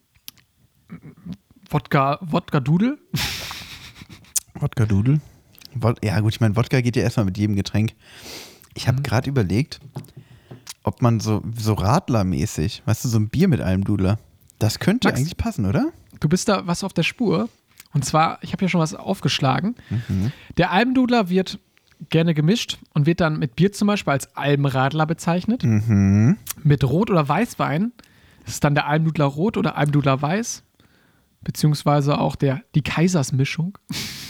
Wodka, 1.70 2.18
Wodka 2.22 2.60
Dudel? 2.60 2.98
Wodka 4.60 4.86
Dudel? 4.86 5.20
Wod 5.74 6.04
ja, 6.04 6.18
gut, 6.20 6.32
ich 6.32 6.40
meine, 6.40 6.56
Wodka 6.56 6.80
geht 6.80 6.96
ja 6.96 7.02
erstmal 7.02 7.26
mit 7.26 7.36
jedem 7.38 7.56
Getränk. 7.56 7.92
Ich 8.74 8.88
habe 8.88 9.02
gerade 9.02 9.28
überlegt, 9.28 9.80
ob 10.82 11.02
man 11.02 11.20
so, 11.20 11.42
so 11.56 11.74
Radlermäßig, 11.74 12.82
weißt 12.86 13.04
du, 13.04 13.08
so 13.08 13.18
ein 13.18 13.28
Bier 13.28 13.48
mit 13.48 13.60
Almdudler, 13.60 14.18
das 14.58 14.78
könnte 14.78 15.08
Max? 15.08 15.18
eigentlich 15.18 15.36
passen, 15.36 15.66
oder? 15.66 15.92
Du 16.20 16.28
bist 16.28 16.48
da 16.48 16.66
was 16.66 16.84
auf 16.84 16.92
der 16.92 17.02
Spur. 17.02 17.48
Und 17.92 18.04
zwar, 18.04 18.38
ich 18.42 18.52
habe 18.52 18.60
hier 18.60 18.68
schon 18.68 18.80
was 18.80 18.94
aufgeschlagen. 18.94 19.74
Der 20.58 20.70
Almdudler 20.70 21.28
wird 21.30 21.58
gerne 22.10 22.34
gemischt 22.34 22.78
und 22.92 23.06
wird 23.06 23.20
dann 23.20 23.38
mit 23.38 23.56
Bier 23.56 23.72
zum 23.72 23.88
Beispiel 23.88 24.12
als 24.12 24.36
Almradler 24.36 25.06
bezeichnet. 25.06 25.62
Mit 25.64 26.84
Rot- 26.84 27.10
oder 27.10 27.26
Weißwein 27.26 27.92
ist 28.46 28.64
dann 28.64 28.74
der 28.74 28.86
Almdudler 28.86 29.24
Rot 29.24 29.56
oder 29.56 29.76
Almdudler 29.76 30.20
Weiß. 30.20 30.62
Beziehungsweise 31.42 32.18
auch 32.18 32.36
der, 32.36 32.62
die 32.74 32.82
Kaisersmischung. 32.82 33.78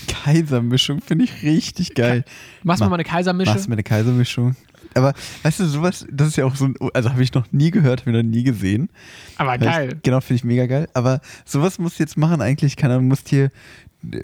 Kaisermischung 0.06 1.00
finde 1.00 1.24
ich 1.24 1.42
richtig 1.42 1.94
geil. 1.94 2.24
Machst 2.62 2.80
du 2.80 2.84
Ma- 2.84 2.90
mal 2.90 2.94
eine 2.96 3.04
Kaisermische? 3.04 3.50
Machst 3.50 3.66
du 3.66 3.70
mir 3.70 3.74
eine 3.76 3.82
Kaisermischung? 3.82 4.56
Aber 4.94 5.12
weißt 5.42 5.60
du, 5.60 5.66
sowas, 5.66 6.06
das 6.10 6.28
ist 6.28 6.36
ja 6.36 6.44
auch 6.46 6.54
so 6.56 6.66
ein, 6.66 6.74
also 6.94 7.10
habe 7.10 7.22
ich 7.22 7.34
noch 7.34 7.50
nie 7.52 7.70
gehört, 7.70 8.00
habe 8.02 8.10
ich 8.12 8.16
noch 8.16 8.22
nie 8.22 8.44
gesehen. 8.44 8.88
Aber 9.36 9.58
geil. 9.58 9.94
Ich, 9.96 10.02
genau, 10.02 10.20
finde 10.20 10.36
ich 10.36 10.44
mega 10.44 10.66
geil. 10.66 10.88
Aber 10.94 11.20
sowas 11.44 11.78
musst 11.78 11.98
du 11.98 12.02
jetzt 12.02 12.16
machen 12.16 12.40
eigentlich, 12.40 12.76
keine 12.76 12.94
Ahnung, 12.94 13.08
musst 13.08 13.28
hier, 13.28 13.50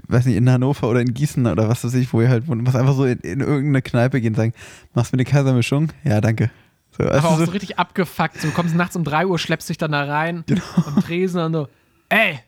weiß 0.08 0.26
nicht, 0.26 0.36
in 0.36 0.48
Hannover 0.48 0.88
oder 0.88 1.00
in 1.00 1.12
Gießen 1.12 1.46
oder 1.46 1.68
was 1.68 1.84
weiß 1.84 1.94
ich, 1.94 2.12
wo 2.12 2.22
ihr 2.22 2.28
halt, 2.30 2.46
wohnt, 2.48 2.62
musst 2.62 2.76
einfach 2.76 2.94
so 2.94 3.04
in, 3.04 3.18
in 3.20 3.40
irgendeine 3.40 3.82
Kneipe 3.82 4.20
gehen 4.20 4.32
und 4.32 4.36
sagen, 4.36 4.52
machst 4.94 5.12
du 5.12 5.16
mir 5.16 5.22
eine 5.22 5.30
Kaisermischung? 5.30 5.88
Ja, 6.04 6.20
danke. 6.20 6.50
So, 6.96 7.04
weißt 7.04 7.18
Aber 7.24 7.28
auch 7.30 7.38
so 7.38 7.44
so, 7.46 7.50
richtig 7.50 7.78
abgefuckt. 7.78 8.40
So, 8.40 8.48
du 8.48 8.54
kommst 8.54 8.74
nachts 8.74 8.96
um 8.96 9.04
3 9.04 9.26
Uhr, 9.26 9.38
schleppst 9.38 9.68
dich 9.68 9.78
dann 9.78 9.92
da 9.92 10.04
rein 10.04 10.44
Genau. 10.46 10.62
am 10.86 11.02
Tresen 11.02 11.40
und 11.42 11.52
so, 11.52 11.68
ey, 12.08 12.38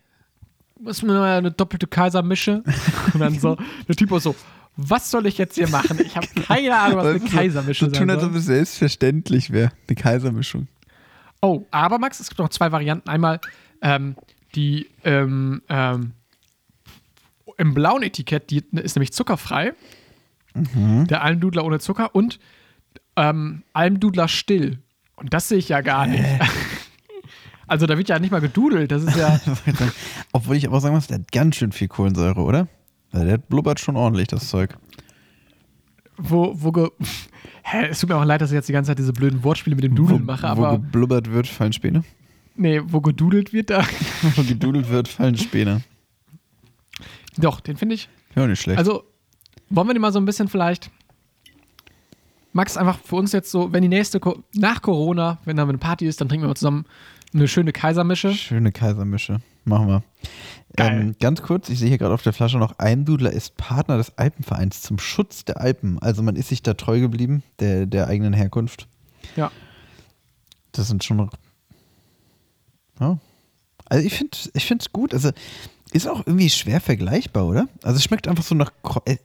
was 0.84 1.02
mir 1.02 1.12
mal 1.12 1.38
eine 1.38 1.50
doppelte 1.50 1.86
Kaisermische? 1.86 2.62
Und 3.12 3.20
dann 3.20 3.38
so, 3.38 3.56
der 3.88 3.96
Typ 3.96 4.12
auch 4.12 4.20
so, 4.20 4.34
was 4.76 5.10
soll 5.10 5.26
ich 5.26 5.38
jetzt 5.38 5.54
hier 5.54 5.68
machen? 5.68 5.98
Ich 6.04 6.16
habe 6.16 6.26
keine 6.46 6.76
Ahnung, 6.76 6.98
was 6.98 7.06
eine 7.06 7.20
du, 7.20 7.28
Kaisermische 7.28 7.86
so 7.86 7.90
tun, 7.90 8.08
sein 8.08 8.10
als 8.10 8.24
ob 8.24 8.34
es 8.34 8.46
selbstverständlich 8.46 9.50
wäre. 9.50 9.72
Eine 9.88 9.96
Kaisermischung. 9.96 10.68
Oh, 11.40 11.64
aber 11.70 11.98
Max, 11.98 12.20
es 12.20 12.28
gibt 12.28 12.38
noch 12.38 12.48
zwei 12.48 12.72
Varianten. 12.72 13.08
Einmal 13.08 13.40
ähm, 13.82 14.16
die 14.54 14.88
ähm, 15.04 15.62
ähm, 15.68 16.12
im 17.56 17.74
blauen 17.74 18.02
Etikett, 18.02 18.50
die 18.50 18.64
ist 18.72 18.96
nämlich 18.96 19.12
zuckerfrei. 19.12 19.74
Der 20.56 21.22
Almdudler 21.22 21.64
ohne 21.64 21.80
Zucker 21.80 22.14
und 22.14 22.38
ähm, 23.16 23.64
Almdudler 23.72 24.28
still. 24.28 24.78
Und 25.16 25.34
das 25.34 25.48
sehe 25.48 25.58
ich 25.58 25.68
ja 25.68 25.80
gar 25.80 26.06
nicht. 26.06 26.24
Also 27.66 27.86
da 27.86 27.96
wird 27.96 28.08
ja 28.08 28.18
nicht 28.18 28.30
mal 28.30 28.40
gedudelt. 28.40 28.90
Das 28.90 29.02
ist 29.02 29.16
ja. 29.16 29.40
Obwohl 30.32 30.56
ich 30.56 30.66
aber 30.66 30.80
sagen 30.80 30.94
muss, 30.94 31.06
der 31.06 31.18
hat 31.18 31.32
ganz 31.32 31.56
schön 31.56 31.72
viel 31.72 31.88
Kohlensäure, 31.88 32.40
oder? 32.40 32.68
Der 33.12 33.38
blubbert 33.38 33.78
schon 33.80 33.96
ordentlich, 33.96 34.28
das 34.28 34.48
Zeug. 34.48 34.76
wo, 36.16 36.54
wo 36.56 36.72
ge 36.72 36.88
Hä, 37.66 37.86
es 37.86 38.00
tut 38.00 38.10
mir 38.10 38.16
auch 38.16 38.24
leid, 38.24 38.42
dass 38.42 38.50
ich 38.50 38.54
jetzt 38.54 38.68
die 38.68 38.74
ganze 38.74 38.90
Zeit 38.90 38.98
diese 38.98 39.14
blöden 39.14 39.42
Wortspiele 39.42 39.74
mit 39.74 39.84
dem 39.84 39.94
Dudeln 39.94 40.26
mache, 40.26 40.42
wo 40.42 40.64
aber 40.64 40.72
geblubbert 40.72 41.32
wird, 41.32 41.46
fallen 41.46 41.72
Späne. 41.72 42.04
nee, 42.56 42.82
wo 42.84 43.00
gedudelt 43.00 43.54
wird, 43.54 43.70
da. 43.70 43.86
wo 44.36 44.42
gedudelt 44.42 44.90
wird, 44.90 45.08
fallen 45.08 45.36
Späne. 45.36 45.80
Doch, 47.38 47.60
den 47.60 47.78
finde 47.78 47.94
ich. 47.94 48.10
Ja, 48.36 48.46
nicht 48.46 48.60
schlecht. 48.60 48.78
Also, 48.78 49.04
wollen 49.70 49.88
wir 49.88 49.94
den 49.94 50.02
mal 50.02 50.12
so 50.12 50.18
ein 50.18 50.26
bisschen 50.26 50.48
vielleicht. 50.48 50.90
Max, 52.52 52.76
einfach 52.76 52.98
für 52.98 53.16
uns 53.16 53.32
jetzt 53.32 53.50
so, 53.50 53.72
wenn 53.72 53.82
die 53.82 53.88
nächste, 53.88 54.20
Ko 54.20 54.44
nach 54.54 54.82
Corona, 54.82 55.38
wenn 55.44 55.56
da 55.56 55.64
eine 55.64 55.78
Party 55.78 56.06
ist, 56.06 56.20
dann 56.20 56.28
trinken 56.28 56.44
wir 56.44 56.48
mal 56.48 56.54
zusammen 56.54 56.84
eine 57.34 57.48
schöne 57.48 57.72
Kaisermische. 57.72 58.32
Schöne 58.32 58.72
Kaisermische. 58.72 59.38
Machen 59.64 59.88
wir. 59.88 60.02
Ähm, 60.76 61.14
ganz 61.20 61.42
kurz, 61.42 61.68
ich 61.68 61.78
sehe 61.78 61.88
hier 61.88 61.98
gerade 61.98 62.14
auf 62.14 62.22
der 62.22 62.32
Flasche 62.32 62.58
noch, 62.58 62.78
Almdudler 62.78 63.32
ist 63.32 63.56
Partner 63.56 63.96
des 63.96 64.18
Alpenvereins 64.18 64.82
zum 64.82 64.98
Schutz 64.98 65.44
der 65.44 65.60
Alpen. 65.60 65.98
Also 66.00 66.22
man 66.22 66.36
ist 66.36 66.48
sich 66.48 66.62
da 66.62 66.74
treu 66.74 67.00
geblieben, 67.00 67.42
der, 67.60 67.86
der 67.86 68.08
eigenen 68.08 68.32
Herkunft. 68.32 68.88
Ja. 69.36 69.52
Das 70.72 70.88
sind 70.88 71.04
schon 71.04 71.18
noch. 71.18 71.32
Ja. 73.00 73.18
Also 73.86 74.04
ich 74.04 74.14
finde 74.14 74.84
es 74.84 74.92
gut. 74.92 75.14
Also 75.14 75.30
ist 75.92 76.08
auch 76.08 76.26
irgendwie 76.26 76.50
schwer 76.50 76.80
vergleichbar, 76.80 77.46
oder? 77.46 77.68
Also 77.82 77.98
es 77.98 78.04
schmeckt 78.04 78.26
einfach 78.26 78.42
so 78.42 78.56
nach. 78.56 78.72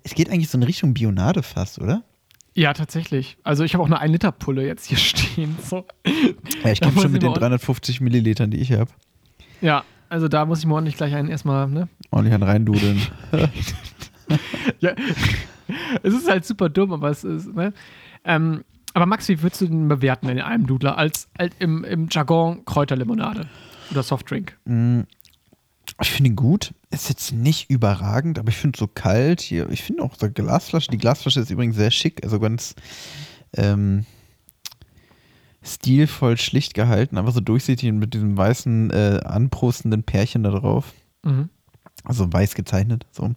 Es 0.03 0.13
geht 0.13 0.29
eigentlich 0.29 0.49
so 0.49 0.57
in 0.57 0.63
Richtung 0.63 0.93
Bionade 0.93 1.41
fast, 1.41 1.79
oder? 1.79 2.03
Ja, 2.59 2.73
tatsächlich. 2.73 3.37
Also, 3.43 3.63
ich 3.63 3.73
habe 3.73 3.83
auch 3.83 3.87
eine 3.89 4.01
1-Liter-Pulle 4.01 4.65
jetzt 4.67 4.85
hier 4.85 4.97
stehen. 5.11 5.55
So. 5.63 5.85
Ja, 6.63 6.71
ich 6.71 6.81
kämpfe 6.81 6.99
schon 7.03 7.11
mit 7.13 7.21
den 7.21 7.29
mal- 7.31 7.37
350 7.39 8.01
Millilitern, 8.01 8.51
die 8.51 8.57
ich 8.57 8.73
habe. 8.73 8.91
Ja, 9.61 9.83
also 10.09 10.27
da 10.27 10.45
muss 10.45 10.59
ich 10.59 10.65
mir 10.65 10.73
ordentlich 10.73 10.97
gleich 10.97 11.15
einen 11.15 11.29
erstmal, 11.29 11.69
ne? 11.69 11.87
Ordentlich 12.11 12.33
an 12.35 12.43
reindudeln. 12.43 13.01
Ja, 14.79 14.91
es 16.03 16.13
ist 16.13 16.29
halt 16.29 16.45
super 16.45 16.69
dumm, 16.69 16.93
aber 16.93 17.09
es 17.09 17.23
ist, 17.23 17.53
ne? 17.55 17.73
Ähm, 18.23 18.63
aber 18.93 19.05
Max, 19.07 19.27
wie 19.29 19.41
würdest 19.41 19.61
du 19.61 19.67
den 19.67 19.87
bewerten 19.87 20.29
in 20.29 20.39
einem 20.39 20.67
Dudler 20.67 20.97
als, 20.97 21.29
als 21.37 21.55
im, 21.59 21.83
im 21.83 22.07
Jargon 22.11 22.63
Kräuterlimonade 22.65 23.47
oder 23.91 24.03
Softdrink? 24.03 24.57
Ich 26.01 26.11
finde 26.11 26.29
ihn 26.31 26.35
gut. 26.35 26.73
Ist 26.91 27.09
jetzt 27.09 27.31
nicht 27.33 27.69
überragend, 27.69 28.39
aber 28.39 28.49
ich 28.49 28.57
finde 28.57 28.79
so 28.79 28.87
kalt 28.87 29.41
hier. 29.41 29.69
Ich 29.69 29.83
finde 29.83 30.03
auch 30.03 30.15
so 30.15 30.29
Glasflasche. 30.31 30.89
Die 30.91 30.97
Glasflasche 30.97 31.41
ist 31.41 31.49
übrigens 31.51 31.75
sehr 31.75 31.91
schick, 31.91 32.23
also 32.23 32.39
ganz 32.39 32.73
ähm, 33.55 34.05
stilvoll 35.61 36.37
schlicht 36.37 36.73
gehalten, 36.73 37.17
einfach 37.17 37.33
so 37.33 37.41
durchsichtig 37.41 37.91
mit 37.91 38.13
diesem 38.13 38.37
weißen 38.37 38.91
äh, 38.91 39.19
anprostenden 39.25 40.03
Pärchen 40.03 40.43
da 40.43 40.51
drauf. 40.51 40.93
Mhm. 41.23 41.49
Also 42.05 42.31
weiß 42.31 42.55
gezeichnet. 42.55 43.05
So. 43.11 43.33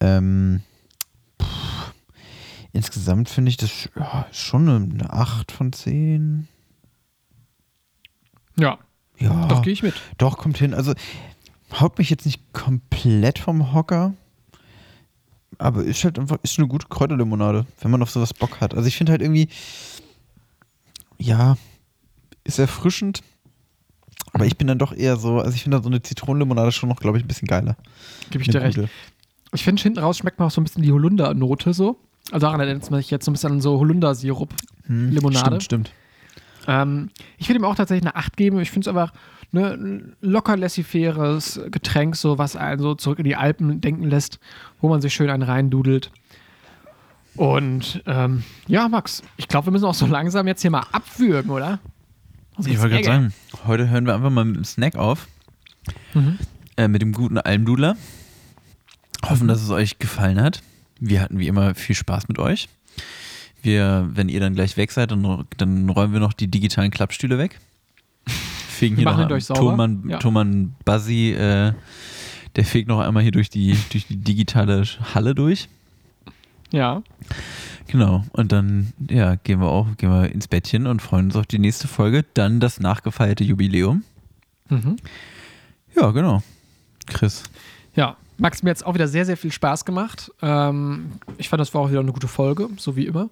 Ähm, 0.00 0.62
pff, 1.40 1.94
insgesamt 2.72 3.30
finde 3.30 3.48
ich 3.48 3.56
das 3.56 3.88
ja, 3.96 4.26
schon 4.30 4.68
eine, 4.68 4.84
eine 4.92 5.10
8 5.12 5.50
von 5.52 5.72
10. 5.72 6.48
Ja, 8.58 8.78
Ja. 9.18 9.46
doch 9.46 9.62
gehe 9.62 9.72
ich 9.72 9.82
mit. 9.82 9.94
Doch, 10.18 10.36
kommt 10.36 10.58
hin. 10.58 10.74
Also 10.74 10.92
haut 11.80 11.98
mich 11.98 12.10
jetzt 12.10 12.26
nicht 12.26 12.52
komplett 12.52 13.38
vom 13.38 13.72
Hocker. 13.72 14.14
Aber 15.58 15.84
ist 15.84 16.02
halt 16.04 16.18
einfach, 16.18 16.38
ist 16.42 16.58
eine 16.58 16.68
gute 16.68 16.88
Kräuterlimonade, 16.88 17.66
wenn 17.80 17.90
man 17.90 18.02
auf 18.02 18.10
sowas 18.10 18.34
Bock 18.34 18.60
hat. 18.60 18.74
Also 18.74 18.88
ich 18.88 18.96
finde 18.96 19.12
halt 19.12 19.22
irgendwie, 19.22 19.48
ja, 21.18 21.56
ist 22.44 22.58
erfrischend. 22.58 23.22
Aber 24.32 24.46
ich 24.46 24.56
bin 24.56 24.66
dann 24.66 24.78
doch 24.78 24.92
eher 24.92 25.16
so, 25.16 25.40
also 25.40 25.54
ich 25.54 25.62
finde 25.62 25.76
da 25.76 25.82
so 25.82 25.90
eine 25.90 26.02
Zitronenlimonade 26.02 26.72
schon 26.72 26.88
noch, 26.88 27.00
glaube 27.00 27.18
ich, 27.18 27.24
ein 27.24 27.28
bisschen 27.28 27.48
geiler. 27.48 27.76
Gebe 28.30 28.42
ich 28.42 28.50
dir 28.50 28.62
recht. 28.62 28.80
Ich 29.54 29.62
finde, 29.62 29.82
hinten 29.82 29.98
raus 29.98 30.16
schmeckt 30.18 30.38
man 30.38 30.48
auch 30.48 30.52
so 30.52 30.60
ein 30.60 30.64
bisschen 30.64 30.82
die 30.82 30.90
Holunder-Note 30.90 31.74
so. 31.74 31.98
Also 32.30 32.46
daran 32.46 32.60
erinnert 32.60 32.84
es 32.84 32.90
mich 32.90 33.10
jetzt 33.10 33.26
so 33.26 33.30
ein 33.30 33.34
bisschen 33.34 33.52
an 33.52 33.60
so 33.60 33.78
Holunder-Sirup. 33.78 34.54
Hm. 34.86 35.18
Stimmt, 35.34 35.62
stimmt. 35.62 35.92
Ähm, 36.66 37.10
ich 37.38 37.48
würde 37.48 37.60
ihm 37.60 37.64
auch 37.64 37.74
tatsächlich 37.74 38.06
eine 38.06 38.16
8 38.16 38.36
geben. 38.36 38.60
Ich 38.60 38.70
finde 38.70 38.88
es 38.88 38.96
einfach 38.96 39.12
ne, 39.52 39.72
ein 39.72 40.16
locker 40.20 40.56
laissez-faires 40.56 41.60
Getränk, 41.70 42.16
so 42.16 42.38
was 42.38 42.56
einen 42.56 42.80
so 42.80 42.94
zurück 42.94 43.18
in 43.18 43.24
die 43.24 43.36
Alpen 43.36 43.80
denken 43.80 44.04
lässt, 44.04 44.38
wo 44.80 44.88
man 44.88 45.00
sich 45.00 45.14
schön 45.14 45.30
einen 45.30 45.42
reindudelt. 45.42 46.10
Und 47.34 48.02
ähm, 48.06 48.44
ja, 48.66 48.88
Max, 48.88 49.22
ich 49.36 49.48
glaube, 49.48 49.68
wir 49.68 49.72
müssen 49.72 49.86
auch 49.86 49.94
so 49.94 50.06
langsam 50.06 50.46
jetzt 50.46 50.62
hier 50.62 50.70
mal 50.70 50.86
abwürgen, 50.92 51.50
oder? 51.50 51.78
Ich 52.58 52.78
wollte 52.78 52.90
gerade 52.90 53.04
sagen, 53.04 53.34
heute 53.66 53.88
hören 53.88 54.04
wir 54.06 54.14
einfach 54.14 54.30
mal 54.30 54.44
mit 54.44 54.56
dem 54.56 54.64
Snack 54.64 54.96
auf. 54.96 55.26
Mhm. 56.12 56.38
Äh, 56.76 56.88
mit 56.88 57.00
dem 57.00 57.12
guten 57.12 57.38
Almdudler. 57.38 57.96
Hoffen, 59.24 59.48
dass 59.48 59.62
es 59.62 59.70
euch 59.70 59.98
gefallen 59.98 60.40
hat. 60.40 60.62
Wir 61.00 61.22
hatten 61.22 61.38
wie 61.38 61.48
immer 61.48 61.74
viel 61.74 61.94
Spaß 61.94 62.28
mit 62.28 62.38
euch. 62.38 62.68
Wir, 63.62 64.08
wenn 64.12 64.28
ihr 64.28 64.40
dann 64.40 64.54
gleich 64.54 64.76
weg 64.76 64.90
seid, 64.90 65.10
dann, 65.10 65.46
dann 65.56 65.88
räumen 65.88 66.12
wir 66.12 66.20
noch 66.20 66.32
die 66.32 66.48
digitalen 66.48 66.90
Klappstühle 66.90 67.38
weg. 67.38 67.60
Fegen 68.26 68.96
hier 68.96 69.04
Machen 69.04 69.28
noch. 69.28 69.38
Thomann, 69.38 70.04
Ja. 70.08 70.18
Thomann 70.18 70.74
Buzzy, 70.84 71.32
äh, 71.32 71.72
der 72.56 72.64
fegt 72.64 72.88
noch 72.88 73.00
einmal 73.00 73.22
hier 73.22 73.32
durch 73.32 73.50
die, 73.50 73.76
durch 73.90 74.06
die 74.06 74.16
digitale 74.16 74.82
Halle 75.14 75.34
durch. 75.34 75.68
Ja, 76.72 77.02
Genau. 77.92 78.24
Und 78.32 78.52
dann, 78.52 78.94
ja, 79.10 79.34
gehen 79.34 79.60
wir 79.60 79.68
auch, 79.68 79.86
gehen 79.98 80.10
wir 80.10 80.30
ins 80.32 80.48
Bettchen 80.48 80.86
und 80.86 81.02
freuen 81.02 81.26
uns 81.26 81.36
auf 81.36 81.46
die 81.46 81.58
nächste 81.58 81.88
Folge. 81.88 82.24
Dann 82.32 82.58
das 82.58 82.80
nachgefeierte 82.80 83.44
Jubiläum. 83.44 84.02
mhm. 84.70 84.96
Ja, 85.94 86.10
genau. 86.10 86.42
Chris. 87.06 87.42
ja. 87.94 88.16
Max, 88.38 88.62
mir 88.62 88.70
hat 88.70 88.78
es 88.78 88.82
auch 88.82 88.94
wieder 88.94 89.08
sehr, 89.08 89.26
sehr 89.26 89.36
viel 89.36 89.52
Spaß 89.52 89.84
gemacht. 89.84 90.32
Ähm, 90.40 91.12
ich 91.36 91.50
fand, 91.50 91.60
das 91.60 91.74
war 91.74 91.82
auch 91.82 91.90
wieder 91.90 92.00
eine 92.00 92.12
gute 92.12 92.28
Folge, 92.28 92.68
so 92.78 92.96
wie 92.96 93.06
immer. 93.06 93.28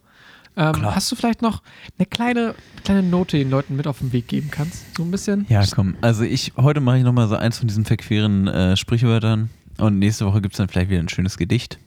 Ähm, 0.56 0.72
Klar. 0.74 0.94
hast 0.96 1.10
du 1.10 1.16
vielleicht 1.16 1.42
noch 1.42 1.62
eine 1.98 2.06
kleine, 2.06 2.54
kleine 2.84 3.02
Note 3.02 3.38
den 3.38 3.50
Leuten 3.50 3.76
mit 3.76 3.86
auf 3.86 3.98
den 4.00 4.12
Weg 4.12 4.28
geben 4.28 4.50
kannst? 4.50 4.96
So 4.96 5.04
ein 5.04 5.10
bisschen? 5.10 5.46
Ja, 5.48 5.64
komm. 5.70 5.96
Also 6.00 6.24
ich, 6.24 6.52
heute 6.56 6.80
mache 6.80 6.98
ich 6.98 7.04
nochmal 7.04 7.28
so 7.28 7.36
eins 7.36 7.58
von 7.58 7.68
diesen 7.68 7.84
verqueren 7.84 8.48
äh, 8.48 8.76
Sprichwörtern 8.76 9.50
und 9.78 9.98
nächste 9.98 10.26
Woche 10.26 10.40
gibt 10.42 10.54
es 10.54 10.58
dann 10.58 10.68
vielleicht 10.68 10.90
wieder 10.90 11.00
ein 11.00 11.08
schönes 11.08 11.36
Gedicht. 11.38 11.78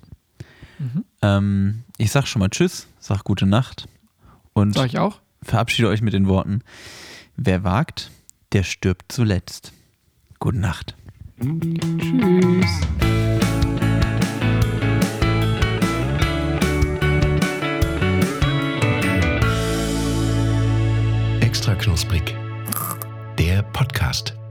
Mhm. 0.80 1.04
Ähm, 1.22 1.84
ich 1.98 2.12
sag 2.12 2.26
schon 2.28 2.40
mal 2.40 2.50
Tschüss, 2.50 2.88
sag 3.00 3.24
gute 3.24 3.46
Nacht 3.46 3.88
und 4.54 4.74
Sag 4.76 4.88
ich 4.88 4.98
auch. 4.98 5.20
verabschiede 5.42 5.90
euch 5.90 6.02
mit 6.02 6.14
den 6.14 6.28
Worten, 6.28 6.62
wer 7.36 7.64
wagt, 7.64 8.12
der 8.54 8.64
stirbt 8.64 9.12
zuletzt. 9.12 9.74
Gute 10.40 10.58
Nacht. 10.58 10.96
Tschüss. 11.40 12.82
Knusprig. 21.84 22.24
Der 23.38 23.62
Podcast. 23.74 24.43